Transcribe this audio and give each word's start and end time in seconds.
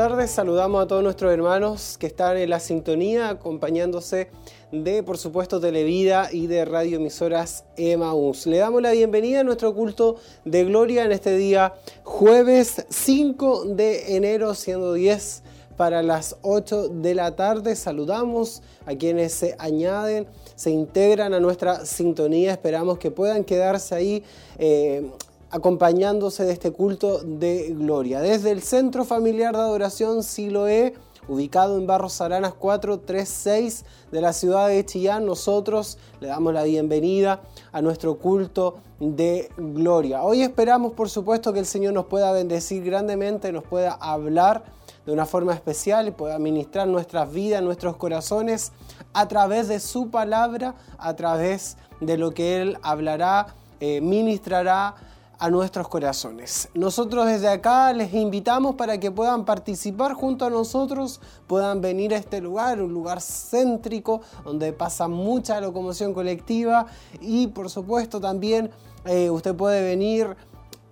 Tardes, 0.00 0.30
saludamos 0.30 0.82
a 0.82 0.86
todos 0.86 1.02
nuestros 1.02 1.30
hermanos 1.30 1.98
que 1.98 2.06
están 2.06 2.38
en 2.38 2.48
la 2.48 2.58
sintonía 2.58 3.28
acompañándose 3.28 4.30
de, 4.72 5.02
por 5.02 5.18
supuesto, 5.18 5.60
Televida 5.60 6.30
y 6.32 6.46
de 6.46 6.64
radioemisoras 6.64 7.64
Emaús. 7.76 8.46
Le 8.46 8.56
damos 8.56 8.80
la 8.80 8.92
bienvenida 8.92 9.40
a 9.40 9.44
nuestro 9.44 9.74
culto 9.74 10.16
de 10.46 10.64
gloria 10.64 11.04
en 11.04 11.12
este 11.12 11.36
día 11.36 11.74
jueves 12.02 12.86
5 12.88 13.66
de 13.66 14.16
enero, 14.16 14.54
siendo 14.54 14.94
10 14.94 15.42
para 15.76 16.02
las 16.02 16.34
8 16.40 16.88
de 16.88 17.14
la 17.14 17.36
tarde. 17.36 17.76
Saludamos 17.76 18.62
a 18.86 18.94
quienes 18.94 19.34
se 19.34 19.54
añaden, 19.58 20.26
se 20.54 20.70
integran 20.70 21.34
a 21.34 21.40
nuestra 21.40 21.84
sintonía. 21.84 22.52
Esperamos 22.52 22.96
que 22.96 23.10
puedan 23.10 23.44
quedarse 23.44 23.94
ahí. 23.94 24.24
Eh, 24.58 25.10
acompañándose 25.50 26.44
de 26.44 26.52
este 26.52 26.70
culto 26.70 27.18
de 27.24 27.74
gloria. 27.76 28.20
Desde 28.20 28.50
el 28.50 28.62
Centro 28.62 29.04
Familiar 29.04 29.54
de 29.54 29.62
Adoración 29.62 30.22
Siloé, 30.22 30.94
ubicado 31.28 31.76
en 31.76 31.86
Barros 31.86 32.20
Aranas 32.20 32.54
436 32.54 33.84
de 34.10 34.20
la 34.20 34.32
ciudad 34.32 34.68
de 34.68 34.84
Chillán, 34.84 35.26
nosotros 35.26 35.98
le 36.20 36.28
damos 36.28 36.54
la 36.54 36.62
bienvenida 36.62 37.42
a 37.72 37.82
nuestro 37.82 38.18
culto 38.18 38.78
de 39.00 39.50
gloria. 39.56 40.22
Hoy 40.22 40.42
esperamos, 40.42 40.92
por 40.92 41.08
supuesto, 41.08 41.52
que 41.52 41.60
el 41.60 41.66
Señor 41.66 41.94
nos 41.94 42.06
pueda 42.06 42.32
bendecir 42.32 42.84
grandemente, 42.84 43.52
nos 43.52 43.64
pueda 43.64 43.92
hablar 43.92 44.64
de 45.04 45.12
una 45.12 45.26
forma 45.26 45.54
especial 45.54 46.08
y 46.08 46.10
pueda 46.12 46.38
ministrar 46.38 46.86
nuestras 46.86 47.32
vidas, 47.32 47.62
nuestros 47.62 47.96
corazones 47.96 48.72
a 49.12 49.26
través 49.28 49.68
de 49.68 49.80
su 49.80 50.10
palabra, 50.10 50.74
a 50.98 51.14
través 51.16 51.76
de 52.00 52.18
lo 52.18 52.32
que 52.32 52.60
Él 52.60 52.78
hablará, 52.82 53.54
eh, 53.80 54.00
ministrará 54.00 54.94
a 55.40 55.48
nuestros 55.48 55.88
corazones. 55.88 56.68
Nosotros 56.74 57.26
desde 57.26 57.48
acá 57.48 57.92
les 57.94 58.12
invitamos 58.12 58.74
para 58.74 59.00
que 59.00 59.10
puedan 59.10 59.46
participar 59.46 60.12
junto 60.12 60.44
a 60.44 60.50
nosotros, 60.50 61.18
puedan 61.46 61.80
venir 61.80 62.12
a 62.12 62.18
este 62.18 62.42
lugar, 62.42 62.80
un 62.82 62.92
lugar 62.92 63.22
céntrico 63.22 64.20
donde 64.44 64.74
pasa 64.74 65.08
mucha 65.08 65.58
locomoción 65.58 66.12
colectiva 66.12 66.86
y 67.22 67.46
por 67.46 67.70
supuesto 67.70 68.20
también 68.20 68.70
eh, 69.06 69.30
usted 69.30 69.54
puede 69.54 69.82
venir 69.82 70.36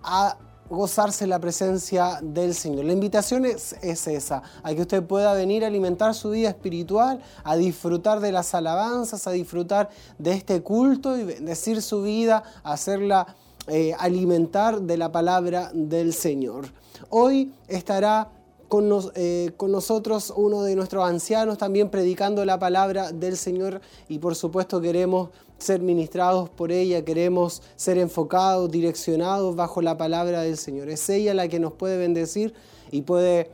a 0.01 0.35
gozarse 0.67 1.27
la 1.27 1.37
presencia 1.37 2.19
del 2.23 2.55
Señor. 2.55 2.85
La 2.85 2.93
invitación 2.93 3.45
es, 3.45 3.75
es, 3.83 4.07
esa, 4.07 4.41
a 4.63 4.73
que 4.73 4.81
usted 4.81 5.03
pueda 5.03 5.33
venir 5.33 5.63
a 5.63 5.67
alimentar 5.67 6.15
su 6.15 6.31
vida 6.31 6.49
espiritual, 6.49 7.21
a 7.43 7.55
disfrutar 7.55 8.19
de 8.19 8.31
las 8.31 8.55
alabanzas, 8.55 9.27
a 9.27 9.31
disfrutar 9.31 9.89
de 10.17 10.33
este 10.33 10.61
culto 10.63 11.17
y 11.17 11.23
bendecir 11.23 11.81
su 11.83 12.01
vida, 12.01 12.43
hacerla 12.63 13.35
eh, 13.69 13.93
alimentar 13.97 14.81
de 14.81 14.97
la 14.97 15.11
palabra 15.11 15.71
del 15.73 16.13
Señor. 16.13 16.67
Hoy 17.09 17.53
estará 17.67 18.31
con, 18.67 18.89
eh, 19.15 19.51
con, 19.57 19.71
nosotros 19.71 20.33
uno 20.35 20.63
de 20.63 20.75
nuestros 20.75 21.07
ancianos 21.07 21.57
también 21.57 21.89
predicando 21.89 22.45
la 22.45 22.59
palabra 22.59 23.11
del 23.11 23.35
Señor 23.37 23.81
y 24.07 24.19
por 24.19 24.35
supuesto 24.35 24.79
queremos 24.79 25.29
ser 25.57 25.81
ministrados 25.81 26.49
por 26.49 26.71
ella, 26.71 27.03
queremos 27.03 27.61
ser 27.75 27.97
enfocados, 27.97 28.71
direccionados 28.71 29.55
bajo 29.55 29.81
la 29.81 29.97
palabra 29.97 30.41
del 30.41 30.57
Señor. 30.57 30.89
Es 30.89 31.09
ella 31.09 31.33
la 31.33 31.47
que 31.47 31.59
nos 31.59 31.73
puede 31.73 31.97
bendecir 31.97 32.53
y 32.91 33.01
puede 33.01 33.51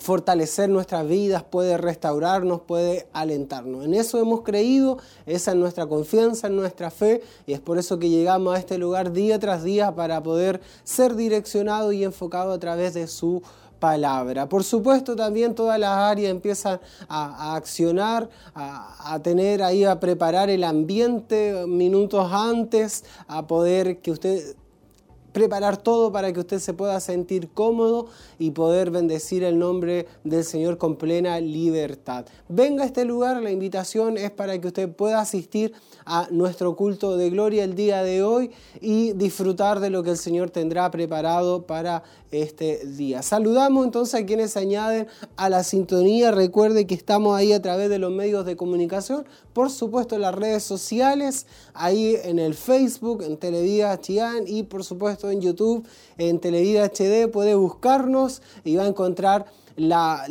fortalecer 0.00 0.68
nuestras 0.68 1.06
vidas, 1.06 1.44
puede 1.44 1.76
restaurarnos, 1.76 2.60
puede 2.60 3.06
alentarnos. 3.12 3.84
En 3.84 3.94
eso 3.94 4.18
hemos 4.18 4.42
creído, 4.42 4.98
esa 5.26 5.52
es 5.52 5.56
nuestra 5.56 5.86
confianza, 5.86 6.48
en 6.48 6.56
nuestra 6.56 6.90
fe, 6.90 7.22
y 7.46 7.52
es 7.52 7.60
por 7.60 7.78
eso 7.78 7.98
que 7.98 8.08
llegamos 8.08 8.54
a 8.54 8.58
este 8.58 8.78
lugar 8.78 9.12
día 9.12 9.38
tras 9.38 9.62
día 9.62 9.94
para 9.94 10.22
poder 10.22 10.60
ser 10.84 11.14
direccionado 11.14 11.92
y 11.92 12.04
enfocado 12.04 12.52
a 12.52 12.58
través 12.58 12.94
de 12.94 13.06
su 13.06 13.42
palabra. 13.78 14.48
Por 14.48 14.64
supuesto, 14.64 15.14
también 15.14 15.54
todas 15.54 15.78
las 15.78 15.96
áreas 15.96 16.30
empiezan 16.30 16.80
a, 17.08 17.54
accionar, 17.54 18.28
a, 18.54 19.14
a, 19.14 19.22
tener 19.22 19.62
ahí, 19.62 19.84
a 19.84 20.00
preparar 20.00 20.50
el 20.50 20.64
ambiente 20.64 21.66
minutos 21.66 22.28
antes, 22.32 23.04
a 23.28 23.46
poder 23.46 23.98
que 23.98 24.10
usted 24.10 24.56
preparar 25.36 25.76
todo 25.76 26.10
para 26.10 26.32
que 26.32 26.40
usted 26.40 26.60
se 26.60 26.72
pueda 26.72 26.98
sentir 26.98 27.50
cómodo 27.50 28.06
y 28.38 28.52
poder 28.52 28.90
bendecir 28.90 29.44
el 29.44 29.58
nombre 29.58 30.06
del 30.24 30.44
Señor 30.44 30.78
con 30.78 30.96
plena 30.96 31.38
libertad. 31.40 32.24
Venga 32.48 32.84
a 32.84 32.86
este 32.86 33.04
lugar, 33.04 33.42
la 33.42 33.50
invitación 33.50 34.16
es 34.16 34.30
para 34.30 34.58
que 34.58 34.68
usted 34.68 34.88
pueda 34.88 35.20
asistir 35.20 35.74
a 36.06 36.26
nuestro 36.30 36.74
culto 36.74 37.18
de 37.18 37.28
gloria 37.28 37.64
el 37.64 37.74
día 37.74 38.02
de 38.02 38.22
hoy 38.22 38.50
y 38.80 39.12
disfrutar 39.12 39.80
de 39.80 39.90
lo 39.90 40.02
que 40.02 40.12
el 40.12 40.16
Señor 40.16 40.48
tendrá 40.48 40.90
preparado 40.90 41.66
para 41.66 42.02
este 42.30 42.86
día. 42.86 43.22
Saludamos 43.22 43.84
entonces 43.84 44.20
a 44.20 44.26
quienes 44.26 44.52
se 44.52 44.60
añaden 44.60 45.06
a 45.36 45.48
la 45.48 45.64
sintonía. 45.64 46.30
Recuerde 46.30 46.86
que 46.86 46.94
estamos 46.94 47.36
ahí 47.36 47.52
a 47.52 47.62
través 47.62 47.88
de 47.88 47.98
los 47.98 48.10
medios 48.10 48.44
de 48.46 48.56
comunicación, 48.56 49.26
por 49.52 49.70
supuesto 49.70 50.18
las 50.18 50.34
redes 50.34 50.62
sociales, 50.62 51.46
ahí 51.74 52.16
en 52.24 52.38
el 52.38 52.54
Facebook, 52.54 53.22
en 53.22 53.36
Televida 53.36 54.00
Chián 54.00 54.44
y 54.46 54.64
por 54.64 54.84
supuesto 54.84 55.25
en 55.30 55.40
YouTube, 55.40 55.86
en 56.18 56.38
Televida 56.38 56.86
HD. 56.86 57.28
Puede 57.30 57.54
buscarnos 57.54 58.42
y 58.64 58.76
va 58.76 58.84
a 58.84 58.88
encontrar 58.88 59.46
la, 59.76 60.26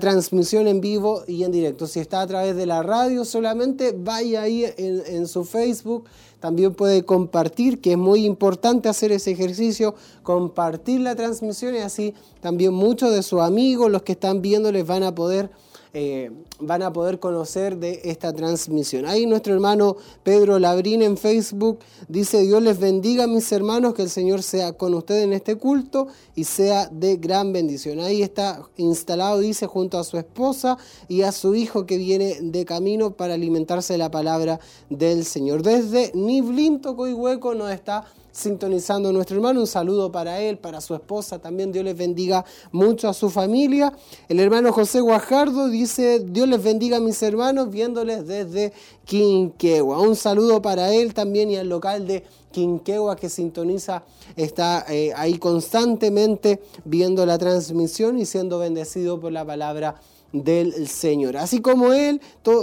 transmisión 0.00 0.68
en 0.68 0.80
vivo 0.80 1.22
y 1.26 1.44
en 1.44 1.52
directo. 1.52 1.86
Si 1.86 2.00
está 2.00 2.20
a 2.20 2.26
través 2.26 2.56
de 2.56 2.66
la 2.66 2.82
radio 2.82 3.24
solamente, 3.24 3.94
vaya 3.96 4.42
ahí 4.42 4.64
en, 4.76 5.02
en 5.06 5.26
su 5.26 5.44
Facebook 5.44 6.04
también 6.44 6.74
puede 6.74 7.06
compartir, 7.06 7.80
que 7.80 7.92
es 7.92 7.96
muy 7.96 8.26
importante 8.26 8.90
hacer 8.90 9.12
ese 9.12 9.30
ejercicio, 9.30 9.94
compartir 10.22 11.00
la 11.00 11.16
transmisión 11.16 11.74
y 11.74 11.78
así 11.78 12.12
también 12.42 12.74
muchos 12.74 13.14
de 13.14 13.22
sus 13.22 13.40
amigos, 13.40 13.90
los 13.90 14.02
que 14.02 14.12
están 14.12 14.42
viendo, 14.42 14.70
les 14.70 14.86
van 14.86 15.04
a 15.04 15.14
poder 15.14 15.48
eh, 15.96 16.32
van 16.58 16.82
a 16.82 16.92
poder 16.92 17.20
conocer 17.20 17.78
de 17.78 18.00
esta 18.04 18.32
transmisión. 18.32 19.06
Ahí 19.06 19.26
nuestro 19.26 19.54
hermano 19.54 19.96
Pedro 20.24 20.58
Labrín 20.58 21.02
en 21.02 21.16
Facebook 21.16 21.78
dice, 22.08 22.42
Dios 22.42 22.60
les 22.62 22.80
bendiga 22.80 23.28
mis 23.28 23.50
hermanos, 23.52 23.94
que 23.94 24.02
el 24.02 24.10
Señor 24.10 24.42
sea 24.42 24.72
con 24.72 24.92
ustedes 24.94 25.22
en 25.22 25.32
este 25.32 25.54
culto 25.54 26.08
y 26.34 26.44
sea 26.44 26.88
de 26.88 27.16
gran 27.16 27.52
bendición. 27.52 28.00
Ahí 28.00 28.22
está 28.22 28.62
instalado, 28.76 29.38
dice, 29.38 29.68
junto 29.68 29.96
a 29.98 30.04
su 30.04 30.18
esposa 30.18 30.78
y 31.06 31.22
a 31.22 31.30
su 31.30 31.54
hijo 31.54 31.86
que 31.86 31.96
viene 31.96 32.38
de 32.40 32.64
camino 32.64 33.12
para 33.12 33.34
alimentarse 33.34 33.94
de 33.94 33.98
la 33.98 34.10
palabra 34.10 34.58
del 34.90 35.24
Señor. 35.24 35.62
Desde 35.62 36.10
Niblin, 36.14 36.80
Hueco 36.84 37.54
nos 37.54 37.70
está 37.70 38.04
sintonizando 38.34 39.12
nuestro 39.12 39.36
hermano. 39.36 39.60
Un 39.60 39.66
saludo 39.66 40.10
para 40.10 40.40
él, 40.40 40.58
para 40.58 40.80
su 40.80 40.94
esposa. 40.94 41.38
También 41.38 41.72
Dios 41.72 41.84
les 41.84 41.96
bendiga 41.96 42.44
mucho 42.72 43.08
a 43.08 43.14
su 43.14 43.30
familia. 43.30 43.92
El 44.28 44.40
hermano 44.40 44.72
José 44.72 45.00
Guajardo 45.00 45.68
dice, 45.68 46.20
Dios 46.20 46.48
les 46.48 46.62
bendiga 46.62 46.96
a 46.96 47.00
mis 47.00 47.22
hermanos 47.22 47.70
viéndoles 47.70 48.26
desde 48.26 48.72
Quinquegua. 49.04 50.00
Un 50.00 50.16
saludo 50.16 50.60
para 50.60 50.92
él 50.92 51.14
también 51.14 51.50
y 51.50 51.56
al 51.56 51.68
local 51.68 52.06
de 52.06 52.24
Quinquegua 52.50 53.16
que 53.16 53.28
sintoniza, 53.28 54.04
está 54.36 54.84
eh, 54.88 55.12
ahí 55.16 55.38
constantemente 55.38 56.62
viendo 56.84 57.26
la 57.26 57.36
transmisión 57.36 58.18
y 58.18 58.26
siendo 58.26 58.60
bendecido 58.60 59.18
por 59.18 59.32
la 59.32 59.44
palabra 59.44 59.96
del 60.34 60.88
Señor. 60.88 61.36
Así 61.36 61.60
como 61.60 61.92
Él, 61.92 62.20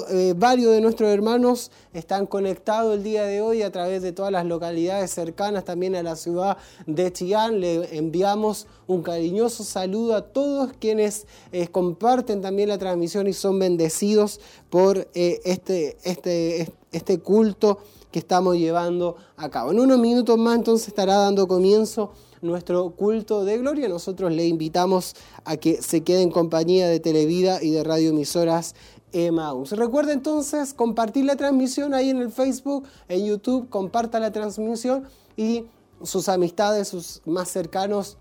eh, 0.09 0.33
varios 0.35 0.73
de 0.73 0.81
nuestros 0.81 1.09
hermanos 1.09 1.71
están 1.93 2.27
conectados 2.27 2.95
el 2.95 3.03
día 3.03 3.23
de 3.23 3.39
hoy 3.39 3.61
a 3.61 3.71
través 3.71 4.01
de 4.01 4.11
todas 4.11 4.31
las 4.31 4.45
localidades 4.45 5.09
cercanas 5.11 5.63
también 5.63 5.95
a 5.95 6.03
la 6.03 6.17
ciudad 6.17 6.57
de 6.85 7.13
Chillán. 7.13 7.61
Le 7.61 7.97
enviamos 7.97 8.67
un 8.87 9.01
cariñoso 9.03 9.63
saludo 9.63 10.15
a 10.15 10.21
todos 10.21 10.73
quienes 10.79 11.25
eh, 11.53 11.69
comparten 11.69 12.41
también 12.41 12.67
la 12.67 12.77
transmisión 12.77 13.27
y 13.27 13.33
son 13.33 13.57
bendecidos 13.57 14.41
por 14.69 15.07
eh, 15.13 15.39
este, 15.45 15.97
este, 16.03 16.73
este 16.91 17.19
culto 17.19 17.79
que 18.11 18.19
estamos 18.19 18.57
llevando 18.57 19.15
a 19.37 19.49
cabo. 19.49 19.71
En 19.71 19.79
unos 19.79 19.99
minutos 19.99 20.37
más 20.37 20.55
entonces 20.55 20.87
estará 20.87 21.15
dando 21.15 21.47
comienzo 21.47 22.11
nuestro 22.41 22.91
culto 22.91 23.45
de 23.45 23.57
gloria. 23.57 23.87
Nosotros 23.87 24.31
le 24.31 24.47
invitamos 24.47 25.15
a 25.45 25.57
que 25.57 25.81
se 25.81 26.01
quede 26.01 26.21
en 26.21 26.31
compañía 26.31 26.87
de 26.87 26.99
Televida 26.99 27.61
y 27.61 27.71
de 27.71 27.83
radioemisoras 27.83 28.75
Emaus. 29.13 29.71
Recuerda 29.71 30.13
entonces 30.13 30.73
compartir 30.73 31.25
la 31.25 31.35
transmisión 31.35 31.93
ahí 31.93 32.09
en 32.09 32.17
el 32.17 32.31
Facebook, 32.31 32.85
en 33.09 33.25
YouTube, 33.25 33.69
comparta 33.69 34.19
la 34.19 34.31
transmisión 34.31 35.05
y 35.35 35.65
sus 36.03 36.29
amistades, 36.29 36.87
sus 36.87 37.21
más 37.25 37.49
cercanos 37.49 38.17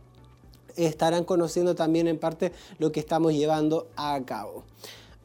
estarán 0.76 1.24
conociendo 1.24 1.74
también 1.74 2.08
en 2.08 2.18
parte 2.18 2.52
lo 2.78 2.92
que 2.92 3.00
estamos 3.00 3.32
llevando 3.32 3.88
a 3.96 4.20
cabo. 4.24 4.64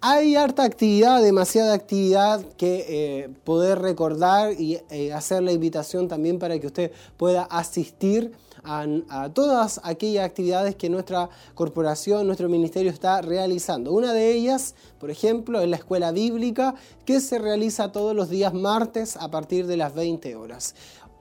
Hay 0.07 0.35
harta 0.35 0.63
actividad, 0.63 1.19
demasiada 1.23 1.73
actividad 1.73 2.45
que 2.57 2.85
eh, 2.87 3.29
poder 3.43 3.79
recordar 3.79 4.53
y 4.53 4.77
eh, 4.91 5.11
hacer 5.11 5.41
la 5.41 5.51
invitación 5.51 6.07
también 6.07 6.37
para 6.37 6.59
que 6.59 6.67
usted 6.67 6.91
pueda 7.17 7.41
asistir 7.45 8.31
a, 8.63 9.31
todas 9.33 9.81
aquellas 9.83 10.23
actividades 10.23 10.75
que 10.75 10.91
nuestra 10.91 11.31
corporación, 11.55 12.27
nuestro 12.27 12.49
ministerio 12.49 12.91
está 12.91 13.19
realizando. 13.23 13.93
Una 13.93 14.13
de 14.13 14.31
ellas, 14.31 14.75
por 14.99 15.09
ejemplo, 15.09 15.59
es 15.59 15.69
la 15.69 15.77
escuela 15.77 16.11
bíblica 16.11 16.75
que 17.03 17.19
se 17.19 17.39
realiza 17.39 17.91
todos 17.91 18.15
los 18.15 18.29
días 18.29 18.53
martes 18.53 19.17
a 19.17 19.31
partir 19.31 19.65
de 19.65 19.77
las 19.77 19.95
20 19.95 20.35
horas. 20.35 20.75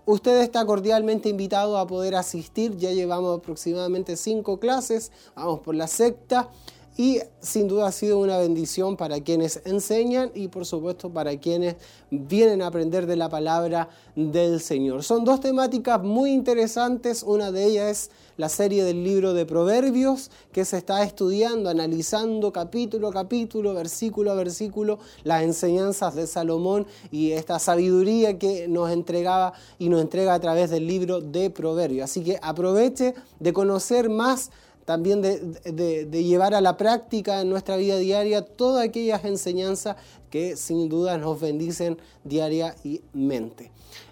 Usted 0.07 0.43
está 0.43 0.67
cordialmente 0.67 1.31
invitado 1.31 1.79
a 1.79 1.87
poder 1.87 2.17
asistir, 2.17 2.77
ya 2.77 2.93
llevamos 2.93 3.39
aproximadamente 3.39 4.19
cinco 4.19 4.61
clases, 4.61 5.11
vamos 5.35 5.61
por 5.61 5.75
la 5.75 5.87
secta 5.87 6.51
y 6.97 7.21
sin 7.41 7.69
duda 7.69 7.89
ha 7.89 7.93
sido 7.93 8.19
una 8.19 8.39
bendición 8.39 8.97
para 8.97 9.21
quienes 9.21 9.61
enseñan 9.65 10.31
y 10.35 10.49
por 10.49 10.65
supuesto 10.65 11.11
para 11.11 11.37
quienes 11.39 11.77
vienen 12.11 12.63
a 12.63 12.69
aprender 12.69 13.07
de 13.07 13.17
la 13.17 13.29
palabra 13.29 13.89
del 14.15 14.61
Señor. 14.61 15.03
Son 15.03 15.25
dos 15.25 15.41
temáticas 15.41 16.03
muy 16.03 16.31
interesantes, 16.31 17.23
una 17.23 17.51
de 17.51 17.65
ellas 17.65 17.91
es 17.91 18.11
la 18.37 18.49
serie 18.49 18.85
del 18.85 19.05
libro 19.05 19.33
de 19.33 19.47
Proverbios 19.47 20.31
que 20.53 20.65
se 20.65 20.79
está 20.79 21.03
estudiando, 21.03 21.71
analizando 21.71 22.53
capítulo 22.53 23.09
a 23.09 23.13
capítulo, 23.13 23.75
versículo 23.75 24.33
a 24.33 24.35
versículo, 24.35 24.99
las 25.23 25.43
enseñanzas 25.43 26.15
de 26.15 26.27
Salomón 26.27 26.87
y 27.11 27.33
esta 27.33 27.59
sabiduría 27.59 28.39
que 28.39 28.67
nos 28.69 28.91
entregaba 28.91 29.53
y 29.79 29.89
nos 29.89 30.01
entrega 30.01 30.35
a 30.35 30.41
través 30.41 30.71
del 30.71 30.87
libro 30.87 31.21
de 31.21 31.51
Proverbios. 31.51 32.05
Así 32.11 32.23
que 32.23 32.39
aproveche 32.43 33.15
de 33.39 33.53
conocer 33.53 34.09
más 34.09 34.51
también 34.85 35.23
de, 35.23 36.25
llevar 36.25 36.55
a 36.55 36.61
la 36.61 36.77
práctica 36.77 37.41
en 37.41 37.51
nuestra 37.51 37.77
vida 37.77 37.97
diaria 37.99 38.43
todas 38.43 38.85
aquellas 38.85 39.25
enseñanzas 39.25 39.97
que 40.31 40.57
sin 40.57 40.89
duda 40.89 41.17
nos 41.19 41.41
bendicen 41.41 41.99
diariamente. 42.25 43.71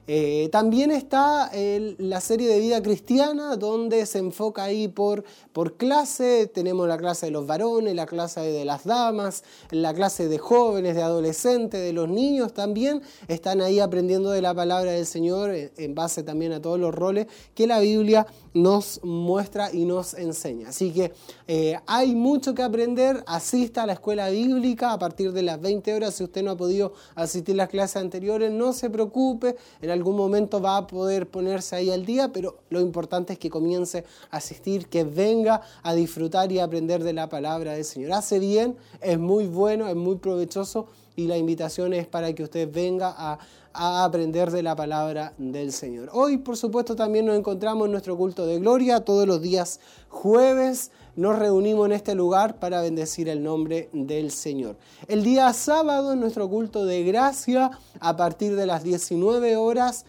Eh, 0.08 0.48
también 0.50 0.90
está 0.90 1.50
la 1.98 2.20
serie 2.20 2.48
de 2.48 2.58
vida 2.58 2.82
cristiana, 2.82 3.56
donde 3.56 4.04
se 4.06 4.18
enfoca 4.18 4.64
ahí 4.64 4.88
por, 4.88 5.24
por 5.52 5.76
clase. 5.76 6.48
Tenemos 6.52 6.88
la 6.88 6.98
clase 6.98 7.26
de 7.26 7.32
los 7.32 7.46
varones, 7.46 7.94
la 7.94 8.06
clase 8.06 8.40
de 8.40 8.64
las 8.64 8.84
damas, 8.84 9.44
la 9.70 9.94
clase 9.94 10.28
de 10.28 10.38
jóvenes, 10.38 10.96
de 10.96 11.02
adolescentes, 11.02 11.80
de 11.80 11.92
los 11.92 12.08
niños 12.08 12.52
también. 12.52 13.02
Están 13.28 13.60
ahí 13.60 13.78
aprendiendo 13.78 14.30
de 14.30 14.42
la 14.42 14.54
palabra 14.54 14.92
del 14.92 15.06
Señor 15.06 15.52
en 15.54 15.94
base 15.94 16.22
también 16.24 16.52
a 16.52 16.60
todos 16.60 16.80
los 16.80 16.94
roles 16.94 17.28
que 17.54 17.66
la 17.66 17.78
Biblia 17.78 18.26
nos 18.54 19.00
muestra 19.04 19.72
y 19.72 19.84
nos 19.84 20.14
enseña. 20.14 20.70
Así 20.70 20.90
que 20.90 21.12
eh, 21.46 21.78
hay 21.86 22.14
mucho 22.14 22.54
que 22.54 22.62
aprender. 22.62 23.22
Asista 23.26 23.84
a 23.84 23.86
la 23.86 23.92
escuela 23.94 24.28
bíblica 24.30 24.92
a 24.92 24.98
partir 24.98 25.32
de 25.32 25.42
las 25.42 25.60
20 25.60 25.94
horas. 25.94 26.14
Si 26.14 26.24
usted 26.24 26.42
no 26.42 26.50
ha 26.50 26.56
podido 26.56 26.92
asistir 27.14 27.54
a 27.54 27.58
las 27.58 27.68
clases 27.68 27.96
anteriores, 27.96 28.50
no 28.50 28.72
se 28.72 28.90
preocupe 28.90 29.56
algún 29.92 30.16
momento 30.16 30.60
va 30.60 30.78
a 30.78 30.86
poder 30.86 31.28
ponerse 31.28 31.76
ahí 31.76 31.90
al 31.90 32.04
día, 32.04 32.32
pero 32.32 32.58
lo 32.70 32.80
importante 32.80 33.34
es 33.34 33.38
que 33.38 33.50
comience 33.50 34.04
a 34.30 34.38
asistir, 34.38 34.88
que 34.88 35.04
venga 35.04 35.62
a 35.82 35.94
disfrutar 35.94 36.50
y 36.50 36.58
a 36.58 36.64
aprender 36.64 37.04
de 37.04 37.12
la 37.12 37.28
palabra 37.28 37.74
del 37.74 37.84
Señor. 37.84 38.12
Hace 38.12 38.40
bien, 38.40 38.76
es 39.00 39.18
muy 39.18 39.46
bueno, 39.46 39.86
es 39.86 39.94
muy 39.94 40.16
provechoso 40.16 40.88
y 41.14 41.26
la 41.26 41.36
invitación 41.36 41.92
es 41.92 42.06
para 42.06 42.32
que 42.32 42.42
usted 42.42 42.72
venga 42.72 43.14
a, 43.16 43.38
a 43.74 44.04
aprender 44.04 44.50
de 44.50 44.62
la 44.62 44.76
palabra 44.76 45.32
del 45.38 45.72
Señor. 45.72 46.10
Hoy, 46.12 46.38
por 46.38 46.56
supuesto, 46.56 46.96
también 46.96 47.26
nos 47.26 47.36
encontramos 47.36 47.86
en 47.86 47.92
nuestro 47.92 48.16
culto 48.16 48.46
de 48.46 48.58
gloria, 48.58 49.04
todos 49.04 49.26
los 49.26 49.40
días 49.40 49.80
jueves 50.08 50.90
nos 51.14 51.38
reunimos 51.38 51.86
en 51.86 51.92
este 51.92 52.14
lugar 52.14 52.58
para 52.58 52.80
bendecir 52.80 53.28
el 53.28 53.42
nombre 53.42 53.90
del 53.92 54.30
Señor. 54.30 54.76
El 55.08 55.22
día 55.22 55.52
sábado, 55.52 56.12
en 56.12 56.20
nuestro 56.20 56.48
culto 56.48 56.86
de 56.86 57.02
gracia, 57.02 57.70
a 58.00 58.16
partir 58.16 58.56
de 58.56 58.66
las 58.66 58.82
19 58.82 59.56
horas, 59.56 60.06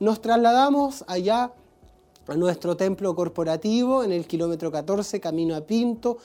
nos 0.00 0.20
trasladamos 0.20 1.04
allá 1.06 1.52
a 2.26 2.34
nuestro 2.34 2.76
templo 2.76 3.14
corporativo 3.14 4.02
en 4.02 4.12
el 4.12 4.26
kilómetro 4.26 4.72
14, 4.72 5.20
camino 5.20 5.54
a 5.54 5.60
Pinto, 5.60 6.18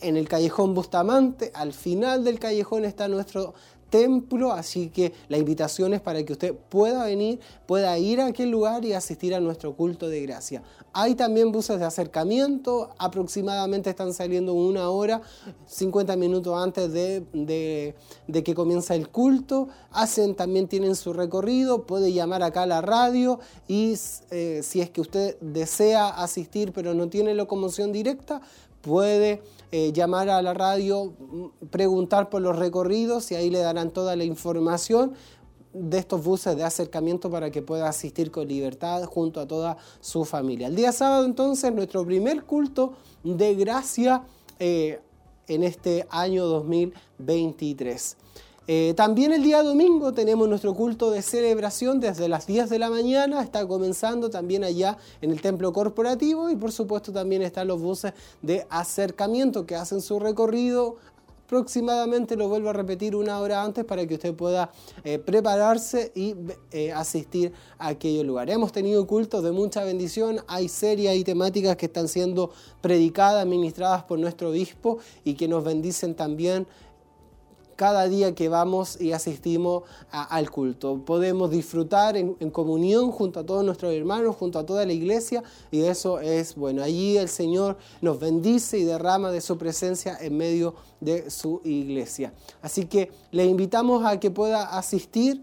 en 0.00 0.16
el 0.16 0.28
callejón 0.28 0.74
Bustamante. 0.74 1.50
Al 1.54 1.72
final 1.72 2.24
del 2.24 2.38
callejón 2.38 2.84
está 2.84 3.08
nuestro 3.08 3.54
templo, 3.92 4.52
así 4.52 4.88
que 4.88 5.12
la 5.28 5.36
invitación 5.36 5.92
es 5.92 6.00
para 6.00 6.24
que 6.24 6.32
usted 6.32 6.54
pueda 6.70 7.04
venir, 7.04 7.40
pueda 7.66 7.96
ir 7.98 8.22
a 8.22 8.26
aquel 8.26 8.50
lugar 8.50 8.86
y 8.86 8.94
asistir 8.94 9.34
a 9.34 9.40
nuestro 9.40 9.76
culto 9.76 10.08
de 10.08 10.22
gracia. 10.22 10.62
Hay 10.94 11.14
también 11.14 11.52
buses 11.52 11.78
de 11.78 11.84
acercamiento, 11.84 12.88
aproximadamente 12.96 13.90
están 13.90 14.14
saliendo 14.14 14.54
una 14.54 14.88
hora, 14.88 15.20
50 15.66 16.16
minutos 16.16 16.58
antes 16.58 16.90
de, 16.90 17.94
que 18.42 18.54
comienza 18.54 18.94
el 18.94 19.10
culto. 19.10 19.68
Hacen, 19.90 20.34
también 20.34 20.68
tienen 20.68 20.96
su 20.96 21.12
recorrido, 21.12 21.82
puede 21.84 22.14
llamar 22.14 22.42
acá 22.42 22.62
a 22.62 22.66
la 22.66 22.80
radio 22.80 23.40
y 23.68 23.94
eh, 24.30 24.60
si 24.62 24.80
es 24.80 24.88
que 24.88 25.02
usted 25.02 25.36
desea 25.40 26.08
asistir 26.08 26.72
pero 26.72 26.94
no 26.94 27.08
tiene 27.08 27.34
locomoción 27.34 27.92
directa, 27.92 28.40
puede 28.80 29.42
eh, 29.74 29.90
llamar 29.92 30.28
a 30.28 30.42
la 30.42 30.52
radio, 30.52 31.14
mm, 31.18 31.66
preguntar 31.70 32.28
por 32.28 32.42
los 32.42 32.56
recorridos 32.56 33.32
y 33.32 33.36
ahí 33.36 33.48
le 33.48 33.58
darán 33.60 33.90
toda 33.90 34.16
la 34.16 34.24
información 34.24 35.14
de 35.72 35.96
estos 35.96 36.22
buses 36.22 36.56
de 36.56 36.64
acercamiento 36.64 37.30
para 37.30 37.50
que 37.50 37.62
pueda 37.62 37.88
asistir 37.88 38.30
con 38.30 38.46
libertad 38.46 39.04
junto 39.04 39.40
a 39.40 39.46
toda 39.46 39.78
su 40.02 40.26
familia. 40.26 40.66
El 40.66 40.76
día 40.76 40.92
sábado 40.92 41.24
entonces 41.24 41.72
nuestro 41.72 42.04
primer 42.04 42.44
culto 42.44 42.92
de 43.24 43.54
gracia 43.54 44.22
eh, 44.58 45.00
en 45.48 45.64
este 45.64 46.06
año 46.10 46.44
2023. 46.44 48.16
Eh, 48.68 48.94
también 48.96 49.32
el 49.32 49.42
día 49.42 49.60
domingo 49.64 50.12
tenemos 50.12 50.48
nuestro 50.48 50.72
culto 50.72 51.10
de 51.10 51.20
celebración 51.22 51.98
desde 51.98 52.28
las 52.28 52.46
10 52.46 52.70
de 52.70 52.78
la 52.78 52.90
mañana, 52.90 53.42
está 53.42 53.66
comenzando 53.66 54.30
también 54.30 54.62
allá 54.62 54.98
en 55.20 55.32
el 55.32 55.40
templo 55.40 55.72
corporativo 55.72 56.48
y 56.48 56.54
por 56.54 56.70
supuesto 56.70 57.12
también 57.12 57.42
están 57.42 57.66
los 57.66 57.80
buses 57.80 58.12
de 58.40 58.64
acercamiento 58.70 59.66
que 59.66 59.74
hacen 59.74 60.00
su 60.00 60.20
recorrido. 60.20 60.96
Aproximadamente, 61.46 62.34
lo 62.34 62.48
vuelvo 62.48 62.70
a 62.70 62.72
repetir 62.72 63.14
una 63.14 63.38
hora 63.38 63.62
antes 63.62 63.84
para 63.84 64.06
que 64.06 64.14
usted 64.14 64.32
pueda 64.32 64.70
eh, 65.04 65.18
prepararse 65.18 66.10
y 66.14 66.34
eh, 66.70 66.92
asistir 66.92 67.52
a 67.78 67.88
aquellos 67.88 68.24
lugares. 68.24 68.54
Hemos 68.54 68.72
tenido 68.72 69.06
cultos 69.06 69.44
de 69.44 69.50
mucha 69.50 69.84
bendición, 69.84 70.40
hay 70.46 70.68
series 70.68 71.14
y 71.14 71.24
temáticas 71.24 71.76
que 71.76 71.86
están 71.86 72.08
siendo 72.08 72.52
predicadas, 72.80 73.44
ministradas 73.44 74.04
por 74.04 74.18
nuestro 74.18 74.48
obispo 74.48 74.98
y 75.24 75.34
que 75.34 75.46
nos 75.46 75.62
bendicen 75.62 76.14
también 76.14 76.66
cada 77.76 78.08
día 78.08 78.34
que 78.34 78.48
vamos 78.48 79.00
y 79.00 79.12
asistimos 79.12 79.84
al 80.10 80.50
culto. 80.50 81.04
Podemos 81.04 81.50
disfrutar 81.50 82.16
en, 82.16 82.34
comunión 82.50 83.10
junto 83.10 83.40
a 83.40 83.46
todos 83.46 83.64
nuestros 83.64 83.92
hermanos, 83.92 84.36
junto 84.36 84.58
a 84.58 84.66
toda 84.66 84.86
la 84.86 84.92
iglesia 84.92 85.42
y 85.70 85.82
eso 85.82 86.20
es 86.20 86.54
bueno. 86.54 86.82
Allí 86.82 87.16
el 87.16 87.28
Señor 87.28 87.76
nos 88.00 88.18
bendice 88.18 88.78
y 88.78 88.84
derrama 88.84 89.30
de 89.30 89.40
su 89.40 89.58
presencia 89.58 90.16
en 90.20 90.36
medio 90.36 90.74
de 91.00 91.30
su 91.30 91.60
iglesia. 91.64 92.32
Así 92.60 92.86
que 92.86 93.10
le 93.30 93.44
invitamos 93.44 94.04
a 94.04 94.18
que 94.20 94.30
pueda 94.30 94.76
asistir 94.76 95.42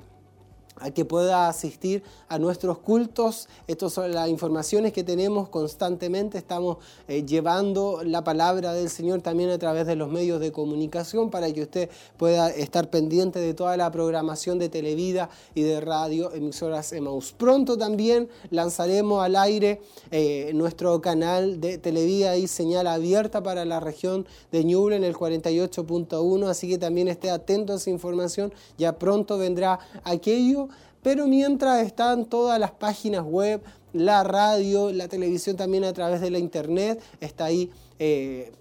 a 0.80 0.92
que 0.92 1.06
pueda 1.06 1.48
asistir 1.48 2.04
a 2.28 2.40
nuestros 2.40 2.80
cultos. 2.80 3.48
Estas 3.68 3.94
son 3.94 4.12
las 4.12 4.30
informaciones 4.30 4.94
que 4.94 5.04
tenemos 5.04 5.50
constantemente. 5.50 6.38
Estamos 6.38 6.78
eh, 7.08 7.26
llevando 7.26 8.02
la 8.04 8.24
palabra 8.24 8.74
del 8.74 8.90
Señor 8.90 9.22
también 9.22 9.50
a 9.50 9.58
través 9.58 9.86
de 9.88 9.96
los 9.96 10.10
medios 10.10 10.40
de 10.40 10.52
comunicación 10.52 11.30
para 11.30 11.52
que 11.52 11.64
usted 11.64 11.90
pueda 12.18 12.50
estar 12.50 12.90
pendiente 12.90 13.40
de 13.40 13.54
toda 13.54 13.78
la 13.78 13.92
programación 13.92 14.60
de 14.60 14.70
Televida 14.70 15.30
y 15.56 15.64
de 15.64 15.82
radio 15.82 16.34
emisoras 16.34 16.94
Emaús. 16.94 17.34
Pronto 17.38 17.78
también 17.78 18.30
lanzaremos 18.50 19.24
al 19.24 19.36
aire 19.36 19.82
eh, 20.12 20.52
nuestro 20.54 21.02
canal 21.02 21.60
de 21.60 21.78
Televida 21.78 22.38
y 22.38 22.48
señal 22.48 22.88
abierta 22.88 23.44
para 23.44 23.66
la 23.66 23.80
región 23.80 24.26
de 24.52 24.64
Ñuble 24.64 24.96
en 24.96 25.04
el 25.04 25.16
48.1, 25.16 26.48
así 26.48 26.70
que 26.70 26.78
también 26.78 27.08
esté 27.08 27.30
atento 27.30 27.74
a 27.74 27.76
esa 27.76 27.90
información. 27.90 28.54
Ya 28.78 28.98
pronto 28.98 29.38
vendrá 29.38 29.80
aquello 30.04 30.69
pero 31.02 31.28
mientras 31.28 31.86
están 31.86 32.26
todas 32.26 32.60
las 32.60 32.72
páginas 32.72 33.24
web, 33.24 33.62
la 33.94 34.24
radio, 34.24 34.92
la 34.92 35.08
televisión 35.08 35.56
también 35.56 35.84
a 35.84 35.94
través 35.94 36.22
de 36.22 36.30
la 36.30 36.40
internet, 36.40 37.02
está 37.20 37.46
ahí 37.46 37.72
eh, 37.98 38.52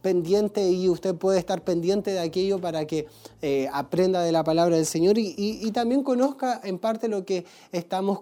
pendiente 0.00 0.70
y 0.70 0.88
usted 0.88 1.14
puede 1.14 1.38
estar 1.38 1.62
pendiente 1.62 2.12
de 2.12 2.20
aquello 2.20 2.58
para 2.60 2.86
que 2.86 3.06
eh, 3.42 3.68
aprenda 3.72 4.22
de 4.22 4.32
la 4.32 4.44
palabra 4.44 4.76
del 4.76 4.86
Señor 4.86 5.18
y, 5.18 5.70
también 5.72 6.02
conozca 6.02 6.60
en 6.64 6.78
parte 6.78 7.08
lo 7.08 7.24
que 7.24 7.44
estamos, 7.70 8.20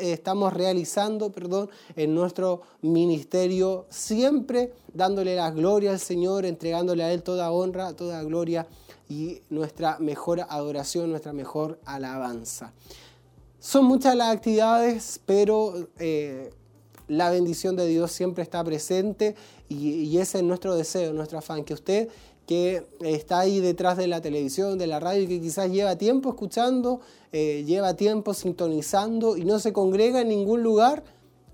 estamos 0.00 0.52
realizando 0.52 1.30
perdón, 1.30 1.70
en 1.94 2.14
nuestro 2.14 2.62
ministerio, 2.82 3.86
siempre 3.90 4.72
dándole 4.92 5.36
la 5.36 5.50
gloria 5.50 5.90
al 5.90 6.00
Señor, 6.00 6.46
entregándole 6.46 7.04
a 7.04 7.12
Él 7.12 7.22
toda 7.22 7.52
honra, 7.52 7.92
toda 7.94 8.22
gloria 8.22 8.66
y 9.10 9.42
nuestra 9.50 9.98
mejor 9.98 10.46
adoración, 10.48 11.10
nuestra 11.10 11.32
mejor 11.32 11.80
alabanza. 11.84 12.72
Son 13.58 13.84
muchas 13.84 14.14
las 14.14 14.34
actividades, 14.34 15.20
pero 15.26 15.88
eh, 15.98 16.50
la 17.08 17.28
bendición 17.28 17.74
de 17.74 17.88
Dios 17.88 18.12
siempre 18.12 18.44
está 18.44 18.62
presente 18.62 19.34
y, 19.68 20.16
ese 20.16 20.38
es 20.38 20.44
nuestro 20.44 20.76
deseo, 20.76 21.12
nuestro 21.12 21.38
afán, 21.38 21.64
que 21.64 21.74
usted 21.74 22.08
que 22.46 22.86
está 23.00 23.40
ahí 23.40 23.60
detrás 23.60 23.96
de 23.96 24.08
la 24.08 24.20
televisión, 24.20 24.78
de 24.78 24.86
la 24.86 24.98
radio, 24.98 25.28
que 25.28 25.40
quizás 25.40 25.70
lleva 25.70 25.96
tiempo 25.96 26.30
escuchando, 26.30 27.00
eh, 27.32 27.64
lleva 27.64 27.94
tiempo 27.94 28.32
sintonizando 28.32 29.36
y 29.36 29.44
no 29.44 29.58
se 29.58 29.72
congrega 29.72 30.20
en 30.20 30.28
ningún 30.28 30.62
lugar, 30.62 31.04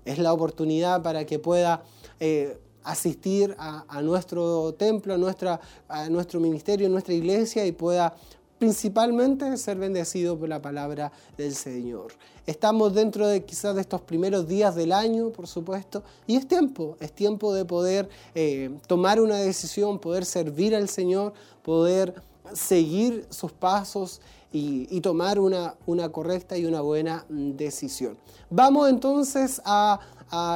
es 0.05 0.17
la 0.17 0.33
oportunidad 0.33 1.03
para 1.03 1.25
que 1.25 1.37
pueda 1.37 1.83
eh, 2.19 2.57
asistir 2.87 3.53
a, 3.59 4.01
nuestro 4.01 4.73
templo, 4.73 5.13
a, 5.13 5.17
nuestra, 5.17 5.59
a 5.89 6.09
nuestro 6.09 6.39
ministerio, 6.39 6.87
a 6.87 6.89
nuestra 6.89 7.13
iglesia 7.13 7.65
y 7.65 7.73
pueda 7.73 8.15
principalmente 8.57 9.55
ser 9.57 9.77
bendecido 9.77 10.39
por 10.39 10.47
la 10.47 10.61
palabra 10.61 11.11
del 11.37 11.53
Señor. 11.53 12.13
Estamos 12.45 12.93
dentro 12.93 13.27
de 13.27 13.43
quizás 13.43 13.75
de 13.75 13.81
estos 13.81 14.01
primeros 14.01 14.47
días 14.47 14.73
del 14.73 14.93
año, 14.93 15.31
por 15.31 15.47
supuesto, 15.47 16.01
y 16.25 16.37
es 16.37 16.47
tiempo, 16.47 16.95
es 17.01 17.11
tiempo 17.11 17.53
de 17.53 17.65
poder 17.65 18.09
eh, 18.33 18.71
tomar 18.87 19.19
una 19.19 19.35
decisión, 19.35 19.99
poder 19.99 20.23
servir 20.23 20.73
al 20.73 20.87
Señor, 20.87 21.33
poder 21.63 22.15
seguir 22.53 23.27
sus 23.29 23.51
pasos 23.51 24.21
y, 24.53 25.01
tomar 25.01 25.39
una, 25.39 25.75
correcta 26.11 26.57
y 26.57 26.65
una 26.65 26.79
buena 26.79 27.25
decisión. 27.29 28.17
Vamos 28.49 28.89
entonces 28.89 29.61
a 29.65 29.99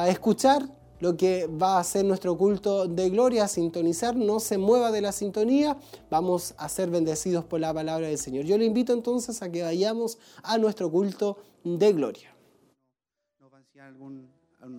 escuchar 0.08 0.66
lo 1.02 1.16
que 1.16 1.48
va 1.48 1.80
a 1.80 1.84
ser 1.84 2.04
nuestro 2.04 2.38
culto 2.38 2.86
de 2.86 3.10
gloria, 3.10 3.48
sintonizar, 3.48 4.14
no 4.14 4.38
se 4.38 4.56
mueva 4.56 4.92
de 4.92 5.00
la 5.00 5.10
sintonía, 5.10 5.76
vamos 6.08 6.54
a 6.58 6.68
ser 6.68 6.90
bendecidos 6.90 7.44
por 7.44 7.58
la 7.58 7.74
palabra 7.74 8.06
del 8.06 8.18
Señor. 8.18 8.44
Yo 8.44 8.56
le 8.56 8.66
invito 8.66 8.92
entonces 8.92 9.42
a 9.42 9.50
que 9.50 9.64
vayamos 9.64 10.16
a 10.44 10.58
nuestro 10.58 10.88
culto 10.92 11.42
de 11.64 11.92
gloria. 11.92 12.32
Nos 13.40 13.52
va 13.52 13.56
a 13.56 13.60
enseñar 13.62 13.94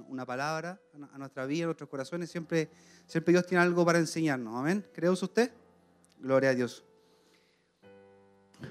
una 0.08 0.26
palabra 0.26 0.80
a 1.12 1.18
nuestra 1.18 1.46
vida, 1.46 1.66
a 1.66 1.68
nuestros 1.68 1.90
corazones, 1.90 2.32
siempre, 2.32 2.70
siempre 3.06 3.34
Dios 3.34 3.46
tiene 3.46 3.62
algo 3.62 3.84
para 3.84 4.00
enseñarnos, 4.00 4.56
amén. 4.56 4.86
¿Cree 4.94 5.10
usted? 5.10 5.52
Gloria 6.20 6.52
a 6.52 6.56
Dios. 6.56 6.86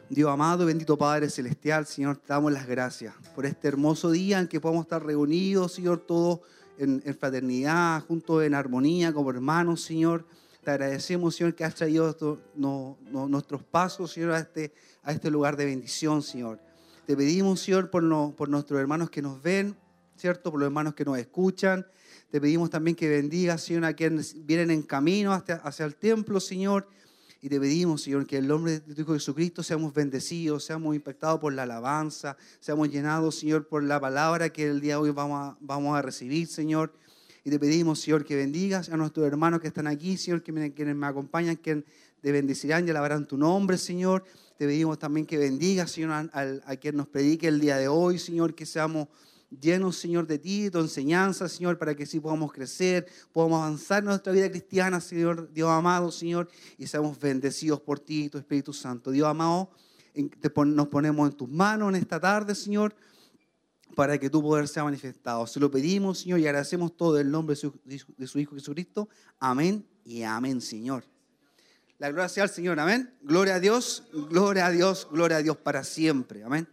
Dios 0.09 0.31
amado, 0.31 0.65
bendito 0.65 0.97
Padre 0.97 1.29
Celestial, 1.29 1.85
Señor, 1.85 2.17
te 2.17 2.29
damos 2.29 2.51
las 2.51 2.67
gracias 2.67 3.13
por 3.35 3.45
este 3.45 3.69
hermoso 3.69 4.11
día 4.11 4.41
en 4.41 4.49
que 4.49 4.59
podemos 4.59 4.87
estar 4.87 5.05
reunidos, 5.05 5.75
Señor, 5.75 5.99
todos 5.99 6.41
en, 6.79 7.03
fraternidad, 7.19 8.05
juntos 8.07 8.43
en 8.43 8.55
armonía, 8.55 9.13
como 9.13 9.31
hermanos, 9.31 9.83
Señor. 9.83 10.27
Te 10.65 10.71
agradecemos, 10.71 11.35
Señor, 11.35 11.55
que 11.55 11.65
has 11.65 11.75
traído 11.75 12.17
nuestros 12.55 13.63
pasos, 13.65 14.13
Señor, 14.13 14.33
a 14.33 14.39
este, 14.39 14.73
a 15.03 15.13
este 15.13 15.31
lugar 15.31 15.57
de 15.57 15.67
bendición, 15.67 16.23
Señor. 16.23 16.61
Te 17.07 17.17
pedimos, 17.17 17.61
Señor, 17.61 17.91
por, 17.91 18.35
por 18.35 18.49
nuestros 18.49 18.79
hermanos 18.81 19.11
que 19.11 19.23
nos 19.23 19.43
ven, 19.43 19.77
¿cierto? 20.17 20.51
Por 20.51 20.61
los 20.61 20.67
hermanos 20.67 20.95
que 20.95 21.05
nos 21.05 21.19
escuchan. 21.19 21.87
Te 22.31 22.41
pedimos 22.41 22.71
también 22.71 22.97
que 22.97 23.09
bendiga, 23.09 23.59
Señor, 23.59 23.85
a 23.85 23.95
quienes 23.95 24.47
vienen 24.47 24.71
en 24.71 24.83
camino 24.83 25.33
hacia, 25.33 25.57
hacia 25.57 25.85
el 25.85 25.97
templo, 25.97 26.39
Señor. 26.41 26.89
Y 27.45 27.49
te 27.49 27.59
pedimos, 27.59 28.03
Señor, 28.03 28.25
que 28.25 28.37
en 28.37 28.45
el 28.45 28.49
nombre 28.49 28.79
de 28.79 28.95
tu 28.95 29.01
Hijo 29.01 29.15
Jesucristo 29.15 29.65
seamos 29.65 29.93
bendecidos, 29.93 30.63
seamos 30.65 30.95
impactados 30.95 31.41
por 31.41 31.53
la 31.53 31.65
alabanza, 31.65 32.37
seamos 32.61 32.89
llenados, 32.89 33.35
Señor, 33.35 33.67
por 33.67 33.83
la 33.83 33.99
palabra 33.99 34.51
que 34.51 34.69
el 34.69 34.81
día 34.81 34.95
de 34.95 35.01
hoy 35.01 35.11
vamos 35.11 35.41
a, 35.41 35.57
vamos 35.61 35.99
a 35.99 36.03
recibir, 36.03 36.47
Señor. 36.47 36.93
Y 37.43 37.51
te 37.51 37.59
pedimos, 37.59 37.99
Señor, 37.99 38.25
que 38.25 38.37
bendigas 38.37 38.91
a 38.91 38.97
nuestros 38.97 39.27
hermanos 39.27 39.61
que 39.61 39.67
están 39.67 39.89
aquí, 39.89 40.17
Señor, 40.17 40.45
que 40.45 40.53
me, 40.53 40.73
quienes 40.73 40.95
me 40.95 41.05
acompañan, 41.09 41.57
que 41.57 41.85
te 42.21 42.31
bendecirán 42.31 42.87
y 42.87 42.91
alabarán 42.93 43.27
tu 43.27 43.37
nombre, 43.37 43.77
Señor. 43.77 44.23
Te 44.57 44.65
pedimos 44.65 45.01
también 45.01 45.27
que 45.27 45.37
bendigas, 45.37 45.91
Señor, 45.91 46.13
a, 46.13 46.29
a 46.65 46.77
quien 46.77 46.97
nos 46.97 47.09
predique 47.09 47.49
el 47.49 47.59
día 47.59 47.77
de 47.77 47.89
hoy, 47.89 48.21
Señor, 48.21 48.55
que 48.55 48.67
seamos 48.67 49.09
llenos, 49.61 49.97
Señor, 49.97 50.27
de 50.27 50.39
ti, 50.39 50.71
tu 50.71 50.79
enseñanza, 50.79 51.49
Señor, 51.49 51.79
para 51.79 51.95
que 51.95 52.07
sí 52.07 52.21
podamos 52.21 52.53
crecer, 52.53 53.07
podamos 53.33 53.61
avanzar 53.61 53.99
en 54.01 54.07
nuestra 54.07 54.33
vida 54.33 54.51
cristiana, 54.51 55.01
Señor, 55.01 55.53
Dios 55.53 55.71
amado, 55.71 56.11
Señor, 56.11 56.49
y 56.79 56.87
seamos 56.87 57.19
bendecidos 57.19 57.81
por 57.81 58.01
ti 58.01 58.29
tu 58.29 58.39
Espíritu 58.39 58.73
Santo. 58.73 59.11
Dios 59.11 59.29
amado, 59.29 59.71
nos 60.67 60.89
ponemos 60.89 61.31
en 61.31 61.37
tus 61.37 61.49
manos 61.49 61.91
en 61.91 61.97
esta 61.97 62.21
tarde, 62.21 62.55
Señor, 62.55 62.95
para 63.95 64.19
que 64.19 64.31
tu 64.31 64.43
poder 64.43 64.69
sea 64.69 64.85
manifestado. 64.85 65.47
Se 65.47 65.61
lo 65.61 65.71
pedimos, 65.71 66.21
Señor, 66.21 66.41
y 66.41 66.47
agradecemos 66.47 66.97
todo 66.97 67.19
en 67.19 67.27
el 67.27 67.33
nombre 67.33 67.57
de 67.85 68.27
su 68.27 68.39
Hijo 68.39 68.55
Jesucristo. 68.55 69.09
Amén 69.39 69.87
y 70.05 70.23
amén, 70.23 70.61
Señor. 70.61 71.05
La 71.99 72.09
gloria 72.09 72.29
sea 72.29 72.45
al 72.45 72.51
Señor, 72.51 72.81
amén. 72.81 73.15
Gloria 73.23 73.55
a 73.57 73.61
Dios, 73.61 74.03
gloria 74.31 74.67
a 74.67 74.71
Dios, 74.71 75.07
gloria 75.13 75.37
a 75.37 75.43
Dios 75.43 75.57
para 75.57 75.85
siempre, 75.85 76.43
amén. 76.43 76.67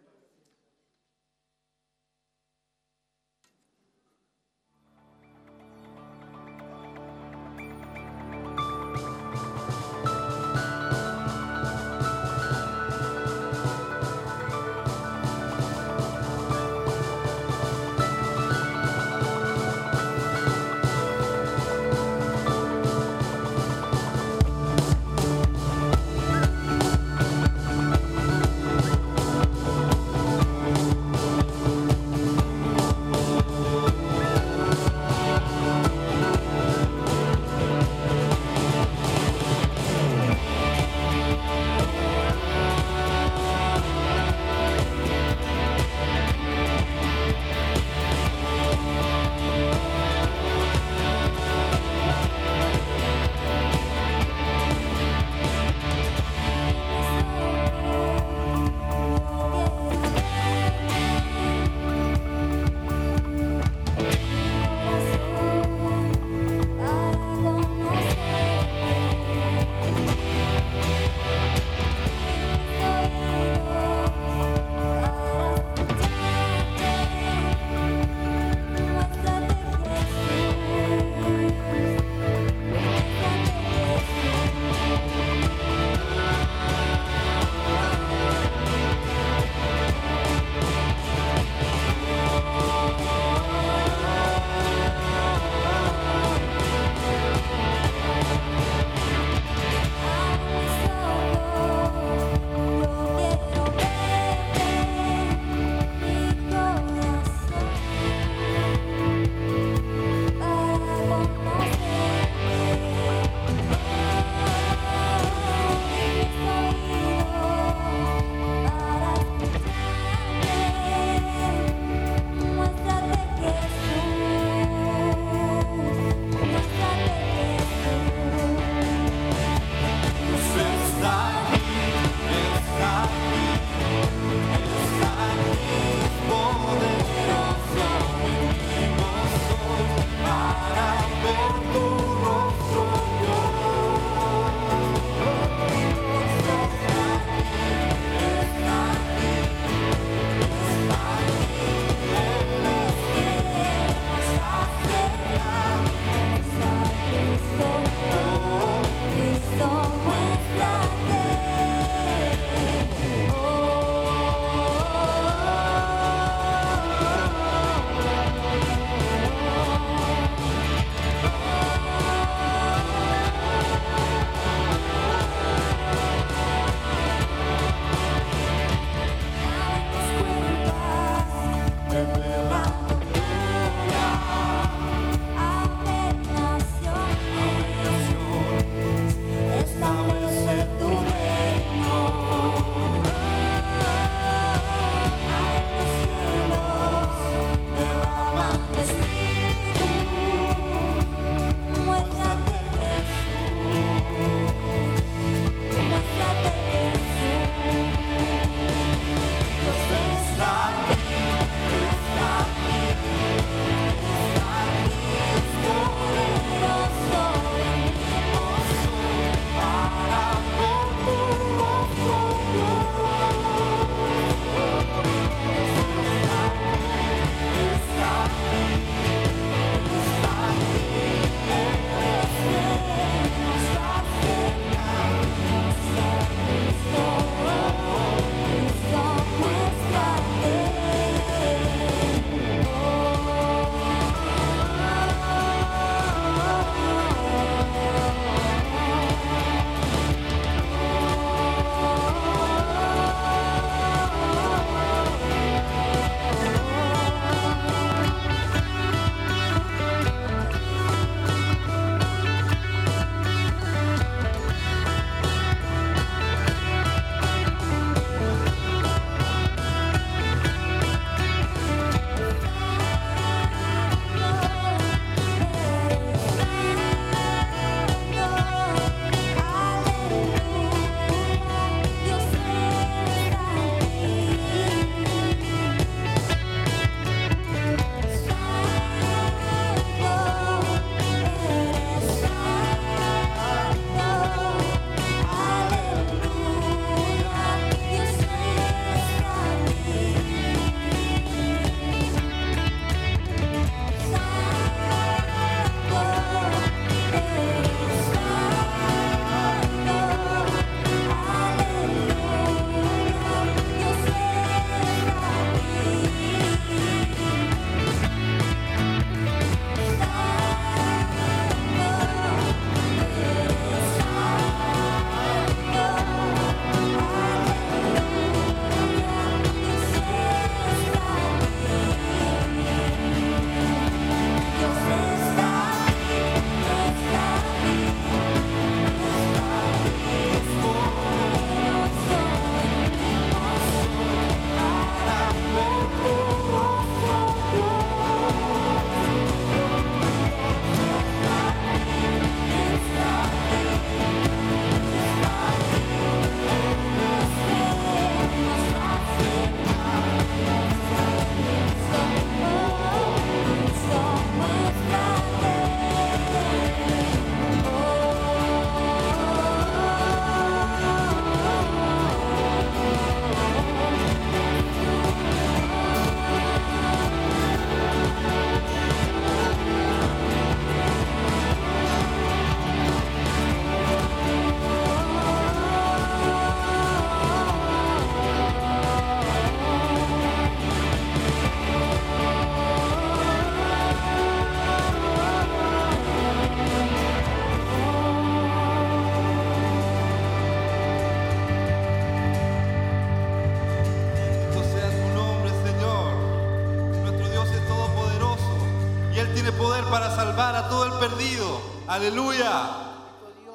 Aleluya. 411.90 412.70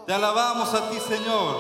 Te 0.07 0.13
alabamos 0.13 0.75
a 0.75 0.91
ti, 0.91 0.99
Señor. 0.99 1.54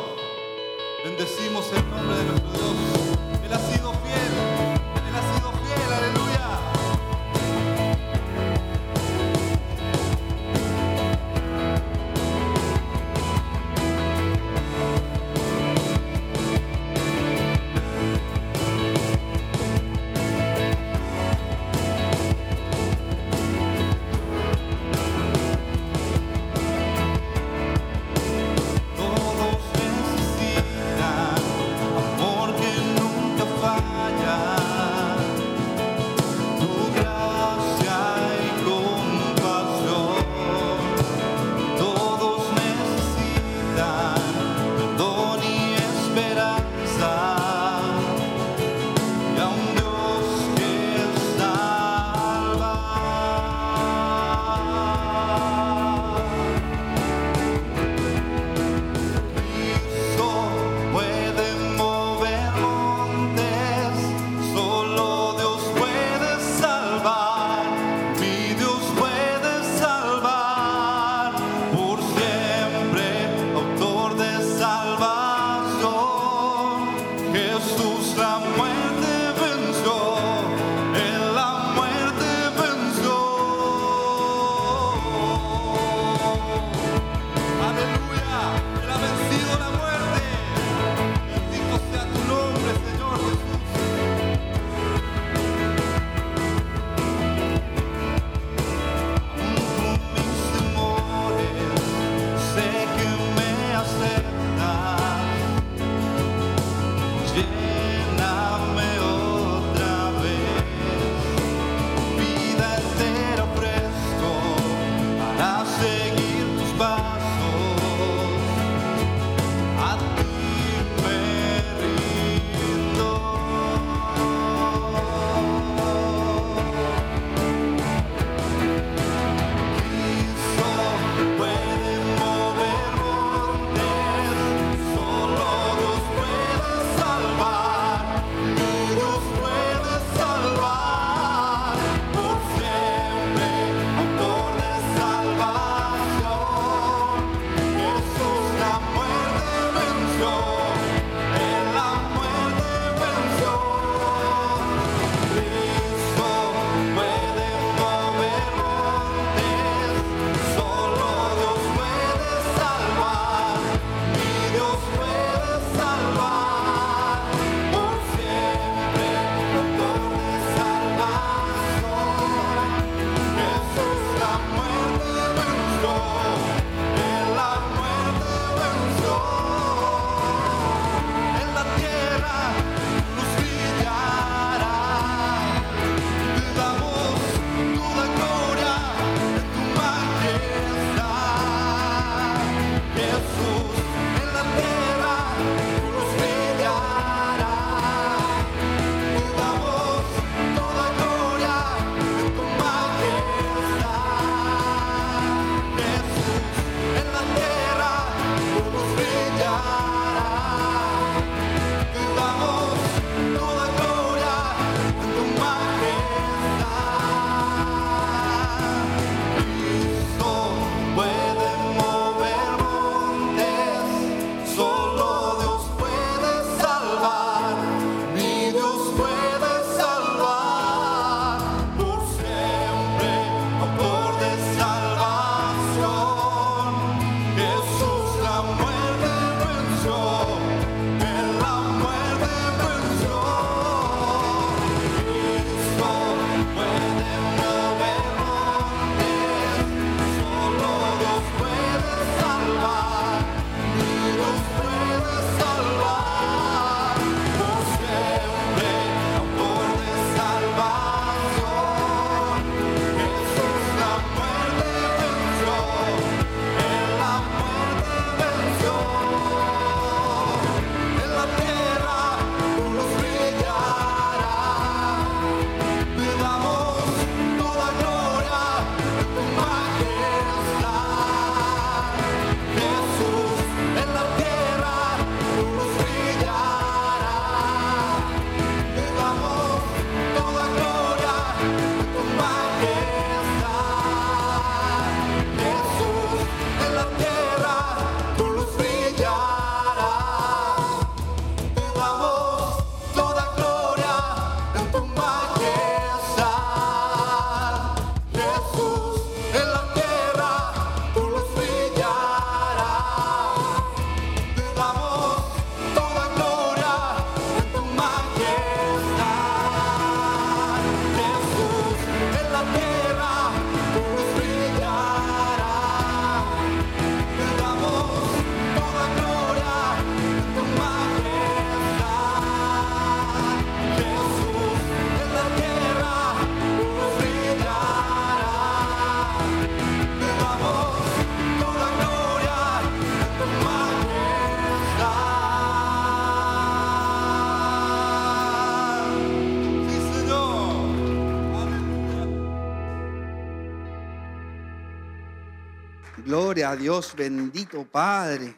Gloria 356.15 356.51
a 356.51 356.57
Dios, 356.57 356.95
bendito 356.97 357.65
Padre. 357.65 358.37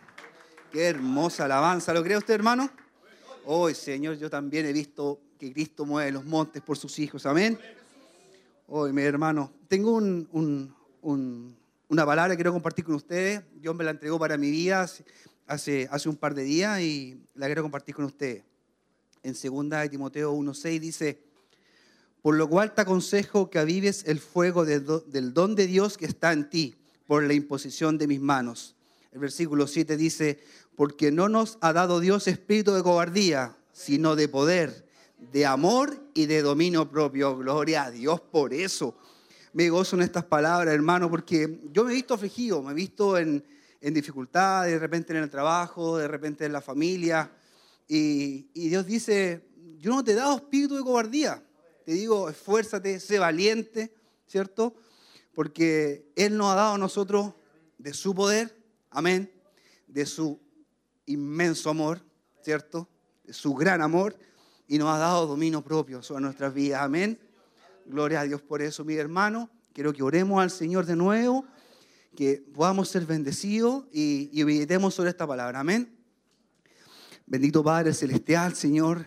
Qué 0.72 0.84
hermosa 0.86 1.44
alabanza. 1.44 1.92
¿Lo 1.92 2.02
cree 2.02 2.16
usted, 2.16 2.32
hermano? 2.32 2.70
Hoy, 3.44 3.74
Señor, 3.74 4.16
yo 4.16 4.30
también 4.30 4.64
he 4.64 4.72
visto 4.72 5.20
que 5.38 5.52
Cristo 5.52 5.84
mueve 5.84 6.10
los 6.10 6.24
montes 6.24 6.62
por 6.62 6.78
sus 6.78 6.98
hijos. 6.98 7.26
Amén. 7.26 7.58
Hoy, 8.66 8.94
mi 8.94 9.02
hermano, 9.02 9.52
tengo 9.68 9.92
un, 9.92 10.74
una 11.02 12.06
palabra 12.06 12.32
que 12.32 12.36
quiero 12.36 12.54
compartir 12.54 12.82
con 12.86 12.94
ustedes. 12.94 13.42
Dios 13.60 13.76
me 13.76 13.84
la 13.84 13.90
entregó 13.90 14.18
para 14.18 14.38
mi 14.38 14.50
vida 14.50 14.88
hace, 15.46 15.86
hace 15.90 16.08
un 16.08 16.16
par 16.16 16.34
de 16.34 16.44
días 16.44 16.80
y 16.80 17.20
la 17.34 17.44
quiero 17.44 17.60
compartir 17.60 17.94
con 17.94 18.06
ustedes. 18.06 18.42
En 19.22 19.34
2 19.34 19.68
de 19.68 19.88
Timoteo 19.90 20.34
1.6 20.34 20.80
dice, 20.80 21.22
por 22.22 22.36
lo 22.36 22.48
cual 22.48 22.74
te 22.74 22.80
aconsejo 22.80 23.50
que 23.50 23.58
avives 23.58 24.04
el 24.06 24.18
fuego 24.18 24.64
del 24.64 25.34
don 25.34 25.54
de 25.54 25.66
Dios 25.66 25.98
que 25.98 26.06
está 26.06 26.32
en 26.32 26.48
ti 26.48 26.74
por 27.06 27.22
la 27.22 27.34
imposición 27.34 27.98
de 27.98 28.06
mis 28.06 28.20
manos. 28.20 28.74
El 29.12 29.20
versículo 29.20 29.66
7 29.66 29.96
dice, 29.96 30.40
porque 30.76 31.10
no 31.10 31.28
nos 31.28 31.58
ha 31.60 31.72
dado 31.72 32.00
Dios 32.00 32.28
espíritu 32.28 32.72
de 32.72 32.82
cobardía, 32.82 33.56
sino 33.72 34.16
de 34.16 34.28
poder, 34.28 34.86
de 35.32 35.46
amor 35.46 35.98
y 36.14 36.26
de 36.26 36.42
dominio 36.42 36.90
propio. 36.90 37.36
Gloria 37.36 37.84
a 37.84 37.90
Dios 37.90 38.20
por 38.20 38.52
eso. 38.52 38.96
Me 39.52 39.70
gozo 39.70 39.96
en 39.96 40.02
estas 40.02 40.24
palabras, 40.24 40.74
hermano, 40.74 41.10
porque 41.10 41.60
yo 41.72 41.84
me 41.84 41.92
he 41.92 41.94
visto 41.94 42.14
afligido, 42.14 42.62
me 42.62 42.72
he 42.72 42.74
visto 42.74 43.16
en, 43.16 43.42
en 43.80 43.94
dificultad, 43.94 44.66
de 44.66 44.78
repente 44.78 45.16
en 45.16 45.22
el 45.22 45.30
trabajo, 45.30 45.96
de 45.96 46.08
repente 46.08 46.44
en 46.44 46.52
la 46.52 46.60
familia. 46.60 47.30
Y, 47.88 48.48
y 48.52 48.68
Dios 48.68 48.84
dice, 48.84 49.46
yo 49.78 49.92
no 49.92 50.04
te 50.04 50.12
he 50.12 50.14
dado 50.14 50.36
espíritu 50.36 50.76
de 50.76 50.82
cobardía. 50.82 51.42
Te 51.86 51.92
digo, 51.92 52.28
esfuérzate, 52.28 53.00
sé 53.00 53.18
valiente, 53.18 53.94
¿cierto? 54.26 54.74
Porque 55.36 56.10
Él 56.16 56.38
nos 56.38 56.50
ha 56.50 56.54
dado 56.54 56.74
a 56.76 56.78
nosotros 56.78 57.34
de 57.76 57.92
su 57.92 58.14
poder, 58.14 58.56
amén, 58.88 59.30
de 59.86 60.06
su 60.06 60.40
inmenso 61.04 61.68
amor, 61.68 62.00
¿cierto? 62.42 62.88
De 63.22 63.34
su 63.34 63.52
gran 63.52 63.82
amor 63.82 64.16
y 64.66 64.78
nos 64.78 64.88
ha 64.88 64.96
dado 64.96 65.26
dominio 65.26 65.60
propio 65.62 66.02
sobre 66.02 66.22
nuestras 66.22 66.54
vidas, 66.54 66.80
amén. 66.80 67.20
Gloria 67.84 68.20
a 68.20 68.24
Dios 68.24 68.40
por 68.40 68.62
eso, 68.62 68.82
mi 68.82 68.94
hermano. 68.94 69.50
Quiero 69.74 69.92
que 69.92 70.02
oremos 70.02 70.42
al 70.42 70.50
Señor 70.50 70.86
de 70.86 70.96
nuevo, 70.96 71.44
que 72.16 72.42
podamos 72.54 72.88
ser 72.88 73.04
bendecidos 73.04 73.84
y, 73.92 74.30
y 74.32 74.66
sobre 74.90 75.10
esta 75.10 75.26
palabra, 75.26 75.60
amén. 75.60 75.94
Bendito 77.26 77.62
Padre 77.62 77.92
Celestial, 77.92 78.54
Señor, 78.54 79.04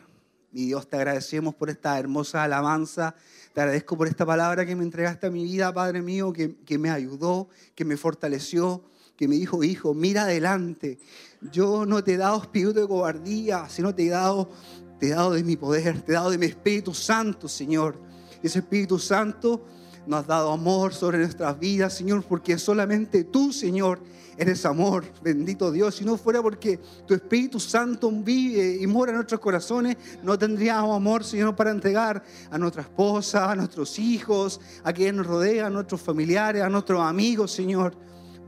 mi 0.52 0.65
Dios, 0.65 0.88
te 0.88 0.98
agradecemos 0.98 1.56
por 1.56 1.72
esta 1.72 1.98
hermosa 1.98 2.44
alabanza. 2.44 3.15
Te 3.60 3.63
agradezco 3.63 3.98
por 3.98 4.08
esta 4.08 4.26
palabra 4.26 4.65
que 4.65 4.74
me 4.74 4.86
entregaste 4.86 5.28
a 5.28 5.30
mi 5.30 5.43
vida, 5.43 5.74
Padre 5.74 6.02
mío, 6.02 6.32
que, 6.32 6.56
que 6.63 6.78
me 6.78 6.89
ayudó, 6.89 7.50
que 7.76 7.84
me 7.84 7.98
fortaleció, 7.98 8.86
que 9.17 9.28
me 9.28 9.36
dijo, 9.36 9.65
hijo, 9.65 9.93
mira 9.93 10.22
adelante. 10.22 10.98
Yo 11.41 11.86
no 11.86 12.02
te 12.02 12.13
he 12.13 12.17
dado 12.17 12.41
espíritu 12.41 12.72
de 12.72 12.88
cobardía, 12.88 13.67
sino 13.67 13.93
te 13.93 14.08
he 14.08 14.10
dado, 14.12 14.50
te 14.98 15.10
dado 15.10 15.32
de 15.32 15.43
mi 15.43 15.58
poder, 15.58 16.02
te 16.04 16.13
he 16.13 16.15
dado 16.15 16.32
de 16.32 16.38
mi 16.38 16.45
Espíritu 16.45 16.93
Santo, 16.93 17.50
Señor. 17.50 18.00
Ese 18.41 18.60
Espíritu 18.60 18.98
Santo 18.98 19.65
nos 20.10 20.22
has 20.22 20.28
dado 20.28 20.52
amor 20.52 20.91
sobre 20.91 21.19
nuestras 21.19 21.60
vidas, 21.60 21.93
Señor, 21.93 22.24
porque 22.24 22.58
solamente 22.58 23.26
tú, 23.26 23.54
Señor, 23.54 24.00
eres 24.39 24.65
amor, 24.65 25.06
bendito 25.22 25.72
Dios. 25.72 25.93
Si 25.93 26.04
no 26.04 26.17
fuera 26.17 26.41
porque 26.41 26.80
tu 27.06 27.13
Espíritu 27.13 27.60
Santo 27.60 28.12
vive 28.12 28.80
y 28.82 28.88
mora 28.88 29.12
en 29.12 29.17
nuestros 29.17 29.39
corazones, 29.39 29.98
no 30.24 30.36
tendríamos 30.36 30.95
amor, 30.95 31.24
Señor, 31.24 31.56
para 31.56 31.69
entregar 31.69 32.24
a 32.50 32.58
nuestra 32.58 32.82
esposa, 32.82 33.52
a 33.52 33.56
nuestros 33.56 34.00
hijos, 34.00 34.60
a 34.84 34.91
quienes 34.91 35.13
nos 35.13 35.28
rodean, 35.28 35.67
a 35.67 35.69
nuestros 35.69 36.02
familiares, 36.02 36.63
a 36.63 36.69
nuestros 36.69 37.02
amigos, 37.02 37.52
Señor. 37.52 37.93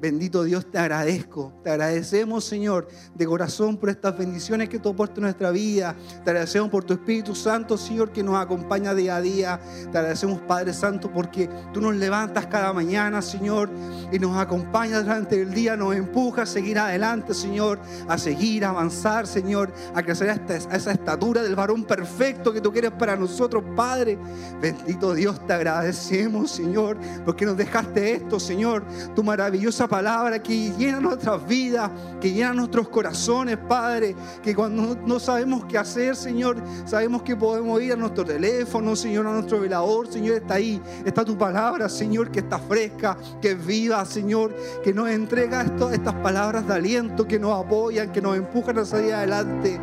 Bendito 0.02 0.44
Dios, 0.44 0.66
te 0.66 0.80
agradezco. 0.80 1.54
Te 1.64 1.70
agradecemos, 1.70 2.44
Señor, 2.44 2.88
de 3.14 3.24
corazón 3.28 3.78
por 3.78 3.88
estas 3.92 4.18
bendiciones 4.18 4.68
que 4.68 4.80
tú 4.80 4.90
has 4.90 4.96
puesto 4.96 5.18
en 5.18 5.26
nuestra 5.26 5.52
vida. 5.52 5.96
Te 6.24 6.32
agradecemos 6.32 6.72
por 6.72 6.84
tu 6.84 6.94
Espíritu 6.94 7.36
Santo, 7.36 7.78
Señor, 7.78 8.12
que 8.12 8.24
nos 8.24 8.36
acompaña 8.36 8.96
día 8.96 9.18
a 9.18 9.22
día. 9.22 9.60
Te 9.92 10.00
agradecemos, 10.00 10.40
Padre 10.40 10.74
Santo, 10.74 11.12
porque 11.14 11.48
tú 11.72 11.82
nos 11.82 11.96
levantas 11.96 12.48
cada 12.48 12.74
mañana, 12.74 13.22
Señor, 13.22 13.70
y 14.12 14.18
nos 14.18 14.36
acompañas 14.40 15.04
durante 15.04 15.40
el 15.40 15.54
día, 15.54 15.78
nos 15.78 15.96
empujas 15.96 16.50
a 16.50 16.52
seguir 16.54 16.80
adelante, 16.80 17.36
Señor, 17.36 17.78
a 18.08 18.18
seguir, 18.18 18.66
a 18.66 18.70
avanzar, 18.70 19.28
Señor, 19.28 19.72
a 19.94 20.02
crecer 20.02 20.32
a, 20.32 20.76
esa 20.76 20.92
estatura 20.94 21.44
del 21.44 21.56
varón 21.56 21.84
perfecto 21.84 22.52
que 22.52 22.60
tú 22.60 22.72
quieres 22.72 22.90
para 22.90 23.16
nosotros, 23.16 23.64
Padre. 23.76 24.18
Bendito 24.60 25.14
Dios, 25.14 25.46
te 25.46 25.54
agradecemos, 25.54 26.50
Señor, 26.50 26.98
porque 27.24 27.46
nos 27.46 27.56
dejaste 27.56 28.14
esto, 28.16 28.40
Señor, 28.40 28.84
tu 29.14 29.24
maravillosa 29.24 29.91
palabra 29.92 30.42
que 30.42 30.72
llena 30.78 31.02
nuestras 31.02 31.46
vidas, 31.46 31.92
que 32.22 32.32
llena 32.32 32.54
nuestros 32.54 32.88
corazones, 32.88 33.58
Padre. 33.58 34.16
Que 34.42 34.56
cuando 34.56 34.96
no 35.06 35.20
sabemos 35.20 35.66
qué 35.66 35.78
hacer, 35.78 36.16
Señor, 36.16 36.64
sabemos 36.86 37.24
que 37.24 37.36
podemos 37.36 37.82
ir 37.82 37.92
a 37.92 37.96
nuestro 37.98 38.24
teléfono, 38.24 38.96
Señor, 38.96 39.28
a 39.28 39.34
nuestro 39.34 39.60
velador, 39.60 40.08
Señor, 40.08 40.38
está 40.38 40.54
ahí. 40.54 40.82
Está 41.04 41.26
tu 41.26 41.38
palabra, 41.38 41.90
Señor, 41.90 42.32
que 42.32 42.40
está 42.40 42.58
fresca, 42.58 43.18
que 43.42 43.52
es 43.52 43.66
viva, 43.66 44.06
Señor, 44.06 44.56
que 44.82 44.94
nos 44.94 45.10
entrega 45.10 45.66
estas 45.92 46.16
palabras 46.16 46.66
de 46.66 46.74
aliento, 46.74 47.28
que 47.28 47.38
nos 47.38 47.62
apoyan, 47.62 48.14
que 48.14 48.22
nos 48.22 48.38
empujan 48.38 48.78
a 48.80 48.86
salir 48.86 49.14
adelante. 49.14 49.78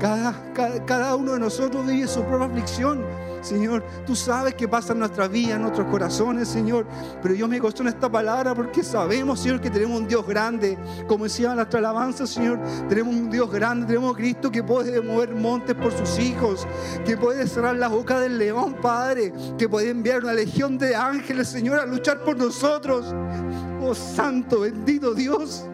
Cada, 0.00 0.34
cada 0.86 1.14
uno 1.16 1.34
de 1.34 1.40
nosotros 1.40 1.86
vive 1.86 2.08
su 2.08 2.22
propia 2.22 2.46
aflicción 2.46 3.04
Señor, 3.44 3.84
tú 4.06 4.16
sabes 4.16 4.54
qué 4.54 4.66
pasa 4.66 4.92
en 4.92 5.00
nuestra 5.00 5.28
vida, 5.28 5.56
en 5.56 5.62
nuestros 5.62 5.86
corazones, 5.88 6.48
Señor. 6.48 6.86
Pero 7.22 7.34
yo 7.34 7.46
me 7.46 7.58
gozo 7.58 7.82
en 7.82 7.88
esta 7.88 8.10
palabra 8.10 8.54
porque 8.54 8.82
sabemos, 8.82 9.40
Señor, 9.40 9.60
que 9.60 9.70
tenemos 9.70 10.00
un 10.00 10.08
Dios 10.08 10.26
grande. 10.26 10.78
Como 11.06 11.24
decía 11.24 11.54
nuestra 11.54 11.78
alabanza, 11.78 12.26
Señor, 12.26 12.60
tenemos 12.88 13.14
un 13.14 13.30
Dios 13.30 13.50
grande, 13.50 13.86
tenemos 13.86 14.16
Cristo 14.16 14.50
que 14.50 14.62
puede 14.62 15.00
mover 15.00 15.34
montes 15.34 15.74
por 15.74 15.92
sus 15.92 16.18
hijos, 16.18 16.66
que 17.04 17.16
puede 17.16 17.46
cerrar 17.46 17.76
la 17.76 17.88
boca 17.88 18.18
del 18.20 18.38
león, 18.38 18.76
Padre, 18.80 19.32
que 19.58 19.68
puede 19.68 19.90
enviar 19.90 20.22
una 20.22 20.32
legión 20.32 20.78
de 20.78 20.96
ángeles, 20.96 21.48
Señor, 21.48 21.78
a 21.78 21.86
luchar 21.86 22.20
por 22.20 22.36
nosotros. 22.36 23.14
Oh 23.82 23.94
Santo, 23.94 24.60
bendito 24.60 25.14
Dios. 25.14 25.66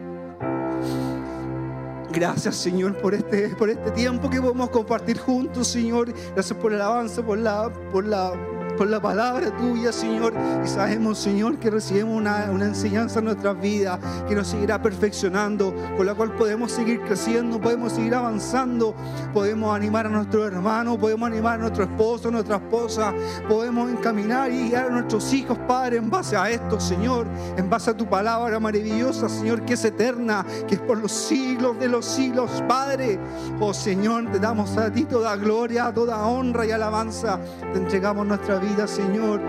Gracias, 2.13 2.57
Señor, 2.57 2.97
por 2.97 3.15
este, 3.15 3.49
por 3.51 3.71
este 3.71 3.91
tiempo 3.93 4.29
que 4.29 4.41
podemos 4.41 4.71
compartir 4.71 5.19
juntos, 5.19 5.69
Señor. 5.69 6.13
Gracias 6.35 6.59
por 6.59 6.73
el 6.73 6.81
avance, 6.81 7.23
por 7.23 7.39
la, 7.39 7.73
por 7.93 8.05
la 8.05 8.33
por 8.81 8.89
la 8.89 8.99
palabra 8.99 9.55
tuya, 9.59 9.93
Señor. 9.93 10.33
Y 10.65 10.67
sabemos, 10.67 11.19
Señor, 11.19 11.59
que 11.59 11.69
recibimos 11.69 12.17
una, 12.17 12.51
una 12.51 12.65
enseñanza 12.65 13.19
en 13.19 13.27
nuestras 13.27 13.61
vidas 13.61 13.99
que 14.27 14.35
nos 14.35 14.47
seguirá 14.47 14.81
perfeccionando, 14.81 15.75
con 15.99 16.07
la 16.07 16.15
cual 16.15 16.33
podemos 16.33 16.73
seguir 16.73 17.03
creciendo, 17.03 17.61
podemos 17.61 17.93
seguir 17.93 18.15
avanzando, 18.15 18.95
podemos 19.35 19.77
animar 19.77 20.07
a 20.07 20.09
nuestro 20.09 20.47
hermano, 20.47 20.99
podemos 20.99 21.27
animar 21.27 21.57
a 21.57 21.59
nuestro 21.59 21.85
esposo, 21.85 22.29
a 22.29 22.31
nuestra 22.31 22.57
esposa, 22.57 23.13
podemos 23.47 23.91
encaminar 23.91 24.51
y 24.51 24.71
guiar 24.71 24.87
a 24.87 24.91
nuestros 24.93 25.31
hijos, 25.35 25.59
Padre, 25.69 25.99
en 25.99 26.09
base 26.09 26.39
a 26.39 26.49
esto, 26.49 26.81
Señor, 26.81 27.27
en 27.59 27.69
base 27.69 27.91
a 27.91 27.95
tu 27.95 28.09
palabra 28.09 28.59
maravillosa, 28.61 29.29
Señor, 29.29 29.61
que 29.67 29.75
es 29.75 29.85
eterna, 29.85 30.47
que 30.67 30.77
es 30.77 30.81
por 30.81 30.97
los 30.97 31.13
siglos 31.13 31.79
de 31.79 31.87
los 31.87 32.07
siglos, 32.07 32.65
Padre. 32.67 33.21
Oh 33.61 33.75
Señor, 33.75 34.33
te 34.33 34.39
damos 34.39 34.75
a 34.79 34.91
ti 34.91 35.05
toda 35.05 35.37
gloria, 35.37 35.93
toda 35.93 36.27
honra 36.27 36.65
y 36.65 36.71
alabanza. 36.71 37.39
Te 37.75 37.79
entregamos 37.79 38.27
nuestra 38.27 38.59
vida 38.59 38.70
Señor, 38.87 39.41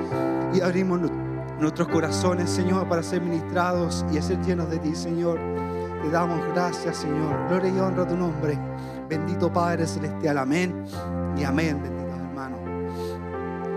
y 0.54 0.62
abrimos 0.62 1.00
nuestros 1.60 1.88
corazones, 1.88 2.50
Señor, 2.50 2.90
para 2.90 3.02
ser 3.02 3.22
ministrados 3.22 4.06
y 4.12 4.22
ser 4.22 4.42
llenos 4.42 4.70
de 4.70 4.80
ti, 4.80 4.94
Señor. 4.94 5.40
Te 6.02 6.10
damos 6.10 6.46
gracias, 6.54 6.98
Señor. 6.98 7.48
Gloria 7.48 7.70
y 7.70 7.80
honra 7.80 8.04
a 8.04 8.08
tu 8.08 8.18
nombre. 8.18 8.60
Bendito 9.08 9.52
Padre 9.54 9.88
Celestial. 9.88 10.38
Amén 10.38 10.84
y 11.38 11.44
amén, 11.44 11.82
bendito 11.82 12.14
hermano. 12.14 12.58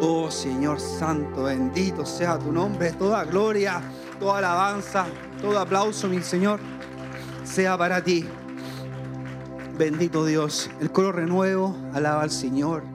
Oh 0.00 0.30
Señor 0.30 0.80
Santo, 0.80 1.44
bendito 1.44 2.04
sea 2.04 2.38
tu 2.38 2.50
nombre. 2.50 2.92
Toda 2.92 3.24
gloria, 3.24 3.80
toda 4.18 4.38
alabanza, 4.38 5.06
todo 5.40 5.58
aplauso, 5.58 6.08
mi 6.08 6.20
Señor, 6.20 6.58
sea 7.44 7.78
para 7.78 8.02
ti. 8.02 8.26
Bendito 9.78 10.24
Dios. 10.24 10.70
El 10.80 10.90
coro 10.90 11.12
renuevo 11.12 11.76
alaba 11.92 12.22
al 12.22 12.30
Señor. 12.30 12.93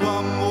Con 0.00 0.06
tu 0.06 0.08
amor. 0.08 0.49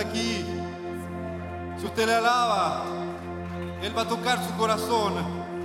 Aquí. 0.00 0.44
Si 1.78 1.86
usted 1.86 2.06
le 2.06 2.14
alaba, 2.14 2.84
Él 3.82 3.96
va 3.96 4.02
a 4.02 4.08
tocar 4.08 4.44
su 4.44 4.56
corazón. 4.56 5.14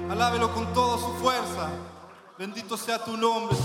Alábelo 0.09 0.53
con 0.53 0.71
toda 0.73 0.97
su 0.97 1.13
fuerza. 1.15 1.69
Bendito 2.38 2.77
sea 2.77 3.03
tu 3.03 3.17
nombre, 3.17 3.57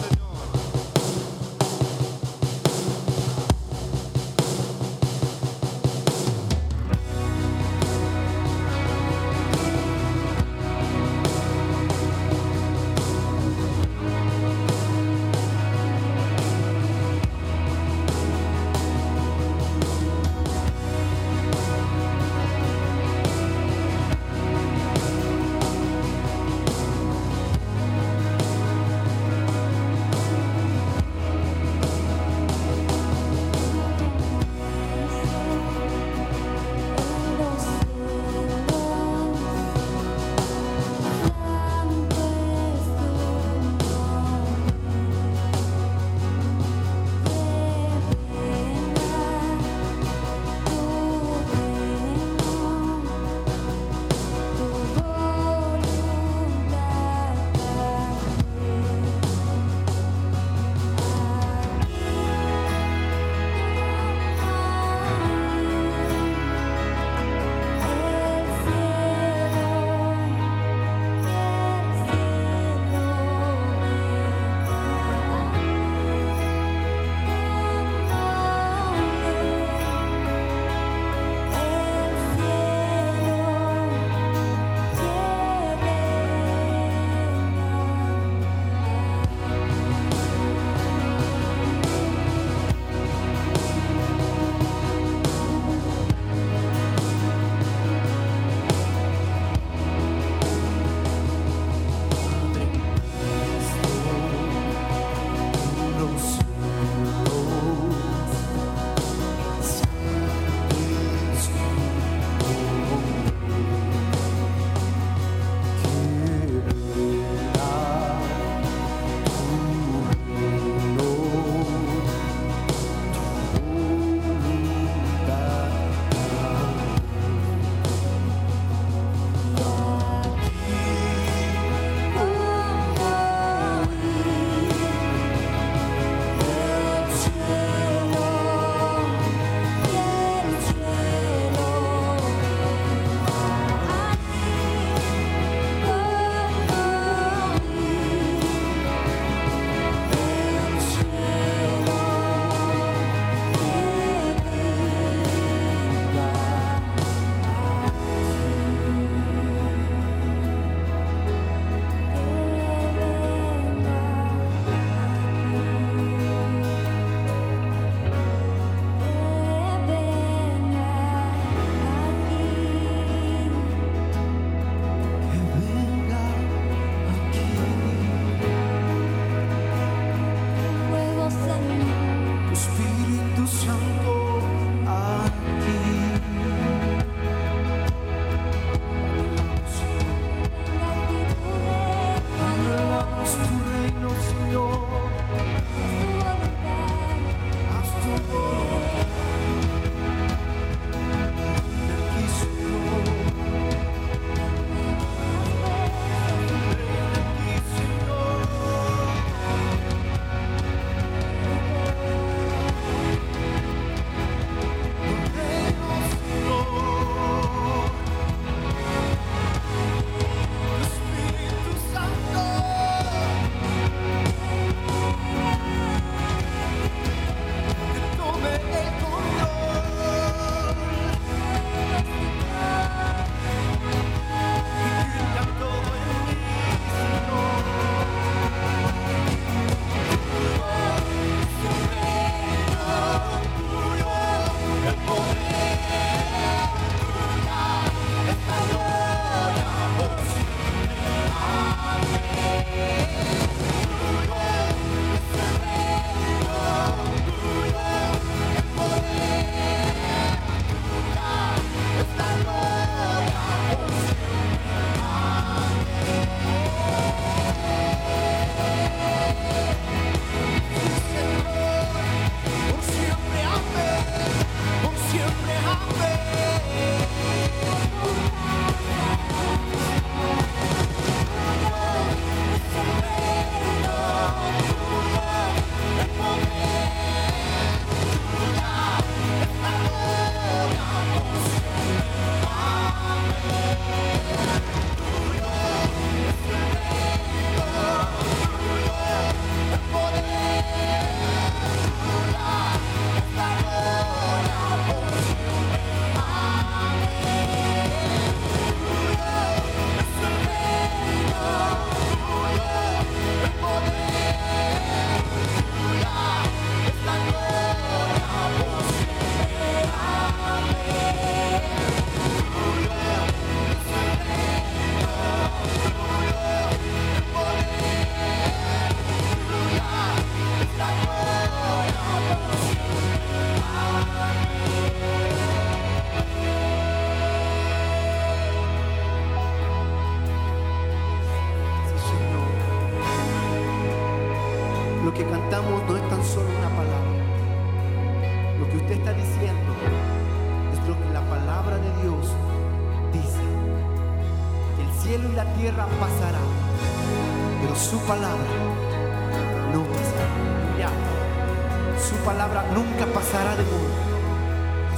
palabra 362.30 362.64
nunca 362.72 363.06
pasará 363.12 363.56
de 363.56 363.64
moda. 363.64 363.94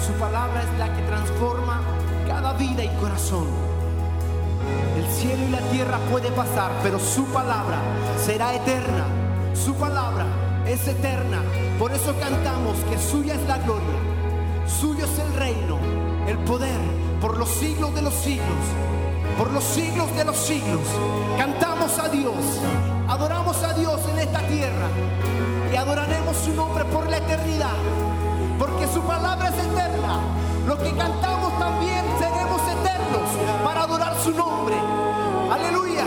Su 0.07 0.13
palabra 0.21 0.63
es 0.65 0.79
la 0.79 0.95
que 0.95 1.03
transforma 1.03 1.81
cada 2.29 2.53
vida 2.53 2.85
y 2.85 2.89
corazón. 3.01 3.47
El 4.99 5.07
cielo 5.11 5.43
y 5.49 5.51
la 5.51 5.61
tierra 5.73 5.99
puede 6.11 6.31
pasar, 6.33 6.71
pero 6.83 6.99
su 6.99 7.25
palabra 7.27 7.79
será 8.23 8.55
eterna. 8.55 9.07
Su 9.55 9.75
palabra 9.77 10.27
es 10.67 10.87
eterna. 10.87 11.41
Por 11.79 11.93
eso 11.93 12.15
cantamos 12.21 12.77
que 12.91 12.99
suya 12.99 13.35
es 13.35 13.49
la 13.49 13.57
gloria, 13.59 14.01
suyo 14.67 15.07
es 15.07 15.19
el 15.19 15.33
reino, 15.35 15.79
el 16.29 16.37
poder 16.51 16.81
por 17.19 17.39
los 17.39 17.49
siglos 17.49 17.95
de 17.95 18.03
los 18.03 18.15
siglos, 18.15 18.63
por 19.39 19.51
los 19.53 19.65
siglos 19.65 20.15
de 20.17 20.25
los 20.27 20.37
siglos. 20.37 20.87
Cantamos 21.39 21.99
a 21.99 22.09
Dios, 22.11 22.45
adoramos 23.09 23.57
a 23.63 23.73
Dios 23.73 24.01
en 24.13 24.19
esta 24.19 24.41
tierra 24.49 24.89
y 25.73 25.77
adoraremos 25.77 26.37
su 26.37 26.53
nombre 26.53 26.85
por 26.85 27.09
la 27.09 27.17
eternidad, 27.17 27.77
porque 28.59 28.87
su 28.93 29.01
palabra 29.03 29.49
es 29.49 29.55
eterna. 29.55 30.21
Lo 30.67 30.77
que 30.77 30.93
cantamos 30.95 31.59
también 31.59 32.05
seremos 32.19 32.61
eternos 32.61 33.65
para 33.65 33.85
adorar 33.85 34.15
su 34.23 34.33
nombre. 34.33 34.77
Aleluya. 35.51 36.05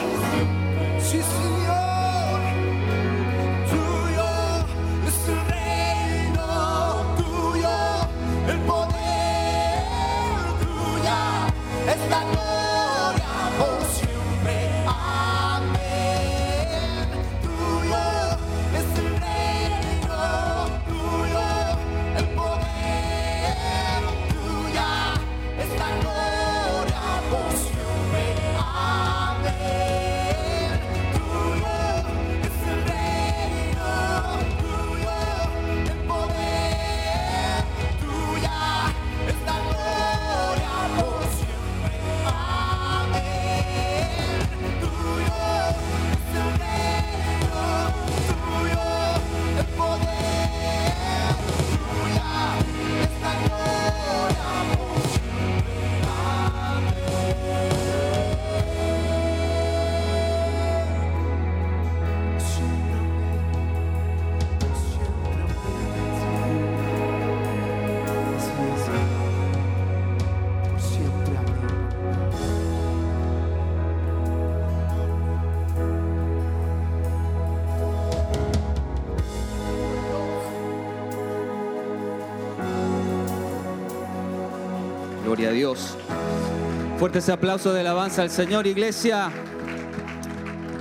Fuerte 87.06 87.20
ese 87.20 87.34
aplauso 87.34 87.72
de 87.72 87.82
alabanza 87.82 88.24
al 88.24 88.32
Señor, 88.32 88.66
iglesia. 88.66 89.32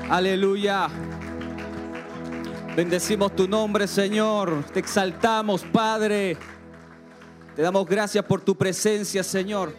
Aleluya. 0.09 0.89
Bendecimos 2.75 3.37
tu 3.37 3.47
nombre, 3.47 3.87
Señor. 3.87 4.65
Te 4.73 4.81
exaltamos, 4.81 5.65
Padre. 5.65 6.39
Te 7.55 7.61
damos 7.61 7.87
gracias 7.87 8.25
por 8.25 8.41
tu 8.41 8.57
presencia, 8.57 9.23
Señor. 9.23 9.77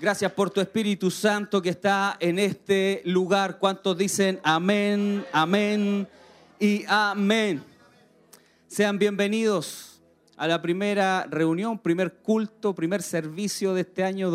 Gracias 0.00 0.32
por 0.32 0.48
tu 0.48 0.62
Espíritu 0.62 1.10
Santo 1.10 1.60
que 1.60 1.68
está 1.68 2.16
en 2.18 2.38
este 2.38 3.02
lugar. 3.04 3.58
¿Cuántos 3.58 3.98
dicen 3.98 4.40
amén, 4.44 5.26
amén 5.34 6.08
y 6.58 6.86
amén? 6.88 7.62
Sean 8.68 8.98
bienvenidos 8.98 10.00
a 10.38 10.46
la 10.46 10.62
primera 10.62 11.26
reunión, 11.28 11.78
primer 11.78 12.14
culto, 12.14 12.74
primer 12.74 13.02
servicio 13.02 13.74
de 13.74 13.82
este 13.82 14.02
año 14.02 14.30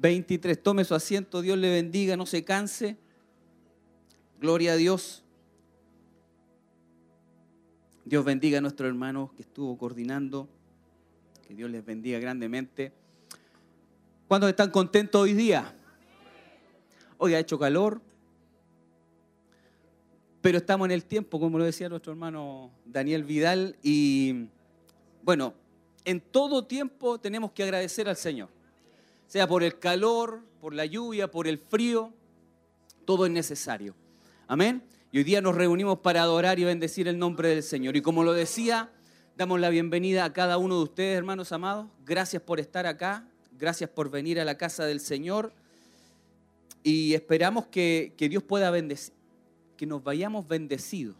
2023. 0.00 0.62
Tome 0.62 0.84
su 0.84 0.94
asiento, 0.94 1.42
Dios 1.42 1.58
le 1.58 1.70
bendiga, 1.70 2.16
no 2.16 2.24
se 2.24 2.42
canse. 2.42 2.96
Gloria 4.40 4.72
a 4.72 4.76
Dios. 4.76 5.22
Dios 8.06 8.24
bendiga 8.24 8.58
a 8.58 8.60
nuestro 8.62 8.88
hermano 8.88 9.30
que 9.36 9.42
estuvo 9.42 9.76
coordinando. 9.76 10.48
Que 11.46 11.54
Dios 11.54 11.70
les 11.70 11.84
bendiga 11.84 12.18
grandemente. 12.18 12.92
¿Cuántos 14.26 14.48
están 14.48 14.70
contentos 14.70 15.20
hoy 15.20 15.34
día? 15.34 15.76
Hoy 17.18 17.34
ha 17.34 17.38
hecho 17.38 17.58
calor, 17.58 18.00
pero 20.40 20.56
estamos 20.56 20.86
en 20.86 20.92
el 20.92 21.04
tiempo, 21.04 21.38
como 21.38 21.58
lo 21.58 21.64
decía 21.64 21.90
nuestro 21.90 22.12
hermano 22.12 22.70
Daniel 22.86 23.24
Vidal, 23.24 23.76
y 23.82 24.46
bueno, 25.22 25.52
en 26.06 26.20
todo 26.20 26.64
tiempo 26.64 27.18
tenemos 27.18 27.52
que 27.52 27.62
agradecer 27.62 28.08
al 28.08 28.16
Señor, 28.16 28.48
sea 29.30 29.46
por 29.46 29.62
el 29.62 29.78
calor, 29.78 30.42
por 30.60 30.74
la 30.74 30.84
lluvia, 30.84 31.30
por 31.30 31.46
el 31.46 31.56
frío, 31.56 32.12
todo 33.04 33.26
es 33.26 33.30
necesario. 33.30 33.94
Amén. 34.48 34.82
Y 35.12 35.18
hoy 35.18 35.24
día 35.24 35.40
nos 35.40 35.54
reunimos 35.54 36.00
para 36.00 36.22
adorar 36.22 36.58
y 36.58 36.64
bendecir 36.64 37.06
el 37.06 37.16
nombre 37.16 37.48
del 37.50 37.62
Señor. 37.62 37.96
Y 37.96 38.02
como 38.02 38.24
lo 38.24 38.32
decía, 38.32 38.90
damos 39.36 39.60
la 39.60 39.68
bienvenida 39.68 40.24
a 40.24 40.32
cada 40.32 40.58
uno 40.58 40.78
de 40.78 40.82
ustedes, 40.82 41.16
hermanos 41.16 41.52
amados. 41.52 41.86
Gracias 42.04 42.42
por 42.42 42.58
estar 42.58 42.86
acá, 42.86 43.24
gracias 43.56 43.88
por 43.88 44.10
venir 44.10 44.40
a 44.40 44.44
la 44.44 44.58
casa 44.58 44.84
del 44.84 44.98
Señor. 44.98 45.52
Y 46.82 47.14
esperamos 47.14 47.66
que, 47.66 48.14
que 48.16 48.28
Dios 48.28 48.42
pueda 48.42 48.72
bendecir, 48.72 49.14
que 49.76 49.86
nos 49.86 50.02
vayamos 50.02 50.48
bendecidos. 50.48 51.14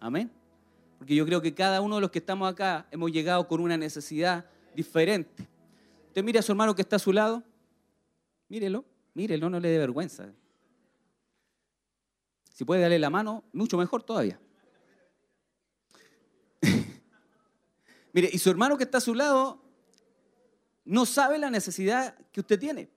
Amén. 0.00 0.32
Porque 0.98 1.14
yo 1.14 1.24
creo 1.26 1.40
que 1.40 1.54
cada 1.54 1.80
uno 1.80 1.94
de 1.94 2.00
los 2.00 2.10
que 2.10 2.18
estamos 2.18 2.50
acá 2.50 2.88
hemos 2.90 3.12
llegado 3.12 3.46
con 3.46 3.60
una 3.60 3.76
necesidad 3.76 4.46
diferente. 4.74 5.46
Usted 6.16 6.24
mire 6.24 6.38
a 6.38 6.42
su 6.42 6.50
hermano 6.50 6.74
que 6.74 6.80
está 6.80 6.96
a 6.96 6.98
su 6.98 7.12
lado. 7.12 7.42
Mírelo, 8.48 8.86
mírelo, 9.12 9.50
no 9.50 9.60
le 9.60 9.68
dé 9.68 9.76
vergüenza. 9.76 10.32
Si 12.54 12.64
puede 12.64 12.80
darle 12.80 12.98
la 12.98 13.10
mano, 13.10 13.44
mucho 13.52 13.76
mejor 13.76 14.02
todavía. 14.02 14.40
Mire, 18.14 18.30
y 18.32 18.38
su 18.38 18.48
hermano 18.48 18.78
que 18.78 18.84
está 18.84 18.96
a 18.96 19.02
su 19.02 19.14
lado 19.14 19.62
no 20.86 21.04
sabe 21.04 21.36
la 21.36 21.50
necesidad 21.50 22.16
que 22.32 22.40
usted 22.40 22.58
tiene. 22.58 22.88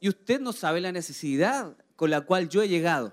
Y 0.00 0.08
usted 0.08 0.40
no 0.40 0.54
sabe 0.54 0.80
la 0.80 0.92
necesidad 0.92 1.76
con 1.94 2.08
la 2.08 2.22
cual 2.22 2.48
yo 2.48 2.62
he 2.62 2.68
llegado. 2.68 3.12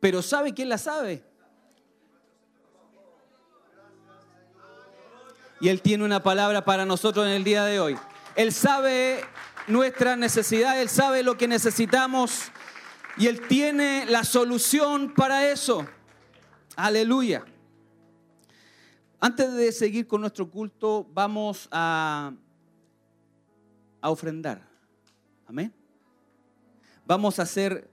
Pero 0.00 0.22
¿sabe 0.22 0.54
quién 0.54 0.68
la 0.68 0.78
sabe? 0.78 1.22
Y 5.62 5.68
Él 5.68 5.80
tiene 5.80 6.04
una 6.04 6.24
palabra 6.24 6.64
para 6.64 6.84
nosotros 6.84 7.24
en 7.24 7.34
el 7.34 7.44
día 7.44 7.64
de 7.64 7.78
hoy. 7.78 7.96
Él 8.34 8.52
sabe 8.52 9.20
nuestra 9.68 10.16
necesidad, 10.16 10.82
Él 10.82 10.88
sabe 10.88 11.22
lo 11.22 11.38
que 11.38 11.46
necesitamos 11.46 12.50
y 13.16 13.28
Él 13.28 13.46
tiene 13.46 14.04
la 14.06 14.24
solución 14.24 15.14
para 15.14 15.48
eso. 15.52 15.86
Aleluya. 16.74 17.44
Antes 19.20 19.54
de 19.54 19.70
seguir 19.70 20.08
con 20.08 20.22
nuestro 20.22 20.50
culto, 20.50 21.06
vamos 21.14 21.68
a, 21.70 22.32
a 24.00 24.10
ofrendar. 24.10 24.66
Amén. 25.46 25.72
Vamos 27.06 27.38
a 27.38 27.42
hacer, 27.42 27.88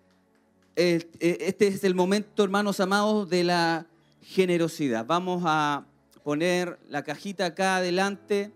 eh, 0.76 1.08
eh, 1.20 1.38
este 1.42 1.68
es 1.68 1.84
el 1.84 1.94
momento, 1.94 2.44
hermanos 2.44 2.80
amados, 2.80 3.30
de 3.30 3.44
la 3.44 3.86
generosidad. 4.24 5.06
Vamos 5.06 5.44
a 5.46 5.86
poner 6.24 6.80
la 6.88 7.04
cajita 7.04 7.48
acá 7.48 7.78
adelante. 7.78 8.52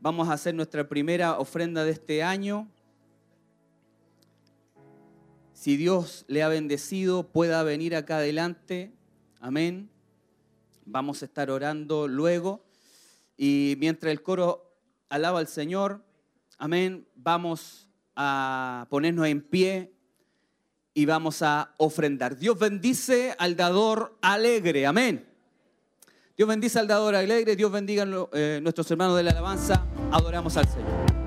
Vamos 0.00 0.28
a 0.28 0.34
hacer 0.34 0.54
nuestra 0.54 0.88
primera 0.88 1.38
ofrenda 1.38 1.84
de 1.84 1.92
este 1.92 2.22
año. 2.22 2.68
si 5.62 5.76
Dios 5.76 6.24
le 6.26 6.42
ha 6.42 6.48
bendecido, 6.48 7.30
pueda 7.30 7.62
venir 7.62 7.94
acá 7.94 8.16
adelante. 8.16 8.92
Amén. 9.38 9.90
Vamos 10.84 11.22
a 11.22 11.26
estar 11.26 11.50
orando 11.50 12.08
luego. 12.08 12.64
Y 13.36 13.76
mientras 13.78 14.10
el 14.10 14.22
coro 14.22 14.76
alaba 15.08 15.38
al 15.38 15.46
Señor, 15.46 16.04
amén, 16.58 17.06
vamos 17.14 17.88
a 18.16 18.88
ponernos 18.90 19.26
en 19.28 19.40
pie 19.40 19.92
y 20.94 21.06
vamos 21.06 21.42
a 21.42 21.74
ofrendar. 21.78 22.36
Dios 22.36 22.58
bendice 22.58 23.34
al 23.38 23.56
dador 23.56 24.18
alegre. 24.20 24.84
Amén. 24.86 25.31
Dios 26.42 26.48
bendice 26.48 26.80
al 26.80 26.88
dador 26.88 27.14
alegre. 27.14 27.54
Dios 27.54 27.70
bendiga 27.70 28.02
a 28.02 28.28
eh, 28.32 28.58
nuestros 28.60 28.90
hermanos 28.90 29.16
de 29.16 29.22
la 29.22 29.30
alabanza. 29.30 29.86
Adoramos 30.10 30.56
al 30.56 30.66
Señor. 30.66 31.21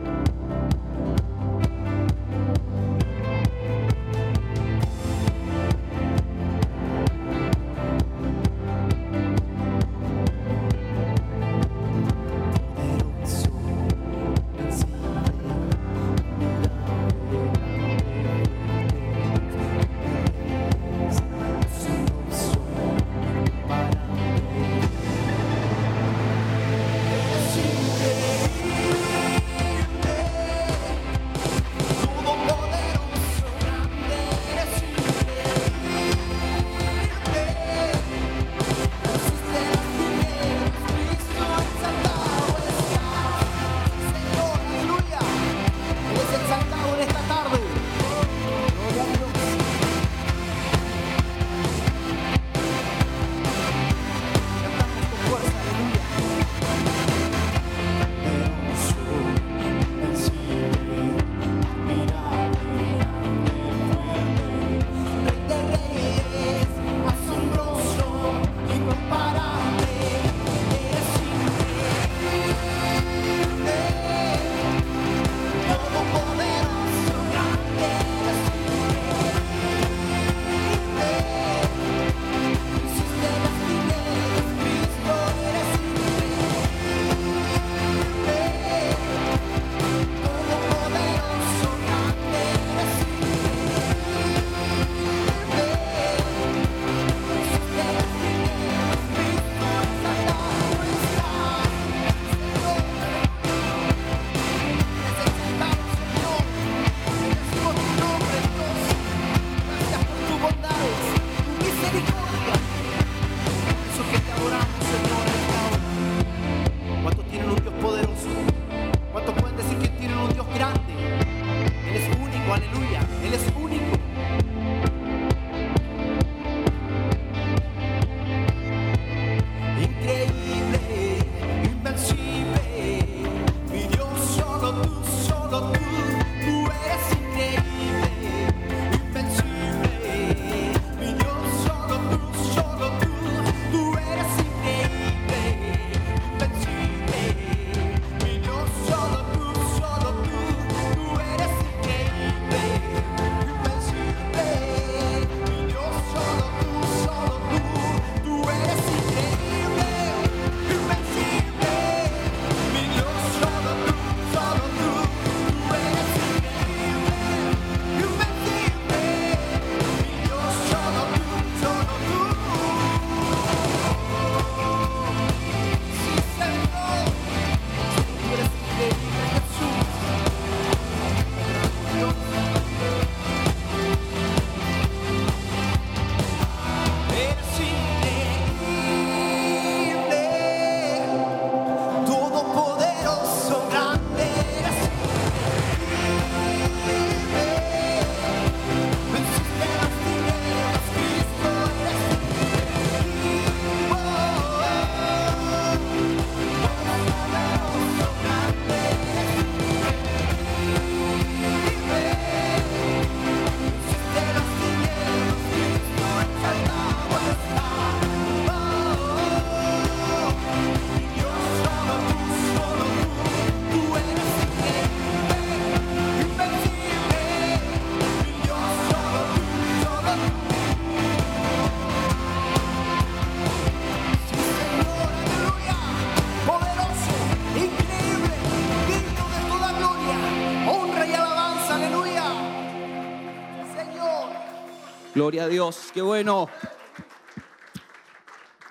Gloria 245.15 245.45
a 245.45 245.47
Dios, 245.47 245.91
qué 245.93 246.01
bueno. 246.01 246.49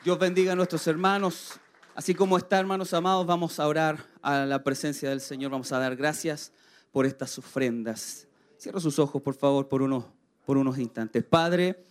Dios 0.05 0.18
bendiga 0.18 0.53
a 0.53 0.55
nuestros 0.55 0.86
hermanos. 0.86 1.59
Así 1.95 2.14
como 2.14 2.36
está, 2.36 2.61
hermanos 2.61 2.92
amados, 2.92 3.24
vamos 3.24 3.59
a 3.59 3.66
orar 3.66 4.11
a 4.20 4.45
la 4.45 4.62
presencia 4.62 5.09
del 5.09 5.22
Señor. 5.22 5.53
Vamos 5.53 5.72
a 5.72 5.78
dar 5.78 5.97
gracias 5.97 6.53
por 6.92 7.07
estas 7.07 7.38
ofrendas. 7.38 8.28
Cierra 8.59 8.78
sus 8.78 8.99
ojos, 8.99 9.22
por 9.22 9.34
favor, 9.34 9.68
por 9.68 9.80
unos, 9.80 10.05
por 10.45 10.59
unos 10.59 10.78
instantes. 10.78 11.24
Padre, 11.24 11.82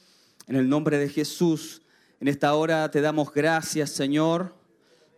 en 0.45 0.55
el 0.55 0.69
nombre 0.69 0.99
de 0.99 1.09
Jesús, 1.09 1.81
en 2.19 2.27
esta 2.27 2.53
hora 2.53 2.91
te 2.91 3.01
damos 3.01 3.33
gracias, 3.33 3.89
Señor, 3.89 4.53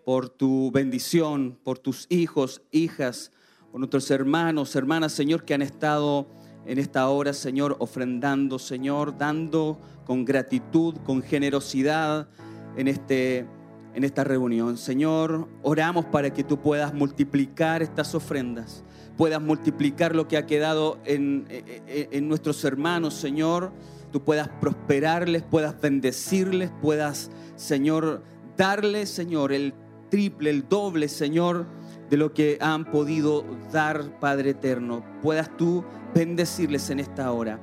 por 0.05 0.29
tu 0.29 0.71
bendición, 0.71 1.59
por 1.61 1.77
tus 1.77 2.05
hijos, 2.07 2.61
hijas, 2.71 3.33
por 3.69 3.81
nuestros 3.81 4.09
hermanos, 4.11 4.77
hermanas, 4.77 5.11
Señor, 5.11 5.43
que 5.43 5.53
han 5.53 5.61
estado 5.61 6.25
en 6.65 6.79
esta 6.79 7.07
hora, 7.09 7.33
Señor, 7.33 7.75
ofrendando, 7.79 8.59
Señor, 8.59 9.17
dando 9.17 9.79
con 10.05 10.25
gratitud, 10.25 10.95
con 11.05 11.21
generosidad 11.21 12.27
en, 12.75 12.87
este, 12.87 13.45
en 13.93 14.03
esta 14.03 14.23
reunión. 14.23 14.77
Señor, 14.77 15.47
oramos 15.63 16.05
para 16.05 16.33
que 16.33 16.43
tú 16.43 16.59
puedas 16.59 16.93
multiplicar 16.93 17.81
estas 17.81 18.15
ofrendas, 18.15 18.83
puedas 19.17 19.41
multiplicar 19.41 20.15
lo 20.15 20.27
que 20.27 20.37
ha 20.37 20.45
quedado 20.45 20.97
en, 21.05 21.45
en, 21.49 21.63
en 21.87 22.27
nuestros 22.27 22.63
hermanos, 22.63 23.13
Señor. 23.13 23.71
Tú 24.11 24.23
puedas 24.23 24.47
prosperarles, 24.61 25.43
puedas 25.43 25.79
bendecirles, 25.81 26.71
puedas, 26.81 27.31
Señor, 27.57 28.23
darles, 28.55 29.09
Señor, 29.09 29.51
el 29.51 29.73
triple, 30.09 30.49
el 30.49 30.69
doble, 30.69 31.09
Señor, 31.09 31.65
de 32.09 32.17
lo 32.17 32.33
que 32.33 32.57
han 32.61 32.85
podido 32.85 33.45
dar, 33.71 34.19
Padre 34.19 34.51
eterno. 34.51 35.03
Puedas 35.21 35.55
tú 35.57 35.83
bendecirles 36.13 36.89
en 36.89 36.99
esta 36.99 37.31
hora. 37.31 37.59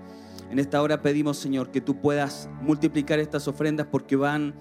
En 0.51 0.59
esta 0.59 0.82
hora 0.82 1.01
pedimos, 1.01 1.38
Señor, 1.38 1.70
que 1.70 1.80
tú 1.80 2.01
puedas 2.01 2.49
multiplicar 2.61 3.18
estas 3.18 3.49
ofrendas 3.49 3.86
porque 3.90 4.16
van 4.16 4.55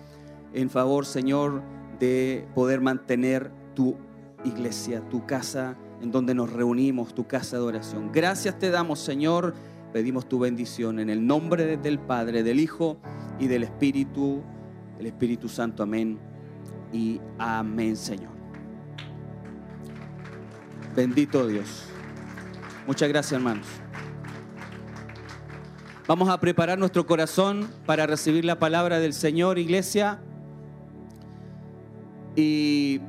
en 0.54 0.70
favor, 0.70 1.06
Señor, 1.06 1.62
de 2.00 2.48
poder 2.56 2.82
mantener 2.82 3.52
tu 3.76 3.98
iglesia, 4.44 5.02
tu 5.10 5.26
casa 5.26 5.78
en 6.02 6.12
donde 6.12 6.34
nos 6.34 6.52
reunimos, 6.52 7.14
tu 7.14 7.28
casa 7.28 7.58
de 7.58 7.64
oración. 7.64 8.12
Gracias 8.12 8.58
te 8.58 8.70
damos, 8.70 9.00
Señor. 9.00 9.54
Pedimos 9.94 10.28
tu 10.28 10.40
bendición 10.40 11.00
en 11.00 11.10
el 11.10 11.26
nombre 11.26 11.78
del 11.78 12.00
Padre, 12.00 12.44
del 12.44 12.60
Hijo 12.60 12.98
y 13.40 13.48
del 13.48 13.64
Espíritu, 13.64 14.42
el 14.98 15.08
Espíritu 15.08 15.50
Santo. 15.50 15.84
Amén 15.84 16.18
y 16.94 17.20
amén, 17.38 17.96
Señor. 17.96 18.41
Bendito 20.96 21.48
Dios. 21.48 21.86
Muchas 22.86 23.08
gracias, 23.08 23.34
hermanos. 23.34 23.68
Vamos 26.08 26.30
a 26.30 26.40
preparar 26.40 26.78
nuestro 26.78 27.06
corazón 27.06 27.70
para 27.86 28.06
recibir 28.06 28.44
la 28.44 28.60
palabra 28.60 29.00
del 29.00 29.14
Señor, 29.14 29.58
iglesia. 29.58 30.20
Y 32.36 33.00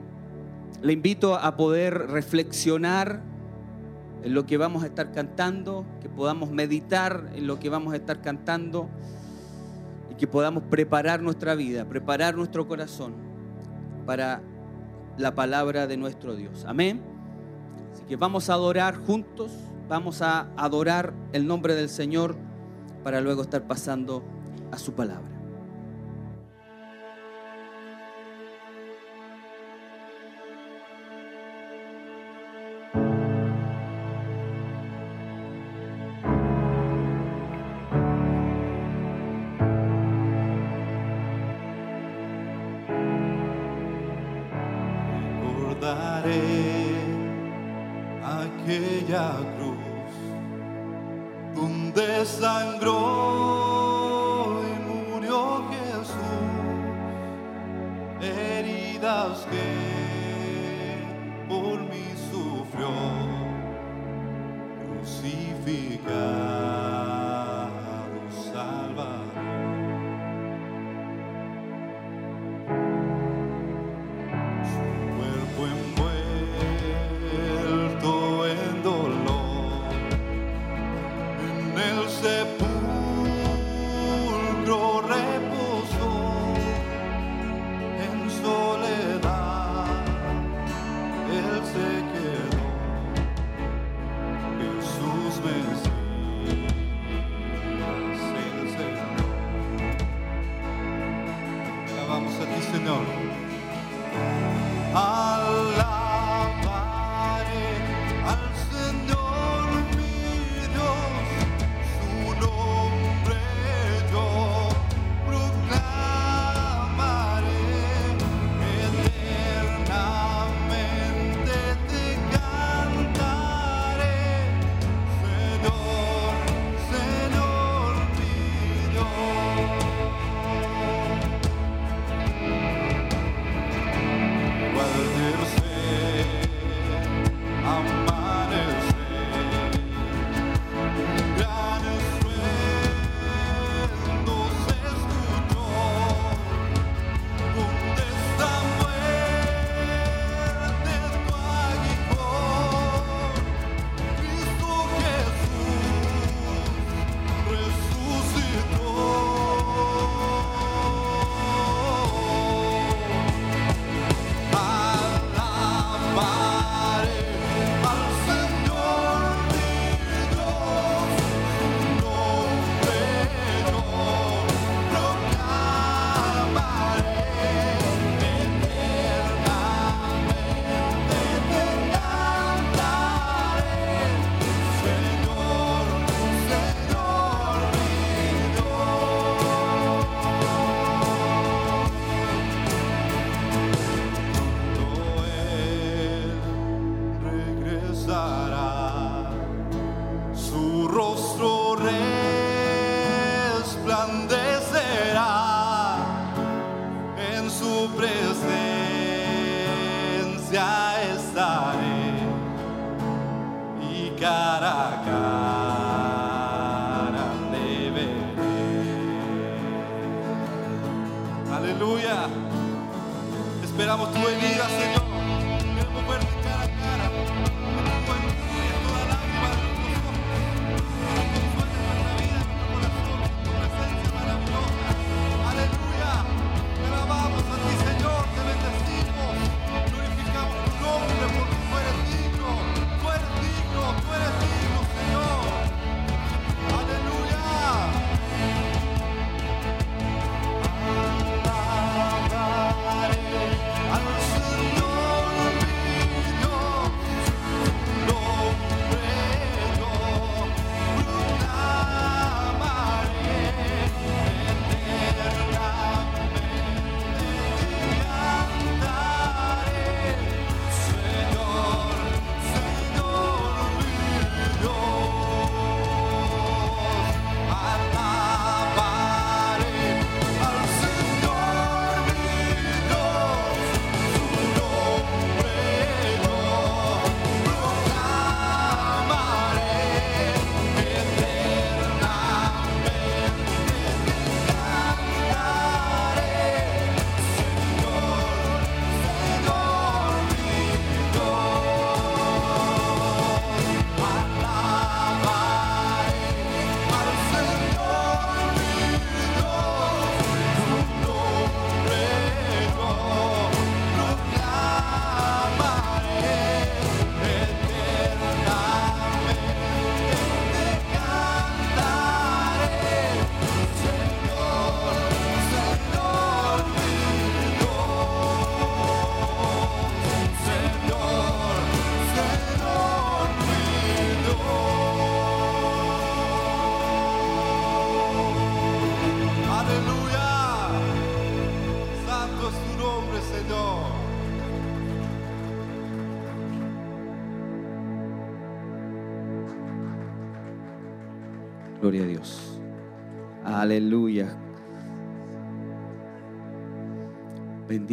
le 0.83 0.93
invito 0.93 1.35
a 1.35 1.57
poder 1.57 2.07
reflexionar 2.09 3.23
en 4.23 4.35
lo 4.35 4.47
que 4.47 4.57
vamos 4.57 4.85
a 4.85 4.87
estar 4.87 5.11
cantando, 5.11 5.85
que 6.01 6.09
podamos 6.09 6.53
meditar 6.53 7.31
en 7.35 7.49
lo 7.49 7.59
que 7.59 7.69
vamos 7.69 7.93
a 7.95 7.97
estar 7.97 8.21
cantando 8.21 8.89
y 10.11 10.15
que 10.15 10.29
podamos 10.29 10.63
preparar 10.65 11.21
nuestra 11.23 11.57
vida, 11.57 11.89
preparar 11.89 12.37
nuestro 12.37 12.69
corazón 12.69 13.15
para 14.07 14.41
la 15.19 15.35
palabra 15.35 15.89
de 15.89 15.97
nuestro 15.97 16.37
Dios. 16.37 16.65
Amén. 16.67 17.12
Que 18.13 18.17
vamos 18.17 18.51
a 18.51 18.53
adorar 18.53 18.95
juntos, 18.95 19.51
vamos 19.89 20.21
a 20.21 20.53
adorar 20.59 21.15
el 21.33 21.47
nombre 21.47 21.75
del 21.75 21.89
Señor 21.89 22.37
para 23.03 23.23
luego 23.23 23.41
estar 23.41 23.67
pasando 23.67 24.23
a 24.71 24.77
su 24.77 24.93
palabra. 24.93 25.32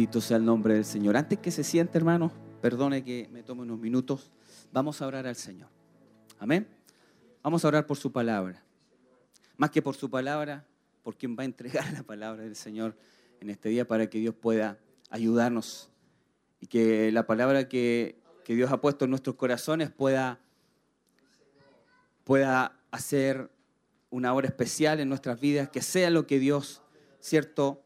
Bendito 0.00 0.22
sea 0.22 0.38
el 0.38 0.46
nombre 0.46 0.72
del 0.72 0.86
Señor. 0.86 1.14
Antes 1.14 1.38
que 1.40 1.50
se 1.50 1.62
siente, 1.62 1.98
hermano, 1.98 2.32
perdone 2.62 3.04
que 3.04 3.28
me 3.30 3.42
tome 3.42 3.60
unos 3.60 3.78
minutos. 3.78 4.30
Vamos 4.72 5.02
a 5.02 5.06
orar 5.06 5.26
al 5.26 5.36
Señor. 5.36 5.68
Amén. 6.38 6.66
Vamos 7.42 7.62
a 7.62 7.68
orar 7.68 7.86
por 7.86 7.98
su 7.98 8.10
palabra. 8.10 8.64
Más 9.58 9.70
que 9.70 9.82
por 9.82 9.94
su 9.94 10.08
palabra, 10.08 10.64
por 11.02 11.18
quien 11.18 11.36
va 11.36 11.42
a 11.42 11.44
entregar 11.44 11.92
la 11.92 12.02
palabra 12.02 12.44
del 12.44 12.56
Señor 12.56 12.96
en 13.42 13.50
este 13.50 13.68
día 13.68 13.86
para 13.86 14.08
que 14.08 14.20
Dios 14.20 14.34
pueda 14.34 14.78
ayudarnos 15.10 15.90
y 16.60 16.66
que 16.66 17.12
la 17.12 17.26
palabra 17.26 17.68
que, 17.68 18.18
Dios 18.46 18.72
ha 18.72 18.80
puesto 18.80 19.04
en 19.04 19.10
nuestros 19.10 19.36
corazones 19.36 19.90
pueda, 19.90 20.40
pueda 22.24 22.80
hacer 22.90 23.50
una 24.08 24.32
obra 24.32 24.46
especial 24.46 24.98
en 24.98 25.10
nuestras 25.10 25.38
vidas, 25.38 25.68
que 25.68 25.82
sea 25.82 26.08
lo 26.08 26.26
que 26.26 26.38
Dios, 26.38 26.80
cierto, 27.20 27.84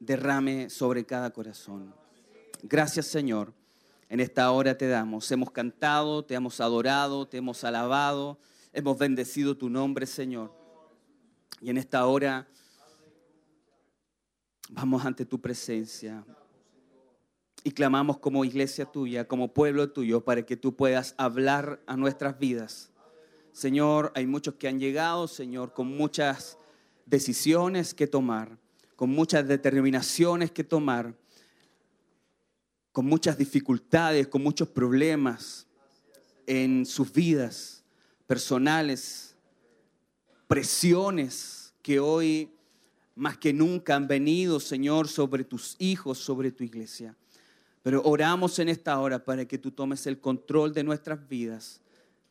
derrame 0.00 0.70
sobre 0.70 1.04
cada 1.04 1.30
corazón. 1.30 1.94
Gracias 2.62 3.06
Señor, 3.06 3.52
en 4.08 4.20
esta 4.20 4.50
hora 4.50 4.76
te 4.76 4.88
damos. 4.88 5.30
Hemos 5.30 5.50
cantado, 5.50 6.24
te 6.24 6.34
hemos 6.34 6.60
adorado, 6.60 7.26
te 7.26 7.38
hemos 7.38 7.64
alabado, 7.64 8.38
hemos 8.72 8.98
bendecido 8.98 9.56
tu 9.56 9.68
nombre 9.68 10.06
Señor. 10.06 10.52
Y 11.60 11.70
en 11.70 11.78
esta 11.78 12.06
hora 12.06 12.48
vamos 14.70 15.04
ante 15.04 15.24
tu 15.24 15.40
presencia 15.40 16.24
y 17.66 17.72
clamamos 17.72 18.18
como 18.18 18.44
iglesia 18.44 18.84
tuya, 18.84 19.26
como 19.26 19.52
pueblo 19.52 19.90
tuyo, 19.90 20.24
para 20.24 20.46
que 20.46 20.56
tú 20.56 20.76
puedas 20.76 21.16
hablar 21.18 21.82
a 21.88 21.96
nuestras 21.96 22.38
vidas. 22.38 22.92
Señor, 23.50 24.12
hay 24.14 24.24
muchos 24.24 24.54
que 24.54 24.68
han 24.68 24.78
llegado, 24.78 25.26
Señor, 25.26 25.72
con 25.72 25.88
muchas 25.88 26.58
decisiones 27.06 27.92
que 27.92 28.06
tomar, 28.06 28.56
con 28.96 29.10
muchas 29.10 29.46
determinaciones 29.46 30.50
que 30.50 30.64
tomar, 30.64 31.14
con 32.92 33.04
muchas 33.04 33.36
dificultades, 33.36 34.26
con 34.26 34.42
muchos 34.42 34.68
problemas 34.68 35.66
en 36.46 36.86
sus 36.86 37.12
vidas 37.12 37.84
personales, 38.26 39.36
presiones 40.48 41.74
que 41.82 42.00
hoy 42.00 42.50
más 43.14 43.36
que 43.36 43.52
nunca 43.52 43.94
han 43.94 44.08
venido, 44.08 44.60
Señor, 44.60 45.08
sobre 45.08 45.44
tus 45.44 45.76
hijos, 45.78 46.18
sobre 46.18 46.50
tu 46.50 46.64
iglesia. 46.64 47.14
Pero 47.82 48.02
oramos 48.02 48.58
en 48.58 48.68
esta 48.68 48.98
hora 48.98 49.24
para 49.24 49.44
que 49.46 49.58
tú 49.58 49.70
tomes 49.70 50.06
el 50.06 50.20
control 50.20 50.72
de 50.72 50.84
nuestras 50.84 51.28
vidas, 51.28 51.80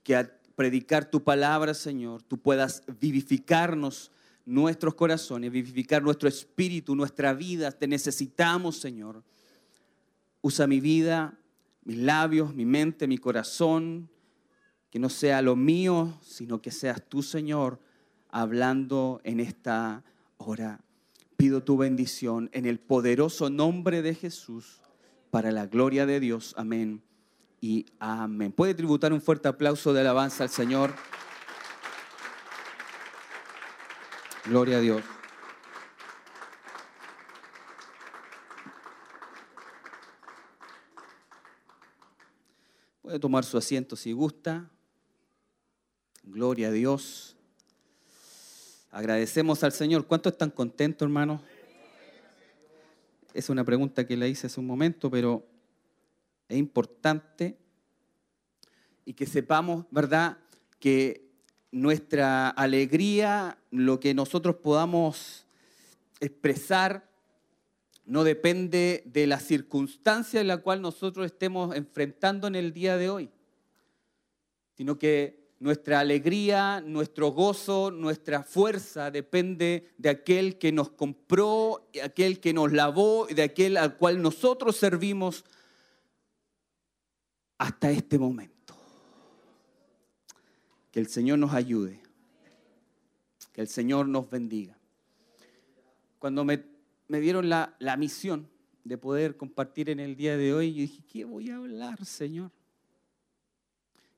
que 0.04 0.16
al 0.16 0.32
predicar 0.56 1.10
tu 1.10 1.24
palabra, 1.24 1.74
Señor, 1.74 2.24
tú 2.24 2.38
puedas 2.38 2.84
vivificarnos 3.00 4.12
nuestros 4.46 4.96
corazones, 4.96 5.52
vivificar 5.52 6.04
nuestro 6.04 6.30
espíritu, 6.30 6.96
nuestra 6.96 7.34
vida. 7.34 7.72
Te 7.72 7.88
necesitamos, 7.88 8.78
Señor. 8.78 9.24
Usa 10.42 10.68
mi 10.68 10.80
vida, 10.80 11.38
mis 11.84 11.98
labios, 11.98 12.54
mi 12.54 12.66
mente, 12.66 13.08
mi 13.08 13.18
corazón, 13.18 14.10
que 14.92 15.00
no 15.00 15.10
sea 15.10 15.42
lo 15.42 15.56
mío, 15.56 16.18
sino 16.22 16.62
que 16.62 16.72
seas 16.72 17.02
tú, 17.10 17.24
Señor, 17.24 17.80
hablando 18.30 19.20
en 19.24 19.40
esta 19.40 20.04
hora. 20.38 20.82
Pido 21.38 21.64
tu 21.64 21.78
bendición 21.78 22.50
en 22.54 22.66
el 22.66 22.80
poderoso 22.80 23.50
nombre 23.50 24.02
de 24.02 24.16
Jesús, 24.16 24.82
para 25.32 25.52
la 25.52 25.66
gloria 25.66 26.06
de 26.06 26.20
Dios. 26.22 26.54
Amén 26.56 27.04
y 27.60 27.86
amén. 28.00 28.54
¿Puede 28.54 28.74
tributar 28.74 29.12
un 29.12 29.22
fuerte 29.22 29.50
aplauso 29.50 29.92
de 29.92 30.02
alabanza 30.02 30.44
al 30.44 30.50
Señor? 30.50 30.94
Gloria 34.48 34.78
a 34.78 34.80
Dios. 34.80 35.04
Puede 43.02 43.20
tomar 43.20 43.44
su 43.44 43.58
asiento 43.58 43.96
si 43.96 44.12
gusta. 44.12 44.70
Gloria 46.22 46.68
a 46.68 46.72
Dios. 46.72 47.36
Agradecemos 48.92 49.64
al 49.64 49.72
Señor. 49.72 50.06
¿Cuántos 50.06 50.34
están 50.34 50.52
contentos, 50.52 51.08
hermanos? 51.08 51.42
Es 53.34 53.50
una 53.50 53.64
pregunta 53.64 54.06
que 54.06 54.16
le 54.16 54.30
hice 54.30 54.46
hace 54.46 54.60
un 54.60 54.68
momento, 54.68 55.10
pero 55.10 55.44
es 56.48 56.58
importante 56.58 57.58
y 59.06 59.14
que 59.14 59.26
sepamos, 59.26 59.86
¿verdad?, 59.90 60.38
que 60.80 61.25
nuestra 61.76 62.48
alegría, 62.48 63.58
lo 63.70 64.00
que 64.00 64.14
nosotros 64.14 64.56
podamos 64.56 65.46
expresar, 66.22 67.10
no 68.06 68.24
depende 68.24 69.04
de 69.06 69.28
la 69.28 69.42
circunstancia 69.42 70.40
en 70.40 70.48
la 70.48 70.60
cual 70.60 70.82
nosotros 70.82 71.26
estemos 71.26 71.76
enfrentando 71.76 72.48
en 72.48 72.56
el 72.56 72.72
día 72.72 72.96
de 72.96 73.10
hoy, 73.10 73.30
sino 74.78 74.98
que 74.98 75.50
nuestra 75.60 76.00
alegría, 76.00 76.80
nuestro 76.80 77.34
gozo, 77.34 77.92
nuestra 77.92 78.44
fuerza 78.44 79.12
depende 79.12 79.92
de 79.98 80.10
aquel 80.10 80.58
que 80.58 80.72
nos 80.72 80.92
compró, 80.92 81.90
de 81.92 82.04
aquel 82.04 82.40
que 82.40 82.54
nos 82.54 82.72
lavó, 82.72 83.28
de 83.28 83.44
aquel 83.44 83.76
al 83.76 83.98
cual 83.98 84.22
nosotros 84.22 84.78
servimos 84.78 85.44
hasta 87.58 87.92
este 87.92 88.18
momento. 88.18 88.55
Que 90.96 91.02
el 91.02 91.08
Señor 91.08 91.40
nos 91.40 91.54
ayude. 91.54 92.00
Que 93.52 93.60
el 93.60 93.68
Señor 93.68 94.08
nos 94.08 94.30
bendiga. 94.30 94.78
Cuando 96.20 96.46
me, 96.46 96.64
dieron 97.10 97.50
la, 97.50 97.76
la 97.80 97.98
misión 97.98 98.48
de 98.86 98.98
poder 98.98 99.36
compartir 99.36 99.90
en 99.90 100.00
el 100.00 100.16
día 100.16 100.38
de 100.38 100.54
hoy, 100.54 100.74
yo 100.74 100.82
dije, 100.84 101.04
¿qué 101.12 101.26
voy 101.26 101.50
a 101.50 101.58
hablar, 101.58 102.06
Señor? 102.06 102.50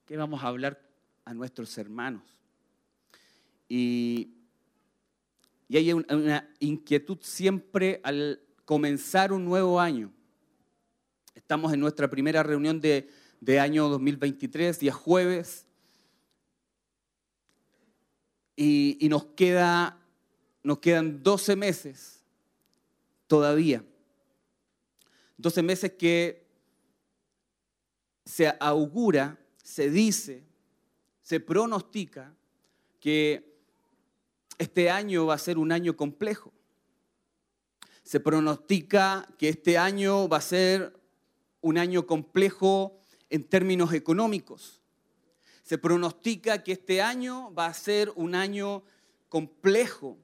¿Qué 0.05 0.17
vamos 0.17 0.43
a 0.43 0.49
hablar 0.49 0.79
a 1.25 1.33
nuestros 1.33 1.75
hermanos? 1.79 2.21
Y, 3.67 4.35
y 5.67 5.77
hay 5.77 5.93
una 5.93 6.47
inquietud 6.59 7.17
siempre 7.21 8.01
al 8.03 8.39
comenzar 8.65 9.33
un 9.33 9.45
nuevo 9.45 9.79
año. 9.79 10.13
Estamos 11.33 11.73
en 11.73 11.79
nuestra 11.79 12.07
primera 12.07 12.43
reunión 12.43 12.79
de, 12.79 13.09
de 13.41 13.59
año 13.59 13.89
2023, 13.89 14.79
día 14.79 14.93
jueves, 14.93 15.66
y, 18.59 19.07
nos, 19.07 19.25
queda, 19.27 19.99
nos 20.63 20.79
quedan 20.79 21.21
12 21.21 21.55
meses 21.55 22.23
todavía. 23.27 23.83
12 25.37 25.61
meses 25.61 25.91
que 25.93 26.47
se 28.25 28.51
augura, 28.59 29.39
se 29.63 29.91
dice, 29.91 30.43
se 31.21 31.39
pronostica 31.39 32.35
que 32.99 33.61
este 34.57 34.89
año 34.89 35.27
va 35.27 35.35
a 35.35 35.37
ser 35.37 35.59
un 35.59 35.71
año 35.71 35.95
complejo. 35.95 36.51
Se 38.01 38.19
pronostica 38.19 39.27
que 39.37 39.49
este 39.49 39.77
año 39.77 40.27
va 40.27 40.37
a 40.37 40.41
ser 40.41 40.99
un 41.61 41.77
año 41.77 42.07
complejo 42.07 42.99
en 43.29 43.43
términos 43.43 43.93
económicos. 43.93 44.81
Se 45.67 45.77
pronostica 45.77 46.63
que 46.63 46.71
este 46.71 47.01
año 47.01 47.53
va 47.53 47.65
a 47.65 47.73
ser 47.73 48.13
un 48.15 48.35
año 48.35 48.83
complejo. 49.27 50.17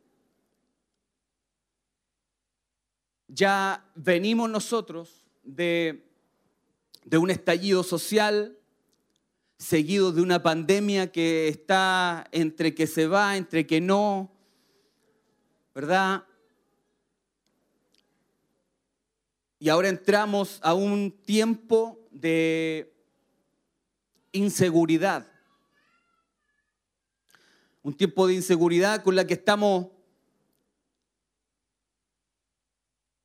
Ya 3.27 3.85
venimos 3.93 4.49
nosotros 4.49 5.25
de, 5.43 6.07
un 7.11 7.29
estallido 7.29 7.83
social 7.83 8.57
seguido 9.57 10.13
de 10.13 10.21
una 10.21 10.41
pandemia 10.41 11.11
que 11.11 11.49
está 11.49 12.25
entre 12.31 12.73
que 12.73 12.87
se 12.87 13.07
va, 13.07 13.35
entre 13.35 13.67
que 13.67 13.81
no, 13.81 14.31
¿verdad? 15.75 16.23
Y 19.59 19.67
ahora 19.67 19.89
entramos 19.89 20.59
a 20.63 20.73
un 20.73 21.11
tiempo 21.11 21.99
de 22.11 22.95
inseguridad 24.31 25.32
un 27.83 27.93
tiempo 27.93 28.25
de 28.27 28.33
inseguridad 28.33 29.03
con 29.03 29.15
la 29.15 29.27
que 29.27 29.33
estamos, 29.33 29.87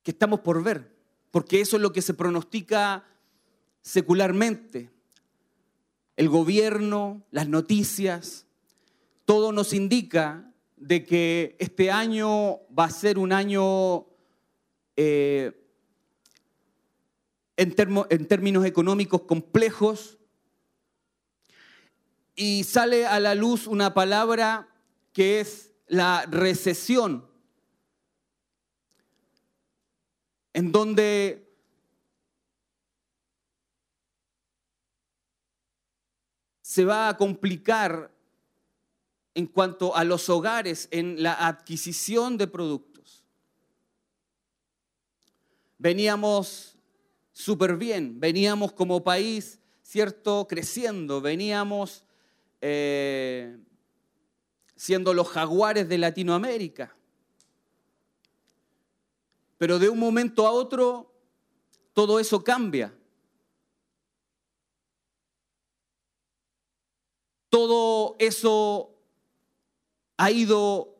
que 0.03 0.11
estamos 0.11 0.41
por 0.41 0.61
ver, 0.61 0.95
porque 1.31 1.61
eso 1.61 1.77
es 1.77 1.81
lo 1.81 1.93
que 1.93 2.01
se 2.01 2.13
pronostica 2.13 3.05
secularmente. 3.81 4.91
El 6.17 6.27
gobierno, 6.27 7.23
las 7.31 7.47
noticias, 7.47 8.45
todo 9.23 9.53
nos 9.53 9.73
indica 9.73 10.53
de 10.75 11.05
que 11.05 11.55
este 11.59 11.89
año 11.89 12.59
va 12.77 12.85
a 12.85 12.91
ser 12.91 13.17
un 13.17 13.31
año 13.31 14.07
eh, 14.97 15.53
en, 17.55 17.75
en 18.09 18.27
términos 18.27 18.65
económicos 18.65 19.21
complejos, 19.21 20.18
y 22.39 22.63
sale 22.63 23.05
a 23.05 23.19
la 23.19 23.35
luz 23.35 23.67
una 23.67 23.93
palabra 23.93 24.69
que 25.11 25.41
es 25.41 25.73
la 25.87 26.25
recesión, 26.25 27.29
en 30.53 30.71
donde 30.71 31.51
se 36.61 36.85
va 36.85 37.09
a 37.09 37.17
complicar 37.17 38.09
en 39.33 39.45
cuanto 39.45 39.93
a 39.93 40.05
los 40.05 40.29
hogares 40.29 40.87
en 40.91 41.21
la 41.21 41.45
adquisición 41.45 42.37
de 42.37 42.47
productos. 42.47 43.25
Veníamos 45.77 46.77
súper 47.33 47.75
bien, 47.75 48.17
veníamos 48.21 48.71
como 48.71 49.03
país, 49.03 49.59
¿cierto?, 49.83 50.47
creciendo, 50.47 51.19
veníamos 51.19 52.05
eh, 52.61 53.57
siendo 54.75 55.13
los 55.13 55.27
jaguares 55.29 55.89
de 55.89 55.97
Latinoamérica. 55.97 56.95
Pero 59.57 59.77
de 59.77 59.89
un 59.89 59.99
momento 59.99 60.47
a 60.47 60.51
otro, 60.51 61.13
todo 61.93 62.19
eso 62.19 62.43
cambia. 62.43 62.93
Todo 67.49 68.15
eso 68.19 68.95
ha 70.17 70.31
ido 70.31 70.97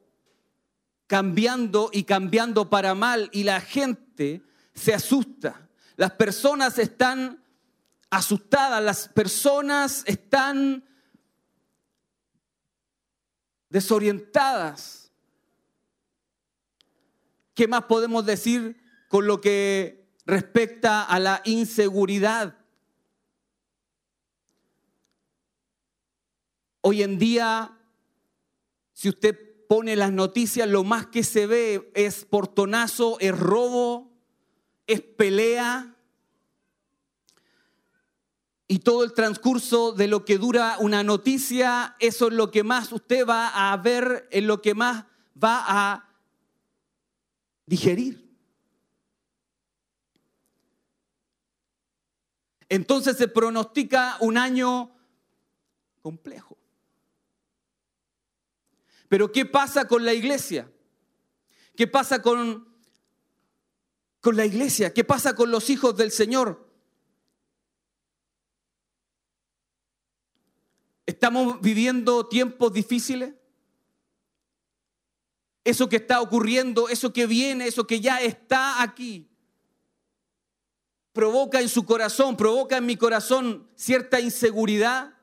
cambiando 1.08 1.90
y 1.94 2.04
cambiando 2.04 2.70
para 2.70 2.96
mal 2.96 3.30
y 3.32 3.44
la 3.44 3.62
gente 3.62 4.44
se 4.74 4.94
asusta. 4.94 5.70
Las 5.96 6.12
personas 6.12 6.78
están 6.80 7.44
asustadas, 8.10 8.84
las 8.84 9.08
personas 9.10 10.04
están 10.06 10.84
desorientadas. 13.70 15.12
¿Qué 17.54 17.68
más 17.68 17.84
podemos 17.84 18.26
decir 18.26 18.82
con 19.08 19.28
lo 19.28 19.42
que 19.42 20.08
respecta 20.26 21.04
a 21.04 21.20
la 21.20 21.42
inseguridad? 21.46 22.58
Hoy 26.82 27.04
en 27.04 27.20
día 27.20 27.76
si 29.00 29.08
usted 29.08 29.40
pone 29.70 29.96
las 29.96 30.12
noticias, 30.12 30.68
lo 30.68 30.84
más 30.84 31.08
que 31.08 31.24
se 31.24 31.48
ve 31.48 31.90
es 31.96 32.26
portonazo, 32.26 33.18
es 33.22 33.40
robo, 33.40 34.12
es 34.88 35.00
pelea. 35.00 35.96
Y 38.72 38.80
todo 38.80 39.04
el 39.04 39.14
transcurso 39.14 39.94
de 39.94 40.08
lo 40.08 40.26
que 40.26 40.38
dura 40.38 40.78
una 40.80 41.02
noticia, 41.02 41.96
eso 42.00 42.28
es 42.28 42.34
lo 42.34 42.52
que 42.52 42.64
más 42.64 42.92
usted 42.92 43.26
va 43.28 43.72
a 43.72 43.76
ver, 43.78 44.28
es 44.30 44.44
lo 44.44 44.62
que 44.62 44.76
más 44.76 45.06
va 45.44 45.66
a 45.68 46.10
digerir. 47.66 48.30
Entonces 52.70 53.18
se 53.18 53.28
pronostica 53.28 54.18
un 54.20 54.38
año 54.38 54.96
complejo. 56.04 56.56
Pero 59.08 59.32
¿qué 59.32 59.48
pasa 59.48 59.88
con 59.88 60.06
la 60.06 60.14
iglesia? 60.14 60.72
¿Qué 61.76 61.88
pasa 61.88 62.22
con, 62.22 62.72
con 64.22 64.36
la 64.36 64.46
iglesia? 64.46 64.94
¿Qué 64.94 65.04
pasa 65.04 65.34
con 65.34 65.50
los 65.50 65.72
hijos 65.72 65.98
del 65.98 66.12
Señor? 66.12 66.69
¿Estamos 71.10 71.60
viviendo 71.60 72.28
tiempos 72.28 72.72
difíciles? 72.72 73.34
Eso 75.64 75.90
que 75.90 75.96
está 75.96 76.22
ocurriendo, 76.22 76.88
eso 76.88 77.12
que 77.12 77.26
viene, 77.26 77.66
eso 77.66 77.88
que 77.88 78.00
ya 78.00 78.22
está 78.22 78.84
aquí, 78.84 79.28
provoca 81.12 81.62
en 81.62 81.68
su 81.68 81.84
corazón, 81.84 82.38
provoca 82.38 82.78
en 82.78 82.86
mi 82.86 82.96
corazón 82.96 83.68
cierta 83.74 84.20
inseguridad, 84.20 85.16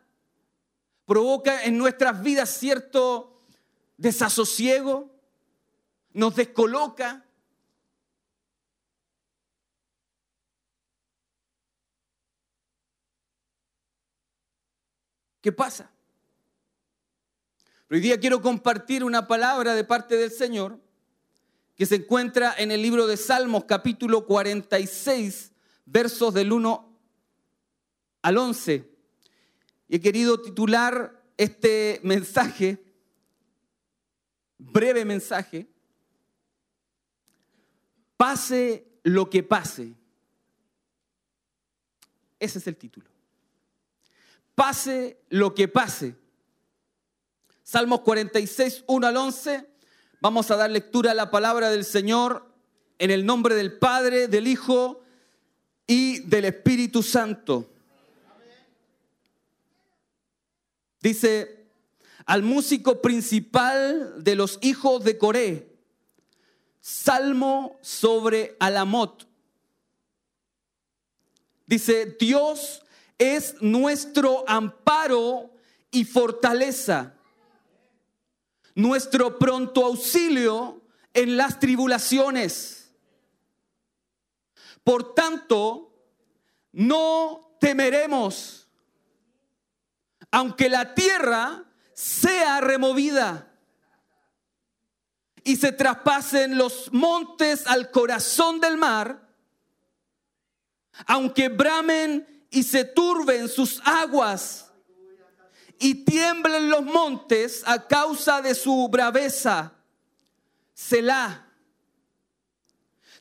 provoca 1.04 1.62
en 1.62 1.78
nuestras 1.78 2.20
vidas 2.20 2.50
cierto 2.50 3.46
desasosiego, 3.96 5.14
nos 6.12 6.34
descoloca. 6.34 7.25
¿Qué 15.46 15.52
pasa? 15.52 15.88
Hoy 17.88 18.00
día 18.00 18.18
quiero 18.18 18.42
compartir 18.42 19.04
una 19.04 19.28
palabra 19.28 19.76
de 19.76 19.84
parte 19.84 20.16
del 20.16 20.32
Señor 20.32 20.80
que 21.76 21.86
se 21.86 21.94
encuentra 21.94 22.52
en 22.58 22.72
el 22.72 22.82
libro 22.82 23.06
de 23.06 23.16
Salmos 23.16 23.64
capítulo 23.64 24.26
46, 24.26 25.52
versos 25.84 26.34
del 26.34 26.50
1 26.50 26.98
al 28.22 28.38
11. 28.38 28.90
Y 29.88 29.94
he 29.94 30.00
querido 30.00 30.42
titular 30.42 31.22
este 31.36 32.00
mensaje 32.02 32.82
breve 34.58 35.04
mensaje, 35.04 35.68
pase 38.16 38.84
lo 39.04 39.30
que 39.30 39.44
pase. 39.44 39.94
Ese 42.40 42.58
es 42.58 42.66
el 42.66 42.76
título. 42.76 43.15
Pase 44.56 45.20
lo 45.28 45.54
que 45.54 45.68
pase. 45.68 46.16
Salmos 47.62 48.00
46, 48.00 48.84
1 48.86 49.06
al 49.06 49.16
11. 49.16 49.66
Vamos 50.20 50.50
a 50.50 50.56
dar 50.56 50.70
lectura 50.70 51.10
a 51.10 51.14
la 51.14 51.30
palabra 51.30 51.68
del 51.68 51.84
Señor 51.84 52.50
en 52.98 53.10
el 53.10 53.26
nombre 53.26 53.54
del 53.54 53.78
Padre, 53.78 54.28
del 54.28 54.46
Hijo 54.48 55.02
y 55.86 56.20
del 56.20 56.46
Espíritu 56.46 57.02
Santo. 57.02 57.70
Dice, 61.02 61.66
al 62.24 62.42
músico 62.42 63.02
principal 63.02 64.24
de 64.24 64.36
los 64.36 64.58
hijos 64.62 65.04
de 65.04 65.18
Coré. 65.18 65.76
Salmo 66.80 67.78
sobre 67.82 68.56
Alamot. 68.58 69.28
Dice, 71.66 72.16
Dios 72.18 72.85
es 73.18 73.60
nuestro 73.60 74.44
amparo 74.46 75.50
y 75.90 76.04
fortaleza, 76.04 77.14
nuestro 78.74 79.38
pronto 79.38 79.84
auxilio 79.86 80.82
en 81.14 81.36
las 81.36 81.58
tribulaciones. 81.58 82.94
Por 84.84 85.14
tanto, 85.14 85.94
no 86.72 87.56
temeremos, 87.58 88.68
aunque 90.30 90.68
la 90.68 90.94
tierra 90.94 91.64
sea 91.94 92.60
removida 92.60 93.50
y 95.42 95.56
se 95.56 95.72
traspasen 95.72 96.58
los 96.58 96.92
montes 96.92 97.66
al 97.66 97.90
corazón 97.90 98.60
del 98.60 98.76
mar, 98.76 99.26
aunque 101.06 101.48
bramen 101.48 102.35
y 102.50 102.62
se 102.62 102.84
turben 102.84 103.48
sus 103.48 103.80
aguas 103.84 104.70
y 105.78 106.04
tiemblen 106.04 106.70
los 106.70 106.84
montes 106.84 107.62
a 107.66 107.86
causa 107.86 108.40
de 108.40 108.54
su 108.54 108.88
braveza, 108.88 109.72
Selah. 110.74 111.42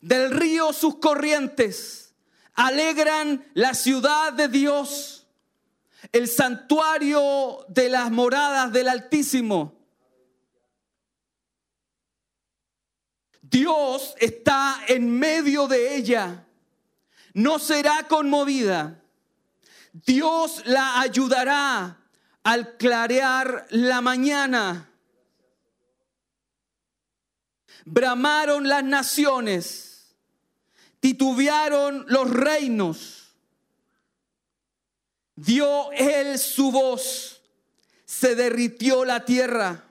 Del 0.02 0.32
río 0.32 0.72
sus 0.72 0.98
corrientes 1.00 2.14
alegran 2.54 3.46
la 3.54 3.74
ciudad 3.74 4.34
de 4.34 4.48
Dios 4.48 5.16
el 6.12 6.28
santuario 6.28 7.66
de 7.68 7.90
las 7.90 8.12
moradas 8.12 8.72
del 8.72 8.88
Altísimo. 8.88 9.74
Dios 13.42 14.16
está 14.20 14.82
en 14.88 15.10
medio 15.18 15.68
de 15.68 15.96
ella. 15.96 16.46
No 17.34 17.60
será 17.60 18.08
conmovida. 18.08 19.02
Dios 20.04 20.66
la 20.66 21.00
ayudará 21.00 21.98
al 22.44 22.78
clarear 22.78 23.68
la 23.70 24.02
mañana. 24.02 24.90
Bramaron 27.86 28.68
las 28.68 28.84
naciones, 28.84 30.16
titubearon 31.00 32.06
los 32.08 32.30
reinos 32.30 33.26
dio 35.36 35.92
él 35.92 36.40
su 36.40 36.72
voz, 36.72 37.42
se 38.06 38.36
derritió 38.36 39.06
la 39.06 39.26
tierra. 39.26 39.82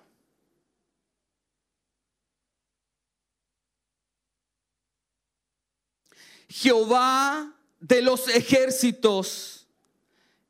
Jehová 6.49 7.53
de 7.81 8.01
los 8.01 8.29
ejércitos 8.29 9.64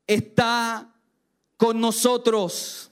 está 0.07 0.93
con 1.57 1.79
nosotros. 1.79 2.91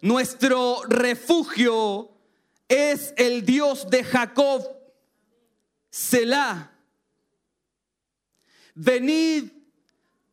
Nuestro 0.00 0.82
refugio 0.88 2.10
es 2.68 3.14
el 3.16 3.44
Dios 3.44 3.88
de 3.90 4.04
Jacob, 4.04 4.64
Selah. 5.90 6.72
Venid, 8.74 9.50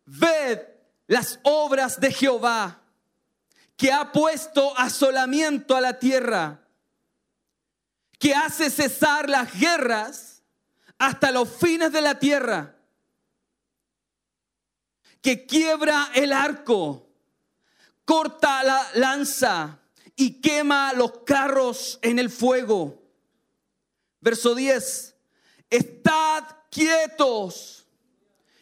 ved 0.05 0.59
las 1.07 1.39
obras 1.43 1.99
de 1.99 2.11
Jehová, 2.11 2.81
que 3.77 3.91
ha 3.91 4.11
puesto 4.11 4.77
asolamiento 4.77 5.75
a 5.75 5.81
la 5.81 5.99
tierra, 5.99 6.67
que 8.19 8.33
hace 8.33 8.69
cesar 8.69 9.29
las 9.29 9.57
guerras 9.57 10.43
hasta 10.97 11.31
los 11.31 11.49
fines 11.49 11.91
de 11.91 12.01
la 12.01 12.19
tierra, 12.19 12.75
que 15.23 15.45
quiebra 15.45 16.11
el 16.13 16.33
arco, 16.33 17.07
corta 18.03 18.61
la 18.61 18.85
lanza 18.95 19.79
y 20.17 20.41
quema 20.41 20.91
los 20.93 21.19
carros 21.19 21.97
en 22.01 22.19
el 22.19 22.29
fuego. 22.29 23.01
Verso 24.19 24.53
10, 24.53 25.15
estad 25.69 26.43
quietos 26.69 27.87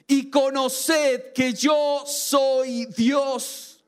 y 0.05 0.29
conoced 0.29 1.33
que 1.33 1.51
yo 1.53 2.03
soy 2.05 2.85
Dios. 2.85 3.83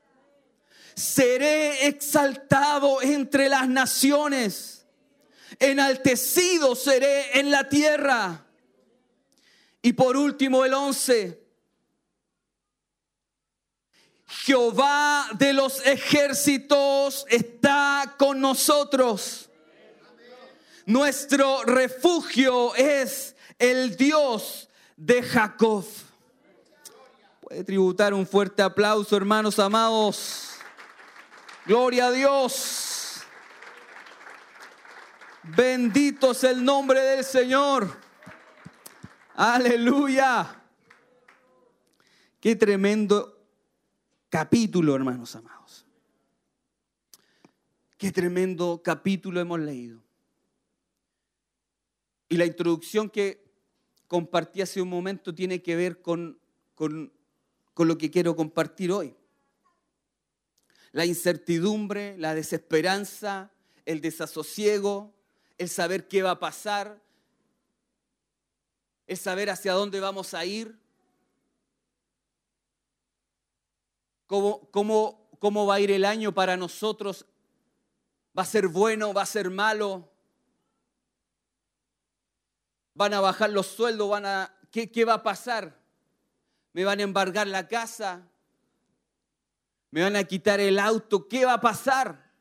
Seré 0.95 1.85
exaltado 1.85 3.03
entre 3.03 3.49
las 3.49 3.69
naciones, 3.69 4.87
enaltecido 5.59 6.75
seré 6.75 7.39
en 7.39 7.51
la 7.51 7.69
tierra. 7.69 8.47
Y 9.83 9.93
por 9.93 10.17
último 10.17 10.65
el 10.65 10.73
11. 10.73 11.42
Jehová 14.41 15.29
de 15.37 15.53
los 15.53 15.85
ejércitos 15.85 17.25
está 17.29 18.15
con 18.17 18.41
nosotros. 18.41 19.49
Nuestro 20.85 21.63
refugio 21.63 22.75
es 22.75 23.35
el 23.59 23.95
Dios 23.95 24.69
de 24.97 25.23
Jacob 25.23 25.85
tributar 27.63 28.13
un 28.13 28.25
fuerte 28.25 28.63
aplauso, 28.63 29.15
hermanos 29.15 29.59
amados. 29.59 30.49
Gloria 31.65 32.07
a 32.07 32.11
Dios. 32.11 33.21
Bendito 35.43 36.31
es 36.31 36.43
el 36.43 36.63
nombre 36.63 36.99
del 37.01 37.23
Señor. 37.23 37.95
Aleluya. 39.35 40.61
Qué 42.39 42.55
tremendo 42.55 43.32
capítulo, 44.33 44.95
hermanos 44.95 45.35
amados. 45.35 45.85
Qué 47.99 48.11
tremendo 48.11 48.81
capítulo 48.83 49.39
hemos 49.39 49.59
leído. 49.59 50.01
Y 52.29 52.37
la 52.37 52.47
introducción 52.47 53.11
que 53.11 53.45
compartí 54.07 54.63
hace 54.63 54.81
un 54.81 54.89
momento 54.89 55.35
tiene 55.35 55.61
que 55.61 55.75
ver 55.75 56.01
con, 56.01 56.39
con 56.73 57.13
con 57.75 57.87
lo 57.87 57.97
que 57.97 58.11
quiero 58.11 58.35
compartir 58.35 58.91
hoy. 58.91 59.15
La 60.91 61.05
incertidumbre, 61.05 62.17
la 62.17 62.35
desesperanza, 62.35 63.51
el 63.85 64.01
desasosiego, 64.01 65.13
el 65.59 65.69
saber 65.69 66.07
qué 66.07 66.21
va 66.21 66.31
a 66.31 66.39
pasar, 66.39 67.01
el 69.05 69.17
saber 69.17 69.49
hacia 69.49 69.73
dónde 69.73 69.99
vamos 69.99 70.33
a 70.33 70.43
ir, 70.43 70.79
cómo, 74.33 74.67
cómo, 74.71 75.29
cómo 75.37 75.67
va 75.67 75.75
a 75.75 75.79
ir 75.79 75.91
el 75.91 76.05
año 76.05 76.33
para 76.33 76.57
nosotros, 76.57 77.27
va 78.35 78.41
a 78.41 78.45
ser 78.47 78.67
bueno, 78.67 79.13
va 79.13 79.21
a 79.21 79.27
ser 79.27 79.51
malo, 79.51 80.09
van 82.95 83.13
a 83.13 83.19
bajar 83.19 83.51
los 83.51 83.67
sueldos, 83.67 84.09
van 84.09 84.25
a, 84.25 84.57
¿qué, 84.71 84.91
qué 84.91 85.05
va 85.05 85.13
a 85.13 85.21
pasar? 85.21 85.79
me 86.73 86.83
van 86.83 86.99
a 86.99 87.03
embargar 87.03 87.45
la 87.45 87.67
casa, 87.67 88.27
me 89.91 90.01
van 90.01 90.15
a 90.15 90.23
quitar 90.23 90.59
el 90.59 90.79
auto, 90.79 91.27
¿qué 91.27 91.45
va 91.45 91.53
a 91.53 91.61
pasar? 91.61 92.33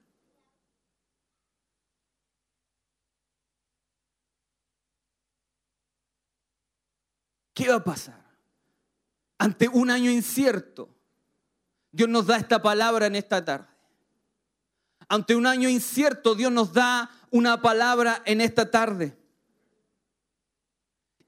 ¿Qué 7.52 7.69
va 7.69 7.74
a 7.74 7.85
pasar? 7.85 8.24
Ante 9.36 9.69
un 9.69 9.90
año 9.90 10.10
incierto, 10.10 10.91
Dios 11.93 12.09
nos 12.09 12.27
da 12.27 12.36
esta 12.36 12.60
palabra 12.60 13.06
en 13.06 13.14
esta 13.14 13.44
tarde. 13.44 13.66
Ante 15.09 15.36
un 15.36 15.47
año 15.47 15.69
incierto, 15.69 16.35
Dios 16.35 16.51
nos 16.51 16.73
da 16.73 17.10
una 17.31 17.62
palabra 17.62 18.23
en 18.24 18.40
esta 18.40 18.70
tarde. 18.70 19.16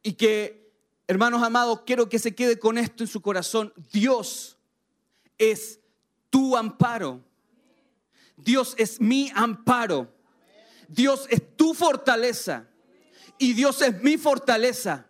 Y 0.03 0.15
que 0.15 0.65
Hermanos 1.07 1.43
amados, 1.43 1.83
quiero 1.85 2.09
que 2.09 2.19
se 2.19 2.35
quede 2.35 2.59
con 2.59 2.79
esto 2.79 3.05
en 3.05 3.09
su 3.09 3.21
corazón. 3.21 3.73
Dios 3.93 4.57
es 5.37 5.81
tu 6.31 6.57
amparo. 6.57 7.23
Dios 8.37 8.75
es 8.79 9.01
mi 9.01 9.31
amparo. 9.35 10.11
Dios 10.89 11.27
es 11.29 11.57
tu 11.57 11.75
fortaleza. 11.75 12.67
Y 13.39 13.53
Dios 13.53 13.83
es 13.83 14.03
mi 14.03 14.17
fortaleza. 14.17 15.07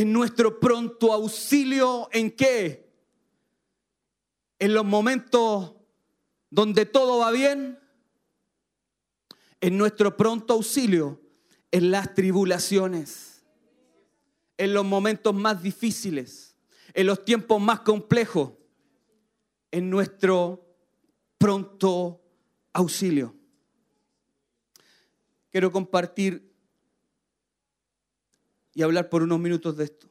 En 0.00 0.14
nuestro 0.14 0.58
pronto 0.58 1.12
auxilio, 1.12 2.08
¿en 2.10 2.30
qué? 2.30 2.90
En 4.58 4.72
los 4.72 4.86
momentos 4.86 5.74
donde 6.48 6.86
todo 6.86 7.18
va 7.18 7.30
bien 7.30 7.78
en 9.60 9.76
nuestro 9.76 10.16
pronto 10.16 10.54
auxilio 10.54 11.20
en 11.70 11.90
las 11.90 12.14
tribulaciones, 12.14 13.44
en 14.56 14.72
los 14.72 14.86
momentos 14.86 15.34
más 15.34 15.62
difíciles, 15.62 16.56
en 16.94 17.06
los 17.06 17.22
tiempos 17.22 17.60
más 17.60 17.80
complejos, 17.80 18.52
en 19.70 19.90
nuestro 19.90 20.78
pronto 21.36 22.22
auxilio. 22.72 23.36
Quiero 25.50 25.70
compartir 25.70 26.49
y 28.74 28.82
hablar 28.82 29.08
por 29.08 29.22
unos 29.22 29.38
minutos 29.38 29.76
de 29.76 29.84
esto. 29.84 30.08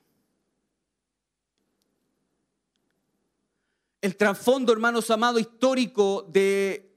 El 4.01 4.15
trasfondo, 4.15 4.71
hermanos 4.71 5.09
amados, 5.09 5.41
histórico 5.41 6.25
de 6.29 6.89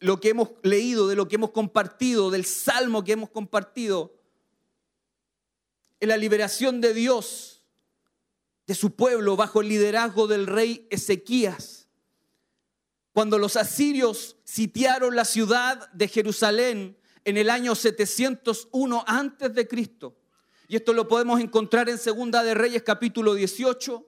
lo 0.00 0.18
que 0.18 0.30
hemos 0.30 0.50
leído, 0.62 1.06
de 1.06 1.14
lo 1.14 1.28
que 1.28 1.36
hemos 1.36 1.50
compartido, 1.50 2.30
del 2.30 2.44
salmo 2.44 3.04
que 3.04 3.12
hemos 3.12 3.30
compartido, 3.30 4.16
en 6.00 6.08
la 6.08 6.16
liberación 6.16 6.80
de 6.80 6.94
Dios, 6.94 7.62
de 8.66 8.74
su 8.74 8.96
pueblo, 8.96 9.36
bajo 9.36 9.60
el 9.60 9.68
liderazgo 9.68 10.26
del 10.26 10.46
rey 10.46 10.86
Ezequías. 10.90 11.88
Cuando 13.12 13.38
los 13.38 13.56
asirios 13.56 14.36
sitiaron 14.44 15.14
la 15.14 15.24
ciudad 15.24 15.90
de 15.92 16.08
Jerusalén 16.08 16.96
en 17.24 17.36
el 17.36 17.50
año 17.50 17.74
701 17.74 19.04
antes 19.06 19.54
de 19.54 19.68
Cristo. 19.68 20.16
Y 20.70 20.76
esto 20.76 20.92
lo 20.92 21.08
podemos 21.08 21.40
encontrar 21.40 21.88
en 21.88 21.98
Segunda 21.98 22.44
de 22.44 22.54
Reyes 22.54 22.84
capítulo 22.84 23.34
18, 23.34 24.06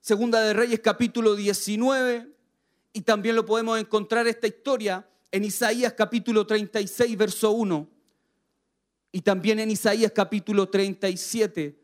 Segunda 0.00 0.40
de 0.40 0.52
Reyes 0.52 0.80
capítulo 0.80 1.36
19, 1.36 2.28
y 2.92 3.02
también 3.02 3.36
lo 3.36 3.46
podemos 3.46 3.78
encontrar 3.78 4.26
esta 4.26 4.48
historia 4.48 5.08
en 5.30 5.44
Isaías 5.44 5.92
capítulo 5.92 6.44
36, 6.44 7.16
verso 7.16 7.52
1, 7.52 7.88
y 9.12 9.20
también 9.20 9.60
en 9.60 9.70
Isaías 9.70 10.10
capítulo 10.10 10.68
37, 10.68 11.78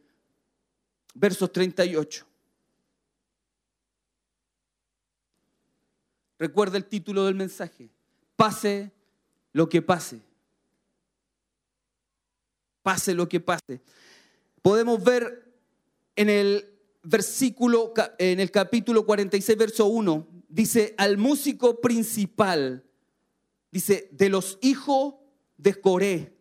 versos 1.15 1.53
38. 1.53 2.27
Recuerda 6.37 6.79
el 6.79 6.87
título 6.87 7.27
del 7.27 7.37
mensaje. 7.37 7.89
Pase 8.35 8.91
lo 9.53 9.69
que 9.69 9.83
pase. 9.83 10.21
Pase 12.83 13.15
lo 13.15 13.29
que 13.29 13.39
pase. 13.39 13.81
Podemos 14.67 15.01
ver 15.05 15.55
en 16.17 16.29
el 16.29 16.77
versículo, 17.05 17.95
en 18.19 18.41
el 18.41 18.51
capítulo 18.51 19.07
46, 19.07 19.57
verso 19.57 19.87
1, 19.87 20.27
dice, 20.49 20.93
al 20.99 21.19
músico 21.19 21.81
principal 21.81 22.85
Dice, 23.71 24.09
de 24.11 24.29
los 24.29 24.59
hijos 24.63 25.15
de 25.57 25.81
Coré. 25.81 26.37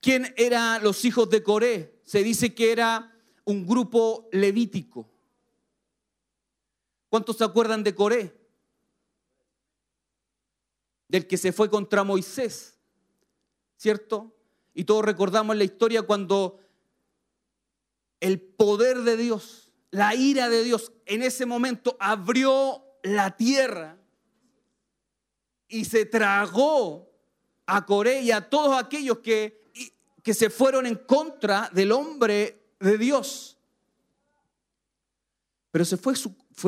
¿Quién 0.00 0.32
eran 0.38 0.82
los 0.82 1.04
hijos 1.04 1.28
de 1.28 1.42
Coré? 1.42 2.00
Se 2.02 2.22
dice 2.22 2.54
que 2.54 2.72
era 2.72 3.14
un 3.44 3.66
grupo 3.66 4.30
levítico. 4.32 5.06
¿Cuántos 7.10 7.36
se 7.36 7.44
acuerdan 7.44 7.84
de 7.84 7.94
Coré? 7.94 8.34
Del 11.08 11.26
que 11.26 11.36
se 11.36 11.52
fue 11.52 11.68
contra 11.68 12.04
Moisés, 12.04 12.78
¿cierto? 13.76 14.34
Y 14.74 14.84
todos 14.84 15.04
recordamos 15.04 15.56
la 15.56 15.64
historia 15.64 16.02
cuando 16.02 16.58
el 18.20 18.40
poder 18.40 19.00
de 19.02 19.16
Dios, 19.16 19.72
la 19.90 20.14
ira 20.14 20.48
de 20.48 20.62
Dios, 20.64 20.92
en 21.06 21.22
ese 21.22 21.44
momento 21.44 21.96
abrió 22.00 22.84
la 23.02 23.36
tierra 23.36 23.98
y 25.68 25.84
se 25.84 26.06
tragó 26.06 27.10
a 27.66 27.84
Coré 27.84 28.22
y 28.22 28.30
a 28.30 28.48
todos 28.48 28.80
aquellos 28.80 29.18
que, 29.18 29.62
que 30.22 30.34
se 30.34 30.50
fueron 30.50 30.86
en 30.86 30.96
contra 30.96 31.70
del 31.72 31.92
hombre 31.92 32.74
de 32.78 32.98
Dios. 32.98 33.58
Pero 35.70 35.84
se 35.84 35.96
fue, 35.96 36.14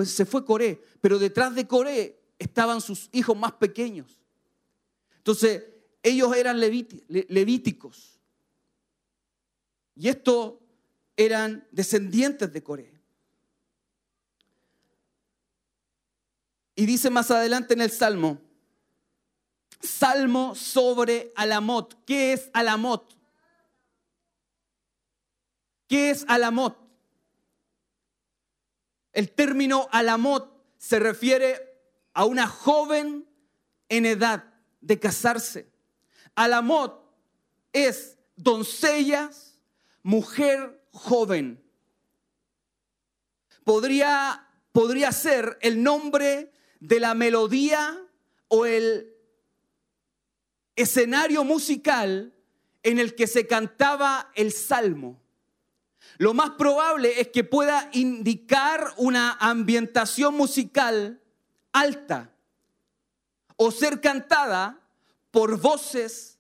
se 0.07 0.27
fue 0.27 0.45
Coré, 0.45 0.81
pero 1.01 1.19
detrás 1.19 1.55
de 1.55 1.67
Coré 1.67 2.21
estaban 2.39 2.81
sus 2.81 3.09
hijos 3.13 3.37
más 3.37 3.53
pequeños. 3.53 4.19
Entonces, 5.19 5.63
ellos 6.05 6.37
eran 6.37 6.61
levíticos. 6.61 8.21
Y 9.97 10.09
estos 10.09 10.55
eran 11.17 11.67
descendientes 11.73 12.53
de 12.53 12.63
Coré. 12.63 12.93
Y 16.77 16.87
dice 16.87 17.09
más 17.09 17.31
adelante 17.31 17.73
en 17.73 17.81
el 17.81 17.91
Salmo, 17.91 18.41
Salmo 19.81 20.55
sobre 20.55 21.33
Alamot. 21.37 22.05
¿Qué 22.05 22.35
es 22.35 22.51
Alamot? 22.53 23.17
¿Qué 25.89 26.11
es 26.11 26.25
Alamot? 26.29 26.77
El 29.13 29.31
término 29.31 29.89
Alamot 29.91 30.53
se 30.77 30.99
refiere 30.99 31.81
a 32.13 32.25
una 32.25 32.47
joven 32.47 33.27
en 33.89 34.05
edad 34.05 34.53
de 34.81 34.99
casarse. 34.99 35.74
Alamot 36.35 37.05
es 37.73 38.19
doncellas, 38.37 39.59
mujer 40.03 40.83
joven. 40.93 41.63
Podría, 43.65 44.49
podría 44.73 45.13
ser 45.13 45.59
el 45.63 45.83
nombre 45.83 46.53
de 46.81 47.01
la 47.01 47.15
melodía 47.15 47.99
o 48.49 48.67
el 48.67 49.15
escenario 50.77 51.45
musical 51.45 52.35
en 52.83 52.99
el 52.99 53.15
que 53.15 53.27
se 53.27 53.47
cantaba 53.47 54.31
el 54.35 54.53
salmo. 54.53 55.21
Lo 56.19 56.35
más 56.35 56.51
probable 56.51 57.21
es 57.21 57.29
que 57.29 57.45
pueda 57.45 57.89
indicar 57.93 58.93
una 58.99 59.33
ambientación 59.41 60.37
musical 60.37 61.21
alta 61.73 62.31
o 63.57 63.71
ser 63.71 64.01
cantada 64.01 64.84
por 65.35 65.61
voces 65.61 66.39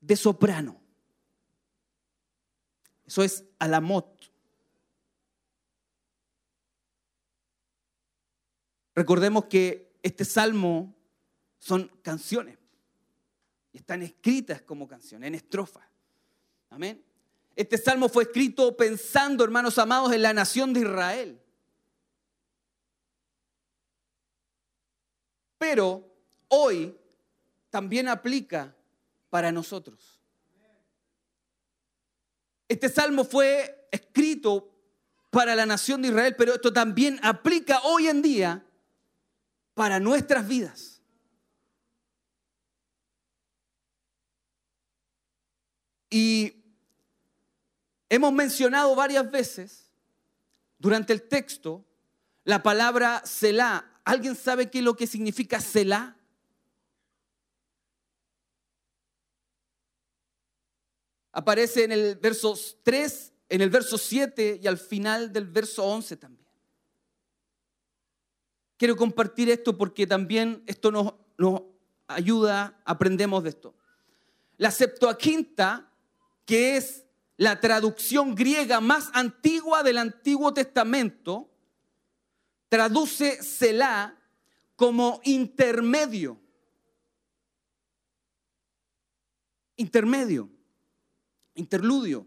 de 0.00 0.14
soprano. 0.14 0.80
Eso 3.04 3.24
es 3.24 3.44
alamot. 3.58 4.30
Recordemos 8.94 9.46
que 9.46 9.98
este 10.04 10.24
salmo 10.24 10.94
son 11.58 11.88
canciones 12.02 12.62
están 13.72 14.02
escritas 14.02 14.62
como 14.62 14.86
canciones, 14.86 15.26
en 15.26 15.34
estrofas. 15.34 15.84
Amén. 16.70 17.04
Este 17.56 17.76
salmo 17.76 18.08
fue 18.08 18.22
escrito 18.22 18.76
pensando, 18.76 19.42
hermanos 19.42 19.78
amados, 19.78 20.12
en 20.12 20.22
la 20.22 20.32
nación 20.32 20.72
de 20.72 20.80
Israel. 20.80 21.42
Pero 25.58 26.08
hoy 26.48 26.96
también 27.72 28.06
aplica 28.06 28.76
para 29.30 29.50
nosotros. 29.50 30.20
Este 32.68 32.90
salmo 32.90 33.24
fue 33.24 33.88
escrito 33.90 34.70
para 35.30 35.56
la 35.56 35.64
nación 35.64 36.02
de 36.02 36.08
Israel, 36.08 36.36
pero 36.36 36.52
esto 36.52 36.70
también 36.70 37.18
aplica 37.22 37.80
hoy 37.84 38.08
en 38.08 38.20
día 38.20 38.62
para 39.72 39.98
nuestras 39.98 40.46
vidas. 40.46 41.00
Y 46.10 46.62
hemos 48.10 48.34
mencionado 48.34 48.94
varias 48.94 49.30
veces 49.30 49.90
durante 50.78 51.14
el 51.14 51.22
texto 51.22 51.86
la 52.44 52.62
palabra 52.62 53.22
Selah. 53.24 53.98
¿Alguien 54.04 54.36
sabe 54.36 54.70
qué 54.70 54.80
es 54.80 54.84
lo 54.84 54.94
que 54.94 55.06
significa 55.06 55.58
Selah? 55.58 56.18
Aparece 61.32 61.84
en 61.84 61.92
el 61.92 62.16
verso 62.16 62.54
3, 62.82 63.32
en 63.48 63.60
el 63.60 63.70
verso 63.70 63.98
7 63.98 64.60
y 64.62 64.66
al 64.66 64.78
final 64.78 65.32
del 65.32 65.46
verso 65.46 65.84
11 65.84 66.16
también. 66.16 66.46
Quiero 68.76 68.96
compartir 68.96 69.48
esto 69.48 69.76
porque 69.76 70.06
también 70.06 70.62
esto 70.66 70.90
nos, 70.90 71.14
ayuda, 72.06 72.80
aprendemos 72.84 73.42
de 73.42 73.50
esto. 73.50 73.74
La 74.58 74.70
Septuaginta 74.70 75.92
que 76.44 76.76
es 76.76 77.04
la 77.36 77.60
traducción 77.60 78.34
griega 78.34 78.80
más 78.80 79.10
antigua 79.14 79.82
del 79.82 79.98
Antiguo 79.98 80.52
Testamento, 80.52 81.50
traduce 82.68 83.42
Selah 83.42 84.18
como 84.76 85.20
intermedio. 85.24 86.38
Intermedio, 89.76 90.50
interludio. 91.54 92.26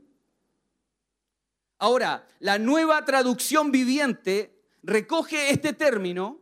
Ahora, 1.78 2.28
la 2.40 2.58
nueva 2.58 3.04
traducción 3.06 3.72
viviente 3.72 4.56
recoge 4.84 5.50
este 5.50 5.74
término 5.74 6.42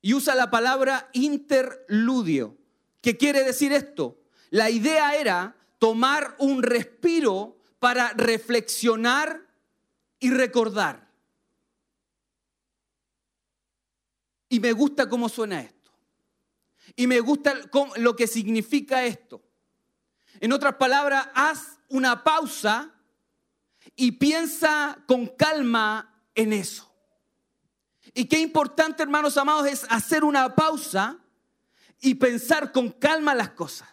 y 0.00 0.14
usa 0.14 0.34
la 0.34 0.50
palabra 0.50 1.10
interludio. 1.12 2.56
¿Qué 3.02 3.16
quiere 3.16 3.44
decir 3.44 3.72
esto? 3.72 4.18
La 4.50 4.70
idea 4.70 5.16
era 5.16 5.56
tomar 5.78 6.36
un 6.38 6.62
respiro 6.62 7.58
para 7.78 8.12
reflexionar 8.14 9.46
y 10.18 10.30
recordar. 10.30 11.06
Y 14.48 14.60
me 14.60 14.72
gusta 14.72 15.08
cómo 15.08 15.28
suena 15.28 15.60
esto. 15.60 15.92
Y 16.94 17.06
me 17.06 17.20
gusta 17.20 17.54
lo 17.96 18.16
que 18.16 18.26
significa 18.26 19.04
esto. 19.04 19.42
En 20.40 20.52
otras 20.52 20.74
palabras, 20.76 21.28
haz 21.34 21.78
una 21.88 22.22
pausa 22.22 22.90
y 23.94 24.12
piensa 24.12 24.98
con 25.06 25.26
calma 25.26 26.22
en 26.34 26.52
eso. 26.52 26.92
Y 28.14 28.26
qué 28.26 28.38
importante, 28.40 29.02
hermanos 29.02 29.36
amados, 29.36 29.66
es 29.66 29.86
hacer 29.88 30.24
una 30.24 30.54
pausa 30.54 31.18
y 32.00 32.14
pensar 32.14 32.72
con 32.72 32.90
calma 32.90 33.34
las 33.34 33.50
cosas. 33.50 33.88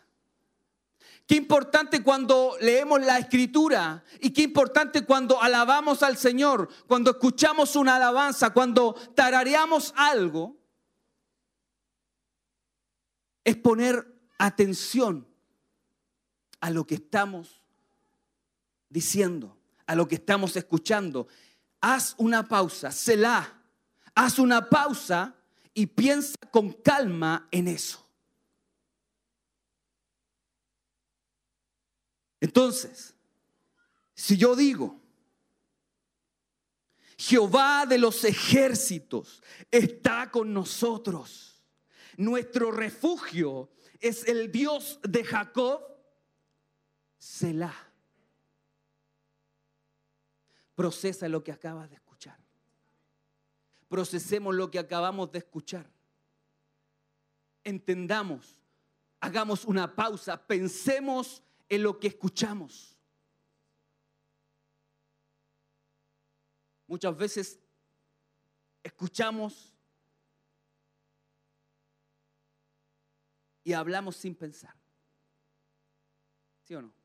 Qué 1.26 1.36
importante 1.36 2.03
cuando 2.03 2.57
leemos 2.60 3.02
la 3.02 3.18
escritura 3.18 4.03
y 4.20 4.32
qué 4.32 4.41
importante 4.44 5.06
cuando 5.06 5.41
alabamos 5.41 6.03
al 6.03 6.18
Señor, 6.18 6.70
cuando 6.86 7.11
escuchamos 7.11 7.76
una 7.78 7.95
alabanza, 7.95 8.52
cuando 8.52 8.94
tarareamos 9.15 9.94
algo, 9.95 10.57
es 13.45 13.56
poner 13.56 14.06
atención 14.38 15.32
a 16.64 16.69
lo 16.69 16.88
que 16.88 16.95
estamos 16.95 17.61
diciendo, 18.88 19.57
a 19.85 19.95
lo 19.95 20.07
que 20.07 20.15
estamos 20.15 20.56
escuchando. 20.56 21.27
Haz 21.81 22.15
una 22.18 22.48
pausa, 22.48 22.90
la 23.18 23.61
haz 24.15 24.40
una 24.40 24.69
pausa 24.69 25.35
y 25.73 25.88
piensa 25.88 26.38
con 26.52 26.72
calma 26.72 27.49
en 27.52 27.68
eso. 27.68 28.07
Entonces, 32.40 33.14
si 34.15 34.38
yo 34.38 34.56
digo, 34.56 35.02
Jehová 37.18 37.85
de 37.85 37.98
los 37.98 38.23
ejércitos 38.23 39.44
está 39.69 40.31
con 40.31 40.53
nosotros, 40.53 41.61
nuestro 42.15 42.72
refugio 42.72 43.69
es 43.99 44.26
el 44.30 44.49
Dios 44.49 45.02
de 45.03 45.26
Jacob, 45.26 45.93
Selah. 47.24 47.74
Procesa 50.76 51.30
lo 51.30 51.41
que 51.41 51.54
acabas 51.54 51.90
de 51.90 51.95
escuchar. 51.95 52.38
Procesemos 53.88 54.54
lo 54.54 54.70
que 54.70 54.78
acabamos 54.78 55.32
de 55.32 55.38
escuchar. 55.40 55.90
Entendamos, 57.64 58.60
hagamos 59.22 59.64
una 59.64 59.95
pausa, 59.95 60.36
pensemos 60.36 61.41
en 61.70 61.84
lo 61.84 61.98
que 61.98 62.08
escuchamos. 62.08 62.98
Muchas 66.88 67.16
veces 67.16 67.58
escuchamos 68.84 69.74
y 73.64 73.72
hablamos 73.72 74.18
sin 74.18 74.36
pensar. 74.36 74.76
¿Sí 76.64 76.76
o 76.76 76.82
no? 76.82 77.03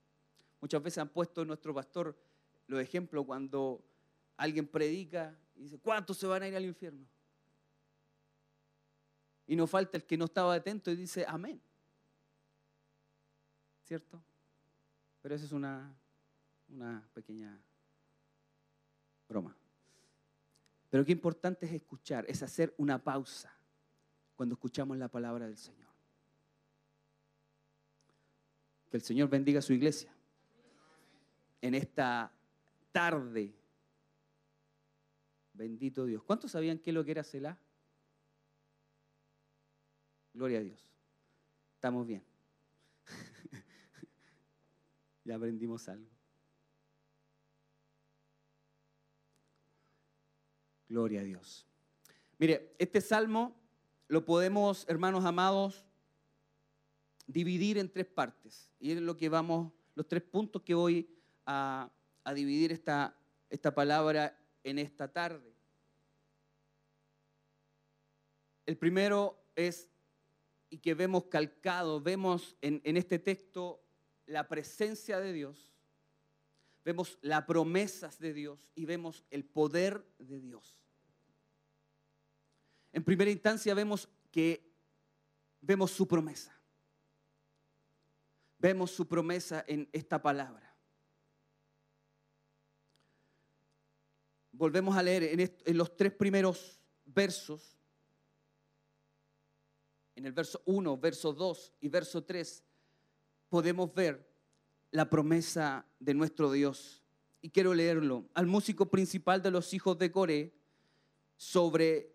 Muchas 0.61 0.83
veces 0.83 0.99
han 0.99 1.09
puesto 1.09 1.45
nuestro 1.45 1.73
pastor 1.73 2.17
los 2.67 2.81
ejemplos 2.81 3.25
cuando 3.25 3.85
alguien 4.37 4.67
predica 4.67 5.37
y 5.57 5.63
dice, 5.63 5.79
¿cuántos 5.79 6.17
se 6.19 6.27
van 6.27 6.43
a 6.43 6.49
ir 6.49 6.57
al 6.57 6.65
infierno? 6.65 7.07
Y 9.47 9.57
no 9.57 9.67
falta 9.67 9.97
el 9.97 10.05
que 10.05 10.17
no 10.17 10.27
estaba 10.27 10.55
atento 10.55 10.91
y 10.91 10.97
dice, 10.97 11.25
amén. 11.27 11.61
¿Cierto? 13.85 14.23
Pero 15.23 15.35
esa 15.35 15.47
es 15.47 15.53
una, 15.53 15.95
una 16.69 17.09
pequeña 17.15 17.59
broma. 19.29 19.57
Pero 20.91 21.05
qué 21.05 21.13
importante 21.13 21.67
es 21.67 21.73
escuchar, 21.73 22.25
es 22.29 22.43
hacer 22.43 22.75
una 22.77 23.03
pausa 23.03 23.53
cuando 24.37 24.55
escuchamos 24.55 24.99
la 24.99 25.09
palabra 25.09 25.47
del 25.47 25.57
Señor. 25.57 25.89
Que 28.91 28.97
el 28.99 29.03
Señor 29.03 29.29
bendiga 29.29 29.61
a 29.61 29.63
su 29.63 29.73
iglesia 29.73 30.18
en 31.61 31.75
esta 31.75 32.33
tarde. 32.93 33.55
Bendito 35.53 36.05
Dios. 36.05 36.23
¿Cuántos 36.23 36.53
sabían 36.53 36.79
qué 36.79 36.91
es 36.91 36.95
lo 36.95 37.05
que 37.05 37.11
era 37.11 37.25
Selah? 37.25 37.59
Gloria 40.33 40.59
a 40.59 40.63
Dios. 40.63 40.89
Estamos 41.75 42.07
bien. 42.07 42.23
ya 45.25 45.35
aprendimos 45.35 45.89
algo. 45.89 46.09
Gloria 50.89 51.21
a 51.21 51.25
Dios. 51.25 51.67
Mire, 52.39 52.75
este 52.79 53.01
salmo 53.01 53.55
lo 54.07 54.25
podemos, 54.25 54.87
hermanos 54.89 55.25
amados, 55.25 55.85
dividir 57.27 57.79
en 57.79 57.93
tres 57.93 58.07
partes. 58.07 58.71
Y 58.81 58.93
es 58.93 59.01
lo 59.01 59.17
que 59.17 59.29
vamos, 59.29 59.73
los 59.95 60.07
tres 60.07 60.23
puntos 60.23 60.63
que 60.63 60.75
voy 60.75 61.18
a, 61.49 61.91
dividir 62.35 62.73
esta, 62.73 63.17
esta 63.49 63.75
palabra 63.75 64.39
en 64.63 64.79
esta 64.79 65.11
tarde. 65.11 65.51
El 68.67 68.77
primero 68.77 69.43
es, 69.57 69.89
y 70.69 70.77
que 70.79 70.93
vemos 70.93 71.25
calcado, 71.25 72.03
vemos 72.03 72.55
en, 72.61 72.83
en 72.85 72.99
este 72.99 73.19
texto 73.19 73.83
la 74.27 74.47
presencia 74.47 75.21
de 75.21 75.33
Dios, 75.33 75.73
vemos 76.85 77.19
las 77.23 77.45
promesas 77.45 78.19
de 78.19 78.35
Dios 78.35 78.69
y 78.75 78.85
vemos 78.85 79.25
el 79.31 79.47
poder 79.47 80.07
de 80.19 80.41
Dios. 80.41 80.77
En 82.93 83.03
primera 83.03 83.31
instancia 83.31 83.73
vemos 83.73 84.07
que 84.31 84.71
vemos 85.63 85.93
su 85.93 86.07
promesa. 86.07 86.55
Vemos 88.59 88.91
su 88.91 89.09
promesa 89.09 89.65
en 89.67 89.89
esta 89.93 90.21
palabra. 90.21 90.68
Volvemos 94.59 94.97
a 94.97 95.03
leer 95.05 95.23
en, 95.23 95.41
en 95.65 95.79
los 95.79 95.97
tres 95.97 96.13
primeros 96.13 96.81
versos. 97.05 97.79
En 100.17 100.27
el 100.27 100.33
verso 100.33 100.61
1, 100.65 100.99
verso 100.99 101.33
2 101.33 101.75
y 101.81 101.89
verso 101.89 102.25
3 102.25 102.65
podemos 103.49 103.95
ver 103.95 104.29
la 104.91 105.09
promesa 105.09 105.87
de 106.01 106.13
nuestro 106.13 106.51
Dios. 106.51 107.05
Y 107.41 107.51
quiero 107.51 107.73
leerlo. 107.73 108.25
Al 108.35 108.49
músico 108.49 108.91
principal 108.91 109.41
de 109.43 109.53
los 109.53 109.73
hijos 109.75 109.97
de 109.97 110.11
Coré 110.11 110.53
sobre 111.37 112.13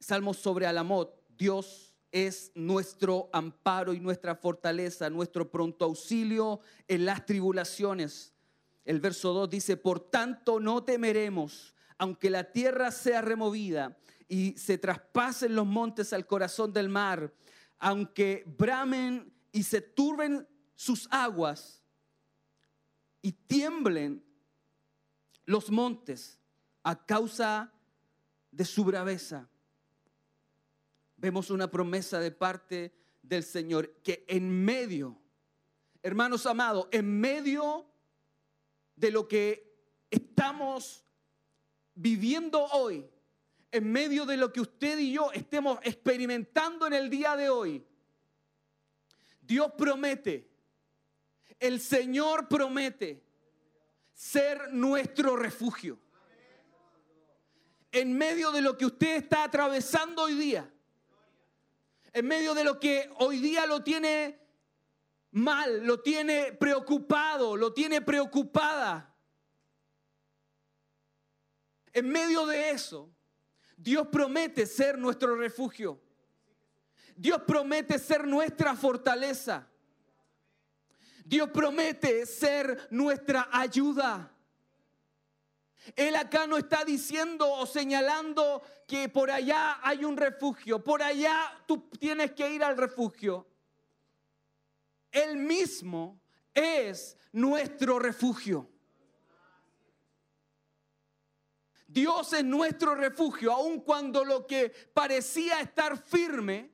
Salmos 0.00 0.38
sobre 0.38 0.66
Alamot, 0.66 1.22
Dios 1.28 1.94
es 2.10 2.50
nuestro 2.56 3.30
amparo 3.32 3.92
y 3.92 4.00
nuestra 4.00 4.34
fortaleza, 4.34 5.08
nuestro 5.10 5.48
pronto 5.48 5.84
auxilio 5.84 6.58
en 6.88 7.04
las 7.04 7.24
tribulaciones. 7.24 8.34
El 8.88 9.00
verso 9.00 9.34
2 9.34 9.50
dice, 9.50 9.76
por 9.76 10.00
tanto 10.00 10.58
no 10.60 10.82
temeremos, 10.82 11.74
aunque 11.98 12.30
la 12.30 12.52
tierra 12.52 12.90
sea 12.90 13.20
removida 13.20 13.98
y 14.28 14.56
se 14.56 14.78
traspasen 14.78 15.54
los 15.54 15.66
montes 15.66 16.14
al 16.14 16.26
corazón 16.26 16.72
del 16.72 16.88
mar, 16.88 17.34
aunque 17.78 18.44
bramen 18.46 19.30
y 19.52 19.64
se 19.64 19.82
turben 19.82 20.48
sus 20.74 21.06
aguas 21.10 21.82
y 23.20 23.32
tiemblen 23.32 24.24
los 25.44 25.70
montes 25.70 26.40
a 26.82 27.04
causa 27.04 27.70
de 28.50 28.64
su 28.64 28.86
braveza. 28.86 29.50
Vemos 31.18 31.50
una 31.50 31.70
promesa 31.70 32.20
de 32.20 32.30
parte 32.30 32.94
del 33.20 33.44
Señor 33.44 33.96
que 34.02 34.24
en 34.28 34.48
medio, 34.48 35.20
hermanos 36.02 36.46
amados, 36.46 36.88
en 36.90 37.20
medio 37.20 37.84
de 38.98 39.10
lo 39.10 39.28
que 39.28 39.68
estamos 40.10 41.04
viviendo 41.94 42.64
hoy, 42.66 43.08
en 43.70 43.90
medio 43.92 44.26
de 44.26 44.36
lo 44.36 44.52
que 44.52 44.60
usted 44.60 44.98
y 44.98 45.12
yo 45.12 45.30
estemos 45.32 45.78
experimentando 45.82 46.86
en 46.86 46.94
el 46.94 47.10
día 47.10 47.36
de 47.36 47.48
hoy, 47.48 47.84
Dios 49.40 49.72
promete, 49.78 50.48
el 51.60 51.80
Señor 51.80 52.48
promete 52.48 53.22
ser 54.12 54.72
nuestro 54.72 55.36
refugio. 55.36 55.98
En 57.90 58.12
medio 58.12 58.50
de 58.52 58.60
lo 58.60 58.76
que 58.76 58.84
usted 58.84 59.16
está 59.16 59.44
atravesando 59.44 60.24
hoy 60.24 60.34
día, 60.34 60.70
en 62.12 62.26
medio 62.26 62.52
de 62.52 62.64
lo 62.64 62.78
que 62.78 63.10
hoy 63.18 63.38
día 63.38 63.64
lo 63.64 63.82
tiene 63.82 64.38
mal, 65.32 65.84
lo 65.84 66.00
tiene 66.00 66.52
preocupado, 66.52 67.56
lo 67.56 67.72
tiene 67.72 68.00
preocupada. 68.00 69.14
En 71.92 72.08
medio 72.08 72.46
de 72.46 72.70
eso, 72.70 73.10
Dios 73.76 74.08
promete 74.08 74.66
ser 74.66 74.98
nuestro 74.98 75.34
refugio. 75.36 76.00
Dios 77.16 77.42
promete 77.46 77.98
ser 77.98 78.26
nuestra 78.26 78.76
fortaleza. 78.76 79.68
Dios 81.24 81.50
promete 81.50 82.24
ser 82.24 82.86
nuestra 82.90 83.48
ayuda. 83.52 84.32
Él 85.96 86.16
acá 86.16 86.46
no 86.46 86.56
está 86.56 86.84
diciendo 86.84 87.50
o 87.50 87.66
señalando 87.66 88.62
que 88.86 89.08
por 89.08 89.30
allá 89.30 89.80
hay 89.82 90.04
un 90.04 90.16
refugio, 90.16 90.82
por 90.82 91.02
allá 91.02 91.36
tú 91.66 91.88
tienes 91.98 92.32
que 92.32 92.50
ir 92.50 92.62
al 92.62 92.76
refugio. 92.76 93.47
Él 95.18 95.36
mismo 95.36 96.20
es 96.54 97.16
nuestro 97.32 97.98
refugio. 97.98 98.70
Dios 101.88 102.32
es 102.34 102.44
nuestro 102.44 102.94
refugio, 102.94 103.52
aun 103.52 103.80
cuando 103.80 104.24
lo 104.24 104.46
que 104.46 104.68
parecía 104.92 105.60
estar 105.60 105.96
firme, 105.98 106.70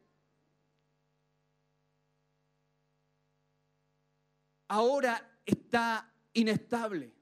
ahora 4.69 5.41
está 5.47 6.13
inestable. 6.35 7.15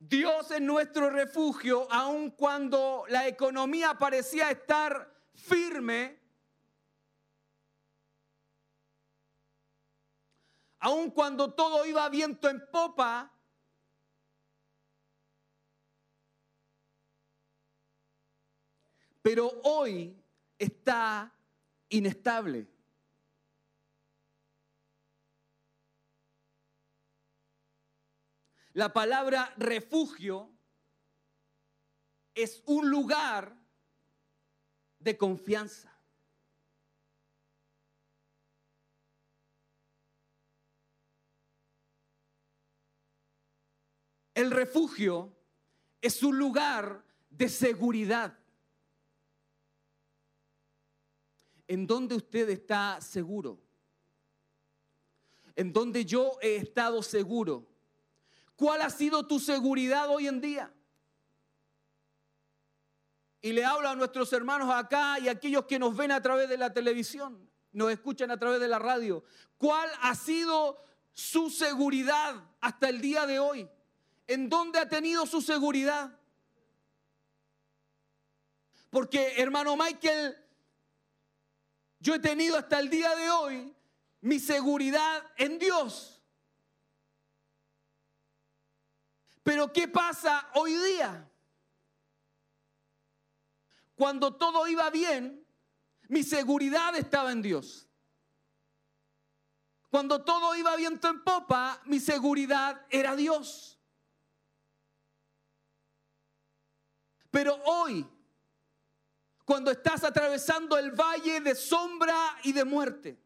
Dios 0.00 0.50
es 0.50 0.60
nuestro 0.60 1.10
refugio, 1.10 1.86
aun 1.92 2.30
cuando 2.30 3.04
la 3.08 3.28
economía 3.28 3.96
parecía 3.98 4.50
estar 4.50 5.14
firme, 5.34 6.21
aun 10.82 11.12
cuando 11.12 11.54
todo 11.54 11.86
iba 11.86 12.08
viento 12.08 12.48
en 12.48 12.60
popa, 12.72 13.32
pero 19.22 19.48
hoy 19.62 20.20
está 20.58 21.32
inestable. 21.88 22.68
La 28.72 28.92
palabra 28.92 29.54
refugio 29.58 30.50
es 32.34 32.60
un 32.66 32.90
lugar 32.90 33.56
de 34.98 35.16
confianza. 35.16 35.91
El 44.34 44.50
refugio 44.50 45.32
es 46.00 46.22
un 46.22 46.38
lugar 46.38 47.04
de 47.30 47.48
seguridad. 47.48 48.38
En 51.66 51.86
donde 51.86 52.16
usted 52.16 52.48
está 52.50 53.00
seguro. 53.00 53.60
En 55.54 55.72
donde 55.72 56.04
yo 56.04 56.38
he 56.40 56.56
estado 56.56 57.02
seguro. 57.02 57.66
¿Cuál 58.56 58.82
ha 58.82 58.90
sido 58.90 59.26
tu 59.26 59.38
seguridad 59.38 60.08
hoy 60.08 60.28
en 60.28 60.40
día? 60.40 60.72
Y 63.40 63.52
le 63.52 63.64
hablo 63.64 63.88
a 63.88 63.96
nuestros 63.96 64.32
hermanos 64.32 64.70
acá 64.70 65.18
y 65.18 65.28
a 65.28 65.32
aquellos 65.32 65.64
que 65.64 65.78
nos 65.78 65.96
ven 65.96 66.12
a 66.12 66.22
través 66.22 66.48
de 66.48 66.56
la 66.56 66.72
televisión. 66.72 67.50
nos 67.72 67.90
escuchan 67.90 68.30
a 68.30 68.38
través 68.38 68.60
de 68.60 68.68
la 68.68 68.78
radio, 68.78 69.24
¿cuál 69.56 69.88
ha 70.02 70.14
sido 70.14 70.76
su 71.14 71.48
seguridad 71.48 72.34
hasta 72.60 72.90
el 72.90 73.00
día 73.00 73.26
de 73.26 73.38
hoy? 73.38 73.68
¿En 74.32 74.48
dónde 74.48 74.78
ha 74.78 74.88
tenido 74.88 75.26
su 75.26 75.42
seguridad? 75.42 76.10
Porque, 78.88 79.34
hermano 79.36 79.76
Michael, 79.76 80.34
yo 81.98 82.14
he 82.14 82.18
tenido 82.18 82.56
hasta 82.56 82.80
el 82.80 82.88
día 82.88 83.14
de 83.14 83.30
hoy 83.30 83.76
mi 84.22 84.40
seguridad 84.40 85.22
en 85.36 85.58
Dios. 85.58 86.22
Pero 89.42 89.70
¿qué 89.70 89.86
pasa 89.86 90.48
hoy 90.54 90.76
día? 90.76 91.30
Cuando 93.94 94.34
todo 94.36 94.66
iba 94.66 94.88
bien, 94.88 95.46
mi 96.08 96.22
seguridad 96.22 96.96
estaba 96.96 97.32
en 97.32 97.42
Dios. 97.42 97.86
Cuando 99.90 100.24
todo 100.24 100.56
iba 100.56 100.74
viento 100.76 101.08
en 101.08 101.22
popa, 101.22 101.82
mi 101.84 102.00
seguridad 102.00 102.86
era 102.88 103.14
Dios. 103.14 103.78
Pero 107.32 107.58
hoy, 107.64 108.06
cuando 109.46 109.70
estás 109.70 110.04
atravesando 110.04 110.76
el 110.76 110.92
valle 110.92 111.40
de 111.40 111.54
sombra 111.54 112.36
y 112.44 112.52
de 112.52 112.62
muerte, 112.62 113.18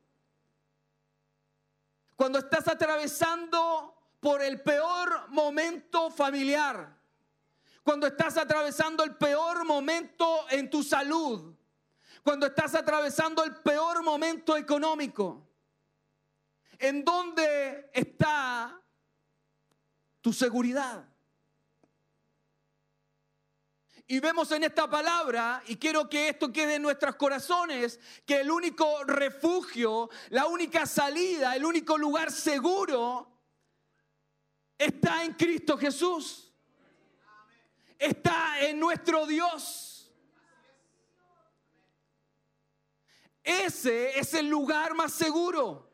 cuando 2.14 2.38
estás 2.38 2.68
atravesando 2.68 3.94
por 4.20 4.42
el 4.42 4.62
peor 4.62 5.28
momento 5.30 6.08
familiar, 6.10 6.96
cuando 7.82 8.06
estás 8.06 8.36
atravesando 8.36 9.02
el 9.02 9.16
peor 9.16 9.64
momento 9.64 10.46
en 10.50 10.70
tu 10.70 10.84
salud, 10.84 11.52
cuando 12.22 12.46
estás 12.46 12.76
atravesando 12.76 13.42
el 13.42 13.56
peor 13.56 14.04
momento 14.04 14.56
económico, 14.56 15.48
¿en 16.78 17.04
dónde 17.04 17.90
está 17.92 18.80
tu 20.20 20.32
seguridad? 20.32 21.15
Y 24.08 24.20
vemos 24.20 24.52
en 24.52 24.62
esta 24.62 24.88
palabra, 24.88 25.62
y 25.66 25.76
quiero 25.76 26.08
que 26.08 26.28
esto 26.28 26.52
quede 26.52 26.76
en 26.76 26.82
nuestros 26.82 27.16
corazones, 27.16 27.98
que 28.24 28.40
el 28.40 28.50
único 28.52 29.02
refugio, 29.02 30.08
la 30.30 30.46
única 30.46 30.86
salida, 30.86 31.56
el 31.56 31.64
único 31.64 31.98
lugar 31.98 32.30
seguro 32.30 33.36
está 34.78 35.24
en 35.24 35.32
Cristo 35.34 35.76
Jesús. 35.76 36.52
Está 37.98 38.60
en 38.60 38.78
nuestro 38.78 39.26
Dios. 39.26 40.12
Ese 43.42 44.18
es 44.18 44.34
el 44.34 44.48
lugar 44.48 44.94
más 44.94 45.12
seguro. 45.12 45.90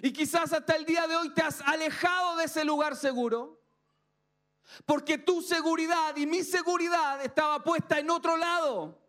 Y 0.00 0.12
quizás 0.12 0.52
hasta 0.52 0.74
el 0.74 0.84
día 0.84 1.06
de 1.06 1.16
hoy 1.16 1.30
te 1.30 1.42
has 1.42 1.60
alejado 1.60 2.36
de 2.36 2.44
ese 2.44 2.64
lugar 2.64 2.96
seguro. 2.96 3.63
Porque 4.86 5.18
tu 5.18 5.42
seguridad 5.42 6.16
y 6.16 6.26
mi 6.26 6.42
seguridad 6.42 7.24
estaba 7.24 7.62
puesta 7.62 7.98
en 7.98 8.10
otro 8.10 8.36
lado. 8.36 9.00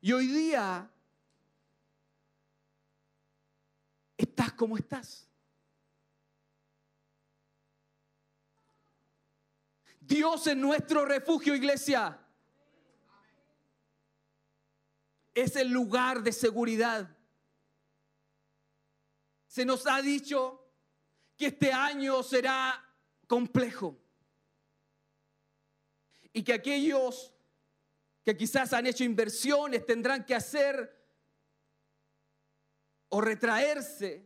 Y 0.00 0.12
hoy 0.12 0.26
día 0.26 0.90
estás 4.16 4.52
como 4.54 4.76
estás. 4.76 5.28
Dios 10.00 10.46
es 10.48 10.56
nuestro 10.56 11.04
refugio, 11.04 11.54
iglesia. 11.54 12.18
Es 15.32 15.56
el 15.56 15.68
lugar 15.68 16.22
de 16.22 16.32
seguridad. 16.32 17.16
Se 19.46 19.64
nos 19.64 19.86
ha 19.86 20.02
dicho 20.02 20.61
que 21.42 21.48
este 21.48 21.72
año 21.72 22.22
será 22.22 22.80
complejo. 23.26 23.98
Y 26.32 26.44
que 26.44 26.52
aquellos 26.52 27.34
que 28.22 28.36
quizás 28.36 28.72
han 28.72 28.86
hecho 28.86 29.02
inversiones 29.02 29.84
tendrán 29.84 30.24
que 30.24 30.36
hacer 30.36 31.04
o 33.08 33.20
retraerse 33.20 34.24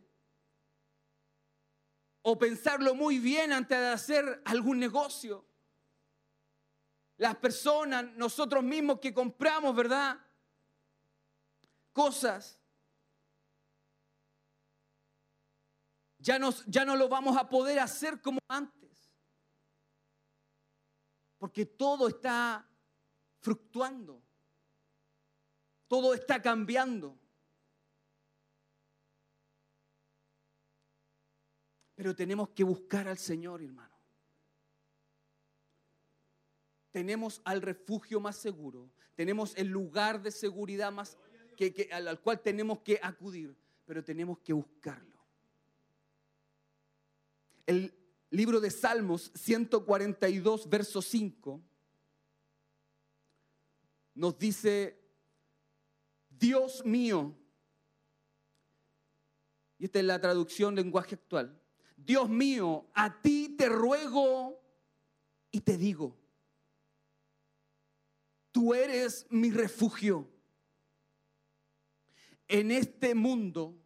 o 2.21 2.37
pensarlo 2.37 2.93
muy 2.93 3.17
bien 3.17 3.51
antes 3.51 3.79
de 3.79 3.87
hacer 3.87 4.43
algún 4.45 4.77
negocio. 4.77 5.43
Las 7.17 7.35
personas, 7.37 8.05
nosotros 8.13 8.63
mismos 8.63 8.99
que 8.99 9.11
compramos, 9.11 9.75
¿verdad? 9.75 10.23
Cosas 11.93 12.59
Ya, 16.27 16.37
ya 16.65 16.83
no 16.83 16.97
lo 16.97 17.07
vamos 17.07 17.37
a 17.37 17.47
poder 17.47 17.79
hacer 17.79 18.21
como 18.21 18.39
antes. 18.49 19.09
Porque 21.37 21.65
todo 21.65 22.09
está 22.09 22.69
fructuando. 23.39 24.21
Todo 25.87 26.13
está 26.13 26.41
cambiando. 26.41 27.17
Pero 31.95 32.13
tenemos 32.13 32.49
que 32.49 32.65
buscar 32.65 33.07
al 33.07 33.17
Señor, 33.17 33.63
hermano. 33.63 33.95
Tenemos 36.91 37.41
al 37.45 37.61
refugio 37.61 38.19
más 38.19 38.35
seguro. 38.35 38.91
Tenemos 39.15 39.55
el 39.55 39.69
lugar 39.69 40.21
de 40.21 40.31
seguridad 40.31 40.91
más 40.91 41.17
que, 41.55 41.87
al 41.89 42.19
cual 42.19 42.41
tenemos 42.41 42.79
que 42.79 42.99
acudir. 43.01 43.55
Pero 43.85 44.03
tenemos 44.03 44.39
que 44.39 44.51
buscarlo. 44.51 45.16
El 47.67 47.93
libro 48.31 48.59
de 48.59 48.71
Salmos 48.71 49.31
142, 49.35 50.67
verso 50.67 51.01
5, 51.01 51.61
nos 54.15 54.39
dice, 54.39 54.99
Dios 56.29 56.83
mío, 56.83 57.37
y 59.77 59.85
esta 59.85 59.99
es 59.99 60.05
la 60.05 60.19
traducción 60.19 60.73
lenguaje 60.73 61.15
actual, 61.15 61.61
Dios 61.95 62.29
mío, 62.29 62.87
a 62.93 63.21
ti 63.21 63.55
te 63.57 63.69
ruego 63.69 64.59
y 65.51 65.61
te 65.61 65.77
digo, 65.77 66.17
tú 68.51 68.73
eres 68.73 69.27
mi 69.29 69.51
refugio. 69.51 70.27
En 72.47 72.71
este 72.71 73.13
mundo, 73.13 73.77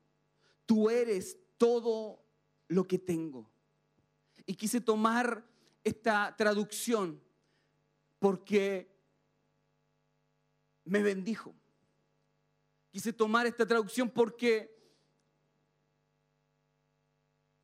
tú 0.65 0.89
eres 0.89 1.37
todo 1.57 2.23
lo 2.67 2.87
que 2.87 2.99
tengo. 2.99 3.49
Y 4.51 4.55
quise 4.55 4.81
tomar 4.81 5.45
esta 5.81 6.35
traducción 6.35 7.23
porque 8.19 8.93
me 10.83 11.01
bendijo. 11.01 11.55
Quise 12.89 13.13
tomar 13.13 13.47
esta 13.47 13.65
traducción 13.65 14.09
porque 14.09 14.77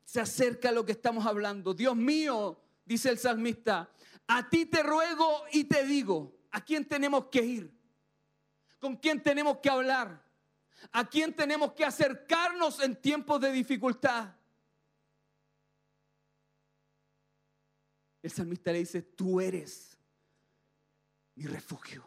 se 0.02 0.18
acerca 0.18 0.70
a 0.70 0.72
lo 0.72 0.86
que 0.86 0.92
estamos 0.92 1.26
hablando. 1.26 1.74
Dios 1.74 1.94
mío, 1.94 2.58
dice 2.86 3.10
el 3.10 3.18
salmista, 3.18 3.92
a 4.26 4.48
ti 4.48 4.64
te 4.64 4.82
ruego 4.82 5.42
y 5.52 5.64
te 5.64 5.84
digo, 5.84 6.38
¿a 6.52 6.64
quién 6.64 6.88
tenemos 6.88 7.26
que 7.26 7.42
ir? 7.44 7.78
¿Con 8.78 8.96
quién 8.96 9.22
tenemos 9.22 9.58
que 9.58 9.68
hablar? 9.68 10.24
¿A 10.92 11.06
quién 11.06 11.36
tenemos 11.36 11.74
que 11.74 11.84
acercarnos 11.84 12.80
en 12.80 12.96
tiempos 12.96 13.42
de 13.42 13.52
dificultad? 13.52 14.37
El 18.22 18.30
salmista 18.30 18.72
le 18.72 18.80
dice, 18.80 19.02
tú 19.02 19.40
eres 19.40 19.96
mi 21.34 21.46
refugio. 21.46 22.06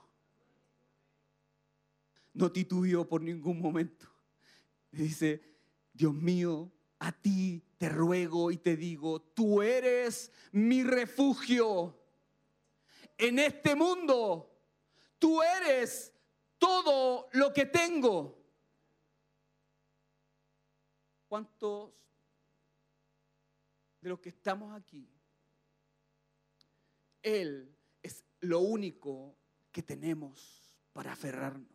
No 2.34 2.52
titubió 2.52 3.08
por 3.08 3.22
ningún 3.22 3.62
momento. 3.62 4.08
Le 4.92 5.04
dice, 5.04 5.42
Dios 5.94 6.14
mío, 6.14 6.72
a 7.00 7.12
ti 7.12 7.64
te 7.78 7.90
ruego 7.90 8.52
y 8.52 8.58
te 8.58 8.76
digo, 8.76 9.22
tú 9.22 9.62
eres 9.62 10.32
mi 10.52 10.84
refugio. 10.84 11.98
En 13.18 13.40
este 13.40 13.76
mundo, 13.76 14.52
tú 15.18 15.42
eres 15.42 16.14
todo 16.58 17.30
lo 17.34 17.54
que 17.54 17.66
tengo. 17.66 18.38
¿Cuántos 21.28 21.92
de 24.02 24.10
los 24.10 24.20
que 24.20 24.30
estamos 24.30 24.76
aquí 24.76 25.08
él 27.24 27.76
es 28.02 28.24
lo 28.40 28.60
único 28.60 29.36
que 29.72 29.84
tenemos 29.84 30.80
para 30.94 31.14
aferrarnos. 31.14 31.70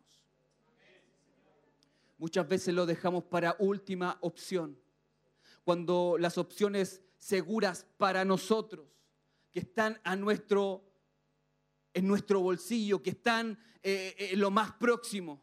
Muchas 2.17 2.47
veces 2.47 2.73
lo 2.73 2.85
dejamos 2.85 3.23
para 3.25 3.55
última 3.59 4.17
opción, 4.21 4.79
cuando 5.63 6.17
las 6.19 6.37
opciones 6.37 7.01
seguras 7.17 7.85
para 7.97 8.25
nosotros, 8.25 8.87
que 9.51 9.59
están 9.59 9.99
a 10.03 10.15
nuestro 10.15 10.87
en 11.97 12.07
nuestro 12.07 12.41
bolsillo, 12.41 13.01
que 13.01 13.09
están 13.09 13.57
eh, 13.81 14.15
eh, 14.19 14.35
lo 14.35 14.51
más 14.51 14.73
próximo. 14.73 15.41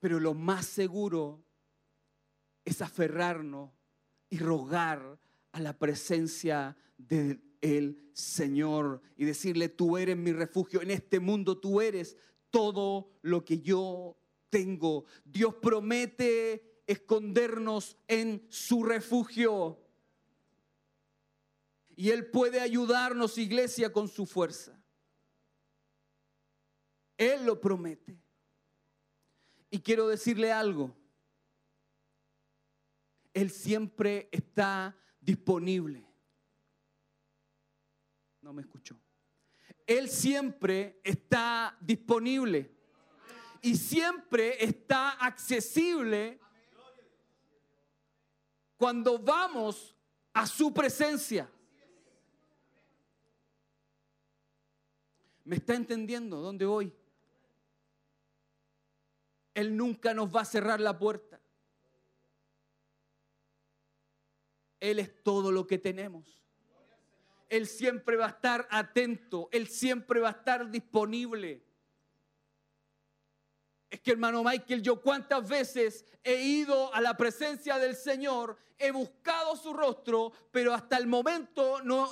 Pero 0.00 0.18
lo 0.18 0.34
más 0.34 0.66
seguro 0.66 1.44
es 2.64 2.82
aferrarnos 2.82 3.70
y 4.28 4.38
rogar 4.38 5.20
a 5.52 5.60
la 5.60 5.78
presencia 5.78 6.76
del 7.64 7.98
Señor 8.12 9.00
y 9.16 9.24
decirle, 9.24 9.68
tú 9.68 9.96
eres 9.96 10.16
mi 10.16 10.32
refugio, 10.32 10.82
en 10.82 10.90
este 10.90 11.18
mundo 11.18 11.58
tú 11.58 11.80
eres 11.80 12.16
todo 12.50 13.10
lo 13.22 13.44
que 13.44 13.60
yo 13.60 14.18
tengo. 14.50 15.06
Dios 15.24 15.54
promete 15.54 16.82
escondernos 16.86 17.96
en 18.06 18.46
su 18.50 18.84
refugio. 18.84 19.80
Y 21.96 22.10
Él 22.10 22.26
puede 22.26 22.60
ayudarnos, 22.60 23.38
iglesia, 23.38 23.92
con 23.92 24.08
su 24.08 24.26
fuerza. 24.26 24.78
Él 27.16 27.46
lo 27.46 27.60
promete. 27.60 28.18
Y 29.70 29.80
quiero 29.80 30.08
decirle 30.08 30.52
algo. 30.52 30.94
Él 33.32 33.50
siempre 33.50 34.28
está 34.30 34.96
disponible. 35.20 36.13
No 38.44 38.52
me 38.52 38.60
escuchó. 38.60 38.94
Él 39.86 40.10
siempre 40.10 41.00
está 41.02 41.74
disponible 41.80 42.70
y 43.62 43.74
siempre 43.74 44.62
está 44.62 45.12
accesible 45.12 46.38
cuando 48.76 49.18
vamos 49.18 49.96
a 50.34 50.46
su 50.46 50.74
presencia. 50.74 51.50
¿Me 55.44 55.56
está 55.56 55.74
entendiendo 55.74 56.42
dónde 56.42 56.66
voy? 56.66 56.94
Él 59.54 59.74
nunca 59.74 60.12
nos 60.12 60.28
va 60.28 60.42
a 60.42 60.44
cerrar 60.44 60.82
la 60.82 60.98
puerta. 60.98 61.40
Él 64.80 64.98
es 64.98 65.22
todo 65.22 65.50
lo 65.50 65.66
que 65.66 65.78
tenemos. 65.78 66.43
Él 67.54 67.68
siempre 67.68 68.16
va 68.16 68.26
a 68.26 68.30
estar 68.30 68.66
atento, 68.68 69.48
Él 69.52 69.68
siempre 69.68 70.18
va 70.18 70.30
a 70.30 70.32
estar 70.32 70.68
disponible. 70.68 71.64
Es 73.88 74.00
que 74.00 74.10
hermano 74.10 74.42
Michael, 74.42 74.82
yo 74.82 75.00
cuántas 75.00 75.48
veces 75.48 76.04
he 76.24 76.34
ido 76.42 76.92
a 76.92 77.00
la 77.00 77.16
presencia 77.16 77.78
del 77.78 77.94
Señor, 77.94 78.56
he 78.76 78.90
buscado 78.90 79.54
su 79.54 79.72
rostro, 79.72 80.32
pero 80.50 80.74
hasta 80.74 80.96
el 80.96 81.06
momento 81.06 81.80
no, 81.82 82.10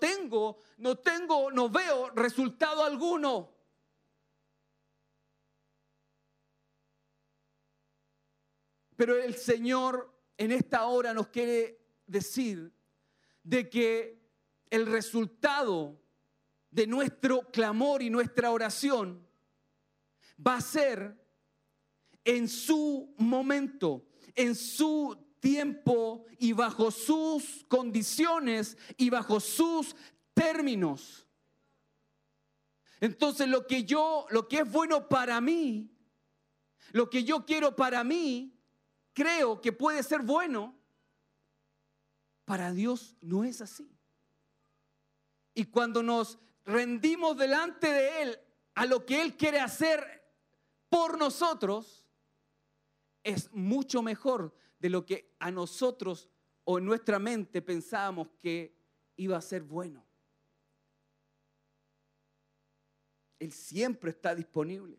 tengo, 0.00 0.62
no 0.78 0.96
tengo, 0.96 1.50
no 1.50 1.68
veo 1.68 2.08
resultado 2.14 2.82
alguno. 2.82 3.52
Pero 8.96 9.16
el 9.16 9.34
Señor 9.34 10.10
en 10.38 10.50
esta 10.50 10.86
hora 10.86 11.12
nos 11.12 11.26
quiere 11.26 11.78
decir 12.06 12.72
de 13.42 13.68
que 13.68 14.21
el 14.72 14.86
resultado 14.86 16.00
de 16.70 16.86
nuestro 16.86 17.42
clamor 17.52 18.00
y 18.00 18.08
nuestra 18.08 18.50
oración 18.50 19.28
va 20.44 20.56
a 20.56 20.60
ser 20.62 21.14
en 22.24 22.48
su 22.48 23.14
momento, 23.18 24.08
en 24.34 24.54
su 24.54 25.36
tiempo 25.40 26.24
y 26.38 26.54
bajo 26.54 26.90
sus 26.90 27.66
condiciones 27.68 28.78
y 28.96 29.10
bajo 29.10 29.40
sus 29.40 29.94
términos. 30.32 31.26
Entonces 32.98 33.48
lo 33.48 33.66
que 33.66 33.84
yo, 33.84 34.24
lo 34.30 34.48
que 34.48 34.60
es 34.60 34.72
bueno 34.72 35.06
para 35.06 35.38
mí, 35.42 35.94
lo 36.92 37.10
que 37.10 37.24
yo 37.24 37.44
quiero 37.44 37.76
para 37.76 38.02
mí, 38.04 38.58
creo 39.12 39.60
que 39.60 39.70
puede 39.70 40.02
ser 40.02 40.22
bueno, 40.22 40.74
para 42.46 42.72
Dios 42.72 43.18
no 43.20 43.44
es 43.44 43.60
así. 43.60 43.91
Y 45.54 45.66
cuando 45.66 46.02
nos 46.02 46.38
rendimos 46.64 47.36
delante 47.36 47.88
de 47.88 48.22
Él 48.22 48.40
a 48.74 48.86
lo 48.86 49.04
que 49.04 49.20
Él 49.20 49.36
quiere 49.36 49.60
hacer 49.60 50.22
por 50.88 51.18
nosotros 51.18 52.04
es 53.22 53.52
mucho 53.52 54.02
mejor 54.02 54.54
de 54.78 54.90
lo 54.90 55.06
que 55.06 55.34
a 55.38 55.50
nosotros 55.50 56.28
o 56.64 56.78
en 56.78 56.84
nuestra 56.84 57.18
mente 57.18 57.62
pensábamos 57.62 58.28
que 58.40 58.76
iba 59.16 59.36
a 59.36 59.40
ser 59.40 59.62
bueno. 59.62 60.04
Él 63.38 63.52
siempre 63.52 64.10
está 64.10 64.34
disponible. 64.34 64.98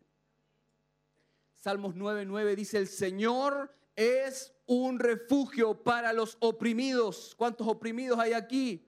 Salmos 1.56 1.94
9:9 1.94 2.54
dice, 2.54 2.78
el 2.78 2.88
Señor 2.88 3.74
es 3.96 4.54
un 4.66 4.98
refugio 4.98 5.82
para 5.82 6.12
los 6.12 6.36
oprimidos. 6.40 7.34
¿Cuántos 7.36 7.66
oprimidos 7.66 8.18
hay 8.18 8.32
aquí? 8.32 8.86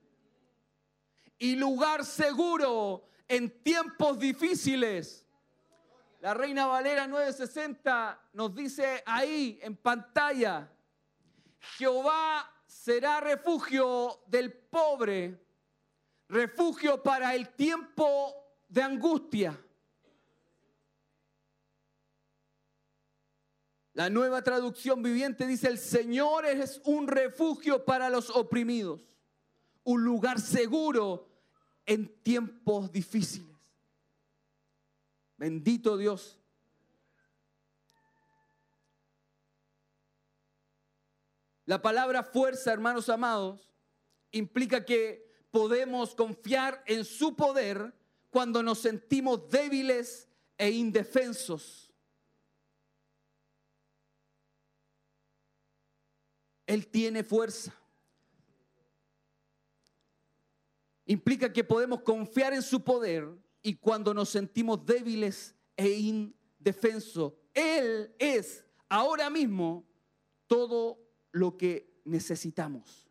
Y 1.38 1.56
lugar 1.56 2.04
seguro 2.04 3.08
en 3.28 3.62
tiempos 3.62 4.18
difíciles. 4.18 5.26
La 6.20 6.34
Reina 6.34 6.66
Valera 6.66 7.06
960 7.06 8.30
nos 8.32 8.54
dice 8.54 9.02
ahí 9.06 9.58
en 9.62 9.76
pantalla, 9.76 10.70
Jehová 11.76 12.50
será 12.66 13.20
refugio 13.20 14.22
del 14.26 14.52
pobre, 14.52 15.40
refugio 16.28 17.02
para 17.02 17.34
el 17.34 17.50
tiempo 17.50 18.34
de 18.68 18.82
angustia. 18.82 19.60
La 23.92 24.10
nueva 24.10 24.42
traducción 24.42 25.02
viviente 25.02 25.46
dice, 25.46 25.68
el 25.68 25.78
Señor 25.78 26.44
es 26.44 26.82
un 26.84 27.08
refugio 27.08 27.84
para 27.84 28.10
los 28.10 28.28
oprimidos, 28.28 29.00
un 29.86 30.04
lugar 30.04 30.40
seguro 30.40 31.28
en 31.86 32.08
tiempos 32.22 32.90
difíciles. 32.90 33.56
Bendito 35.36 35.96
Dios. 35.96 36.40
La 41.66 41.80
palabra 41.80 42.24
fuerza, 42.24 42.72
hermanos 42.72 43.08
amados, 43.08 43.68
implica 44.32 44.84
que 44.84 45.32
podemos 45.52 46.16
confiar 46.16 46.82
en 46.86 47.04
su 47.04 47.36
poder 47.36 47.94
cuando 48.30 48.64
nos 48.64 48.80
sentimos 48.80 49.48
débiles 49.48 50.28
e 50.58 50.70
indefensos. 50.70 51.92
Él 56.66 56.88
tiene 56.88 57.22
fuerza. 57.22 57.72
Implica 61.06 61.52
que 61.52 61.64
podemos 61.64 62.02
confiar 62.02 62.52
en 62.52 62.62
su 62.62 62.82
poder 62.82 63.28
y 63.62 63.74
cuando 63.74 64.12
nos 64.12 64.28
sentimos 64.28 64.84
débiles 64.84 65.54
e 65.76 65.88
indefensos. 65.88 67.32
Él 67.54 68.14
es 68.18 68.64
ahora 68.88 69.30
mismo 69.30 69.86
todo 70.46 70.98
lo 71.32 71.56
que 71.56 72.00
necesitamos. 72.04 73.08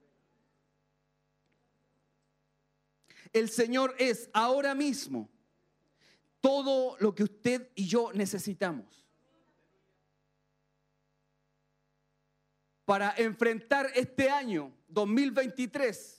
El 3.33 3.49
Señor 3.49 3.95
es 3.97 4.29
ahora 4.33 4.73
mismo 4.75 5.29
todo 6.39 6.95
lo 6.99 7.13
que 7.15 7.23
usted 7.23 7.69
y 7.75 7.87
yo 7.87 8.13
necesitamos. 8.13 9.05
Para 12.85 13.13
enfrentar 13.17 13.89
este 13.95 14.29
año 14.29 14.71
2023, 14.87 16.14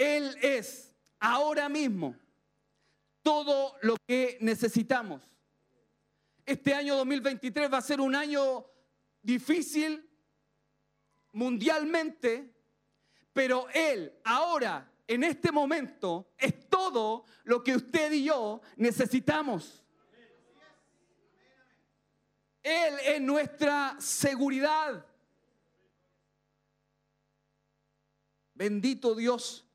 Él 0.00 0.34
es 0.40 0.96
ahora 1.18 1.68
mismo 1.68 2.16
todo 3.22 3.76
lo 3.82 3.96
que 4.06 4.38
necesitamos. 4.40 5.22
Este 6.46 6.72
año 6.72 6.96
2023 6.96 7.70
va 7.70 7.76
a 7.76 7.82
ser 7.82 8.00
un 8.00 8.14
año 8.14 8.64
difícil 9.20 10.08
mundialmente, 11.32 12.50
pero 13.34 13.68
Él 13.74 14.18
ahora, 14.24 14.90
en 15.06 15.22
este 15.22 15.52
momento, 15.52 16.32
es 16.38 16.66
todo 16.70 17.26
lo 17.44 17.62
que 17.62 17.76
usted 17.76 18.10
y 18.12 18.24
yo 18.24 18.62
necesitamos. 18.76 19.84
Él 22.62 22.94
es 23.04 23.20
nuestra 23.20 23.96
seguridad. 24.00 25.04
Bendito 28.54 29.14
Dios. 29.14 29.66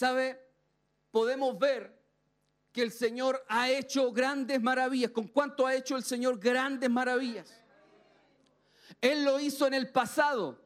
¿Sabe? 0.00 0.40
Podemos 1.10 1.58
ver 1.58 1.94
que 2.72 2.80
el 2.80 2.90
Señor 2.90 3.44
ha 3.50 3.68
hecho 3.68 4.10
grandes 4.12 4.58
maravillas. 4.62 5.10
¿Con 5.10 5.28
cuánto 5.28 5.66
ha 5.66 5.74
hecho 5.74 5.94
el 5.94 6.02
Señor 6.02 6.40
grandes 6.40 6.88
maravillas? 6.88 7.54
Él 8.98 9.26
lo 9.26 9.38
hizo 9.38 9.66
en 9.66 9.74
el 9.74 9.92
pasado. 9.92 10.58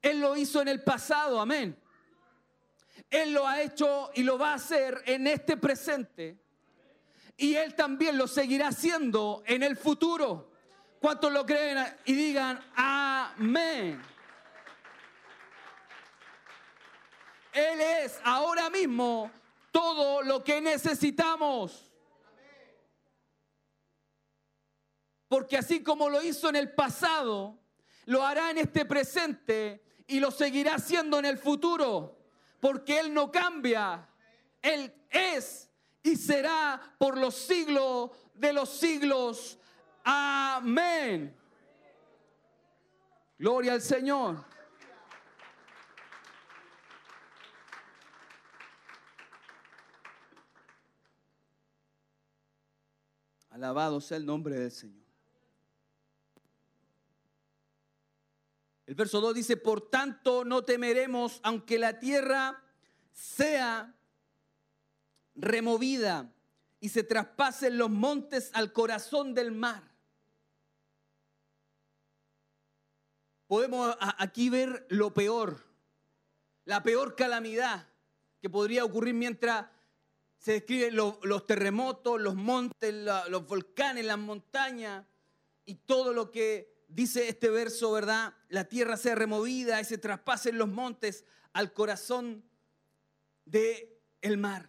Él 0.00 0.20
lo 0.20 0.36
hizo 0.36 0.62
en 0.62 0.68
el 0.68 0.84
pasado, 0.84 1.40
amén. 1.40 1.76
Él 3.10 3.32
lo 3.32 3.44
ha 3.44 3.60
hecho 3.60 4.08
y 4.14 4.22
lo 4.22 4.38
va 4.38 4.52
a 4.52 4.54
hacer 4.54 5.02
en 5.06 5.26
este 5.26 5.56
presente. 5.56 6.38
Y 7.36 7.56
Él 7.56 7.74
también 7.74 8.16
lo 8.16 8.28
seguirá 8.28 8.68
haciendo 8.68 9.42
en 9.46 9.64
el 9.64 9.76
futuro. 9.76 10.52
¿Cuántos 11.00 11.32
lo 11.32 11.44
creen 11.44 11.84
y 12.04 12.12
digan 12.12 12.64
amén? 12.76 14.13
Él 17.54 17.80
es 17.80 18.20
ahora 18.24 18.68
mismo 18.68 19.30
todo 19.70 20.22
lo 20.22 20.42
que 20.42 20.60
necesitamos. 20.60 21.92
Porque 25.28 25.56
así 25.56 25.82
como 25.82 26.10
lo 26.10 26.20
hizo 26.22 26.48
en 26.48 26.56
el 26.56 26.72
pasado, 26.72 27.58
lo 28.06 28.24
hará 28.24 28.50
en 28.50 28.58
este 28.58 28.84
presente 28.84 29.84
y 30.08 30.18
lo 30.18 30.30
seguirá 30.30 30.74
haciendo 30.74 31.18
en 31.18 31.26
el 31.26 31.38
futuro. 31.38 32.18
Porque 32.60 32.98
Él 32.98 33.14
no 33.14 33.30
cambia. 33.30 34.08
Él 34.60 34.92
es 35.10 35.70
y 36.02 36.16
será 36.16 36.80
por 36.98 37.16
los 37.16 37.34
siglos 37.36 38.10
de 38.34 38.52
los 38.52 38.68
siglos. 38.68 39.58
Amén. 40.02 41.36
Gloria 43.38 43.74
al 43.74 43.80
Señor. 43.80 44.53
Alabado 53.54 54.00
sea 54.00 54.16
el 54.16 54.26
nombre 54.26 54.56
del 54.56 54.72
Señor. 54.72 55.06
El 58.84 58.96
verso 58.96 59.20
2 59.20 59.32
dice, 59.32 59.56
por 59.56 59.90
tanto 59.90 60.44
no 60.44 60.64
temeremos 60.64 61.38
aunque 61.44 61.78
la 61.78 62.00
tierra 62.00 62.60
sea 63.12 63.94
removida 65.36 66.32
y 66.80 66.88
se 66.88 67.04
traspasen 67.04 67.78
los 67.78 67.90
montes 67.90 68.50
al 68.54 68.72
corazón 68.72 69.34
del 69.34 69.52
mar. 69.52 69.84
Podemos 73.46 73.96
aquí 74.00 74.50
ver 74.50 74.84
lo 74.90 75.14
peor, 75.14 75.64
la 76.64 76.82
peor 76.82 77.14
calamidad 77.14 77.86
que 78.40 78.50
podría 78.50 78.84
ocurrir 78.84 79.14
mientras 79.14 79.66
se 80.44 80.52
describen 80.52 80.94
los, 80.94 81.46
terremotos, 81.46 82.20
los 82.20 82.34
montes, 82.34 82.94
los 83.30 83.46
volcanes, 83.46 84.04
las 84.04 84.18
montañas 84.18 85.06
y 85.64 85.76
todo 85.76 86.12
lo 86.12 86.30
que 86.30 86.84
dice 86.86 87.30
este 87.30 87.48
verso, 87.48 87.92
¿verdad? 87.92 88.34
La 88.50 88.64
tierra 88.64 88.98
sea 88.98 89.14
removida 89.14 89.80
y 89.80 89.86
se 89.86 89.96
traspasen 89.96 90.58
los 90.58 90.68
montes 90.68 91.24
al 91.54 91.72
corazón 91.72 92.44
del 93.46 93.88
el 94.20 94.36
mar. 94.36 94.68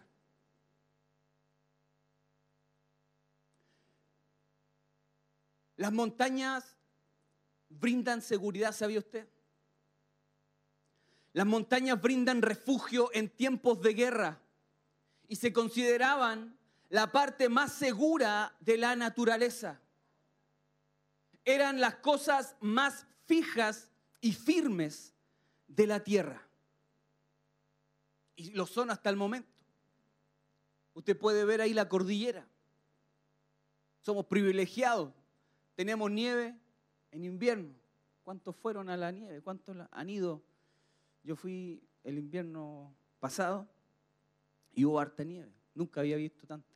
Las 5.76 5.92
montañas 5.92 6.74
brindan 7.68 8.22
seguridad, 8.22 8.72
¿sabía 8.72 9.00
usted? 9.00 9.28
Las 11.34 11.44
montañas 11.44 12.00
brindan 12.00 12.40
refugio 12.40 13.10
en 13.12 13.28
tiempos 13.28 13.82
de 13.82 13.92
guerra 13.92 14.40
y 15.28 15.36
se 15.36 15.52
consideraban 15.52 16.56
la 16.88 17.10
parte 17.10 17.48
más 17.48 17.72
segura 17.72 18.54
de 18.60 18.76
la 18.76 18.94
naturaleza. 18.96 19.80
Eran 21.44 21.80
las 21.80 21.96
cosas 21.96 22.56
más 22.60 23.06
fijas 23.26 23.90
y 24.20 24.32
firmes 24.32 25.14
de 25.68 25.86
la 25.86 26.02
tierra. 26.02 26.42
Y 28.36 28.50
lo 28.50 28.66
son 28.66 28.90
hasta 28.90 29.10
el 29.10 29.16
momento. 29.16 29.48
Usted 30.94 31.18
puede 31.18 31.44
ver 31.44 31.60
ahí 31.60 31.72
la 31.72 31.88
cordillera. 31.88 32.46
Somos 34.00 34.26
privilegiados. 34.26 35.12
Tenemos 35.74 36.10
nieve 36.10 36.56
en 37.10 37.24
invierno. 37.24 37.74
¿Cuántos 38.24 38.56
fueron 38.56 38.88
a 38.88 38.96
la 38.96 39.10
nieve? 39.10 39.40
¿Cuántos 39.40 39.76
han 39.90 40.10
ido? 40.10 40.42
Yo 41.22 41.36
fui 41.36 41.82
el 42.02 42.18
invierno 42.18 42.94
pasado 43.20 43.68
y 44.76 44.84
hubo 44.84 45.00
harta 45.00 45.24
nieve. 45.24 45.52
Nunca 45.74 46.00
había 46.00 46.16
visto 46.16 46.46
tanta. 46.46 46.72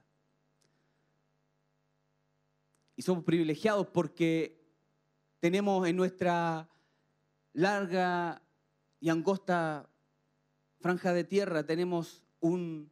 Y 2.97 3.03
somos 3.03 3.23
privilegiados 3.23 3.87
porque 3.87 4.59
tenemos 5.39 5.87
en 5.87 5.97
nuestra 5.97 6.69
larga 7.53 8.43
y 9.01 9.11
angosta 9.11 9.89
franja 10.81 11.13
de 11.13 11.25
tierra, 11.25 11.65
tenemos 11.65 12.25
un, 12.41 12.91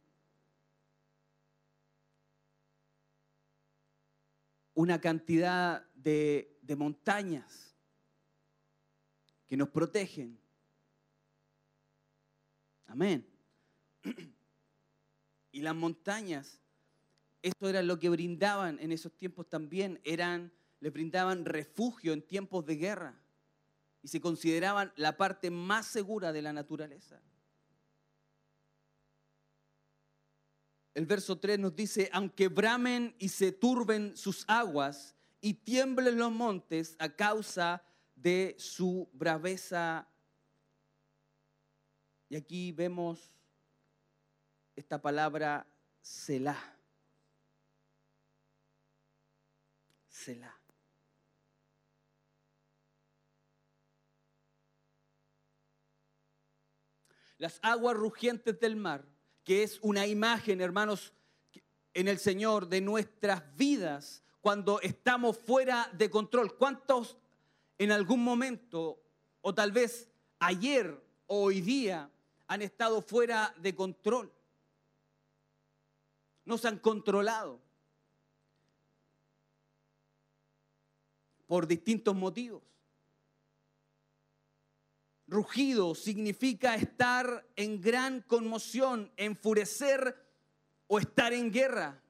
una 4.75 5.01
cantidad 5.01 5.85
de, 5.95 6.59
de 6.61 6.75
montañas 6.75 7.75
que 9.47 9.57
nos 9.57 9.69
protegen. 9.69 10.39
Amén. 12.85 13.27
Y 15.51 15.61
las 15.61 15.75
montañas, 15.75 16.61
esto 17.41 17.69
era 17.69 17.81
lo 17.81 17.99
que 17.99 18.09
brindaban 18.09 18.79
en 18.79 18.91
esos 18.91 19.15
tiempos 19.15 19.49
también, 19.49 19.99
eran, 20.03 20.51
les 20.79 20.93
brindaban 20.93 21.45
refugio 21.45 22.13
en 22.13 22.21
tiempos 22.21 22.65
de 22.65 22.75
guerra 22.75 23.19
y 24.01 24.07
se 24.07 24.21
consideraban 24.21 24.93
la 24.95 25.17
parte 25.17 25.51
más 25.51 25.87
segura 25.87 26.31
de 26.31 26.41
la 26.41 26.53
naturaleza. 26.53 27.21
El 30.93 31.05
verso 31.05 31.37
3 31.37 31.59
nos 31.59 31.75
dice, 31.75 32.09
aunque 32.11 32.47
bramen 32.47 33.15
y 33.19 33.29
se 33.29 33.51
turben 33.51 34.17
sus 34.17 34.43
aguas 34.47 35.15
y 35.39 35.53
tiemblen 35.53 36.17
los 36.17 36.31
montes 36.31 36.95
a 36.99 37.09
causa 37.09 37.83
de 38.15 38.55
su 38.57 39.09
braveza. 39.13 40.07
Y 42.27 42.35
aquí 42.35 42.71
vemos 42.71 43.31
esta 44.79 45.01
palabra 45.01 45.67
Selah. 46.01 46.77
Selah. 50.07 50.57
Las 57.37 57.59
aguas 57.61 57.97
rugientes 57.97 58.57
del 58.61 58.77
mar, 58.77 59.05
que 59.43 59.63
es 59.63 59.79
una 59.81 60.07
imagen, 60.07 60.61
hermanos, 60.61 61.13
en 61.93 62.07
el 62.07 62.17
Señor 62.17 62.69
de 62.69 62.79
nuestras 62.79 63.55
vidas 63.57 64.23
cuando 64.39 64.79
estamos 64.79 65.37
fuera 65.37 65.89
de 65.93 66.09
control. 66.09 66.57
¿Cuántos 66.57 67.17
en 67.77 67.91
algún 67.91 68.23
momento, 68.23 69.03
o 69.41 69.53
tal 69.53 69.73
vez 69.73 70.09
ayer 70.39 71.03
o 71.27 71.43
hoy 71.43 71.59
día, 71.59 72.09
han 72.47 72.61
estado 72.61 73.01
fuera 73.01 73.53
de 73.57 73.75
control? 73.75 74.38
Nos 76.49 76.65
han 76.65 76.79
controlado 76.79 77.61
por 81.45 81.67
distintos 81.67 82.15
motivos. 82.15 82.63
Rugido 85.27 85.93
significa 85.93 86.73
estar 86.73 87.47
en 87.55 87.79
gran 87.79 88.23
conmoción, 88.23 89.11
enfurecer 89.15 90.25
o 90.87 90.97
estar 90.97 91.33
en 91.33 91.51
guerra. 91.51 92.01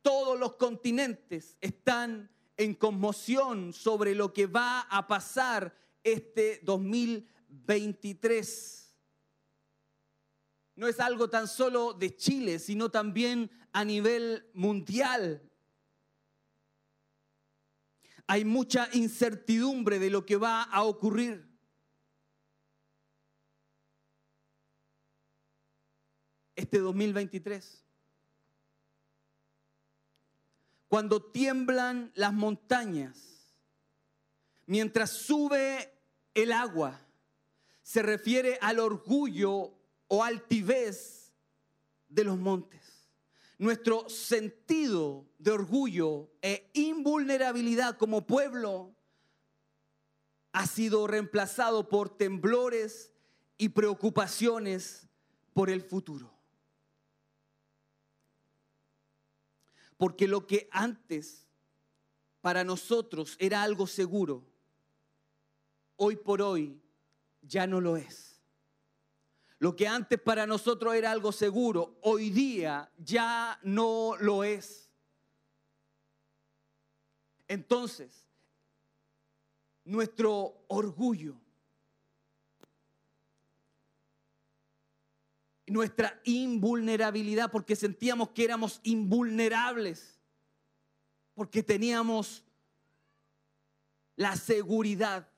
Todos 0.00 0.38
los 0.38 0.54
continentes 0.54 1.56
están 1.60 2.30
en 2.56 2.76
conmoción 2.76 3.72
sobre 3.72 4.14
lo 4.14 4.32
que 4.32 4.46
va 4.46 4.82
a 4.82 5.08
pasar 5.08 5.74
este 6.04 6.60
2023 6.62 8.82
no 10.74 10.88
es 10.88 11.00
algo 11.00 11.28
tan 11.28 11.48
solo 11.48 11.92
de 11.92 12.16
Chile, 12.16 12.58
sino 12.58 12.90
también 12.90 13.50
a 13.72 13.84
nivel 13.84 14.48
mundial. 14.54 15.42
Hay 18.26 18.44
mucha 18.44 18.88
incertidumbre 18.92 19.98
de 19.98 20.10
lo 20.10 20.24
que 20.24 20.36
va 20.36 20.62
a 20.62 20.84
ocurrir. 20.84 21.46
Este 26.54 26.78
2023. 26.78 27.82
Cuando 30.88 31.22
tiemblan 31.22 32.12
las 32.14 32.34
montañas, 32.34 33.50
mientras 34.66 35.10
sube 35.10 35.90
el 36.34 36.52
agua, 36.52 37.00
se 37.82 38.02
refiere 38.02 38.58
al 38.60 38.78
orgullo 38.78 39.74
o 40.08 40.22
altivez 40.22 41.32
de 42.08 42.24
los 42.24 42.38
montes. 42.38 42.91
Nuestro 43.62 44.08
sentido 44.08 45.24
de 45.38 45.52
orgullo 45.52 46.32
e 46.42 46.68
invulnerabilidad 46.72 47.96
como 47.96 48.26
pueblo 48.26 48.92
ha 50.50 50.66
sido 50.66 51.06
reemplazado 51.06 51.88
por 51.88 52.08
temblores 52.08 53.14
y 53.56 53.68
preocupaciones 53.68 55.06
por 55.54 55.70
el 55.70 55.80
futuro. 55.80 56.34
Porque 59.96 60.26
lo 60.26 60.44
que 60.48 60.68
antes 60.72 61.46
para 62.40 62.64
nosotros 62.64 63.36
era 63.38 63.62
algo 63.62 63.86
seguro, 63.86 64.44
hoy 65.94 66.16
por 66.16 66.42
hoy 66.42 66.82
ya 67.42 67.68
no 67.68 67.80
lo 67.80 67.96
es. 67.96 68.31
Lo 69.62 69.76
que 69.76 69.86
antes 69.86 70.20
para 70.20 70.44
nosotros 70.44 70.92
era 70.96 71.12
algo 71.12 71.30
seguro, 71.30 71.96
hoy 72.02 72.30
día 72.30 72.90
ya 72.98 73.60
no 73.62 74.16
lo 74.18 74.42
es. 74.42 74.90
Entonces, 77.46 78.26
nuestro 79.84 80.64
orgullo, 80.66 81.36
nuestra 85.68 86.20
invulnerabilidad, 86.24 87.48
porque 87.48 87.76
sentíamos 87.76 88.30
que 88.30 88.42
éramos 88.42 88.80
invulnerables, 88.82 90.18
porque 91.36 91.62
teníamos 91.62 92.42
la 94.16 94.34
seguridad. 94.34 95.31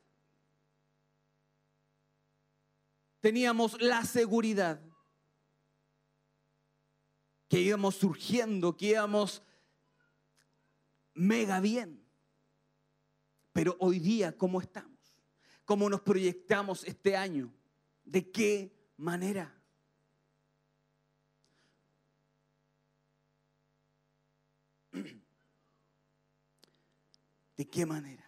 Teníamos 3.25 3.81
la 3.81 4.05
seguridad 4.05 4.79
que 7.49 7.59
íbamos 7.59 7.95
surgiendo, 7.95 8.77
que 8.77 8.89
íbamos 8.89 9.43
mega 11.15 11.59
bien. 11.61 12.05
Pero 13.55 13.79
hoy 13.81 13.99
día, 13.99 14.37
¿cómo 14.37 14.61
estamos? 14.61 15.17
¿Cómo 15.65 15.89
nos 15.89 16.03
proyectamos 16.03 16.85
este 16.85 17.17
año? 17.17 17.51
¿De 18.05 18.31
qué 18.31 18.77
manera? 18.99 19.59
¿De 27.57 27.69
qué 27.71 27.87
manera? 27.87 28.24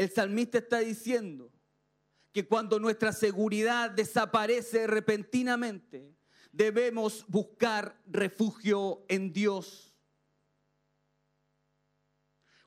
El 0.00 0.10
salmista 0.10 0.56
está 0.56 0.78
diciendo 0.78 1.52
que 2.32 2.48
cuando 2.48 2.80
nuestra 2.80 3.12
seguridad 3.12 3.90
desaparece 3.90 4.86
repentinamente, 4.86 6.16
debemos 6.50 7.26
buscar 7.28 8.00
refugio 8.06 9.04
en 9.08 9.30
Dios. 9.30 9.94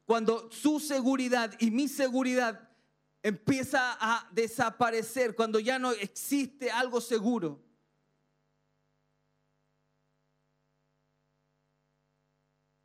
Cuando 0.06 0.52
su 0.52 0.80
seguridad 0.80 1.56
y 1.58 1.72
mi 1.72 1.88
seguridad 1.88 2.70
empieza 3.24 3.98
a 4.00 4.30
desaparecer, 4.32 5.34
cuando 5.34 5.60
ya 5.60 5.80
no 5.80 5.92
existe 5.92 6.70
algo 6.70 7.02
seguro, 7.02 7.60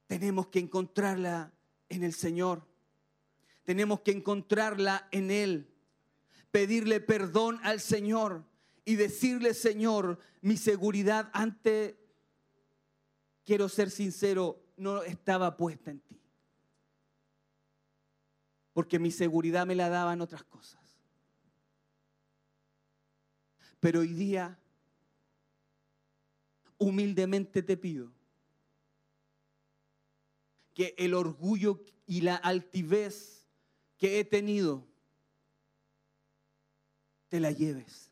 tenemos 0.07 0.47
que 0.47 0.61
encontrarla 0.61 1.53
en 1.91 2.03
el 2.03 2.15
Señor. 2.15 2.78
Tenemos 3.69 4.01
que 4.01 4.13
encontrarla 4.13 5.07
en 5.11 5.31
Él. 5.31 5.69
Pedirle 6.51 7.01
perdón 7.01 7.61
al 7.65 7.81
Señor 7.81 8.47
y 8.87 8.97
decirle, 8.97 9.53
Señor, 9.53 10.19
mi 10.41 10.57
seguridad 10.57 11.29
ante, 11.35 12.01
quiero 13.45 13.69
ser 13.69 13.91
sincero, 13.91 14.59
no 14.79 15.03
estaba 15.03 15.59
puesta 15.59 15.91
en 15.91 16.01
ti. 16.01 16.19
Porque 18.73 18.99
mi 18.99 19.11
seguridad 19.11 19.67
me 19.67 19.75
la 19.75 19.91
daban 19.91 20.23
otras 20.23 20.45
cosas. 20.45 20.81
Pero 23.81 24.01
hoy 24.01 24.15
día, 24.15 24.59
humildemente 26.79 27.63
te 27.63 27.77
pido 27.77 28.11
que 30.73 30.95
el 30.97 31.13
orgullo 31.13 31.83
y 32.07 32.23
la 32.23 32.37
altivez 32.37 33.38
que 33.99 34.21
he 34.21 34.25
tenido, 34.25 34.87
te 37.29 37.41
la 37.41 37.51
lleves. 37.51 38.11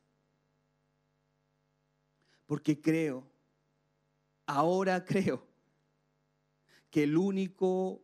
Porque 2.44 2.80
creo, 2.80 3.26
ahora 4.44 5.04
creo, 5.04 5.46
que 6.90 7.04
el 7.04 7.16
único 7.16 8.02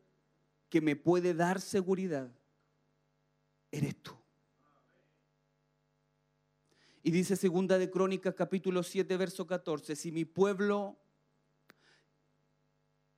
que 0.69 0.81
me 0.81 0.97
puede 0.97 1.35
dar 1.35 1.61
seguridad 1.61 2.31
eres 3.71 3.97
tú. 4.03 4.13
Y 7.03 7.11
dice 7.11 7.37
segunda 7.37 7.79
de 7.79 7.91
Crónicas 7.91 8.35
capítulo 8.35 8.83
7 8.83 9.17
verso 9.17 9.47
14, 9.47 9.97
si 9.97 10.13
mi 10.13 10.25
pueblo 10.25 10.97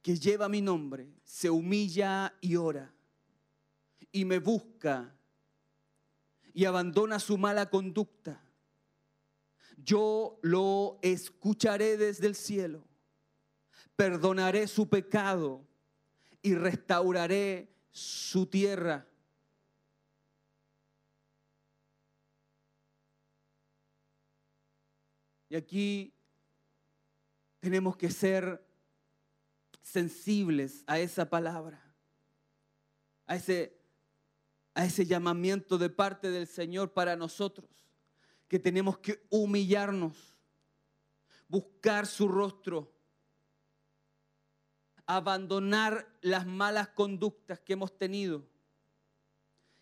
que 0.00 0.16
lleva 0.16 0.48
mi 0.48 0.62
nombre 0.62 1.12
se 1.24 1.50
humilla 1.50 2.34
y 2.40 2.56
ora 2.56 2.93
y 4.14 4.24
me 4.24 4.38
busca 4.38 5.12
y 6.52 6.66
abandona 6.66 7.18
su 7.18 7.36
mala 7.36 7.68
conducta, 7.68 8.40
yo 9.76 10.38
lo 10.40 11.00
escucharé 11.02 11.96
desde 11.96 12.28
el 12.28 12.36
cielo, 12.36 12.86
perdonaré 13.96 14.68
su 14.68 14.88
pecado 14.88 15.66
y 16.42 16.54
restauraré 16.54 17.74
su 17.90 18.46
tierra. 18.46 19.04
Y 25.48 25.56
aquí 25.56 26.14
tenemos 27.58 27.96
que 27.96 28.10
ser 28.10 28.64
sensibles 29.82 30.84
a 30.86 31.00
esa 31.00 31.28
palabra, 31.28 31.82
a 33.26 33.34
ese, 33.34 33.83
a 34.74 34.84
ese 34.84 35.06
llamamiento 35.06 35.78
de 35.78 35.88
parte 35.88 36.30
del 36.30 36.46
Señor 36.46 36.92
para 36.92 37.16
nosotros, 37.16 37.68
que 38.48 38.58
tenemos 38.58 38.98
que 38.98 39.24
humillarnos, 39.30 40.36
buscar 41.48 42.06
su 42.06 42.28
rostro, 42.28 42.92
abandonar 45.06 46.08
las 46.20 46.46
malas 46.46 46.88
conductas 46.88 47.60
que 47.60 47.74
hemos 47.74 47.96
tenido. 47.96 48.44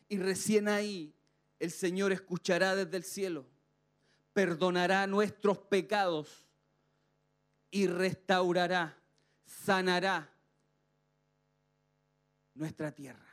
Y 0.09 0.19
recién 0.19 0.69
ahí 0.69 1.15
el 1.59 1.71
Señor 1.71 2.13
escuchará 2.13 2.75
desde 2.77 2.97
el 2.97 3.05
cielo, 3.05 3.47
perdonará 4.33 5.07
nuestros 5.07 5.59
pecados 5.59 6.47
y 7.71 7.87
restaurará 7.87 9.03
sanará 9.65 10.29
nuestra 12.55 12.93
tierra. 12.93 13.32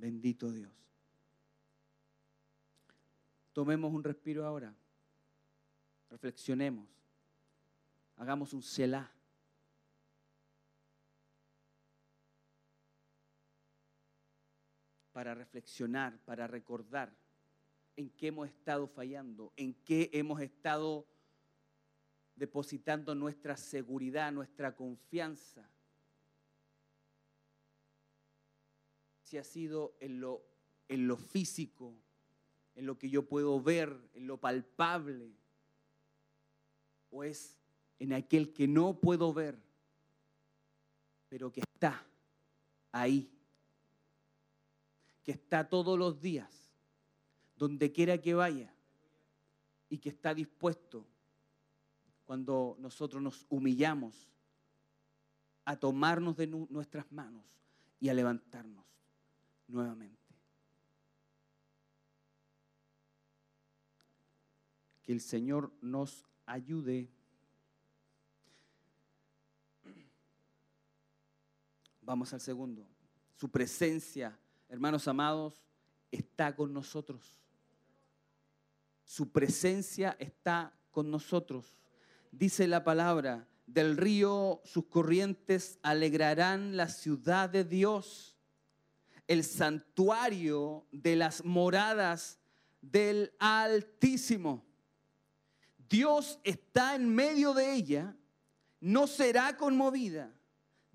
Bendito 0.00 0.50
Dios. 0.50 0.72
Tomemos 3.52 3.92
un 3.92 4.02
respiro 4.02 4.46
ahora. 4.46 4.74
Reflexionemos. 6.08 6.88
Hagamos 8.16 8.54
un 8.54 8.62
selah. 8.62 9.12
Para 15.12 15.34
reflexionar, 15.34 16.18
para 16.24 16.46
recordar 16.46 17.14
en 17.94 18.08
qué 18.08 18.28
hemos 18.28 18.48
estado 18.48 18.88
fallando, 18.88 19.52
en 19.56 19.74
qué 19.84 20.08
hemos 20.14 20.40
estado 20.40 21.06
depositando 22.36 23.14
nuestra 23.14 23.54
seguridad, 23.58 24.32
nuestra 24.32 24.74
confianza. 24.74 25.68
Si 29.30 29.38
ha 29.38 29.44
sido 29.44 29.94
en 30.00 30.20
lo, 30.20 30.42
en 30.88 31.06
lo 31.06 31.16
físico, 31.16 31.94
en 32.74 32.84
lo 32.84 32.98
que 32.98 33.08
yo 33.08 33.28
puedo 33.28 33.62
ver, 33.62 33.96
en 34.14 34.26
lo 34.26 34.38
palpable, 34.38 35.30
o 37.12 37.22
es 37.22 37.56
en 38.00 38.12
aquel 38.12 38.52
que 38.52 38.66
no 38.66 38.98
puedo 38.98 39.32
ver, 39.32 39.56
pero 41.28 41.52
que 41.52 41.60
está 41.60 42.04
ahí, 42.90 43.30
que 45.22 45.30
está 45.30 45.68
todos 45.68 45.96
los 45.96 46.20
días 46.20 46.68
donde 47.54 47.92
quiera 47.92 48.20
que 48.20 48.34
vaya 48.34 48.74
y 49.88 49.98
que 49.98 50.08
está 50.08 50.34
dispuesto 50.34 51.06
cuando 52.26 52.76
nosotros 52.80 53.22
nos 53.22 53.46
humillamos 53.48 54.28
a 55.64 55.76
tomarnos 55.76 56.36
de 56.36 56.48
nuestras 56.48 57.12
manos 57.12 57.44
y 58.00 58.08
a 58.08 58.14
levantarnos 58.14 58.90
nuevamente. 59.70 60.18
Que 65.02 65.12
el 65.12 65.20
Señor 65.20 65.72
nos 65.80 66.26
ayude. 66.46 67.10
Vamos 72.02 72.32
al 72.32 72.40
segundo. 72.40 72.86
Su 73.36 73.48
presencia, 73.50 74.38
hermanos 74.68 75.06
amados, 75.08 75.62
está 76.10 76.54
con 76.54 76.72
nosotros. 76.72 77.40
Su 79.04 79.30
presencia 79.30 80.16
está 80.18 80.72
con 80.90 81.10
nosotros. 81.10 81.76
Dice 82.32 82.66
la 82.68 82.84
palabra, 82.84 83.48
del 83.66 83.96
río 83.96 84.60
sus 84.64 84.86
corrientes 84.86 85.78
alegrarán 85.82 86.76
la 86.76 86.88
ciudad 86.88 87.48
de 87.48 87.64
Dios, 87.64 88.29
el 89.30 89.44
santuario 89.44 90.88
de 90.90 91.14
las 91.14 91.44
moradas 91.44 92.40
del 92.80 93.32
Altísimo. 93.38 94.66
Dios 95.88 96.40
está 96.42 96.96
en 96.96 97.14
medio 97.14 97.54
de 97.54 97.74
ella, 97.74 98.16
no 98.80 99.06
será 99.06 99.56
conmovida. 99.56 100.34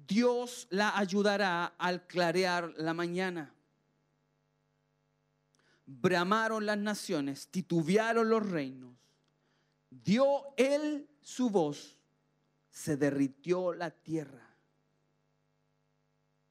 Dios 0.05 0.67
la 0.69 0.97
ayudará 0.97 1.75
al 1.77 2.07
clarear 2.07 2.73
la 2.75 2.93
mañana. 2.93 3.55
Bramaron 5.85 6.65
las 6.65 6.77
naciones, 6.77 7.47
titubearon 7.47 8.27
los 8.27 8.45
reinos. 8.45 8.97
Dio 9.89 10.53
él 10.57 11.07
su 11.21 11.49
voz, 11.49 11.97
se 12.69 12.97
derritió 12.97 13.73
la 13.73 13.91
tierra. 13.91 14.57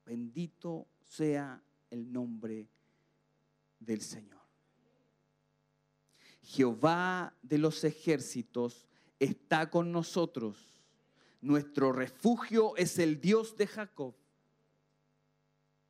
Bendito 0.07 0.89
sea 1.03 1.61
el 1.95 2.13
nombre 2.13 2.69
del 3.79 4.01
Señor. 4.01 4.43
Jehová 6.43 7.35
de 7.43 7.59
los 7.59 7.85
ejércitos 7.85 8.87
está 9.19 9.71
con 9.71 9.93
nosotros. 9.93 10.83
Nuestro 11.41 11.93
refugio 11.93 12.77
es 12.77 12.99
el 12.99 13.21
Dios 13.21 13.57
de 13.57 13.67
Jacob. 13.67 14.15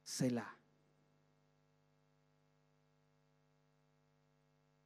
Selah. 0.02 0.58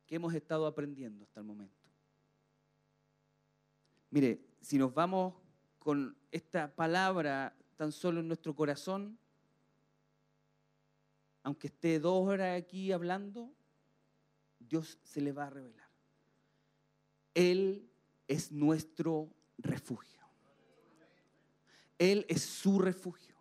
¿Qué 0.06 0.14
hemos 0.14 0.32
estado 0.32 0.66
aprendiendo 0.66 1.24
hasta 1.24 1.40
el 1.40 1.46
momento? 1.46 1.74
Mire, 4.10 4.40
si 4.62 4.78
nos 4.78 4.94
vamos 4.94 5.34
con 5.78 6.16
esta 6.30 6.74
palabra 6.74 7.54
tan 7.76 7.92
solo 7.92 8.20
en 8.20 8.28
nuestro 8.28 8.54
corazón, 8.54 9.18
aunque 11.42 11.68
esté 11.68 11.98
dos 11.98 12.26
horas 12.28 12.60
aquí 12.60 12.92
hablando, 12.92 13.52
Dios 14.58 14.98
se 15.02 15.20
le 15.20 15.32
va 15.32 15.46
a 15.46 15.50
revelar. 15.50 15.88
Él 17.34 17.88
es 18.26 18.52
nuestro 18.52 19.32
refugio. 19.58 20.20
Él 21.98 22.24
es 22.28 22.42
su 22.42 22.78
refugio. 22.78 23.36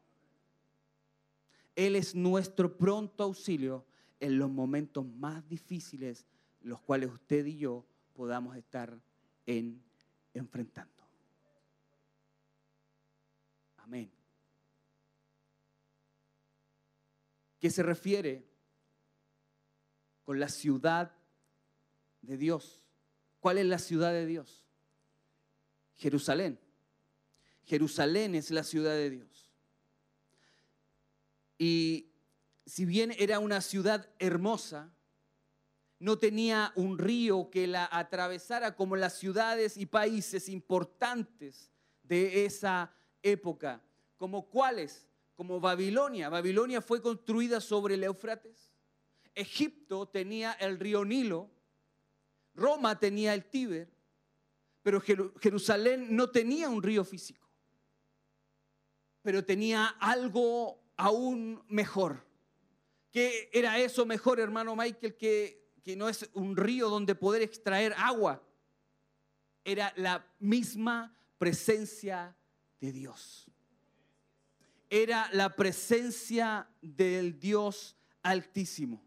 Él 1.76 1.96
es 1.96 2.16
nuestro 2.16 2.76
pronto 2.76 3.24
auxilio 3.24 3.86
en 4.20 4.40
los 4.40 4.50
momentos 4.50 5.06
más 5.06 5.48
difíciles, 5.48 6.26
los 6.62 6.82
cuales 6.82 7.12
usted 7.12 7.46
y 7.46 7.58
yo 7.58 7.86
podamos 8.14 8.56
estar 8.58 9.00
en, 9.46 9.84
enfrentando. 10.34 11.04
Amén. 13.78 14.17
¿Qué 17.68 17.72
se 17.72 17.84
refiere 17.84 18.48
con 20.24 20.40
la 20.40 20.48
ciudad 20.48 21.12
de 22.22 22.38
Dios. 22.38 22.82
¿Cuál 23.42 23.58
es 23.58 23.66
la 23.66 23.78
ciudad 23.78 24.14
de 24.14 24.26
Dios? 24.26 24.64
Jerusalén. 25.98 26.62
Jerusalén 27.66 28.36
es 28.36 28.52
la 28.52 28.64
ciudad 28.64 28.92
de 28.92 29.10
Dios. 29.10 29.52
Y 31.58 32.14
si 32.66 32.86
bien 32.86 33.14
era 33.18 33.40
una 33.40 33.60
ciudad 33.60 34.10
hermosa, 34.18 34.90
no 36.00 36.18
tenía 36.18 36.72
un 36.78 36.98
río 36.98 37.50
que 37.52 37.68
la 37.68 37.90
atravesara 37.92 38.78
como 38.78 38.96
las 38.96 39.20
ciudades 39.20 39.76
y 39.76 39.86
países 39.88 40.48
importantes 40.48 41.70
de 42.02 42.46
esa 42.46 42.94
época. 43.22 43.84
¿Como 44.16 44.48
cuáles? 44.48 45.07
Como 45.38 45.62
Babilonia. 45.62 46.28
Babilonia 46.28 46.82
fue 46.82 47.02
construida 47.02 47.62
sobre 47.62 47.94
el 47.94 48.04
Éufrates. 48.04 48.74
Egipto 49.34 50.08
tenía 50.08 50.54
el 50.54 50.80
río 50.80 51.06
Nilo, 51.06 51.50
Roma 52.56 53.00
tenía 53.00 53.36
el 53.36 53.46
Tíber, 53.46 53.88
pero 54.82 55.00
Jerusalén 55.00 56.16
no 56.16 56.32
tenía 56.32 56.70
un 56.70 56.82
río 56.82 57.06
físico, 57.06 57.48
pero 59.22 59.46
tenía 59.46 59.86
algo 60.00 60.82
aún 60.96 61.64
mejor. 61.68 62.26
¿Qué 63.12 63.52
era 63.54 63.78
eso 63.78 64.08
mejor, 64.08 64.40
hermano 64.40 64.76
Michael, 64.76 65.16
que, 65.16 65.72
que 65.84 65.96
no 65.96 66.10
es 66.10 66.28
un 66.34 66.58
río 66.58 66.90
donde 66.90 67.14
poder 67.14 67.44
extraer 67.44 67.94
agua? 67.96 68.42
Era 69.64 69.94
la 69.98 70.26
misma 70.40 71.16
presencia 71.38 72.36
de 72.80 72.92
Dios. 72.92 73.52
Era 74.90 75.30
la 75.34 75.56
presencia 75.56 76.70
del 76.82 77.40
Dios 77.40 77.98
altísimo. 78.24 79.04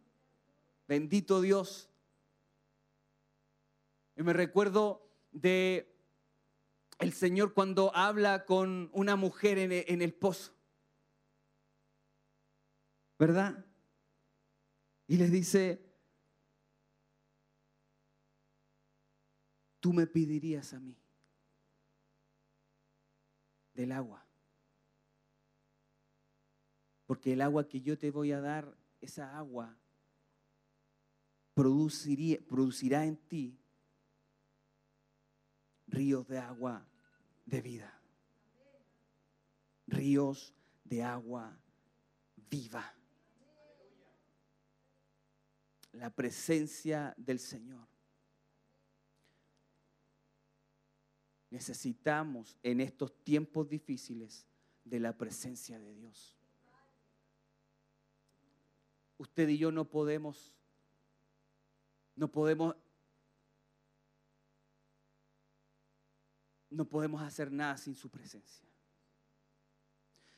Bendito 0.86 1.40
Dios. 1.40 1.88
Y 4.16 4.22
me 4.22 4.32
recuerdo 4.32 5.08
de 5.30 5.90
el 6.98 7.12
Señor 7.12 7.54
cuando 7.54 7.94
habla 7.96 8.44
con 8.44 8.90
una 8.92 9.16
mujer 9.16 9.58
en 9.58 10.02
el, 10.02 10.12
pozo. 10.12 10.52
¿Verdad? 13.18 13.64
Y 15.06 15.16
le 15.16 15.28
dice, 15.28 15.82
tú 19.80 19.94
me 19.94 20.06
pedirías 20.06 20.74
a 20.74 20.80
mí 20.80 20.96
del 23.72 23.92
agua. 23.92 24.29
Porque 27.10 27.32
el 27.32 27.40
agua 27.40 27.66
que 27.66 27.80
yo 27.80 27.98
te 27.98 28.12
voy 28.12 28.30
a 28.30 28.40
dar, 28.40 28.72
esa 29.00 29.36
agua 29.36 29.76
producirá 31.54 33.04
en 33.04 33.16
ti 33.16 33.58
ríos 35.88 36.28
de 36.28 36.38
agua 36.38 36.86
de 37.46 37.62
vida. 37.62 38.00
Ríos 39.88 40.54
de 40.84 41.02
agua 41.02 41.58
viva. 42.48 42.94
La 45.90 46.14
presencia 46.14 47.12
del 47.16 47.40
Señor. 47.40 47.88
Necesitamos 51.50 52.56
en 52.62 52.80
estos 52.80 53.12
tiempos 53.24 53.68
difíciles 53.68 54.46
de 54.84 55.00
la 55.00 55.18
presencia 55.18 55.76
de 55.76 55.92
Dios. 55.92 56.39
Usted 59.20 59.50
y 59.50 59.58
yo 59.58 59.70
no 59.70 59.84
podemos 59.84 60.50
no 62.16 62.32
podemos 62.32 62.74
no 66.70 66.86
podemos 66.86 67.20
hacer 67.20 67.52
nada 67.52 67.76
sin 67.76 67.94
su 67.94 68.08
presencia. 68.08 68.66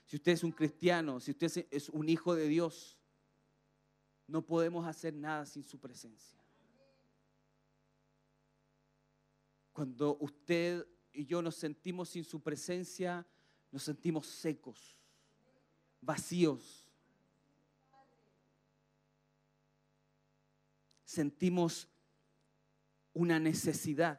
Si 0.05 0.17
usted 0.17 0.33
es 0.33 0.43
un 0.43 0.51
cristiano, 0.51 1.21
si 1.21 1.31
usted 1.31 1.69
es 1.71 1.91
un 1.91 2.09
hijo 2.09 2.35
de 2.35 2.49
Dios, 2.49 2.99
no 4.27 4.45
podemos 4.45 4.85
hacer 4.85 5.15
nada 5.15 5.47
sin 5.47 5.63
su 5.63 5.79
presencia. 5.79 6.41
Cuando 9.73 10.17
usted 10.19 10.85
y 11.13 11.25
yo 11.25 11.41
nos 11.41 11.55
sentimos 11.55 12.09
sin 12.09 12.25
su 12.25 12.41
presencia, 12.41 13.25
nos 13.71 13.85
sentimos 13.85 14.27
secos, 14.27 14.99
vacíos. 16.01 16.82
Sentimos 21.13 21.89
una 23.13 23.39
necesidad. 23.39 24.19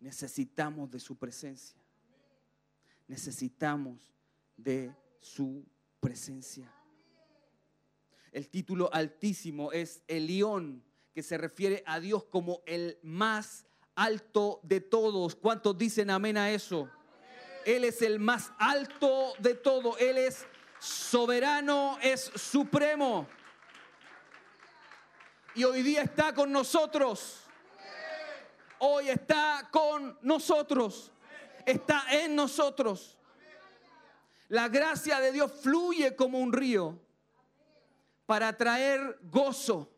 Necesitamos 0.00 0.90
de 0.90 0.98
su 0.98 1.18
presencia. 1.18 1.78
Necesitamos 3.06 4.14
de 4.56 4.94
su 5.20 5.66
presencia. 6.00 6.72
El 8.32 8.48
título 8.48 8.88
altísimo 8.92 9.72
es 9.72 10.02
El 10.06 10.26
león, 10.26 10.82
que 11.12 11.22
se 11.22 11.36
refiere 11.36 11.82
a 11.86 12.00
Dios 12.00 12.24
como 12.24 12.62
el 12.64 12.98
más 13.02 13.66
alto 13.94 14.60
de 14.62 14.80
todos. 14.80 15.34
¿Cuántos 15.34 15.76
dicen 15.76 16.08
amén 16.08 16.38
a 16.38 16.50
eso? 16.50 16.88
Él 17.66 17.84
es 17.84 18.00
el 18.00 18.20
más 18.20 18.52
alto 18.58 19.34
de 19.38 19.54
todo. 19.54 19.98
Él 19.98 20.16
es 20.16 20.46
soberano, 20.78 21.98
es 22.00 22.30
supremo 22.36 23.28
y 25.58 25.64
hoy 25.64 25.82
día 25.82 26.02
está 26.02 26.32
con 26.32 26.52
nosotros. 26.52 27.40
hoy 28.78 29.08
está 29.08 29.68
con 29.72 30.16
nosotros, 30.22 31.10
está 31.66 32.04
en 32.12 32.36
nosotros. 32.36 33.18
La 34.46 34.68
gracia 34.68 35.18
de 35.18 35.32
Dios 35.32 35.50
fluye 35.60 36.14
como 36.14 36.38
un 36.38 36.52
río 36.52 36.96
para 38.24 38.56
traer 38.56 39.18
gozo. 39.22 39.90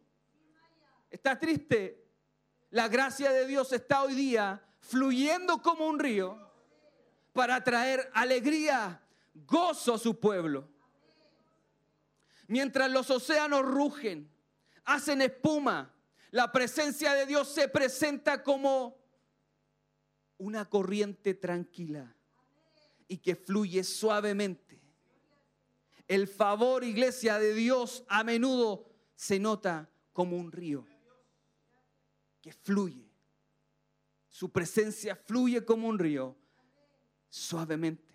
¿Está 1.10 1.38
triste? 1.38 2.06
La 2.70 2.88
gracia 2.88 3.30
de 3.30 3.46
Dios 3.46 3.70
está 3.74 4.02
hoy 4.02 4.14
día 4.14 4.64
fluyendo 4.78 5.60
como 5.60 5.86
un 5.86 5.98
río 5.98 6.38
para 7.34 7.62
traer 7.62 8.10
alegría, 8.14 9.02
gozo 9.34 9.92
a 9.92 9.98
su 9.98 10.18
pueblo. 10.18 10.66
Mientras 12.46 12.90
los 12.90 13.10
océanos 13.10 13.60
rugen, 13.60 14.39
hacen 14.84 15.22
espuma, 15.22 15.94
la 16.30 16.52
presencia 16.52 17.14
de 17.14 17.26
Dios 17.26 17.48
se 17.48 17.68
presenta 17.68 18.42
como 18.42 18.98
una 20.38 20.68
corriente 20.68 21.34
tranquila 21.34 22.16
y 23.08 23.18
que 23.18 23.34
fluye 23.36 23.82
suavemente. 23.84 24.80
El 26.06 26.26
favor, 26.26 26.82
iglesia 26.84 27.38
de 27.38 27.54
Dios, 27.54 28.04
a 28.08 28.24
menudo 28.24 28.86
se 29.14 29.38
nota 29.38 29.90
como 30.12 30.36
un 30.36 30.50
río 30.50 30.86
que 32.40 32.52
fluye. 32.52 33.10
Su 34.28 34.50
presencia 34.50 35.14
fluye 35.14 35.64
como 35.64 35.88
un 35.88 35.98
río, 35.98 36.36
suavemente. 37.28 38.14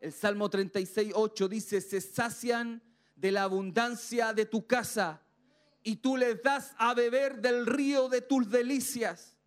El 0.00 0.12
Salmo 0.12 0.48
36, 0.48 1.12
8 1.14 1.48
dice, 1.48 1.80
se 1.80 2.00
sacian 2.00 2.82
de 3.24 3.32
la 3.32 3.44
abundancia 3.44 4.34
de 4.34 4.44
tu 4.44 4.66
casa 4.66 5.22
y 5.82 5.96
tú 5.96 6.18
les 6.18 6.42
das 6.42 6.74
a 6.76 6.92
beber 6.92 7.40
del 7.40 7.64
río 7.64 8.10
de 8.10 8.20
tus 8.20 8.50
delicias. 8.50 9.38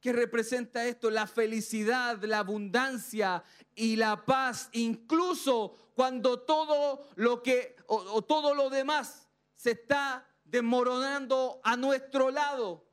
¿Qué 0.00 0.14
representa 0.14 0.86
esto? 0.86 1.10
La 1.10 1.26
felicidad, 1.26 2.24
la 2.24 2.38
abundancia 2.38 3.44
y 3.74 3.96
la 3.96 4.24
paz, 4.24 4.70
incluso 4.72 5.76
cuando 5.94 6.40
todo 6.40 7.06
lo 7.16 7.42
que 7.42 7.76
o, 7.86 7.96
o 7.96 8.22
todo 8.22 8.54
lo 8.54 8.70
demás 8.70 9.28
se 9.56 9.72
está 9.72 10.26
desmoronando 10.42 11.60
a 11.64 11.76
nuestro 11.76 12.30
lado. 12.30 12.88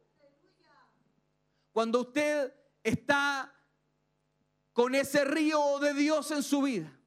Cuando 1.72 2.02
usted 2.02 2.54
está 2.84 3.56
con 4.74 4.96
ese 4.96 5.24
río 5.24 5.80
de 5.80 5.94
Dios 5.94 6.30
en 6.32 6.44
su 6.44 6.64
vida. 6.64 6.98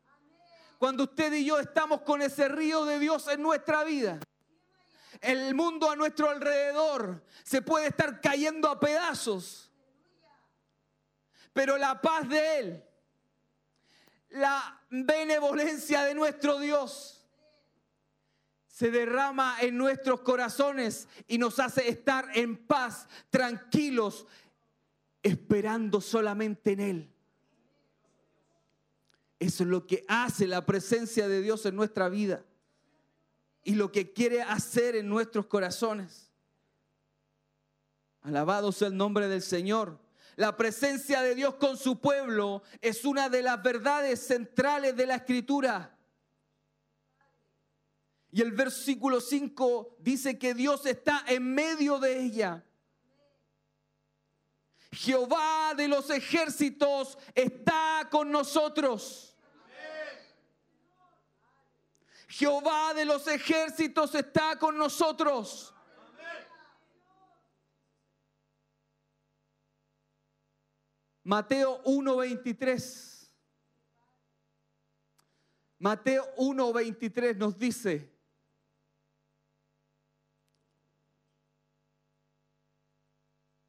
Cuando 0.85 1.05
usted 1.05 1.33
y 1.33 1.47
yo 1.47 1.59
estamos 1.59 2.03
con 2.03 2.21
ese 2.21 2.47
río 2.47 2.85
de 2.85 2.99
Dios 2.99 3.27
en 3.29 3.41
nuestra 3.41 3.85
vida. 3.85 4.21
El 5.19 5.55
mundo 5.55 5.91
a 5.91 5.97
nuestro 5.97 6.29
alrededor 6.29 7.25
se 7.43 7.63
puede 7.63 7.87
estar 7.87 8.21
cayendo 8.21 8.69
a 8.69 8.79
pedazos. 8.79 9.73
Pero 11.55 11.79
la 11.79 12.03
paz 12.03 12.29
de 12.29 12.59
Él, 12.59 12.85
la 14.29 14.79
benevolencia 14.91 16.03
de 16.03 16.15
nuestro 16.15 16.59
Dios, 16.59 17.27
se 18.67 18.91
derrama 18.91 19.57
en 19.63 19.79
nuestros 19.79 20.21
corazones 20.21 21.09
y 21.27 21.39
nos 21.39 21.61
hace 21.61 21.89
estar 21.89 22.29
en 22.35 22.59
paz, 22.59 23.09
tranquilos, 23.31 24.27
esperando 25.23 26.03
solamente 26.03 26.73
en 26.73 26.81
Él. 26.81 27.14
Es 29.45 29.61
lo 29.61 29.87
que 29.87 30.07
hace 30.09 30.47
la 30.47 30.65
presencia 30.65 31.29
de 31.29 31.43
Dios 31.43 31.67
en 31.67 31.77
nuestra 31.77 32.09
vida 32.09 32.43
y 33.63 33.75
lo 33.75 33.93
que 33.93 34.11
quiere 34.15 34.41
hacer 34.41 34.97
en 34.97 35.07
nuestros 35.07 35.45
corazones. 35.47 36.31
Alabado 38.23 38.73
sea 38.73 38.89
el 38.89 38.97
nombre 38.97 39.29
del 39.29 39.43
Señor. 39.43 40.01
La 40.37 40.57
presencia 40.57 41.21
de 41.21 41.35
Dios 41.35 41.57
con 41.57 41.77
su 41.77 42.01
pueblo 42.01 42.63
es 42.81 43.05
una 43.05 43.29
de 43.29 43.43
las 43.43 43.63
verdades 43.63 44.27
centrales 44.27 44.97
de 44.97 45.07
la 45.07 45.17
escritura. 45.17 45.95
Y 48.33 48.41
el 48.41 48.53
versículo 48.53 49.21
5 49.21 49.99
dice 50.01 50.39
que 50.39 50.55
Dios 50.55 50.87
está 50.87 51.23
en 51.29 51.55
medio 51.55 51.99
de 51.99 52.19
ella. 52.19 52.65
Jehová 54.91 55.75
de 55.77 55.87
los 55.87 56.09
ejércitos 56.09 57.19
está 57.35 58.09
con 58.11 58.31
nosotros. 58.31 59.34
Jehová 62.37 62.93
de 62.95 63.05
los 63.05 63.29
ejércitos 63.29 64.13
está 64.17 64.59
con 64.59 64.77
nosotros. 64.77 65.73
Mateo 71.23 71.81
1:23. 71.85 73.31
Mateo 75.79 76.35
1:23 76.37 77.37
nos 77.37 77.57
dice, 77.57 78.13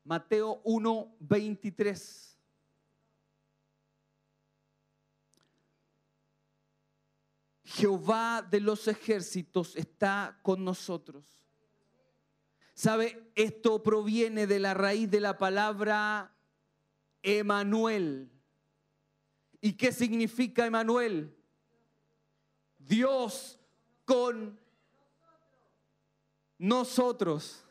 Mateo 0.03 0.59
1:23. 0.63 2.34
Jehová 7.75 8.41
de 8.41 8.61
los 8.61 8.87
ejércitos 8.87 9.75
está 9.75 10.39
con 10.43 10.63
nosotros. 10.63 11.25
¿Sabe? 12.73 13.31
Esto 13.35 13.83
proviene 13.83 14.47
de 14.47 14.59
la 14.59 14.73
raíz 14.73 15.11
de 15.11 15.19
la 15.19 15.37
palabra 15.37 16.33
Emanuel. 17.21 18.31
¿Y 19.59 19.73
qué 19.73 19.91
significa 19.91 20.65
Emanuel? 20.65 21.35
Dios 22.77 23.59
con 24.05 24.57
nosotros. 26.57 27.65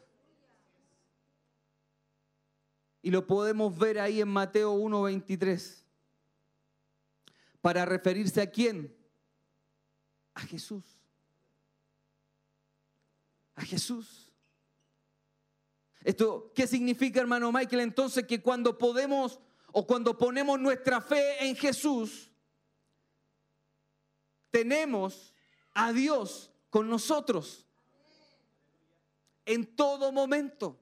Y 3.01 3.11
lo 3.11 3.27
podemos 3.27 3.79
ver 3.79 4.01
ahí 4.01 4.21
en 4.21 4.29
Mateo 4.29 4.75
1:23. 4.75 5.83
Para 7.63 7.87
referirse 7.87 8.43
a 8.43 8.51
quién? 8.51 9.04
A 10.35 10.41
Jesús. 10.43 10.85
A 13.55 13.63
Jesús. 13.63 14.33
Esto, 16.03 16.53
¿qué 16.55 16.67
significa, 16.67 17.21
hermano 17.21 17.51
Michael? 17.51 17.81
Entonces 17.81 18.27
que 18.27 18.43
cuando 18.43 18.77
podemos 18.77 19.41
o 19.73 19.87
cuando 19.87 20.17
ponemos 20.19 20.61
nuestra 20.61 21.01
fe 21.01 21.47
en 21.49 21.57
Jesús, 21.57 22.31
tenemos 24.51 25.35
a 25.73 25.93
Dios 25.93 26.53
con 26.71 26.89
nosotros 26.89 27.67
en 29.47 29.75
todo 29.75 30.13
momento. 30.13 30.81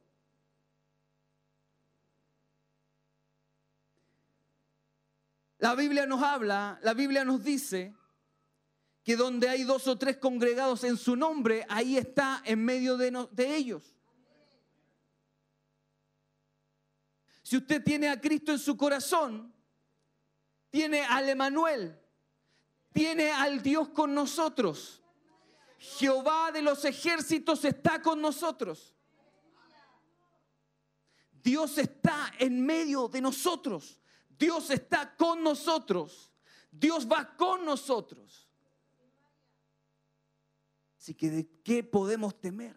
La 5.59 5.75
Biblia 5.77 6.07
nos 6.07 6.23
habla, 6.23 6.81
la 6.83 6.93
Biblia 6.93 7.25
nos 7.25 7.45
dice 7.45 7.95
que 9.03 9.17
donde 9.17 9.49
hay 9.49 9.65
dos 9.65 9.87
o 9.89 9.99
tres 9.99 10.17
congregados 10.19 10.85
en 10.85 10.97
su 10.97 11.17
nombre, 11.17 11.67
ahí 11.69 11.97
está 11.97 12.43
en 12.45 12.65
medio 12.65 12.97
de, 12.97 13.57
ellos. 13.57 13.97
Si 17.43 17.57
usted 17.57 17.83
tiene 17.83 18.09
a 18.09 18.21
Cristo 18.21 18.53
en 18.53 18.59
su 18.59 18.77
corazón, 18.77 19.53
tiene 20.71 21.03
al 21.03 21.29
Emanuel, 21.29 21.99
tiene 22.93 23.33
al 23.33 23.63
Dios 23.63 23.89
con 23.89 24.15
nosotros. 24.15 25.03
Jehová 25.79 26.53
de 26.53 26.63
los 26.63 26.85
ejércitos 26.85 27.65
está 27.65 28.01
con 28.01 28.21
nosotros. 28.21 28.95
Dios 31.43 31.77
está 31.77 32.33
en 32.39 32.65
medio 32.65 33.09
de 33.09 33.21
nosotros. 33.21 34.01
Dios 34.29 34.71
está 34.71 35.17
con 35.17 35.43
nosotros. 35.43 36.31
Dios 36.71 37.09
va 37.11 37.37
con 37.37 37.65
nosotros. 37.65 38.42
Así 41.03 41.15
que 41.15 41.31
¿de 41.31 41.49
qué 41.65 41.83
podemos 41.83 42.41
temer? 42.41 42.77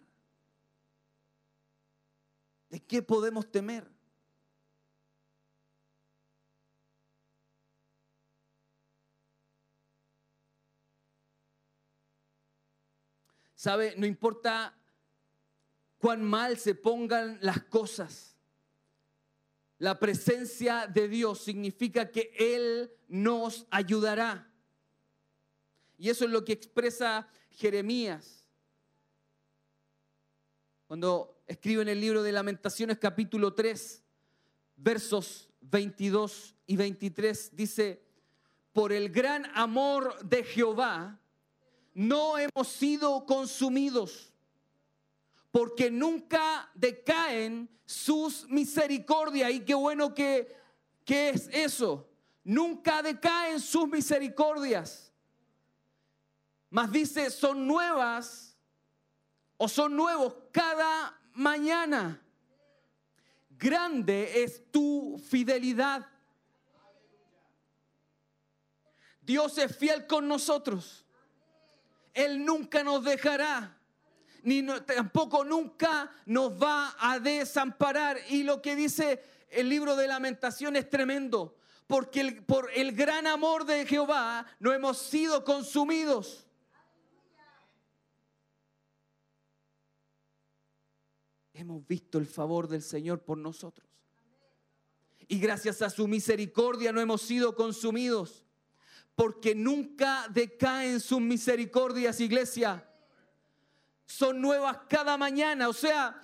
¿De 2.68 2.84
qué 2.84 3.00
podemos 3.00 3.48
temer? 3.52 3.88
¿Sabe? 13.54 13.94
No 13.96 14.06
importa 14.06 14.76
cuán 15.98 16.24
mal 16.24 16.58
se 16.58 16.74
pongan 16.74 17.38
las 17.42 17.62
cosas. 17.66 18.36
La 19.78 20.00
presencia 20.00 20.88
de 20.88 21.06
Dios 21.06 21.44
significa 21.44 22.10
que 22.10 22.32
Él 22.36 22.90
nos 23.06 23.68
ayudará. 23.70 24.52
Y 25.98 26.10
eso 26.10 26.24
es 26.24 26.30
lo 26.30 26.44
que 26.44 26.52
expresa 26.52 27.28
Jeremías. 27.50 28.46
Cuando 30.86 31.42
escribe 31.46 31.82
en 31.82 31.88
el 31.88 32.00
libro 32.00 32.22
de 32.22 32.32
Lamentaciones 32.32 32.98
capítulo 32.98 33.54
3, 33.54 34.04
versos 34.76 35.48
22 35.60 36.54
y 36.66 36.76
23, 36.76 37.56
dice, 37.56 38.02
por 38.72 38.92
el 38.92 39.10
gran 39.10 39.46
amor 39.54 40.22
de 40.24 40.44
Jehová, 40.44 41.18
no 41.94 42.36
hemos 42.36 42.68
sido 42.68 43.24
consumidos, 43.24 44.32
porque 45.50 45.90
nunca 45.90 46.70
decaen 46.74 47.70
sus 47.86 48.46
misericordias. 48.48 49.50
Y 49.50 49.60
qué 49.60 49.74
bueno 49.74 50.14
que, 50.14 50.54
que 51.04 51.30
es 51.30 51.48
eso. 51.50 52.06
Nunca 52.44 53.02
decaen 53.02 53.60
sus 53.60 53.88
misericordias. 53.88 55.05
Mas 56.70 56.90
dice, 56.90 57.30
son 57.30 57.66
nuevas 57.66 58.56
o 59.56 59.68
son 59.68 59.96
nuevos 59.96 60.34
cada 60.52 61.18
mañana. 61.34 62.20
Grande 63.50 64.42
es 64.42 64.70
tu 64.70 65.18
fidelidad. 65.30 66.06
Dios 69.20 69.58
es 69.58 69.76
fiel 69.76 70.06
con 70.06 70.28
nosotros. 70.28 71.04
Él 72.14 72.44
nunca 72.44 72.82
nos 72.82 73.04
dejará, 73.04 73.76
ni 74.42 74.62
tampoco 74.62 75.44
nunca 75.44 76.10
nos 76.24 76.52
va 76.52 76.94
a 76.98 77.18
desamparar. 77.18 78.18
Y 78.28 78.42
lo 78.42 78.62
que 78.62 78.76
dice 78.76 79.22
el 79.50 79.68
libro 79.68 79.96
de 79.96 80.06
lamentación 80.06 80.76
es 80.76 80.88
tremendo, 80.88 81.56
porque 81.86 82.42
por 82.46 82.70
el 82.72 82.92
gran 82.92 83.26
amor 83.26 83.64
de 83.64 83.84
Jehová 83.86 84.46
no 84.60 84.72
hemos 84.72 84.98
sido 84.98 85.44
consumidos. 85.44 86.45
Hemos 91.58 91.86
visto 91.86 92.18
el 92.18 92.26
favor 92.26 92.68
del 92.68 92.82
Señor 92.82 93.22
por 93.22 93.38
nosotros. 93.38 93.88
Y 95.26 95.38
gracias 95.38 95.82
a 95.82 95.90
su 95.90 96.06
misericordia 96.06 96.92
no 96.92 97.00
hemos 97.00 97.22
sido 97.22 97.54
consumidos 97.54 98.46
porque 99.16 99.54
nunca 99.54 100.26
decaen 100.28 101.00
sus 101.00 101.20
misericordias, 101.20 102.20
iglesia. 102.20 102.86
Son 104.04 104.40
nuevas 104.40 104.80
cada 104.88 105.16
mañana, 105.16 105.68
o 105.70 105.72
sea, 105.72 106.22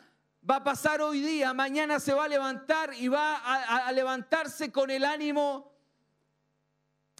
va 0.48 0.56
a 0.56 0.64
pasar 0.64 1.00
hoy 1.00 1.20
día, 1.22 1.54
mañana 1.54 1.98
se 1.98 2.12
va 2.12 2.24
a 2.24 2.28
levantar 2.28 2.92
y 2.94 3.08
va 3.08 3.36
a, 3.36 3.90
levantarse 3.92 4.70
con 4.70 4.90
el 4.90 5.04
ánimo 5.04 5.72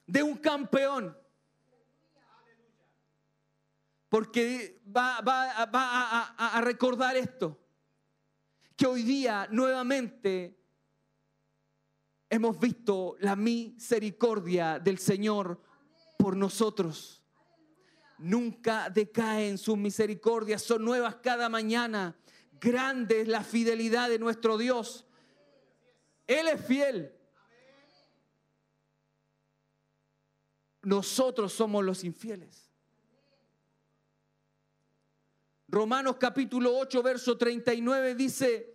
de 0.06 0.22
un 0.22 0.36
campeón. 0.36 1.16
Porque 4.10 4.82
va, 4.94 5.16
a, 5.18 6.60
recordar 6.60 7.16
esto, 7.16 7.59
que 8.76 8.86
hoy 8.86 9.02
día 9.02 9.48
nuevamente 9.50 10.58
hemos 12.30 12.58
visto 12.58 13.16
la 13.20 13.36
misericordia 13.36 14.78
del 14.78 14.98
Señor 14.98 15.60
por 16.18 16.36
nosotros. 16.36 17.22
Nunca 18.18 18.88
decaen 18.88 19.58
sus 19.58 19.76
misericordias, 19.76 20.62
son 20.62 20.84
nuevas 20.84 21.16
cada 21.16 21.48
mañana. 21.48 22.16
Grande 22.60 23.22
es 23.22 23.28
la 23.28 23.42
fidelidad 23.42 24.08
de 24.08 24.18
nuestro 24.18 24.56
Dios. 24.56 25.04
Él 26.26 26.48
es 26.48 26.64
fiel. 26.64 27.12
Nosotros 30.82 31.52
somos 31.52 31.84
los 31.84 32.04
infieles. 32.04 32.71
Romanos 35.72 36.16
capítulo 36.20 36.76
8, 36.76 37.02
verso 37.02 37.38
39 37.38 38.14
dice, 38.14 38.74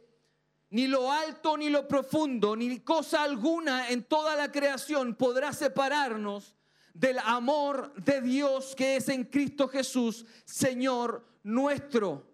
ni 0.71 0.87
lo 0.87 1.11
alto 1.11 1.55
ni 1.55 1.69
lo 1.69 1.87
profundo, 1.87 2.55
ni 2.55 2.79
cosa 2.79 3.21
alguna 3.21 3.91
en 3.91 4.05
toda 4.05 4.35
la 4.35 4.51
creación 4.51 5.13
podrá 5.13 5.53
separarnos 5.53 6.55
del 6.95 7.19
amor 7.19 7.93
de 8.03 8.19
Dios 8.21 8.73
que 8.75 8.95
es 8.95 9.09
en 9.09 9.25
Cristo 9.25 9.67
Jesús, 9.67 10.25
Señor 10.43 11.23
nuestro. 11.43 12.25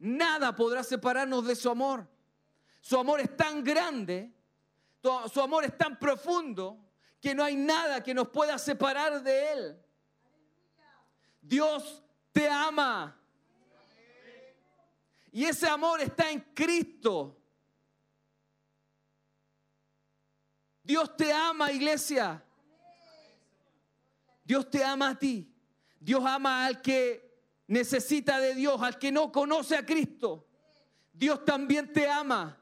Nada 0.00 0.54
podrá 0.54 0.82
separarnos 0.82 1.46
de 1.46 1.56
su 1.56 1.70
amor. 1.70 2.06
Su 2.82 2.98
amor 2.98 3.18
es 3.18 3.34
tan 3.34 3.64
grande, 3.64 4.30
su 5.32 5.40
amor 5.40 5.64
es 5.64 5.78
tan 5.78 5.98
profundo, 5.98 6.78
que 7.18 7.34
no 7.34 7.42
hay 7.42 7.56
nada 7.56 8.02
que 8.02 8.12
nos 8.12 8.28
pueda 8.28 8.58
separar 8.58 9.22
de 9.22 9.52
Él. 9.52 9.82
Dios 11.40 12.03
te 12.34 12.48
ama. 12.48 13.16
Y 15.30 15.44
ese 15.44 15.66
amor 15.68 16.00
está 16.00 16.30
en 16.30 16.40
Cristo. 16.52 17.40
Dios 20.82 21.16
te 21.16 21.32
ama, 21.32 21.72
iglesia. 21.72 22.44
Dios 24.44 24.68
te 24.68 24.84
ama 24.84 25.10
a 25.10 25.18
ti. 25.18 25.50
Dios 25.98 26.22
ama 26.26 26.66
al 26.66 26.82
que 26.82 27.40
necesita 27.68 28.38
de 28.38 28.54
Dios, 28.54 28.82
al 28.82 28.98
que 28.98 29.10
no 29.10 29.32
conoce 29.32 29.76
a 29.76 29.86
Cristo. 29.86 30.46
Dios 31.12 31.44
también 31.44 31.92
te 31.92 32.08
ama. 32.08 32.60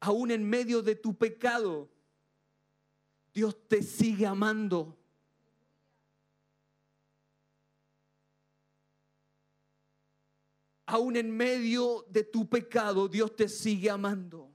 Aún 0.00 0.30
en 0.30 0.48
medio 0.48 0.82
de 0.82 0.96
tu 0.96 1.16
pecado, 1.16 1.93
Dios 3.34 3.56
te 3.68 3.82
sigue 3.82 4.26
amando. 4.26 4.96
aún 10.94 11.16
en 11.16 11.30
medio 11.30 12.06
de 12.08 12.22
tu 12.22 12.48
pecado, 12.48 13.08
Dios 13.08 13.34
te 13.34 13.48
sigue 13.48 13.90
amando. 13.90 14.50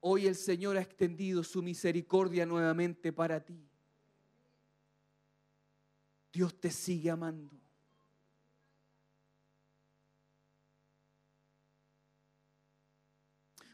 Hoy 0.00 0.26
el 0.26 0.36
Señor 0.36 0.78
ha 0.78 0.80
extendido 0.80 1.44
su 1.44 1.62
misericordia 1.62 2.46
nuevamente 2.46 3.12
para 3.12 3.44
ti. 3.44 3.67
Dios 6.32 6.60
te 6.60 6.70
sigue 6.70 7.10
amando. 7.10 7.58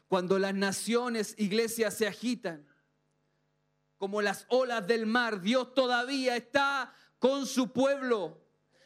Cuando 0.07 0.39
las 0.39 0.53
naciones, 0.53 1.35
iglesias 1.37 1.95
se 1.95 2.07
agitan, 2.07 2.65
como 3.97 4.21
las 4.21 4.45
olas 4.49 4.85
del 4.85 5.05
mar, 5.05 5.41
Dios 5.41 5.73
todavía 5.73 6.35
está 6.35 6.93
con 7.19 7.45
su 7.45 7.71
pueblo. 7.71 8.41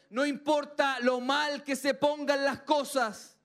No 0.08 0.24
importa 0.26 0.98
lo 1.00 1.20
mal 1.20 1.62
que 1.62 1.76
se 1.76 1.94
pongan 1.94 2.44
las 2.44 2.62
cosas, 2.62 3.36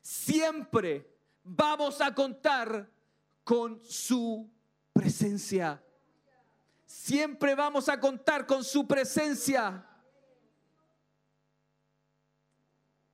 siempre 0.00 1.14
vamos 1.42 2.00
a 2.00 2.14
contar 2.14 2.90
con 3.44 3.82
su 3.84 4.50
presencia. 4.92 5.82
Siempre 6.88 7.54
vamos 7.54 7.90
a 7.90 8.00
contar 8.00 8.46
con 8.46 8.64
su 8.64 8.86
presencia. 8.88 9.86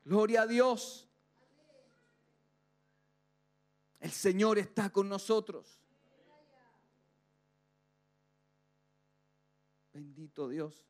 Gloria 0.04 0.42
a 0.42 0.46
Dios. 0.46 1.08
El 3.98 4.12
Señor 4.12 4.58
está 4.58 4.90
con 4.90 5.08
nosotros. 5.08 5.80
Bendito 9.92 10.48
Dios. 10.48 10.86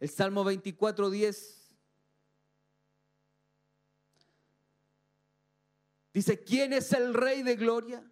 El 0.00 0.10
Salmo 0.10 0.42
24, 0.42 1.08
10 1.08 1.63
dice, 6.14 6.42
¿quién 6.42 6.72
es 6.72 6.92
el 6.92 7.12
Rey 7.12 7.42
de 7.42 7.56
Gloria? 7.56 8.02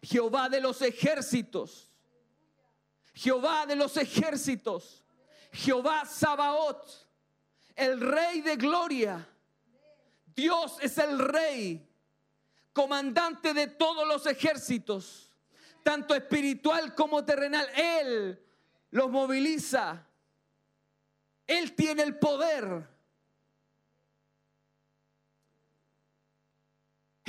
Jehová 0.00 0.48
de 0.48 0.62
los 0.62 0.80
ejércitos. 0.80 1.90
Jehová 3.12 3.66
de 3.66 3.76
los 3.76 3.98
ejércitos. 3.98 5.04
Jehová 5.52 6.06
Sabaoth 6.06 7.10
el 7.80 8.00
rey 8.00 8.42
de 8.42 8.56
gloria. 8.56 9.26
Dios 10.34 10.76
es 10.80 10.98
el 10.98 11.18
rey, 11.18 11.88
comandante 12.72 13.54
de 13.54 13.66
todos 13.68 14.06
los 14.06 14.26
ejércitos, 14.26 15.30
tanto 15.82 16.14
espiritual 16.14 16.94
como 16.94 17.24
terrenal. 17.24 17.66
Él 17.74 18.38
los 18.90 19.10
moviliza. 19.10 20.06
Él 21.46 21.74
tiene 21.74 22.02
el 22.02 22.18
poder. 22.18 22.86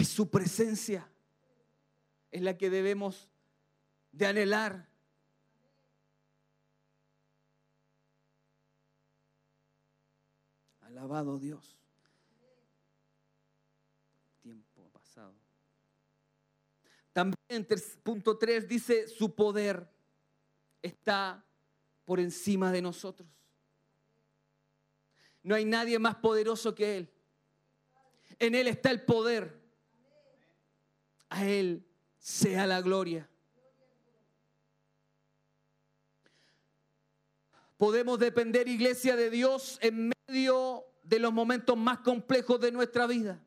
Es 0.01 0.07
su 0.07 0.31
presencia. 0.31 1.07
Es 2.31 2.41
la 2.41 2.57
que 2.57 2.71
debemos 2.71 3.29
de 4.11 4.25
anhelar. 4.25 4.89
Alabado 10.81 11.37
Dios. 11.37 11.77
Tiempo 14.41 14.89
pasado. 14.89 15.35
También 17.13 17.67
punto 18.01 18.39
3 18.39 18.67
dice, 18.67 19.07
su 19.07 19.35
poder 19.35 19.87
está 20.81 21.45
por 22.05 22.19
encima 22.19 22.71
de 22.71 22.81
nosotros. 22.81 23.29
No 25.43 25.53
hay 25.53 25.65
nadie 25.65 25.99
más 25.99 26.15
poderoso 26.15 26.73
que 26.73 26.97
Él. 26.97 27.13
En 28.39 28.55
Él 28.55 28.67
está 28.67 28.89
el 28.89 29.05
poder. 29.05 29.60
A 31.31 31.45
Él 31.45 31.87
sea 32.19 32.67
la 32.67 32.81
gloria. 32.81 33.29
Podemos 37.77 38.19
depender, 38.19 38.67
iglesia 38.67 39.15
de 39.15 39.29
Dios, 39.29 39.79
en 39.81 40.11
medio 40.27 40.83
de 41.03 41.19
los 41.19 41.31
momentos 41.31 41.77
más 41.77 41.99
complejos 41.99 42.59
de 42.59 42.73
nuestra 42.73 43.07
vida. 43.07 43.41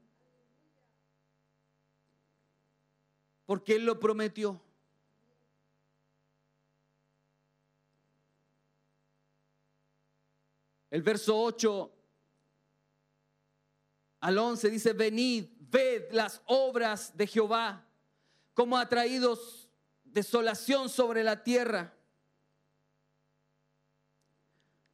Porque 3.44 3.76
Él 3.76 3.84
lo 3.84 4.00
prometió. 4.00 4.62
El 10.90 11.02
verso 11.02 11.38
8 11.38 11.92
al 14.20 14.38
11 14.38 14.70
dice, 14.70 14.94
venid, 14.94 15.53
ved 15.74 16.12
las 16.12 16.40
obras 16.46 17.16
de 17.16 17.26
Jehová, 17.26 17.84
como 18.54 18.78
ha 18.78 18.88
traído 18.88 19.36
desolación 20.04 20.88
sobre 20.88 21.24
la 21.24 21.42
tierra, 21.42 21.92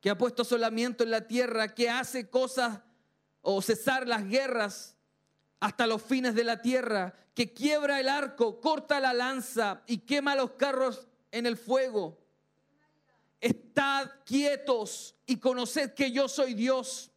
que 0.01 0.09
ha 0.09 0.16
puesto 0.16 0.43
solamiento 0.43 1.05
en 1.05 1.11
la 1.11 1.27
tierra, 1.27 1.74
que 1.74 1.90
hace 1.90 2.31
cosas 2.31 2.81
o 3.43 3.61
cesar 3.61 4.09
las 4.09 4.27
guerras 4.27 4.97
hasta 5.61 5.86
los 5.86 6.01
fines 6.01 6.35
de 6.35 6.44
la 6.44 6.62
tierra, 6.62 7.15
que 7.35 7.52
quiebra 7.52 8.01
el 8.01 8.09
arco, 8.09 8.62
corta 8.62 8.98
la 8.98 9.12
lanza 9.12 9.82
y 9.86 9.98
quema 9.98 10.35
los 10.35 10.52
carros 10.52 11.07
en 11.31 11.44
el 11.44 11.59
fuego 11.59 12.20
estad 13.40 14.11
quietos 14.24 15.15
y 15.27 15.39
conoced 15.39 15.94
que 15.94 16.12
yo 16.12 16.28
soy 16.28 16.55
Dios. 16.55 17.09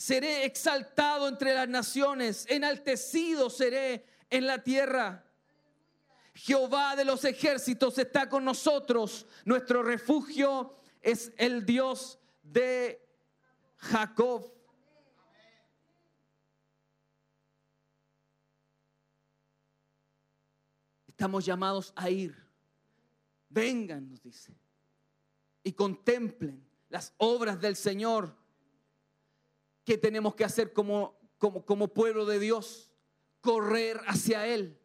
Seré 0.00 0.46
exaltado 0.46 1.28
entre 1.28 1.52
las 1.52 1.68
naciones, 1.68 2.46
enaltecido 2.48 3.50
seré 3.50 4.06
en 4.30 4.46
la 4.46 4.62
tierra. 4.62 5.26
Jehová 6.32 6.96
de 6.96 7.04
los 7.04 7.22
ejércitos 7.26 7.98
está 7.98 8.26
con 8.26 8.42
nosotros. 8.42 9.26
Nuestro 9.44 9.82
refugio 9.82 10.74
es 11.02 11.34
el 11.36 11.66
Dios 11.66 12.18
de 12.42 13.06
Jacob. 13.76 14.50
Estamos 21.08 21.44
llamados 21.44 21.92
a 21.94 22.08
ir. 22.08 22.34
Vengan, 23.50 24.08
nos 24.08 24.22
dice 24.22 24.56
y 25.62 25.74
contemplen 25.74 26.66
las 26.88 27.12
obras 27.18 27.60
del 27.60 27.76
Señor. 27.76 28.39
¿Qué 29.90 29.98
tenemos 29.98 30.36
que 30.36 30.44
hacer 30.44 30.72
como, 30.72 31.18
como, 31.36 31.66
como 31.66 31.88
pueblo 31.88 32.24
de 32.24 32.38
Dios? 32.38 32.92
Correr 33.40 34.00
hacia 34.06 34.46
Él. 34.46 34.78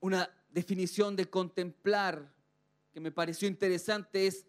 Una 0.00 0.28
definición 0.50 1.14
de 1.14 1.30
contemplar 1.30 2.34
que 2.90 2.98
me 2.98 3.12
pareció 3.12 3.46
interesante 3.46 4.26
es 4.26 4.48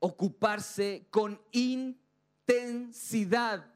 ocuparse 0.00 1.06
con 1.10 1.40
intensidad 1.52 3.72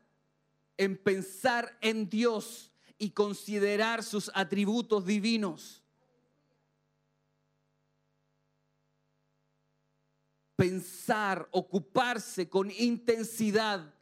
en 0.77 0.97
pensar 0.97 1.79
en 1.81 2.11
Dios 2.11 2.73
y 2.99 3.11
considerar 3.11 4.03
sus 4.03 4.33
atributos 4.35 5.07
divinos. 5.07 5.85
Pensar, 10.57 11.47
ocuparse 11.53 12.49
con 12.49 12.71
intensidad 12.71 13.95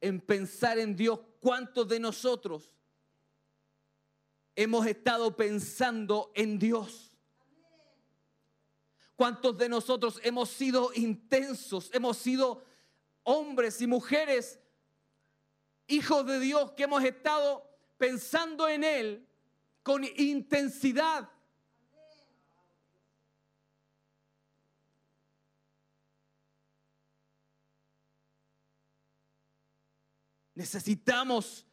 en 0.00 0.20
pensar 0.20 0.78
en 0.78 0.96
Dios. 0.96 1.20
¿Cuántos 1.40 1.88
de 1.88 2.00
nosotros 2.00 2.74
hemos 4.56 4.86
estado 4.86 5.34
pensando 5.36 6.32
en 6.34 6.58
Dios? 6.58 7.16
¿Cuántos 9.16 9.56
de 9.56 9.68
nosotros 9.68 10.18
hemos 10.22 10.50
sido 10.50 10.92
intensos, 10.94 11.90
hemos 11.92 12.16
sido 12.16 12.64
hombres 13.22 13.80
y 13.80 13.86
mujeres, 13.86 14.58
hijos 15.86 16.26
de 16.26 16.40
Dios, 16.40 16.72
que 16.72 16.84
hemos 16.84 17.04
estado 17.04 17.62
pensando 17.98 18.66
en 18.66 18.82
Él 18.82 19.28
con 19.82 20.04
intensidad? 20.16 21.30
Necesitamos, 30.54 31.66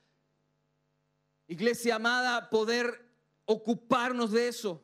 iglesia 1.48 1.95
amada, 1.95 2.49
poder 2.49 3.06
ocuparnos 3.45 4.32
de 4.32 4.48
eso. 4.48 4.84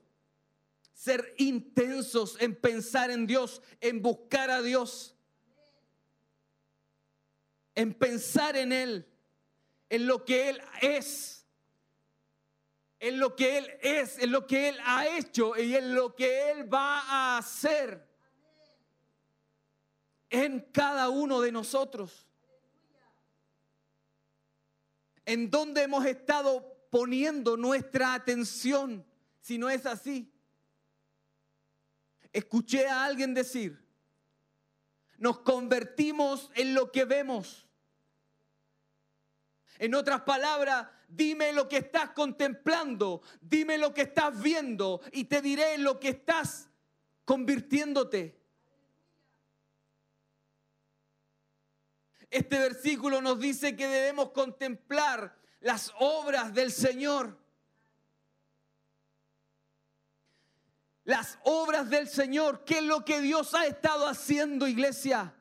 Ser 0.93 1.33
intensos 1.37 2.37
en 2.39 2.55
pensar 2.55 3.11
en 3.11 3.27
Dios, 3.27 3.61
en 3.81 4.01
buscar 4.01 4.49
a 4.49 4.61
Dios. 4.61 5.15
En 7.75 7.93
pensar 7.93 8.55
en 8.55 8.71
Él, 8.71 9.07
en 9.89 10.07
lo 10.07 10.23
que 10.23 10.49
Él 10.49 10.61
es. 10.81 11.45
En 12.99 13.19
lo 13.19 13.35
que 13.35 13.57
Él 13.57 13.71
es, 13.81 14.17
en 14.19 14.31
lo 14.31 14.47
que 14.47 14.69
Él 14.69 14.77
ha 14.85 15.17
hecho 15.17 15.57
y 15.57 15.75
en 15.75 15.93
lo 15.93 16.15
que 16.15 16.51
Él 16.51 16.73
va 16.73 16.99
a 17.01 17.37
hacer 17.37 18.07
en 20.29 20.61
cada 20.71 21.09
uno 21.09 21.41
de 21.41 21.51
nosotros 21.51 22.27
en 25.25 25.49
dónde 25.49 25.83
hemos 25.83 26.05
estado 26.05 26.73
poniendo 26.89 27.57
nuestra 27.57 28.13
atención, 28.13 29.05
si 29.41 29.57
no 29.57 29.69
es 29.69 29.85
así. 29.85 30.31
Escuché 32.31 32.87
a 32.87 33.03
alguien 33.03 33.33
decir, 33.33 33.83
nos 35.17 35.39
convertimos 35.39 36.51
en 36.55 36.73
lo 36.73 36.91
que 36.91 37.05
vemos. 37.05 37.67
En 39.79 39.95
otras 39.95 40.21
palabras, 40.21 40.87
dime 41.07 41.51
lo 41.53 41.67
que 41.67 41.77
estás 41.77 42.11
contemplando, 42.11 43.21
dime 43.41 43.77
lo 43.77 43.93
que 43.93 44.03
estás 44.03 44.41
viendo 44.41 45.01
y 45.11 45.25
te 45.25 45.41
diré 45.41 45.77
lo 45.77 45.99
que 45.99 46.09
estás 46.09 46.69
convirtiéndote. 47.25 48.42
Este 52.33 52.57
versículo 52.57 53.21
nos 53.21 53.39
dice 53.39 53.75
que 53.75 53.87
debemos 53.87 54.31
contemplar 54.31 55.37
las 55.59 55.93
obras 55.99 56.51
del 56.51 56.71
Señor. 56.71 57.37
Las 61.03 61.37
obras 61.43 61.91
del 61.91 62.09
Señor, 62.09 62.63
¿qué 62.65 62.79
es 62.79 62.83
lo 62.85 63.05
que 63.05 63.21
Dios 63.21 63.53
ha 63.53 63.67
estado 63.67 64.07
haciendo, 64.07 64.67
iglesia? 64.67 65.35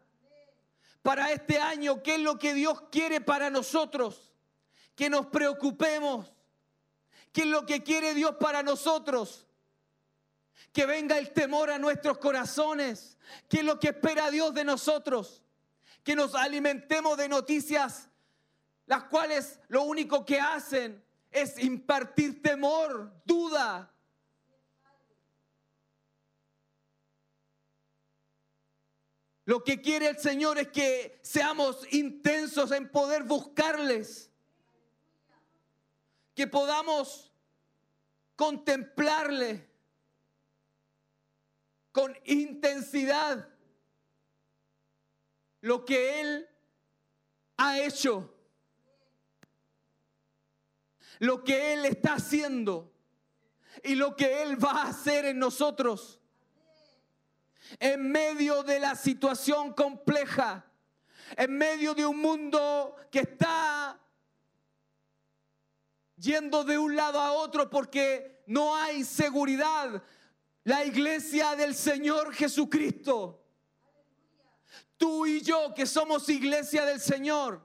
Para 1.00 1.32
este 1.32 1.58
año, 1.58 2.02
¿qué 2.02 2.16
es 2.16 2.20
lo 2.20 2.38
que 2.38 2.52
Dios 2.52 2.82
quiere 2.90 3.22
para 3.22 3.48
nosotros? 3.48 4.30
Que 4.94 5.08
nos 5.08 5.28
preocupemos. 5.28 6.30
¿Qué 7.32 7.40
es 7.40 7.48
lo 7.48 7.64
que 7.64 7.82
quiere 7.82 8.12
Dios 8.12 8.36
para 8.38 8.62
nosotros? 8.62 9.46
Que 10.74 10.84
venga 10.84 11.16
el 11.16 11.32
temor 11.32 11.70
a 11.70 11.78
nuestros 11.78 12.18
corazones. 12.18 13.16
¿Qué 13.48 13.60
es 13.60 13.64
lo 13.64 13.80
que 13.80 13.88
espera 13.88 14.30
Dios 14.30 14.52
de 14.52 14.64
nosotros? 14.64 15.41
Que 16.04 16.16
nos 16.16 16.34
alimentemos 16.34 17.16
de 17.16 17.28
noticias, 17.28 18.08
las 18.86 19.04
cuales 19.04 19.60
lo 19.68 19.82
único 19.82 20.24
que 20.24 20.40
hacen 20.40 21.02
es 21.30 21.58
impartir 21.58 22.42
temor, 22.42 23.12
duda. 23.24 23.88
Lo 29.44 29.64
que 29.64 29.80
quiere 29.80 30.08
el 30.08 30.18
Señor 30.18 30.58
es 30.58 30.68
que 30.68 31.18
seamos 31.22 31.86
intensos 31.92 32.70
en 32.70 32.90
poder 32.90 33.24
buscarles, 33.24 34.30
que 36.34 36.46
podamos 36.46 37.32
contemplarle 38.36 39.68
con 41.92 42.16
intensidad 42.24 43.51
lo 45.62 45.84
que 45.84 46.20
Él 46.20 46.48
ha 47.56 47.80
hecho, 47.80 48.32
lo 51.18 51.42
que 51.42 51.72
Él 51.72 51.86
está 51.86 52.14
haciendo 52.14 52.92
y 53.82 53.94
lo 53.94 54.14
que 54.14 54.42
Él 54.42 54.62
va 54.62 54.82
a 54.82 54.88
hacer 54.88 55.24
en 55.24 55.38
nosotros. 55.38 56.18
en 57.80 58.10
medio 58.10 58.62
de 58.62 58.78
la 58.78 58.94
situación 58.94 59.72
compleja, 59.72 60.66
en 61.36 61.56
medio 61.56 61.94
de 61.94 62.04
un 62.04 62.18
mundo 62.18 62.96
que 63.10 63.20
está 63.20 63.98
yendo 66.16 66.64
de 66.64 66.76
un 66.76 66.94
lado 66.94 67.18
a 67.18 67.32
otro 67.32 67.70
porque 67.70 68.42
no 68.46 68.76
hay 68.76 69.04
seguridad. 69.04 70.02
La 70.64 70.84
iglesia 70.84 71.56
del 71.56 71.74
Señor 71.74 72.34
Jesucristo, 72.34 73.41
tú 75.02 75.26
y 75.26 75.40
yo 75.40 75.74
que 75.74 75.84
somos 75.84 76.28
iglesia 76.28 76.84
del 76.84 77.00
Señor, 77.00 77.60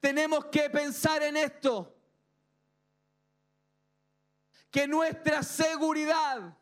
tenemos 0.00 0.46
que 0.46 0.70
pensar 0.70 1.22
en 1.22 1.36
esto, 1.36 1.94
que 4.70 4.88
nuestra 4.88 5.42
seguridad, 5.42 6.56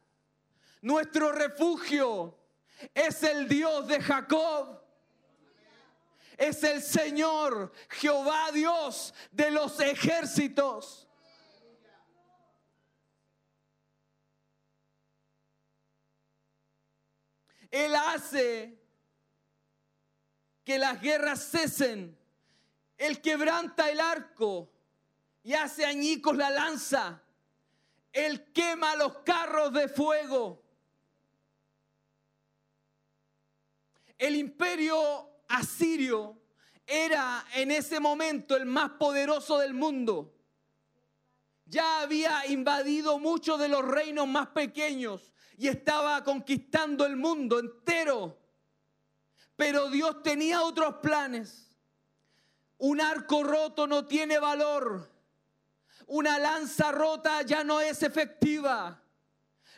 nuestro 0.81 1.31
refugio 1.31 2.37
es 2.93 3.23
el 3.23 3.49
Dios 3.49 3.87
de 3.87 4.01
Jacob 4.01 4.81
es 6.37 6.65
el 6.65 6.83
Señor, 6.83 7.71
Jehová 7.89 8.51
Dios 8.51 9.15
de 9.31 9.53
los 9.53 9.79
ejércitos. 9.79 11.07
Él 17.71 17.95
hace 17.95 18.82
que 20.65 20.79
las 20.79 21.01
guerras 21.01 21.51
cesen. 21.51 22.17
Él 22.97 23.21
quebranta 23.21 23.91
el 23.91 24.01
arco 24.01 24.71
y 25.43 25.55
hace 25.55 25.85
añicos 25.85 26.37
la 26.37 26.51
lanza. 26.51 27.23
Él 28.13 28.53
quema 28.53 28.95
los 28.97 29.19
carros 29.19 29.73
de 29.73 29.89
fuego. 29.89 30.63
El 34.19 34.37
imperio 34.37 35.31
asirio 35.49 36.39
era 36.87 37.45
en 37.55 37.71
ese 37.71 37.99
momento 37.99 38.57
el 38.57 38.67
más 38.67 38.91
poderoso 38.91 39.59
del 39.59 39.75
mundo. 39.75 40.35
Ya 41.65 42.01
había 42.01 42.47
invadido 42.47 43.19
muchos 43.19 43.59
de 43.59 43.69
los 43.69 43.83
reinos 43.83 44.29
más 44.29 44.49
pequeños 44.49 45.33
y 45.57 45.69
estaba 45.69 46.23
conquistando 46.23 47.07
el 47.07 47.17
mundo 47.17 47.59
entero. 47.59 48.42
Pero 49.63 49.89
Dios 49.91 50.25
tenía 50.25 50.61
otros 50.63 50.97
planes. 50.97 51.71
Un 52.79 53.01
arco 53.01 53.45
roto 53.45 53.87
no 53.87 54.09
tiene 54.09 54.41
valor. 54.41 55.09
Una 56.09 56.37
lanza 56.41 56.91
rota 56.91 57.43
ya 57.43 57.63
no 57.63 57.81
es 57.81 58.03
efectiva. 58.03 59.01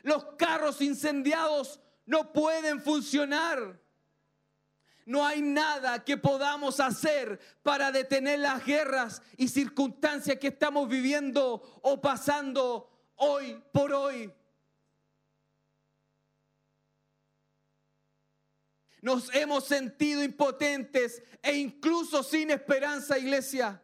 Los 0.03 0.25
carros 0.39 0.81
incendiados 0.81 1.81
no 2.07 2.33
pueden 2.33 2.81
funcionar. 2.81 3.79
No 5.05 5.27
hay 5.27 5.43
nada 5.43 6.03
que 6.03 6.17
podamos 6.17 6.81
hacer 6.81 7.39
para 7.63 7.93
detener 7.93 8.39
las 8.39 8.65
guerras 8.65 9.21
y 9.37 9.49
circunstancias 9.49 10.39
que 10.39 10.49
estamos 10.49 10.89
viviendo 10.89 11.79
o 11.83 12.01
pasando 12.01 12.91
hoy 13.17 13.63
por 13.71 13.93
hoy. 13.93 14.33
Nos 19.05 19.29
hemos 19.35 19.67
sentido 19.67 20.25
impotentes 20.25 21.23
e 21.43 21.55
incluso 21.57 22.23
sin 22.23 22.51
esperanza, 22.51 23.19
iglesia. 23.19 23.83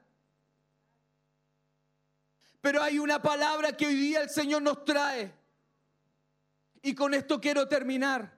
Pero 2.62 2.82
hay 2.82 2.98
una 2.98 3.20
palabra 3.20 3.76
que 3.76 3.86
hoy 3.86 3.96
día 3.96 4.22
el 4.22 4.30
Señor 4.30 4.62
nos 4.62 4.82
trae. 4.82 5.30
Y 6.80 6.94
con 6.94 7.12
esto 7.12 7.38
quiero 7.38 7.68
terminar. 7.68 8.34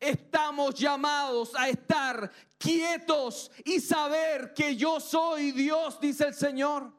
Estamos 0.00 0.74
llamados 0.76 1.54
a 1.54 1.68
estar 1.68 2.32
quietos 2.56 3.50
y 3.66 3.80
saber 3.80 4.54
que 4.54 4.76
yo 4.76 4.98
soy 4.98 5.52
Dios, 5.52 6.00
dice 6.00 6.28
el 6.28 6.34
Señor. 6.34 6.90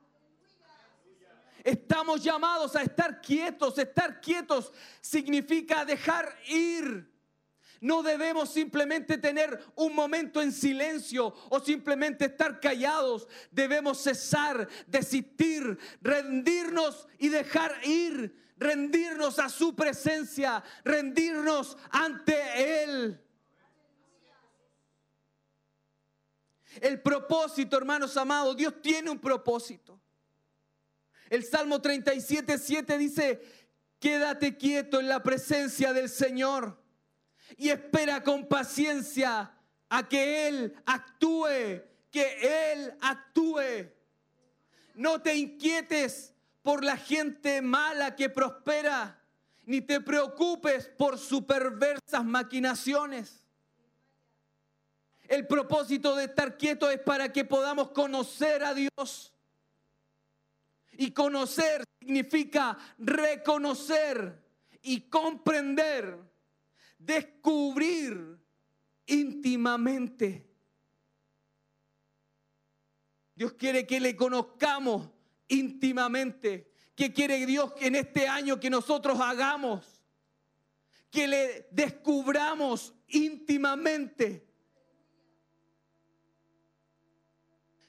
Estamos 1.63 2.23
llamados 2.23 2.75
a 2.75 2.83
estar 2.83 3.21
quietos. 3.21 3.79
Estar 3.79 4.21
quietos 4.21 4.71
significa 5.01 5.83
dejar 5.83 6.31
ir. 6.45 7.14
No 7.81 8.03
debemos 8.03 8.51
simplemente 8.51 9.17
tener 9.17 9.59
un 9.75 9.93
momento 9.93 10.41
en 10.41 10.51
silencio 10.51 11.33
o 11.49 11.59
simplemente 11.59 12.25
estar 12.25 12.59
callados. 12.59 13.27
Debemos 13.51 14.01
cesar, 14.01 14.67
desistir, 14.87 15.77
rendirnos 16.01 17.07
y 17.19 17.29
dejar 17.29 17.73
ir 17.83 18.45
rendirnos 18.57 19.39
a 19.39 19.49
su 19.49 19.75
presencia, 19.75 20.63
rendirnos 20.83 21.77
ante 21.91 22.83
Él. 22.83 23.21
El 26.81 27.01
propósito, 27.01 27.77
hermanos 27.77 28.17
amados, 28.17 28.57
Dios 28.57 28.81
tiene 28.81 29.09
un 29.09 29.19
propósito. 29.19 29.99
El 31.29 31.43
Salmo 31.43 31.81
37, 31.81 32.57
7 32.57 32.97
dice, 32.97 33.41
quédate 33.99 34.57
quieto 34.57 34.99
en 34.99 35.07
la 35.07 35.23
presencia 35.23 35.93
del 35.93 36.09
Señor 36.09 36.84
y 37.57 37.69
espera 37.69 38.23
con 38.23 38.47
paciencia 38.47 39.51
a 39.89 40.07
que 40.07 40.47
Él 40.47 40.75
actúe, 40.85 41.81
que 42.11 42.73
Él 42.73 42.93
actúe. 43.01 43.89
No 44.95 45.21
te 45.21 45.35
inquietes 45.35 46.33
por 46.61 46.83
la 46.83 46.97
gente 46.97 47.61
mala 47.61 48.15
que 48.15 48.29
prospera, 48.29 49.21
ni 49.65 49.81
te 49.81 50.01
preocupes 50.01 50.87
por 50.87 51.17
sus 51.17 51.43
perversas 51.43 52.23
maquinaciones. 52.23 53.45
El 55.27 55.47
propósito 55.47 56.15
de 56.15 56.25
estar 56.25 56.57
quieto 56.57 56.89
es 56.89 56.99
para 56.99 57.31
que 57.31 57.45
podamos 57.45 57.91
conocer 57.91 58.63
a 58.63 58.73
Dios. 58.73 59.33
Y 60.97 61.11
conocer 61.11 61.83
significa 61.99 62.77
reconocer 62.97 64.41
y 64.81 65.01
comprender, 65.01 66.17
descubrir 67.05 68.39
íntimamente. 69.05 70.49
Dios 73.35 73.53
quiere 73.53 73.85
que 73.85 73.99
le 73.99 74.15
conozcamos 74.15 75.09
íntimamente. 75.47 76.71
¿Qué 76.95 77.11
quiere 77.11 77.45
Dios 77.45 77.73
en 77.79 77.95
este 77.95 78.27
año 78.27 78.59
que 78.59 78.69
nosotros 78.69 79.19
hagamos? 79.19 80.01
Que 81.11 81.27
le 81.27 81.67
descubramos 81.71 82.93
íntimamente. 83.09 84.44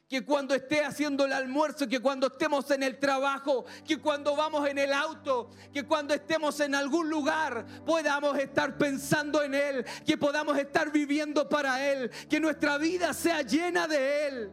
Que 0.09 0.25
cuando 0.25 0.55
esté 0.55 0.85
haciendo 0.85 1.25
el 1.25 1.33
almuerzo, 1.33 1.89
que 1.89 2.01
cuando 2.01 2.29
estemos 2.29 2.71
en 2.71 2.83
el 2.85 2.99
trabajo, 2.99 3.65
que 3.85 3.99
cuando 3.99 4.37
vamos 4.37 4.69
en 4.69 4.79
el 4.79 4.93
auto, 4.93 5.51
que 5.73 5.85
cuando 5.85 6.15
estemos 6.15 6.61
en 6.61 6.75
algún 6.75 7.11
lugar 7.11 7.67
podamos 7.85 8.39
estar 8.39 8.79
pensando 8.79 9.43
en 9.43 9.55
Él, 9.55 9.85
que 10.07 10.17
podamos 10.17 10.57
estar 10.59 10.93
viviendo 10.93 11.49
para 11.49 11.85
Él, 11.85 12.11
que 12.29 12.39
nuestra 12.39 12.79
vida 12.79 13.13
sea 13.13 13.43
llena 13.43 13.89
de 13.89 14.29
Él. 14.29 14.53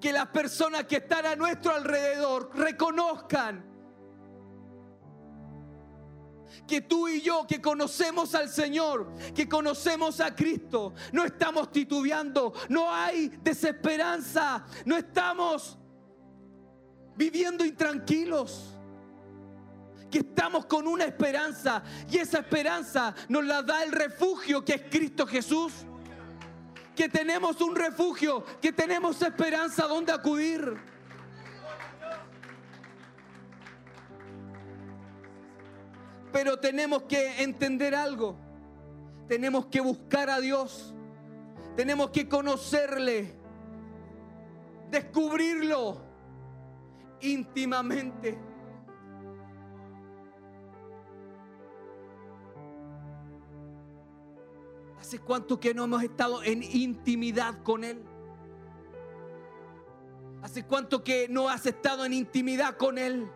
que 0.00 0.12
las 0.12 0.26
personas 0.28 0.84
que 0.84 0.96
están 0.96 1.26
a 1.26 1.34
nuestro 1.34 1.74
alrededor 1.74 2.50
reconozcan 2.54 3.75
que 6.66 6.80
tú 6.80 7.08
y 7.08 7.20
yo 7.20 7.46
que 7.46 7.60
conocemos 7.60 8.34
al 8.34 8.48
Señor, 8.48 9.12
que 9.34 9.48
conocemos 9.48 10.20
a 10.20 10.34
Cristo, 10.34 10.94
no 11.12 11.24
estamos 11.24 11.72
titubeando, 11.72 12.52
no 12.68 12.92
hay 12.92 13.28
desesperanza, 13.42 14.64
no 14.84 14.96
estamos 14.96 15.78
viviendo 17.16 17.64
intranquilos. 17.64 18.72
Que 20.10 20.18
estamos 20.18 20.66
con 20.66 20.86
una 20.86 21.04
esperanza 21.04 21.82
y 22.08 22.18
esa 22.18 22.38
esperanza 22.38 23.12
nos 23.28 23.44
la 23.44 23.62
da 23.62 23.82
el 23.82 23.90
refugio 23.90 24.64
que 24.64 24.74
es 24.74 24.82
Cristo 24.88 25.26
Jesús 25.26 25.72
que 26.96 27.08
tenemos 27.08 27.60
un 27.60 27.76
refugio, 27.76 28.44
que 28.60 28.72
tenemos 28.72 29.20
esperanza 29.22 29.86
donde 29.86 30.12
acudir. 30.12 30.95
Pero 36.32 36.58
tenemos 36.58 37.02
que 37.04 37.42
entender 37.42 37.94
algo. 37.94 38.36
Tenemos 39.28 39.66
que 39.66 39.80
buscar 39.80 40.30
a 40.30 40.40
Dios. 40.40 40.94
Tenemos 41.76 42.10
que 42.10 42.28
conocerle. 42.28 43.34
Descubrirlo 44.90 46.00
íntimamente. 47.20 48.38
¿Hace 55.00 55.20
cuánto 55.20 55.60
que 55.60 55.72
no 55.72 55.84
hemos 55.84 56.02
estado 56.02 56.42
en 56.42 56.62
intimidad 56.62 57.62
con 57.62 57.84
Él? 57.84 58.02
¿Hace 60.42 60.64
cuánto 60.64 61.04
que 61.04 61.28
no 61.28 61.48
has 61.48 61.66
estado 61.66 62.04
en 62.04 62.12
intimidad 62.12 62.76
con 62.76 62.98
Él? 62.98 63.30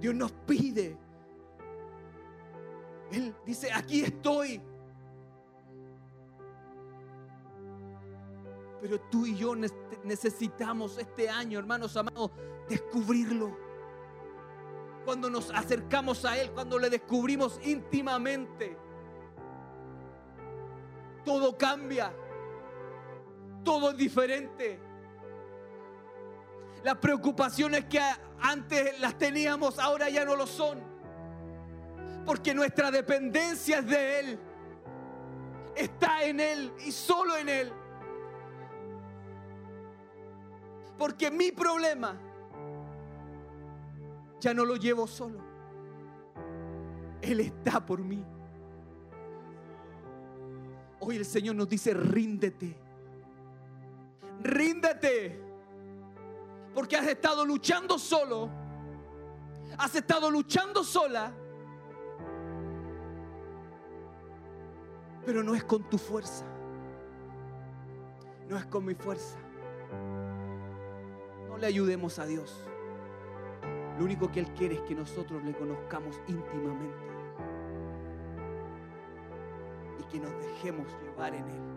Dios 0.00 0.14
nos 0.14 0.32
pide. 0.32 0.96
Él 3.12 3.34
dice, 3.44 3.70
aquí 3.72 4.02
estoy. 4.02 4.60
Pero 8.80 8.98
tú 9.10 9.26
y 9.26 9.36
yo 9.36 9.54
necesitamos 10.04 10.96
este 10.96 11.28
año, 11.28 11.58
hermanos 11.58 11.96
amados, 11.96 12.30
descubrirlo. 12.68 13.54
Cuando 15.04 15.28
nos 15.28 15.50
acercamos 15.50 16.24
a 16.24 16.38
Él, 16.38 16.50
cuando 16.52 16.78
le 16.78 16.88
descubrimos 16.88 17.60
íntimamente, 17.62 18.76
todo 21.24 21.58
cambia, 21.58 22.12
todo 23.62 23.90
es 23.90 23.96
diferente. 23.98 24.89
Las 26.82 26.96
preocupaciones 26.96 27.84
que 27.84 28.00
antes 28.40 28.98
las 29.00 29.18
teníamos 29.18 29.78
ahora 29.78 30.08
ya 30.08 30.24
no 30.24 30.36
lo 30.36 30.46
son. 30.46 30.78
Porque 32.24 32.54
nuestra 32.54 32.90
dependencia 32.90 33.78
es 33.78 33.86
de 33.86 34.20
Él. 34.20 34.38
Está 35.76 36.24
en 36.24 36.40
Él 36.40 36.72
y 36.84 36.92
solo 36.92 37.36
en 37.36 37.48
Él. 37.48 37.72
Porque 40.98 41.30
mi 41.30 41.50
problema 41.50 42.16
ya 44.40 44.54
no 44.54 44.64
lo 44.64 44.76
llevo 44.76 45.06
solo. 45.06 45.38
Él 47.22 47.40
está 47.40 47.84
por 47.84 48.00
mí. 48.00 48.24
Hoy 51.00 51.16
el 51.16 51.24
Señor 51.24 51.56
nos 51.56 51.68
dice, 51.68 51.94
ríndete. 51.94 52.76
Ríndete. 54.42 55.49
Porque 56.74 56.96
has 56.96 57.06
estado 57.06 57.44
luchando 57.44 57.98
solo. 57.98 58.48
Has 59.78 59.94
estado 59.94 60.30
luchando 60.30 60.84
sola. 60.84 61.32
Pero 65.24 65.42
no 65.42 65.54
es 65.54 65.64
con 65.64 65.88
tu 65.88 65.98
fuerza. 65.98 66.44
No 68.48 68.56
es 68.56 68.66
con 68.66 68.84
mi 68.84 68.94
fuerza. 68.94 69.38
No 71.48 71.56
le 71.56 71.66
ayudemos 71.66 72.18
a 72.18 72.26
Dios. 72.26 72.64
Lo 73.98 74.04
único 74.04 74.30
que 74.30 74.40
Él 74.40 74.52
quiere 74.54 74.76
es 74.76 74.80
que 74.82 74.94
nosotros 74.94 75.42
le 75.44 75.52
conozcamos 75.52 76.20
íntimamente. 76.26 77.04
Y 79.98 80.04
que 80.04 80.18
nos 80.18 80.30
dejemos 80.38 80.86
llevar 81.02 81.34
en 81.34 81.48
Él. 81.48 81.69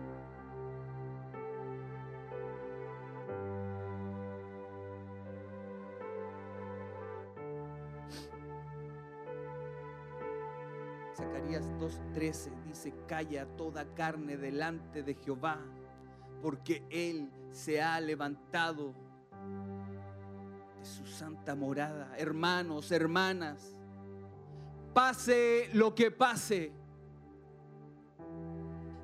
Zacarías 11.54 11.66
2.13 11.78 12.62
dice, 12.64 12.92
calla 13.06 13.46
toda 13.56 13.84
carne 13.94 14.36
delante 14.36 15.02
de 15.02 15.14
Jehová, 15.14 15.60
porque 16.42 16.84
Él 16.90 17.30
se 17.52 17.80
ha 17.80 18.00
levantado 18.00 18.92
de 20.78 20.84
su 20.84 21.06
santa 21.06 21.54
morada. 21.54 22.12
Hermanos, 22.16 22.90
hermanas, 22.90 23.76
pase 24.92 25.70
lo 25.74 25.94
que 25.94 26.10
pase, 26.10 26.72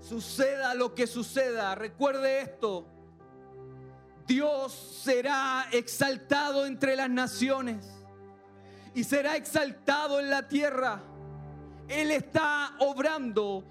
suceda 0.01 0.75
lo 0.75 0.95
que 0.95 1.07
suceda, 1.07 1.75
recuerde 1.77 2.41
esto, 2.41 2.87
Dios 4.27 4.73
será 5.05 5.69
exaltado 5.73 6.67
entre 6.67 6.97
las 6.97 7.11
naciones 7.11 7.87
y 8.95 9.05
será 9.05 9.37
exaltado 9.37 10.19
en 10.19 10.31
la 10.31 10.49
tierra. 10.49 11.10
Él 11.91 12.13
está 12.13 12.77
obrando 12.79 13.65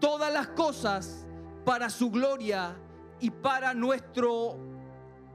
todas 0.00 0.32
las 0.32 0.48
cosas 0.48 1.24
para 1.64 1.90
su 1.90 2.10
gloria 2.10 2.76
y 3.20 3.30
para 3.30 3.72
nuestro, 3.72 4.56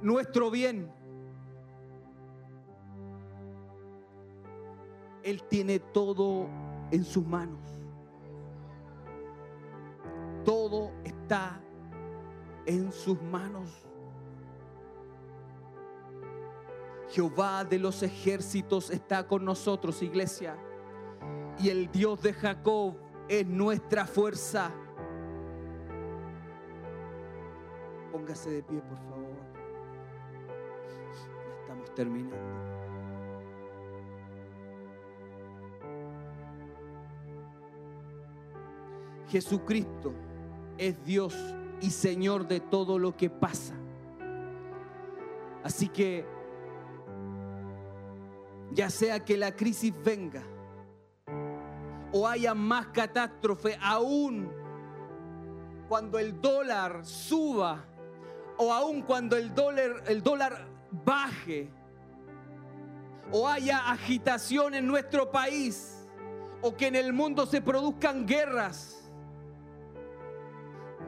nuestro 0.02 0.52
bien. 0.52 0.92
Él 5.24 5.42
tiene 5.44 5.80
todo 5.80 6.50
en 6.92 7.06
sus 7.06 7.26
manos. 7.26 7.62
Todo 10.44 10.92
está 11.06 11.62
en 12.66 12.92
sus 12.92 13.22
manos. 13.22 13.70
Jehová 17.08 17.64
de 17.64 17.80
los 17.80 18.04
ejércitos 18.04 18.90
está 18.90 19.26
con 19.26 19.46
nosotros, 19.46 20.02
iglesia 20.02 20.58
y 21.60 21.70
el 21.70 21.92
Dios 21.92 22.22
de 22.22 22.34
Jacob 22.34 22.96
es 23.28 23.46
nuestra 23.46 24.06
fuerza. 24.06 24.72
Póngase 28.12 28.50
de 28.50 28.64
pie, 28.64 28.80
por 28.82 28.98
favor. 28.98 29.38
Estamos 31.62 31.94
terminando. 31.94 32.36
Jesucristo 39.30 40.14
es 40.78 41.04
Dios 41.04 41.36
y 41.82 41.90
Señor 41.90 42.48
de 42.48 42.60
todo 42.60 42.98
lo 42.98 43.16
que 43.16 43.30
pasa. 43.30 43.76
Así 45.64 45.90
que, 45.90 46.26
ya 48.72 48.90
sea 48.90 49.26
que 49.26 49.36
la 49.36 49.54
crisis 49.54 49.94
venga, 50.04 50.44
o 52.12 52.28
haya 52.28 52.54
más 52.54 52.88
catástrofe, 52.88 53.78
aún 53.82 54.52
cuando 55.88 56.20
el 56.20 56.40
dólar 56.42 57.06
suba 57.06 57.86
o 58.58 58.74
aún 58.74 59.02
cuando 59.02 59.36
el 59.38 59.54
dólar, 59.54 60.04
el 60.08 60.22
dólar 60.24 60.68
baje 60.92 61.70
o 63.32 63.48
haya 63.48 63.92
agitación 63.92 64.74
en 64.74 64.88
nuestro 64.88 65.32
país 65.32 66.08
o 66.62 66.76
que 66.76 66.88
en 66.88 66.96
el 66.96 67.14
mundo 67.14 67.46
se 67.46 67.62
produzcan 67.62 68.26
guerras, 68.26 69.10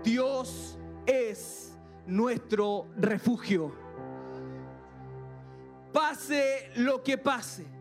Dios 0.03 0.77
es 1.05 1.77
nuestro 2.05 2.87
refugio. 2.97 3.73
Pase 5.91 6.71
lo 6.75 7.03
que 7.03 7.17
pase 7.17 7.78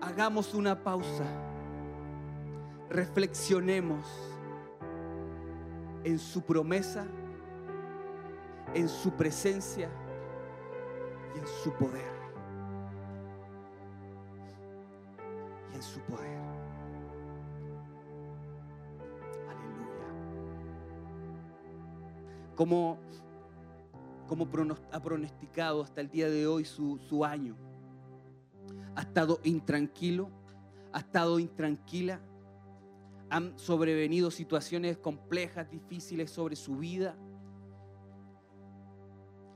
hagamos 0.00 0.54
una 0.54 0.82
pausa, 0.82 1.24
reflexionemos 2.88 4.06
en 6.04 6.18
su 6.18 6.42
promesa, 6.42 7.06
en 8.74 8.88
su 8.88 9.12
presencia 9.12 9.90
y 11.34 11.38
en 11.38 11.46
su 11.46 11.72
poder. 11.74 12.10
Y 15.72 15.76
en 15.76 15.82
su 15.82 16.00
poder. 16.00 16.40
Aleluya. 19.48 20.06
Como, 22.56 22.98
como 24.26 24.48
ha 24.92 25.00
pronosticado 25.00 25.82
hasta 25.82 26.00
el 26.00 26.10
día 26.10 26.28
de 26.28 26.46
hoy 26.46 26.64
su, 26.64 26.98
su 26.98 27.24
año 27.24 27.69
ha 29.00 29.04
estado 29.04 29.40
intranquilo, 29.44 30.28
ha 30.92 30.98
estado 30.98 31.38
intranquila, 31.38 32.20
han 33.30 33.58
sobrevenido 33.58 34.30
situaciones 34.30 34.98
complejas, 34.98 35.70
difíciles 35.70 36.30
sobre 36.30 36.54
su 36.54 36.76
vida. 36.76 37.16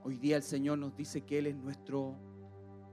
Hoy 0.02 0.16
día 0.16 0.38
el 0.38 0.42
Señor 0.42 0.78
nos 0.78 0.96
dice 0.96 1.20
que 1.26 1.40
Él 1.40 1.48
es 1.48 1.56
nuestro 1.56 2.16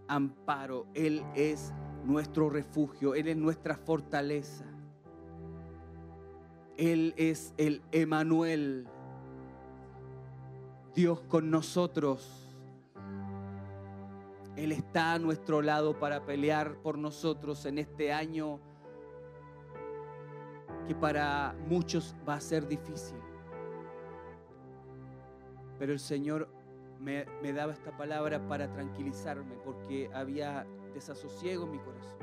amparo, 0.09 0.87
Él 0.93 1.23
es 1.35 1.71
nuestro 2.03 2.49
refugio, 2.49 3.15
Él 3.15 3.29
es 3.29 3.37
nuestra 3.37 3.77
fortaleza. 3.77 4.65
Él 6.75 7.13
es 7.15 7.53
el 7.55 7.81
Emanuel, 7.93 8.89
Dios 10.93 11.21
con 11.21 11.49
nosotros. 11.49 12.50
Él 14.61 14.73
está 14.73 15.13
a 15.13 15.19
nuestro 15.19 15.63
lado 15.63 15.97
para 15.97 16.23
pelear 16.23 16.75
por 16.83 16.95
nosotros 16.95 17.65
en 17.65 17.79
este 17.79 18.13
año 18.13 18.59
que 20.87 20.93
para 20.93 21.55
muchos 21.67 22.15
va 22.29 22.35
a 22.35 22.39
ser 22.39 22.67
difícil. 22.67 23.17
Pero 25.79 25.93
el 25.93 25.99
Señor 25.99 26.47
me, 26.99 27.25
daba 27.51 27.73
esta 27.73 27.97
palabra 27.97 28.47
para 28.47 28.71
tranquilizarme 28.71 29.55
porque 29.65 30.11
había 30.13 30.67
desasosiego 30.93 31.65
en 31.65 31.71
mi 31.71 31.79
corazón. 31.79 32.19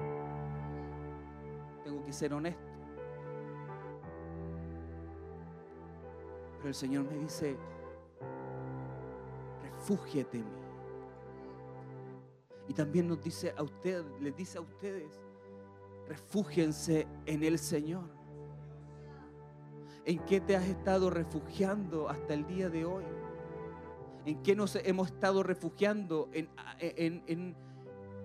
Tengo 1.83 2.05
que 2.05 2.13
ser 2.13 2.33
honesto. 2.33 2.63
Pero 6.59 6.69
el 6.69 6.75
Señor 6.77 7.05
me 7.11 7.19
dice, 7.19 7.57
refúgiate 9.61 10.39
en 10.39 10.45
mí 10.45 10.68
Y 12.69 12.75
también 12.75 13.09
nos 13.09 13.23
dice 13.23 13.55
a 13.57 13.63
ustedes, 13.63 14.05
les 14.21 14.37
dice 14.37 14.59
a 14.59 14.61
ustedes, 14.61 15.19
refúgiense 16.07 17.09
en 17.25 17.43
el 17.43 17.59
Señor. 17.59 18.05
¿En 20.05 20.19
qué 20.21 20.41
te 20.41 20.55
has 20.55 20.67
estado 20.67 21.09
refugiando 21.09 22.09
hasta 22.09 22.35
el 22.35 22.47
día 22.47 22.69
de 22.69 22.85
hoy? 22.85 23.05
¿En 24.27 24.43
qué 24.43 24.55
nos 24.55 24.77
hemos 24.77 25.09
estado 25.09 25.43
refugiando? 25.43 26.29
En, 26.33 26.51
en, 26.79 27.23
en, 27.27 27.57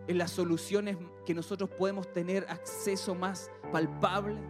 en 0.08 0.18
las 0.18 0.32
soluciones 0.32 0.98
que 1.26 1.34
nosotros 1.34 1.70
podemos 1.70 2.12
tener 2.12 2.46
acceso 2.50 3.16
más 3.16 3.50
palpable. 3.72 4.42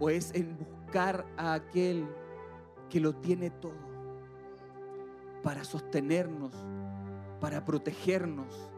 ¿O 0.00 0.08
es 0.08 0.34
en 0.34 0.56
buscar 0.56 1.26
a 1.36 1.52
aquel 1.52 2.06
que 2.88 2.98
lo 2.98 3.14
tiene 3.14 3.50
todo 3.50 3.91
para 5.42 5.64
sostenernos, 5.64 6.54
para 7.40 7.64
protegernos 7.64 8.70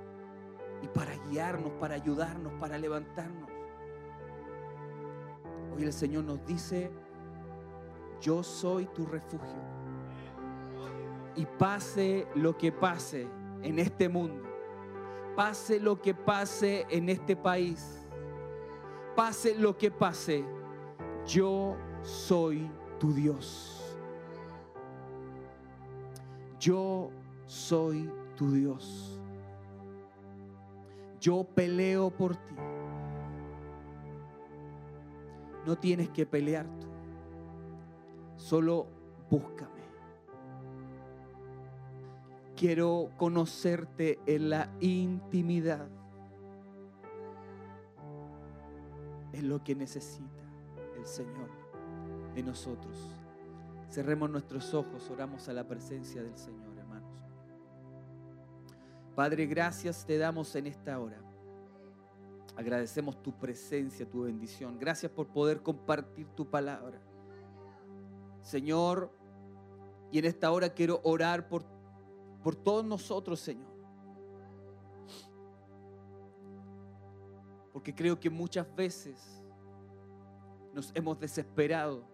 y 0.82 0.88
para 0.88 1.16
guiarnos, 1.28 1.72
para 1.72 1.94
ayudarnos, 1.94 2.52
para 2.54 2.78
levantarnos? 2.78 3.50
Hoy 5.74 5.84
el 5.84 5.92
Señor 5.92 6.24
nos 6.24 6.44
dice, 6.46 6.90
yo 8.20 8.42
soy 8.42 8.86
tu 8.86 9.06
refugio. 9.06 9.74
Y 11.36 11.46
pase 11.46 12.28
lo 12.36 12.56
que 12.56 12.70
pase 12.70 13.26
en 13.62 13.78
este 13.78 14.08
mundo, 14.08 14.42
pase 15.34 15.80
lo 15.80 16.00
que 16.00 16.14
pase 16.14 16.86
en 16.90 17.08
este 17.08 17.34
país, 17.34 18.06
pase 19.16 19.56
lo 19.58 19.76
que 19.76 19.90
pase, 19.90 20.44
yo 21.26 21.76
soy 22.02 22.70
tu 23.00 23.12
Dios. 23.12 23.83
Yo 26.64 27.10
soy 27.44 28.10
tu 28.36 28.50
Dios. 28.50 29.20
Yo 31.20 31.44
peleo 31.44 32.08
por 32.08 32.36
ti. 32.36 32.54
No 35.66 35.76
tienes 35.76 36.08
que 36.08 36.24
pelear 36.24 36.64
tú. 36.80 36.86
Solo 38.38 38.86
búscame. 39.28 39.82
Quiero 42.56 43.10
conocerte 43.18 44.18
en 44.24 44.48
la 44.48 44.70
intimidad. 44.80 45.86
Es 49.34 49.42
lo 49.42 49.62
que 49.62 49.74
necesita 49.74 50.42
el 50.96 51.04
Señor 51.04 51.50
de 52.34 52.42
nosotros. 52.42 53.13
Cerremos 53.94 54.28
nuestros 54.28 54.74
ojos, 54.74 55.08
oramos 55.08 55.48
a 55.48 55.52
la 55.52 55.68
presencia 55.68 56.20
del 56.20 56.36
Señor, 56.36 56.76
hermanos. 56.76 57.16
Padre, 59.14 59.46
gracias 59.46 60.04
te 60.04 60.18
damos 60.18 60.52
en 60.56 60.66
esta 60.66 60.98
hora. 60.98 61.22
Agradecemos 62.56 63.22
tu 63.22 63.30
presencia, 63.38 64.04
tu 64.04 64.22
bendición. 64.22 64.80
Gracias 64.80 65.12
por 65.12 65.28
poder 65.28 65.62
compartir 65.62 66.26
tu 66.30 66.44
palabra. 66.44 67.00
Señor, 68.42 69.12
y 70.10 70.18
en 70.18 70.24
esta 70.24 70.50
hora 70.50 70.70
quiero 70.70 71.00
orar 71.04 71.46
por, 71.46 71.64
por 72.42 72.56
todos 72.56 72.84
nosotros, 72.84 73.38
Señor. 73.38 73.72
Porque 77.72 77.94
creo 77.94 78.18
que 78.18 78.28
muchas 78.28 78.66
veces 78.74 79.40
nos 80.72 80.90
hemos 80.96 81.16
desesperado. 81.20 82.13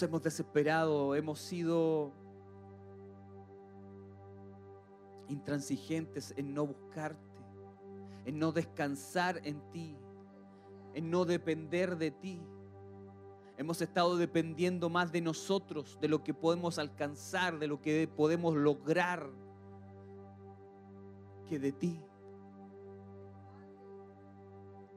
Hemos 0.00 0.22
desesperado, 0.22 1.16
hemos 1.16 1.40
sido 1.40 2.12
intransigentes 5.28 6.32
en 6.36 6.54
no 6.54 6.66
buscarte, 6.66 7.40
en 8.24 8.38
no 8.38 8.52
descansar 8.52 9.40
en 9.42 9.60
ti, 9.72 9.96
en 10.94 11.10
no 11.10 11.24
depender 11.24 11.96
de 11.96 12.12
ti. 12.12 12.40
Hemos 13.56 13.82
estado 13.82 14.16
dependiendo 14.16 14.88
más 14.88 15.10
de 15.10 15.20
nosotros, 15.20 15.98
de 16.00 16.06
lo 16.06 16.22
que 16.22 16.32
podemos 16.32 16.78
alcanzar, 16.78 17.58
de 17.58 17.66
lo 17.66 17.80
que 17.80 18.06
podemos 18.06 18.54
lograr, 18.54 19.28
que 21.48 21.58
de 21.58 21.72
ti. 21.72 22.00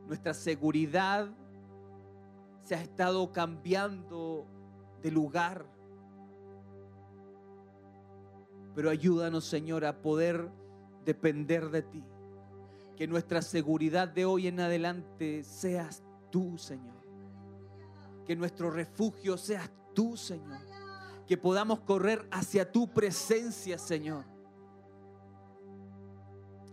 Nuestra 0.05 0.35
seguridad 0.35 1.27
se 2.61 2.75
ha 2.75 2.81
estado 2.81 3.31
cambiando 3.31 4.45
de 5.01 5.11
lugar. 5.11 5.65
Pero 8.75 8.89
ayúdanos, 8.89 9.45
Señor, 9.45 9.85
a 9.85 10.01
poder 10.01 10.49
depender 11.05 11.69
de 11.69 11.81
ti. 11.81 12.03
Que 12.95 13.07
nuestra 13.07 13.41
seguridad 13.41 14.07
de 14.07 14.25
hoy 14.25 14.47
en 14.47 14.59
adelante 14.59 15.43
seas 15.43 16.03
tú, 16.29 16.57
Señor. 16.57 17.01
Que 18.25 18.35
nuestro 18.35 18.69
refugio 18.69 19.37
seas 19.37 19.69
tú, 19.93 20.15
Señor. 20.15 20.59
Que 21.27 21.37
podamos 21.37 21.79
correr 21.81 22.27
hacia 22.31 22.71
tu 22.71 22.87
presencia, 22.93 23.77
Señor. 23.77 24.25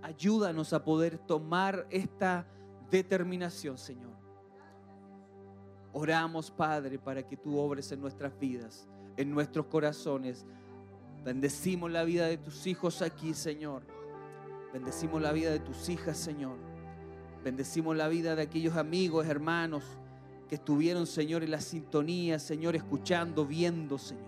Ayúdanos 0.03 0.73
a 0.73 0.85
poder 0.85 1.19
tomar 1.19 1.87
esta 1.91 2.47
determinación, 2.91 3.77
Señor. 3.79 4.18
Oramos, 5.93 6.51
Padre, 6.51 6.99
para 6.99 7.23
que 7.27 7.37
tú 7.37 7.59
obres 7.59 7.91
en 7.93 8.01
nuestras 8.01 8.39
vidas, 8.39 8.89
en 9.17 9.31
nuestros 9.31 9.67
corazones. 9.67 10.45
Bendecimos 11.25 11.91
la 11.91 12.05
vida 12.05 12.27
de 12.27 12.39
tus 12.39 12.67
hijos 12.67 13.03
aquí, 13.03 13.35
Señor. 13.35 13.83
Bendecimos 14.73 15.21
la 15.21 15.33
vida 15.33 15.51
de 15.51 15.61
tus 15.61 15.89
hijas, 15.89 16.17
Señor. 16.17 16.57
Bendecimos 17.43 17.97
la 17.97 18.09
vida 18.09 18.37
de 18.37 18.43
aquellos 18.43 18.77
amigos, 18.77 19.27
hermanos 19.27 19.85
que 20.49 20.57
estuvieron, 20.57 21.07
Señor, 21.07 21.43
en 21.43 21.51
la 21.51 21.61
sintonía, 21.61 22.39
Señor, 22.39 22.75
escuchando, 22.75 23.45
viendo, 23.47 23.99
Señor. 23.99 24.25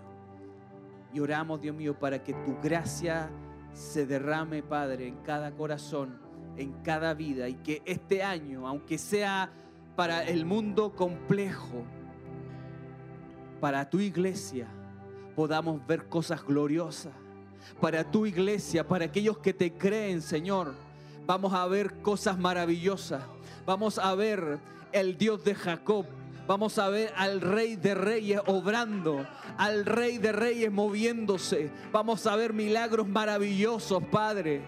Y 1.13 1.19
oramos, 1.19 1.61
Dios 1.61 1.75
mío, 1.75 1.97
para 1.97 2.23
que 2.23 2.33
tu 2.33 2.57
gracia 2.61 3.29
se 3.73 4.05
derrame, 4.05 4.63
Padre, 4.63 5.07
en 5.07 5.17
cada 5.17 5.51
corazón, 5.51 6.19
en 6.57 6.73
cada 6.83 7.13
vida. 7.13 7.49
Y 7.49 7.55
que 7.55 7.81
este 7.85 8.23
año, 8.23 8.67
aunque 8.67 8.97
sea 8.97 9.51
para 9.95 10.23
el 10.23 10.45
mundo 10.45 10.95
complejo, 10.95 11.83
para 13.59 13.89
tu 13.89 13.99
iglesia, 13.99 14.67
podamos 15.35 15.85
ver 15.85 16.07
cosas 16.07 16.43
gloriosas. 16.43 17.13
Para 17.79 18.09
tu 18.09 18.25
iglesia, 18.25 18.87
para 18.87 19.05
aquellos 19.05 19.37
que 19.37 19.53
te 19.53 19.73
creen, 19.73 20.21
Señor, 20.21 20.73
vamos 21.25 21.53
a 21.53 21.67
ver 21.67 22.01
cosas 22.01 22.37
maravillosas. 22.37 23.23
Vamos 23.65 23.99
a 23.99 24.15
ver 24.15 24.59
el 24.91 25.17
Dios 25.17 25.43
de 25.43 25.55
Jacob. 25.55 26.05
Vamos 26.47 26.79
a 26.79 26.89
ver 26.89 27.13
al 27.15 27.39
Rey 27.39 27.75
de 27.75 27.93
Reyes 27.93 28.41
obrando, 28.47 29.25
al 29.57 29.85
Rey 29.85 30.17
de 30.17 30.31
Reyes 30.31 30.71
moviéndose. 30.71 31.71
Vamos 31.91 32.25
a 32.25 32.35
ver 32.35 32.51
milagros 32.51 33.07
maravillosos, 33.07 34.03
Padre. 34.05 34.61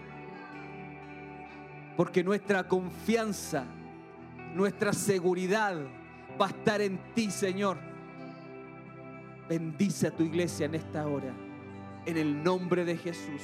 Porque 1.96 2.24
nuestra 2.24 2.66
confianza, 2.68 3.64
nuestra 4.54 4.92
seguridad 4.92 5.76
va 6.40 6.46
a 6.46 6.50
estar 6.50 6.80
en 6.80 6.98
ti, 7.14 7.30
Señor. 7.30 7.76
Bendice 9.48 10.06
a 10.06 10.10
tu 10.10 10.22
iglesia 10.22 10.66
en 10.66 10.76
esta 10.76 11.06
hora. 11.06 11.32
En 12.06 12.16
el 12.16 12.42
nombre 12.42 12.84
de 12.84 12.96
Jesús. 12.96 13.42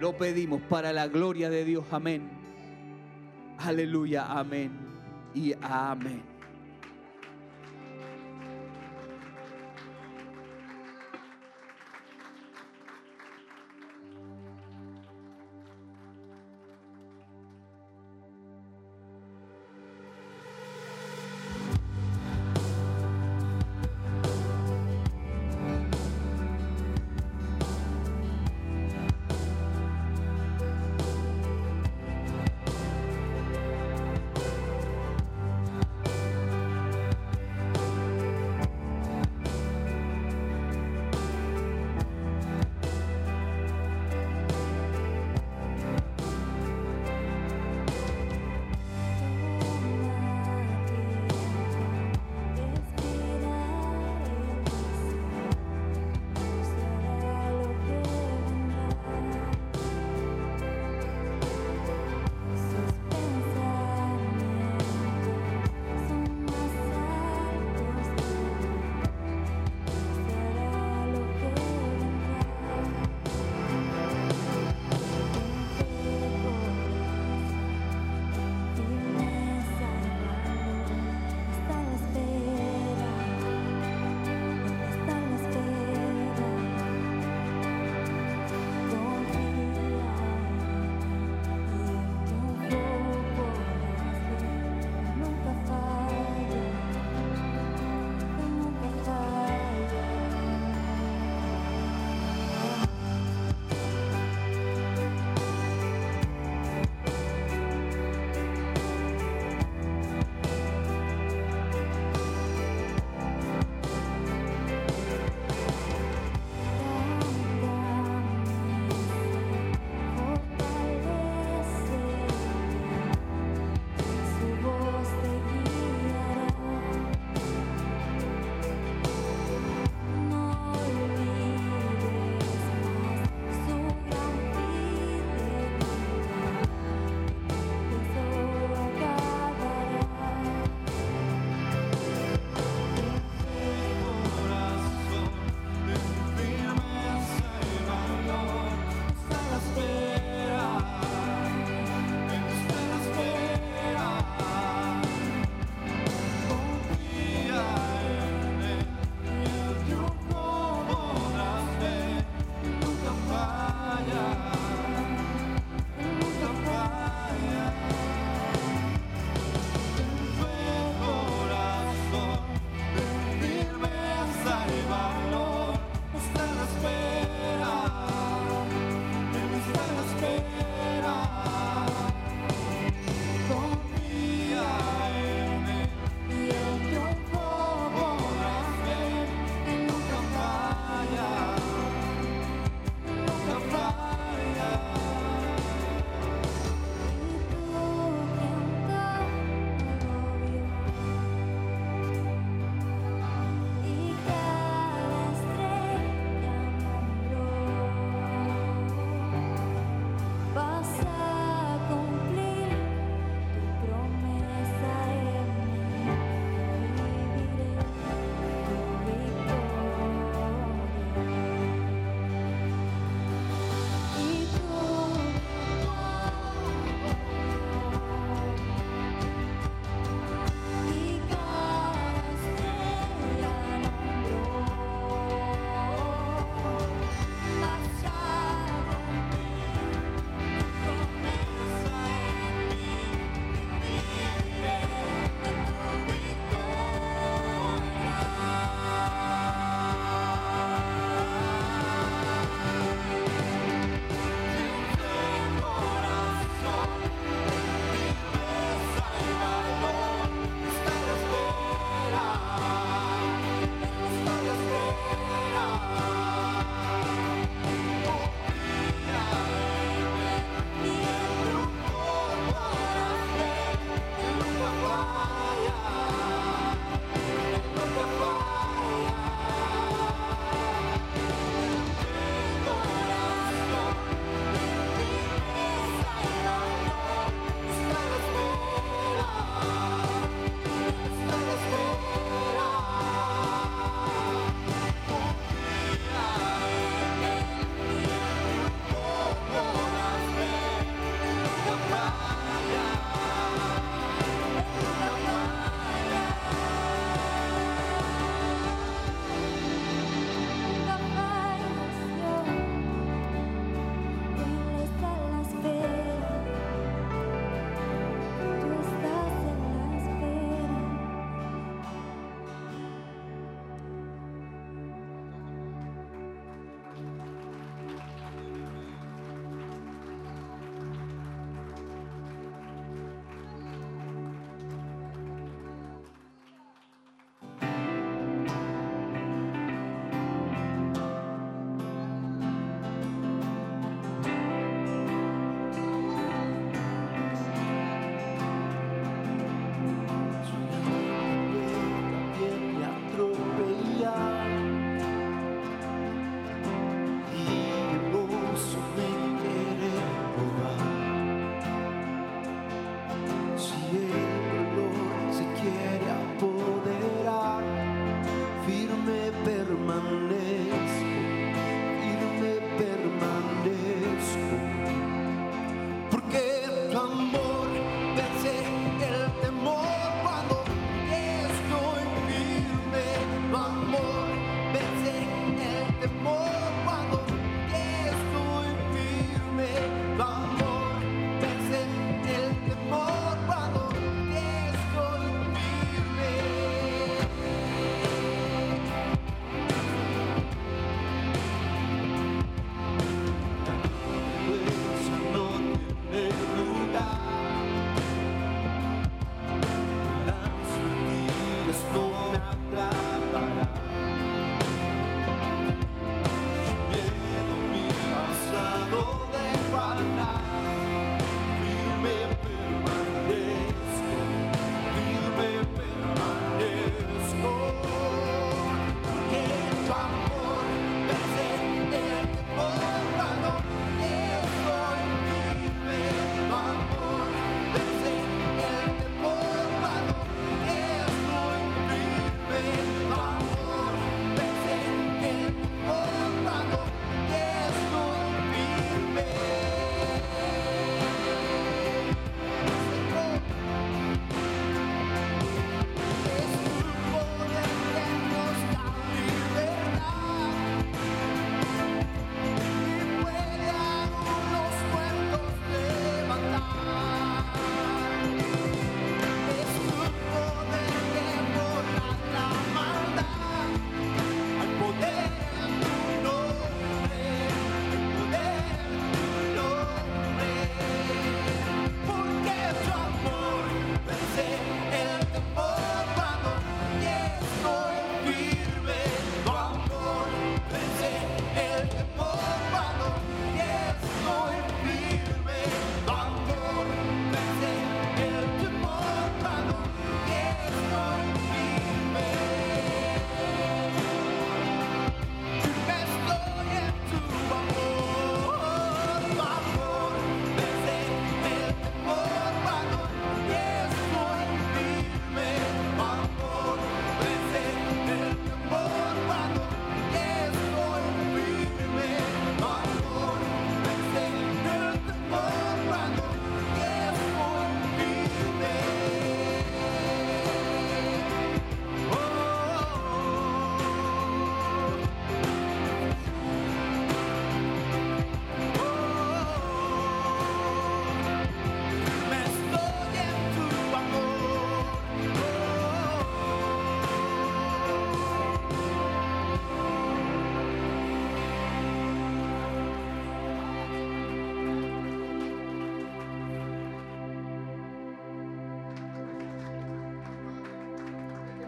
Lo 0.00 0.16
pedimos 0.16 0.60
para 0.62 0.92
la 0.92 1.06
gloria 1.06 1.50
de 1.50 1.64
Dios. 1.64 1.84
Amén. 1.90 2.28
Aleluya. 3.58 4.26
Amén. 4.26 4.72
Y 5.34 5.54
amén. 5.60 6.33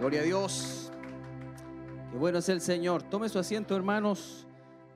Gloria 0.07 0.21
a 0.21 0.25
Dios. 0.25 0.93
Qué 2.13 2.17
bueno 2.17 2.39
es 2.39 2.49
el 2.49 2.61
Señor. 2.61 3.03
Tome 3.03 3.29
su 3.29 3.41
asiento, 3.41 3.75
hermanos. 3.75 4.47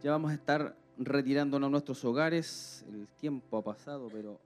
Ya 0.04 0.12
vamos 0.12 0.30
a 0.30 0.34
estar 0.34 0.76
retirándonos 0.98 1.66
a 1.66 1.70
nuestros 1.72 2.04
hogares. 2.04 2.84
El 2.88 3.08
tiempo 3.08 3.58
ha 3.58 3.64
pasado, 3.64 4.08
pero 4.08 4.40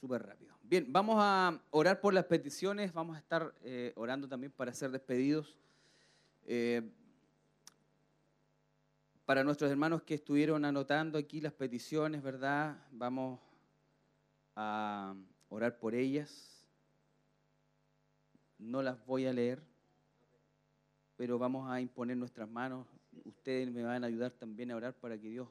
súper 0.00 0.22
rápido. 0.22 0.54
Bien, 0.62 0.90
vamos 0.90 1.16
a 1.18 1.60
orar 1.70 2.00
por 2.00 2.14
las 2.14 2.24
peticiones. 2.24 2.94
Vamos 2.94 3.16
a 3.16 3.18
estar 3.18 3.54
eh, 3.62 3.92
orando 3.94 4.26
también 4.26 4.52
para 4.52 4.72
ser 4.72 4.90
despedidos. 4.90 5.58
Eh, 6.46 6.80
para 9.26 9.44
nuestros 9.44 9.70
hermanos 9.70 10.02
que 10.02 10.14
estuvieron 10.14 10.64
anotando 10.64 11.18
aquí 11.18 11.42
las 11.42 11.52
peticiones, 11.52 12.22
¿verdad? 12.22 12.78
Vamos 12.90 13.38
a 14.56 15.14
orar 15.50 15.78
por 15.78 15.94
ellas. 15.94 16.47
No 18.58 18.82
las 18.82 19.04
voy 19.06 19.26
a 19.26 19.32
leer, 19.32 19.62
pero 21.16 21.38
vamos 21.38 21.70
a 21.70 21.80
imponer 21.80 22.16
nuestras 22.16 22.48
manos. 22.48 22.86
Ustedes 23.24 23.70
me 23.70 23.82
van 23.82 24.04
a 24.04 24.06
ayudar 24.06 24.32
también 24.32 24.70
a 24.70 24.76
orar 24.76 24.94
para 24.94 25.18
que 25.18 25.28
Dios 25.28 25.48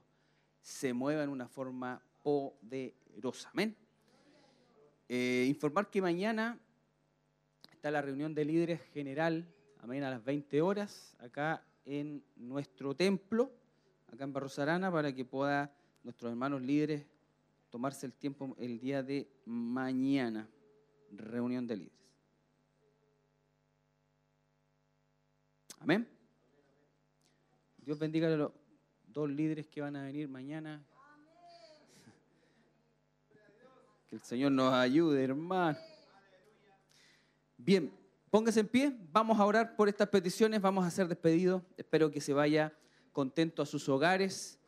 se 0.62 0.94
mueva 0.94 1.24
en 1.24 1.30
una 1.30 1.48
forma 1.48 2.02
poderosa. 2.22 3.50
Amén. 3.54 3.76
Eh, 5.10 5.46
informar 5.48 5.90
que 5.90 6.02
mañana 6.02 6.60
está 7.72 7.90
la 7.92 8.02
reunión 8.02 8.36
de 8.36 8.44
líderes 8.44 8.82
general, 8.94 9.48
amén, 9.80 10.04
a 10.04 10.10
las 10.10 10.24
20 10.24 10.62
horas, 10.62 11.16
acá 11.20 11.64
en 11.86 12.22
nuestro 12.36 12.94
templo 12.96 13.52
acá 14.12 14.24
en 14.24 14.34
Barros 14.34 14.58
Arana 14.60 14.92
para 14.92 15.14
que 15.14 15.26
pueda 15.26 15.72
nuestros 16.04 16.32
hermanos 16.32 16.62
líderes 16.62 17.06
tomarse 17.70 18.06
el 18.06 18.14
tiempo 18.14 18.56
el 18.60 18.80
día 18.80 19.04
de 19.04 19.30
mañana, 19.46 20.50
reunión 21.12 21.68
de 21.68 21.78
líderes. 21.78 22.07
Amén. 25.80 26.08
Dios 27.78 27.98
bendiga 27.98 28.28
a 28.28 28.32
los 28.32 28.52
dos 29.08 29.30
líderes 29.30 29.68
que 29.68 29.82
van 29.82 29.96
a 29.96 30.04
venir 30.04 30.28
mañana. 30.28 30.84
Que 34.08 34.16
el 34.16 34.22
Señor 34.22 34.52
nos 34.52 34.74
ayude, 34.74 35.24
hermano. 35.24 35.78
Bien, 37.58 37.92
póngase 38.30 38.62
en 38.62 38.68
pie. 38.68 38.98
Vamos 39.12 39.40
a 39.40 39.46
orar 39.46 39.76
por 39.76 39.90
estas 39.90 40.10
peticiones. 40.10 40.62
Vamos 40.62 40.86
a 40.86 40.92
ser 40.92 41.08
despedidos. 41.08 41.64
Espero 41.76 42.12
que 42.12 42.22
se 42.22 42.34
vaya 42.34 42.74
contento 43.12 43.62
a 43.62 43.66
sus 43.66 43.90
hogares 43.90 44.60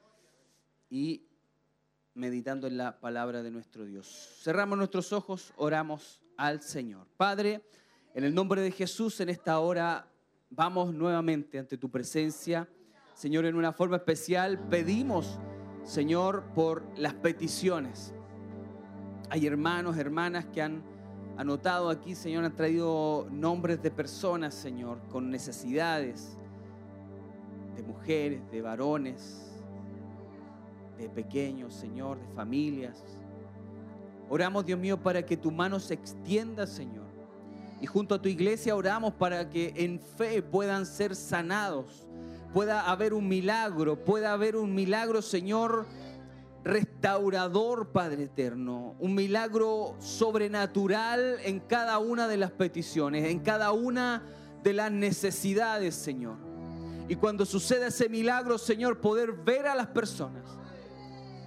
y 0.90 1.28
meditando 2.14 2.68
en 2.68 2.78
la 2.78 3.00
palabra 3.00 3.44
de 3.44 3.52
nuestro 3.52 3.86
Dios. 3.86 4.40
Cerramos 4.42 4.78
nuestros 4.78 5.14
ojos, 5.14 5.54
oramos 5.56 6.22
al 6.36 6.62
Señor. 6.62 7.08
Padre, 7.16 7.62
en 8.14 8.24
el 8.24 8.34
nombre 8.34 8.62
de 8.62 8.72
Jesús, 8.72 9.20
en 9.20 9.30
esta 9.30 9.60
hora 9.60 10.08
vamos 10.50 10.94
nuevamente 10.94 11.60
ante 11.60 11.78
tu 11.78 11.90
presencia. 11.90 12.68
Señor, 13.14 13.46
en 13.46 13.56
una 13.56 13.72
forma 13.72 13.98
especial 13.98 14.60
pedimos, 14.70 15.40
Señor, 15.84 16.44
por 16.54 16.84
las 16.98 17.14
peticiones. 17.14 18.14
Hay 19.30 19.46
hermanos, 19.46 19.98
hermanas 19.98 20.46
que 20.48 20.62
han 20.62 20.84
anotado 21.38 21.90
aquí, 21.90 22.16
Señor, 22.16 22.44
han 22.44 22.56
traído 22.56 23.28
nombres 23.32 23.82
de 23.82 23.92
personas, 23.92 24.56
Señor, 24.56 25.00
con 25.10 25.30
necesidades 25.30 26.38
de 27.76 27.84
mujeres, 27.84 28.42
de 28.52 28.62
varones, 28.62 29.64
de 30.98 31.10
pequeños, 31.10 31.74
Señor, 31.74 32.20
de 32.20 32.28
familias. 32.36 33.04
Oramos, 34.30 34.66
Dios 34.66 34.80
mío, 34.80 35.02
para 35.02 35.26
que 35.26 35.38
tu 35.38 35.52
mano 35.52 35.80
se 35.80 35.94
extienda, 35.94 36.68
Señor. 36.68 36.99
Y 37.82 37.88
junto 37.88 38.16
a 38.16 38.22
tu 38.22 38.28
iglesia 38.28 38.76
oramos 38.76 39.14
para 39.14 39.50
que 39.50 39.74
en 39.76 40.00
fe 40.00 40.42
puedan 40.42 40.86
ser 40.86 41.16
sanados, 41.16 42.08
pueda 42.54 42.90
haber 42.90 43.14
un 43.14 43.28
milagro, 43.28 44.04
pueda 44.04 44.34
haber 44.34 44.56
un 44.56 44.76
milagro, 44.76 45.22
Señor, 45.22 45.86
restaurador, 46.64 47.90
Padre 47.92 48.24
eterno, 48.24 48.96
un 49.00 49.16
milagro 49.16 49.96
sobrenatural 50.00 51.38
en 51.44 51.60
cada 51.62 52.00
una 52.00 52.28
de 52.28 52.38
las 52.38 52.52
peticiones, 52.52 53.26
en 53.30 53.40
cada 53.40 53.72
una 53.72 54.24
de 54.64 54.74
las 54.74 54.92
necesidades, 54.92 55.96
Señor. 55.96 56.36
Y 57.08 57.16
cuando 57.16 57.46
sucede 57.46 57.88
ese 57.88 58.10
milagro, 58.10 58.58
Señor, 58.58 59.00
poder 59.00 59.32
ver 59.32 59.68
a 59.68 59.76
las 59.76 59.88
personas 59.88 60.44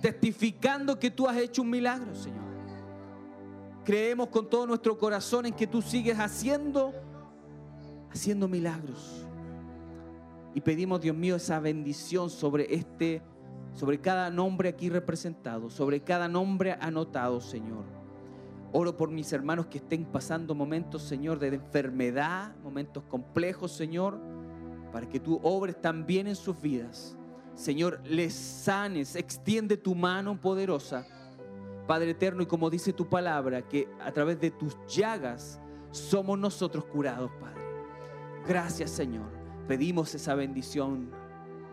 testificando 0.02 0.99
que 0.99 1.11
tú 1.11 1.28
has 1.28 1.36
hecho 1.39 1.62
un 1.62 1.70
milagro, 1.70 2.15
Señor. 2.15 2.41
Creemos 3.85 4.28
con 4.28 4.49
todo 4.49 4.67
nuestro 4.67 4.99
corazón 4.99 5.47
en 5.47 5.55
que 5.55 5.67
tú 5.67 5.83
sigues 5.83 6.19
haciendo, 6.19 6.93
haciendo 8.11 8.49
milagros. 8.49 9.27
Y 10.55 10.61
pedimos, 10.61 11.01
Dios 11.01 11.17
mío, 11.17 11.36
esa 11.36 11.59
bendición 11.61 12.31
sobre 12.31 12.75
este, 12.75 13.23
sobre 13.73 14.01
cada 14.01 14.31
nombre 14.31 14.69
aquí 14.69 14.89
representado, 14.89 15.70
sobre 15.70 16.01
cada 16.01 16.28
nombre 16.28 16.77
anotado, 16.81 17.41
Señor. 17.41 17.85
Oro 18.73 18.97
por 18.97 19.11
mis 19.11 19.33
hermanos 19.33 19.67
que 19.67 19.78
estén 19.78 20.05
pasando 20.05 20.55
momentos, 20.55 21.02
Señor, 21.02 21.39
de 21.39 21.49
enfermedad, 21.49 22.55
momentos 22.62 23.02
complejos, 23.05 23.73
Señor 23.73 24.19
para 24.93 25.09
que 25.09 25.19
tú 25.19 25.41
obres 25.43 25.81
también 25.81 26.28
en 26.28 26.36
sus 26.36 26.61
vidas. 26.61 27.17
Señor, 27.55 28.01
les 28.05 28.35
sanes, 28.35 29.17
extiende 29.17 29.77
tu 29.77 29.94
mano 29.94 30.39
poderosa. 30.39 31.07
Padre 31.86 32.11
eterno, 32.11 32.43
y 32.43 32.47
como 32.47 32.70
dice 32.70 32.93
tu 32.93 33.09
palabra, 33.09 33.62
que 33.62 33.89
a 34.01 34.12
través 34.12 34.41
de 34.41 34.51
tus 34.51 34.77
llagas 34.86 35.61
somos 35.91 36.39
nosotros 36.39 36.85
curados, 36.85 37.31
Padre. 37.41 37.61
Gracias, 38.47 38.91
Señor. 38.91 39.27
Pedimos 39.69 40.15
esa 40.15 40.35
bendición 40.35 41.11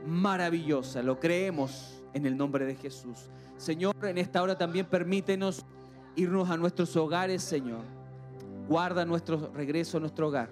maravillosa. 0.05 1.01
Lo 1.01 1.19
creemos 1.19 2.03
en 2.13 2.25
el 2.25 2.37
nombre 2.37 2.65
de 2.65 2.75
Jesús. 2.75 3.29
Señor, 3.57 3.93
en 4.03 4.17
esta 4.17 4.41
hora 4.41 4.57
también 4.57 4.85
permítenos 4.85 5.65
irnos 6.15 6.49
a 6.49 6.57
nuestros 6.57 6.95
hogares, 6.95 7.43
Señor. 7.43 7.83
Guarda 8.67 9.05
nuestro 9.05 9.51
regreso 9.53 9.97
a 9.97 9.99
nuestro 9.99 10.27
hogar. 10.27 10.49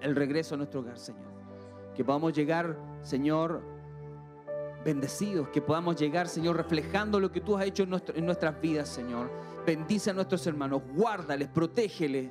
El 0.00 0.16
regreso 0.16 0.54
a 0.54 0.58
nuestro 0.58 0.80
hogar, 0.80 0.98
Señor 0.98 1.30
que 2.00 2.04
podamos 2.04 2.32
llegar, 2.32 2.76
Señor, 3.02 3.62
bendecidos, 4.84 5.48
que 5.48 5.60
podamos 5.60 5.96
llegar, 5.96 6.28
Señor, 6.28 6.56
reflejando 6.56 7.20
lo 7.20 7.30
que 7.30 7.40
tú 7.40 7.56
has 7.56 7.66
hecho 7.66 7.82
en, 7.84 8.26
nuestras 8.26 8.60
vidas, 8.60 8.88
Señor. 8.88 9.30
Bendice 9.66 10.10
a 10.10 10.12
nuestros 10.12 10.46
hermanos, 10.46 10.82
guárdales, 10.94 11.48
protégeles. 11.48 12.30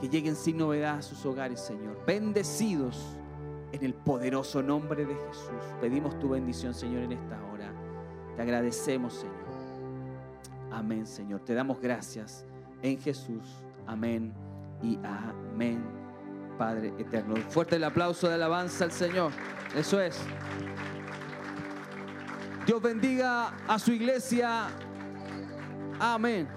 Que 0.00 0.08
lleguen 0.08 0.36
sin 0.36 0.58
novedad 0.58 0.98
a 0.98 1.02
sus 1.02 1.24
hogares, 1.24 1.60
Señor. 1.60 1.98
Bendecidos 2.06 3.02
en 3.72 3.84
el 3.84 3.94
poderoso 3.94 4.62
nombre 4.62 5.04
de 5.04 5.14
Jesús. 5.14 5.62
Pedimos 5.80 6.18
tu 6.18 6.28
bendición, 6.30 6.74
Señor, 6.74 7.02
en 7.02 7.12
esta 7.12 7.42
hora. 7.46 7.72
Te 8.36 8.42
agradecemos, 8.42 9.14
Señor. 9.14 9.36
Amén, 10.70 11.06
Señor. 11.06 11.40
Te 11.40 11.54
damos 11.54 11.80
gracias 11.80 12.44
en 12.82 12.98
Jesús. 12.98 13.64
Amén 13.86 14.32
y 14.82 14.98
amén. 15.02 15.95
Padre 16.56 16.92
eterno. 16.98 17.36
Fuerte 17.48 17.76
el 17.76 17.84
aplauso 17.84 18.28
de 18.28 18.34
alabanza 18.34 18.84
al 18.84 18.92
Señor. 18.92 19.32
Eso 19.74 20.00
es. 20.00 20.18
Dios 22.66 22.82
bendiga 22.82 23.54
a 23.68 23.78
su 23.78 23.92
iglesia. 23.92 24.68
Amén. 26.00 26.48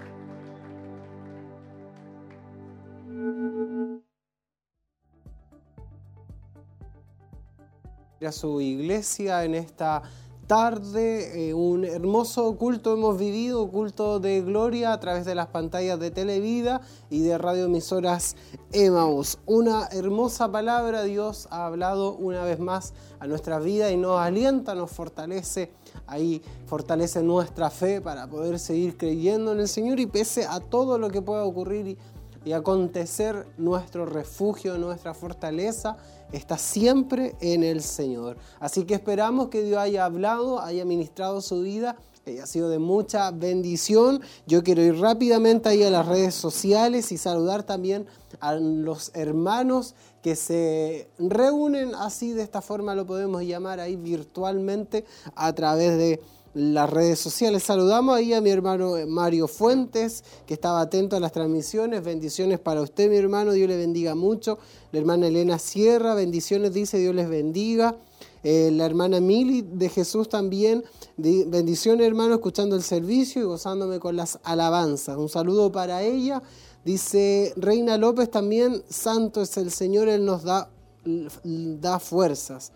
A 8.26 8.32
su 8.32 8.60
iglesia 8.60 9.44
en 9.44 9.54
esta 9.54 10.02
tarde, 10.50 11.50
eh, 11.50 11.54
un 11.54 11.84
hermoso 11.84 12.56
culto 12.58 12.92
hemos 12.92 13.16
vivido, 13.16 13.70
culto 13.70 14.18
de 14.18 14.40
gloria 14.40 14.92
a 14.92 14.98
través 14.98 15.24
de 15.24 15.36
las 15.36 15.46
pantallas 15.46 16.00
de 16.00 16.10
Televida 16.10 16.80
y 17.08 17.20
de 17.20 17.38
radioemisoras 17.38 18.34
Emaús. 18.72 19.38
Una 19.46 19.86
hermosa 19.92 20.50
palabra, 20.50 21.04
Dios 21.04 21.46
ha 21.52 21.66
hablado 21.66 22.16
una 22.16 22.42
vez 22.42 22.58
más 22.58 22.94
a 23.20 23.28
nuestra 23.28 23.60
vida 23.60 23.92
y 23.92 23.96
nos 23.96 24.18
alienta, 24.18 24.74
nos 24.74 24.90
fortalece, 24.90 25.70
ahí 26.08 26.42
fortalece 26.66 27.22
nuestra 27.22 27.70
fe 27.70 28.00
para 28.00 28.26
poder 28.26 28.58
seguir 28.58 28.96
creyendo 28.96 29.52
en 29.52 29.60
el 29.60 29.68
Señor 29.68 30.00
y 30.00 30.06
pese 30.06 30.46
a 30.46 30.58
todo 30.58 30.98
lo 30.98 31.10
que 31.10 31.22
pueda 31.22 31.44
ocurrir 31.44 31.96
y 32.44 32.52
acontecer, 32.52 33.46
nuestro 33.56 34.06
refugio, 34.06 34.78
nuestra 34.78 35.14
fortaleza 35.14 35.96
está 36.32 36.58
siempre 36.58 37.34
en 37.40 37.62
el 37.62 37.82
Señor. 37.82 38.36
Así 38.58 38.84
que 38.84 38.94
esperamos 38.94 39.48
que 39.48 39.62
Dios 39.62 39.78
haya 39.78 40.04
hablado, 40.04 40.60
haya 40.60 40.84
ministrado 40.84 41.40
su 41.40 41.62
vida, 41.62 41.96
haya 42.26 42.46
sido 42.46 42.68
de 42.68 42.78
mucha 42.78 43.30
bendición. 43.30 44.20
Yo 44.46 44.62
quiero 44.62 44.82
ir 44.82 44.98
rápidamente 45.00 45.68
ahí 45.68 45.82
a 45.82 45.90
las 45.90 46.06
redes 46.06 46.34
sociales 46.34 47.12
y 47.12 47.18
saludar 47.18 47.62
también 47.62 48.06
a 48.40 48.54
los 48.54 49.10
hermanos 49.14 49.94
que 50.22 50.36
se 50.36 51.08
reúnen 51.18 51.94
así, 51.94 52.32
de 52.32 52.42
esta 52.42 52.60
forma 52.60 52.94
lo 52.94 53.06
podemos 53.06 53.42
llamar 53.42 53.80
ahí 53.80 53.96
virtualmente 53.96 55.04
a 55.34 55.52
través 55.54 55.96
de 55.96 56.20
las 56.54 56.90
redes 56.90 57.18
sociales. 57.18 57.62
Saludamos 57.62 58.16
ahí 58.16 58.32
a 58.32 58.40
mi 58.40 58.50
hermano 58.50 58.94
Mario 59.06 59.46
Fuentes, 59.46 60.24
que 60.46 60.54
estaba 60.54 60.80
atento 60.80 61.16
a 61.16 61.20
las 61.20 61.32
transmisiones. 61.32 62.02
Bendiciones 62.02 62.58
para 62.58 62.82
usted, 62.82 63.08
mi 63.08 63.16
hermano. 63.16 63.52
Dios 63.52 63.68
le 63.68 63.76
bendiga 63.76 64.14
mucho. 64.14 64.58
La 64.92 64.98
hermana 64.98 65.28
Elena 65.28 65.58
Sierra, 65.58 66.14
bendiciones, 66.14 66.72
dice 66.72 66.98
Dios 66.98 67.14
les 67.14 67.28
bendiga. 67.28 67.96
Eh, 68.42 68.70
la 68.72 68.86
hermana 68.86 69.20
Mili 69.20 69.62
de 69.62 69.88
Jesús 69.88 70.28
también. 70.28 70.84
Bendiciones, 71.16 72.06
hermano, 72.06 72.34
escuchando 72.34 72.74
el 72.74 72.82
servicio 72.82 73.42
y 73.42 73.44
gozándome 73.44 74.00
con 74.00 74.16
las 74.16 74.38
alabanzas. 74.42 75.16
Un 75.16 75.28
saludo 75.28 75.70
para 75.70 76.02
ella. 76.02 76.42
Dice 76.84 77.52
Reina 77.56 77.98
López 77.98 78.30
también, 78.30 78.82
Santo 78.88 79.42
es 79.42 79.56
el 79.58 79.70
Señor, 79.70 80.08
Él 80.08 80.24
nos 80.24 80.44
da, 80.44 80.70
da 81.04 81.98
fuerzas. 81.98 82.72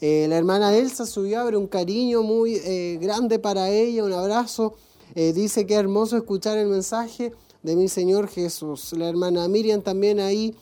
Eh, 0.00 0.26
la 0.28 0.36
hermana 0.36 0.76
Elsa 0.76 1.06
subió, 1.06 1.40
abre 1.40 1.56
un 1.56 1.66
cariño 1.66 2.22
muy 2.22 2.54
eh, 2.56 2.98
grande 3.00 3.38
para 3.38 3.70
ella, 3.70 4.04
un 4.04 4.12
abrazo. 4.12 4.74
Eh, 5.14 5.32
dice 5.32 5.66
que 5.66 5.74
hermoso 5.74 6.16
escuchar 6.16 6.56
el 6.58 6.68
mensaje 6.68 7.32
de 7.62 7.74
mi 7.74 7.88
Señor 7.88 8.28
Jesús. 8.28 8.92
La 8.92 9.08
hermana 9.08 9.48
Miriam 9.48 9.82
también 9.82 10.20
ahí 10.20 10.54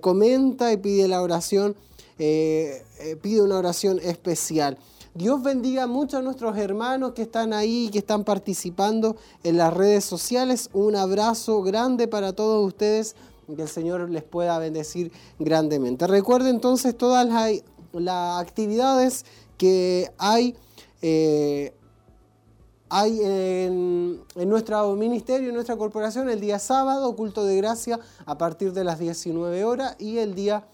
comenta 0.00 0.70
y 0.72 0.76
pide 0.76 1.08
la 1.08 1.22
oración, 1.22 1.74
pide 2.18 3.42
una 3.42 3.56
oración 3.56 3.98
especial. 4.00 4.76
Dios 5.14 5.42
bendiga 5.42 5.86
mucho 5.86 6.18
a 6.18 6.22
nuestros 6.22 6.56
hermanos 6.58 7.12
que 7.12 7.22
están 7.22 7.54
ahí, 7.54 7.88
que 7.90 7.98
están 7.98 8.24
participando 8.24 9.16
en 9.44 9.56
las 9.56 9.72
redes 9.72 10.04
sociales. 10.04 10.68
Un 10.74 10.96
abrazo 10.96 11.62
grande 11.62 12.06
para 12.08 12.34
todos 12.34 12.66
ustedes. 12.66 13.16
Que 13.54 13.62
el 13.62 13.68
Señor 13.68 14.08
les 14.08 14.22
pueda 14.22 14.58
bendecir 14.58 15.12
grandemente. 15.38 16.06
Recuerde 16.06 16.48
entonces 16.48 16.96
todas 16.96 17.26
las 17.26 17.62
las 17.92 18.40
actividades 18.40 19.24
que 19.58 20.10
hay, 20.18 20.56
eh, 21.02 21.72
hay 22.88 23.20
en, 23.22 24.20
nuestro 24.48 24.94
ministerio, 24.96 25.48
en 25.48 25.54
nuestra 25.54 25.76
corporación, 25.76 26.28
el 26.28 26.40
día 26.40 26.58
sábado, 26.58 27.14
culto 27.14 27.44
de 27.44 27.56
gracia 27.56 28.00
a 28.26 28.38
partir 28.38 28.72
de 28.72 28.84
las 28.84 28.98
19 28.98 29.64
horas 29.64 29.96
y 29.98 30.18
el 30.18 30.34
día, 30.34 30.66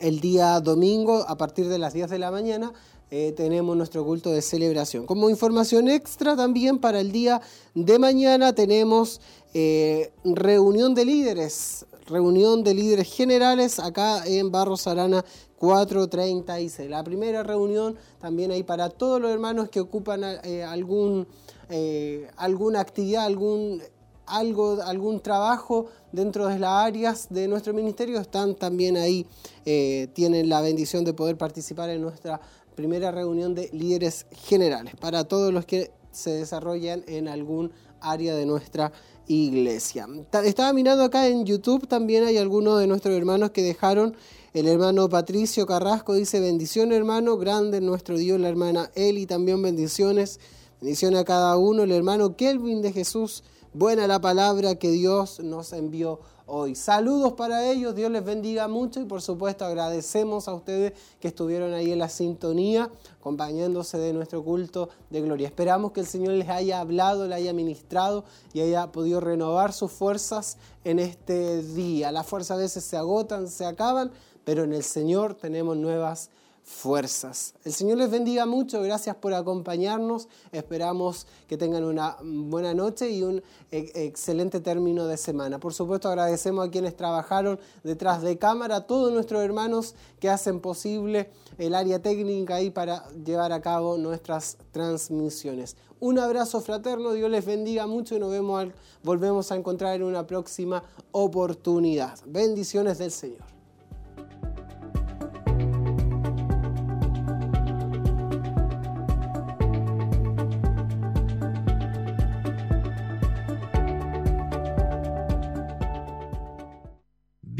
el 0.00 0.20
día 0.20 0.60
domingo 0.60 1.24
a 1.28 1.36
partir 1.36 1.68
de 1.68 1.78
las 1.78 1.92
10 1.92 2.10
de 2.10 2.18
la 2.18 2.30
mañana. 2.30 2.72
Eh, 3.12 3.32
tenemos 3.36 3.76
nuestro 3.76 4.04
culto 4.04 4.32
de 4.32 4.42
celebración. 4.42 5.06
Como 5.06 5.30
información 5.30 5.88
extra 5.88 6.34
también 6.34 6.78
para 6.78 6.98
el 6.98 7.12
día 7.12 7.40
de 7.72 8.00
mañana 8.00 8.52
tenemos 8.52 9.20
eh, 9.54 10.12
reunión 10.24 10.92
de 10.94 11.04
líderes, 11.04 11.86
reunión 12.08 12.64
de 12.64 12.74
líderes 12.74 13.12
generales 13.12 13.78
acá 13.78 14.26
en 14.26 14.50
Barros 14.50 14.88
Arana 14.88 15.24
4.36. 15.58 16.88
La 16.88 17.02
primera 17.02 17.42
reunión 17.42 17.96
también 18.20 18.50
hay 18.50 18.62
para 18.62 18.90
todos 18.90 19.20
los 19.20 19.30
hermanos 19.30 19.68
que 19.68 19.80
ocupan 19.80 20.22
eh, 20.44 20.62
algún, 20.64 21.26
eh, 21.70 22.28
alguna 22.36 22.80
actividad, 22.80 23.24
algún, 23.24 23.82
algo, 24.26 24.82
algún 24.82 25.20
trabajo 25.20 25.86
dentro 26.12 26.46
de 26.46 26.58
las 26.58 26.86
áreas 26.86 27.26
de 27.30 27.48
nuestro 27.48 27.72
ministerio, 27.72 28.20
están 28.20 28.54
también 28.54 28.96
ahí, 28.96 29.26
eh, 29.64 30.08
tienen 30.14 30.48
la 30.48 30.60
bendición 30.60 31.04
de 31.04 31.12
poder 31.12 31.36
participar 31.36 31.90
en 31.90 32.02
nuestra 32.02 32.40
primera 32.74 33.10
reunión 33.10 33.54
de 33.54 33.70
líderes 33.72 34.26
generales, 34.32 34.94
para 34.96 35.24
todos 35.24 35.52
los 35.52 35.64
que 35.64 35.90
se 36.10 36.30
desarrollan 36.30 37.04
en 37.06 37.28
algún 37.28 37.72
área 38.00 38.34
de 38.34 38.46
nuestra 38.46 38.92
iglesia. 39.26 40.06
Estaba 40.44 40.72
mirando 40.72 41.04
acá 41.04 41.26
en 41.26 41.44
YouTube, 41.44 41.86
también 41.86 42.24
hay 42.24 42.38
algunos 42.38 42.78
de 42.78 42.86
nuestros 42.86 43.14
hermanos 43.14 43.50
que 43.50 43.62
dejaron 43.62 44.16
el 44.56 44.68
hermano 44.68 45.06
Patricio 45.10 45.66
Carrasco 45.66 46.14
dice, 46.14 46.40
bendición 46.40 46.90
hermano, 46.90 47.36
grande 47.36 47.82
nuestro 47.82 48.16
Dios, 48.16 48.40
la 48.40 48.48
hermana 48.48 48.90
Eli 48.94 49.26
también 49.26 49.60
bendiciones, 49.60 50.40
bendiciones 50.80 51.20
a 51.20 51.24
cada 51.26 51.58
uno, 51.58 51.82
el 51.82 51.92
hermano 51.92 52.36
Kelvin 52.36 52.80
de 52.80 52.90
Jesús, 52.90 53.44
buena 53.74 54.06
la 54.06 54.18
palabra 54.18 54.76
que 54.76 54.90
Dios 54.90 55.40
nos 55.40 55.74
envió 55.74 56.20
hoy. 56.46 56.74
Saludos 56.74 57.34
para 57.34 57.70
ellos, 57.70 57.94
Dios 57.94 58.10
les 58.10 58.24
bendiga 58.24 58.66
mucho 58.66 58.98
y 58.98 59.04
por 59.04 59.20
supuesto 59.20 59.66
agradecemos 59.66 60.48
a 60.48 60.54
ustedes 60.54 60.94
que 61.20 61.28
estuvieron 61.28 61.74
ahí 61.74 61.92
en 61.92 61.98
la 61.98 62.08
sintonía, 62.08 62.90
acompañándose 63.20 63.98
de 63.98 64.14
nuestro 64.14 64.42
culto 64.42 64.88
de 65.10 65.20
gloria. 65.20 65.48
Esperamos 65.48 65.92
que 65.92 66.00
el 66.00 66.06
Señor 66.06 66.32
les 66.32 66.48
haya 66.48 66.80
hablado, 66.80 67.26
les 67.26 67.36
haya 67.36 67.52
ministrado 67.52 68.24
y 68.54 68.62
haya 68.62 68.90
podido 68.90 69.20
renovar 69.20 69.74
sus 69.74 69.92
fuerzas 69.92 70.56
en 70.84 70.98
este 70.98 71.62
día. 71.62 72.10
Las 72.10 72.26
fuerzas 72.26 72.56
a 72.56 72.60
veces 72.60 72.84
se 72.84 72.96
agotan, 72.96 73.48
se 73.48 73.66
acaban, 73.66 74.12
pero 74.46 74.62
en 74.62 74.72
el 74.72 74.84
Señor 74.84 75.34
tenemos 75.34 75.76
nuevas 75.76 76.30
fuerzas. 76.62 77.54
El 77.64 77.72
Señor 77.72 77.98
les 77.98 78.10
bendiga 78.10 78.46
mucho, 78.46 78.80
gracias 78.80 79.16
por 79.16 79.34
acompañarnos, 79.34 80.28
esperamos 80.52 81.26
que 81.48 81.56
tengan 81.56 81.82
una 81.82 82.16
buena 82.22 82.72
noche 82.72 83.10
y 83.10 83.24
un 83.24 83.42
e-, 83.72 83.90
excelente 84.06 84.60
término 84.60 85.08
de 85.08 85.16
semana. 85.16 85.58
Por 85.58 85.74
supuesto 85.74 86.08
agradecemos 86.08 86.66
a 86.66 86.70
quienes 86.70 86.96
trabajaron 86.96 87.58
detrás 87.82 88.22
de 88.22 88.38
cámara, 88.38 88.76
a 88.76 88.86
todos 88.86 89.12
nuestros 89.12 89.42
hermanos 89.42 89.96
que 90.20 90.28
hacen 90.28 90.60
posible 90.60 91.30
el 91.58 91.74
área 91.74 92.00
técnica 92.00 92.54
ahí 92.54 92.70
para 92.70 93.08
llevar 93.24 93.50
a 93.50 93.60
cabo 93.60 93.98
nuestras 93.98 94.58
transmisiones. 94.70 95.76
Un 95.98 96.20
abrazo 96.20 96.60
fraterno, 96.60 97.14
Dios 97.14 97.30
les 97.30 97.44
bendiga 97.44 97.88
mucho 97.88 98.14
y 98.14 98.20
nos 98.20 98.30
vemos, 98.30 98.68
volvemos 99.02 99.50
a 99.50 99.56
encontrar 99.56 99.96
en 99.96 100.04
una 100.04 100.24
próxima 100.24 100.84
oportunidad. 101.10 102.16
Bendiciones 102.26 102.98
del 102.98 103.10
Señor. 103.10 103.55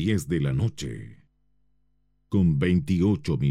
10 0.07 0.29
de 0.29 0.41
la 0.41 0.53
noche, 0.53 1.25
con 2.29 2.61
28 2.61 3.39
minutos. 3.39 3.47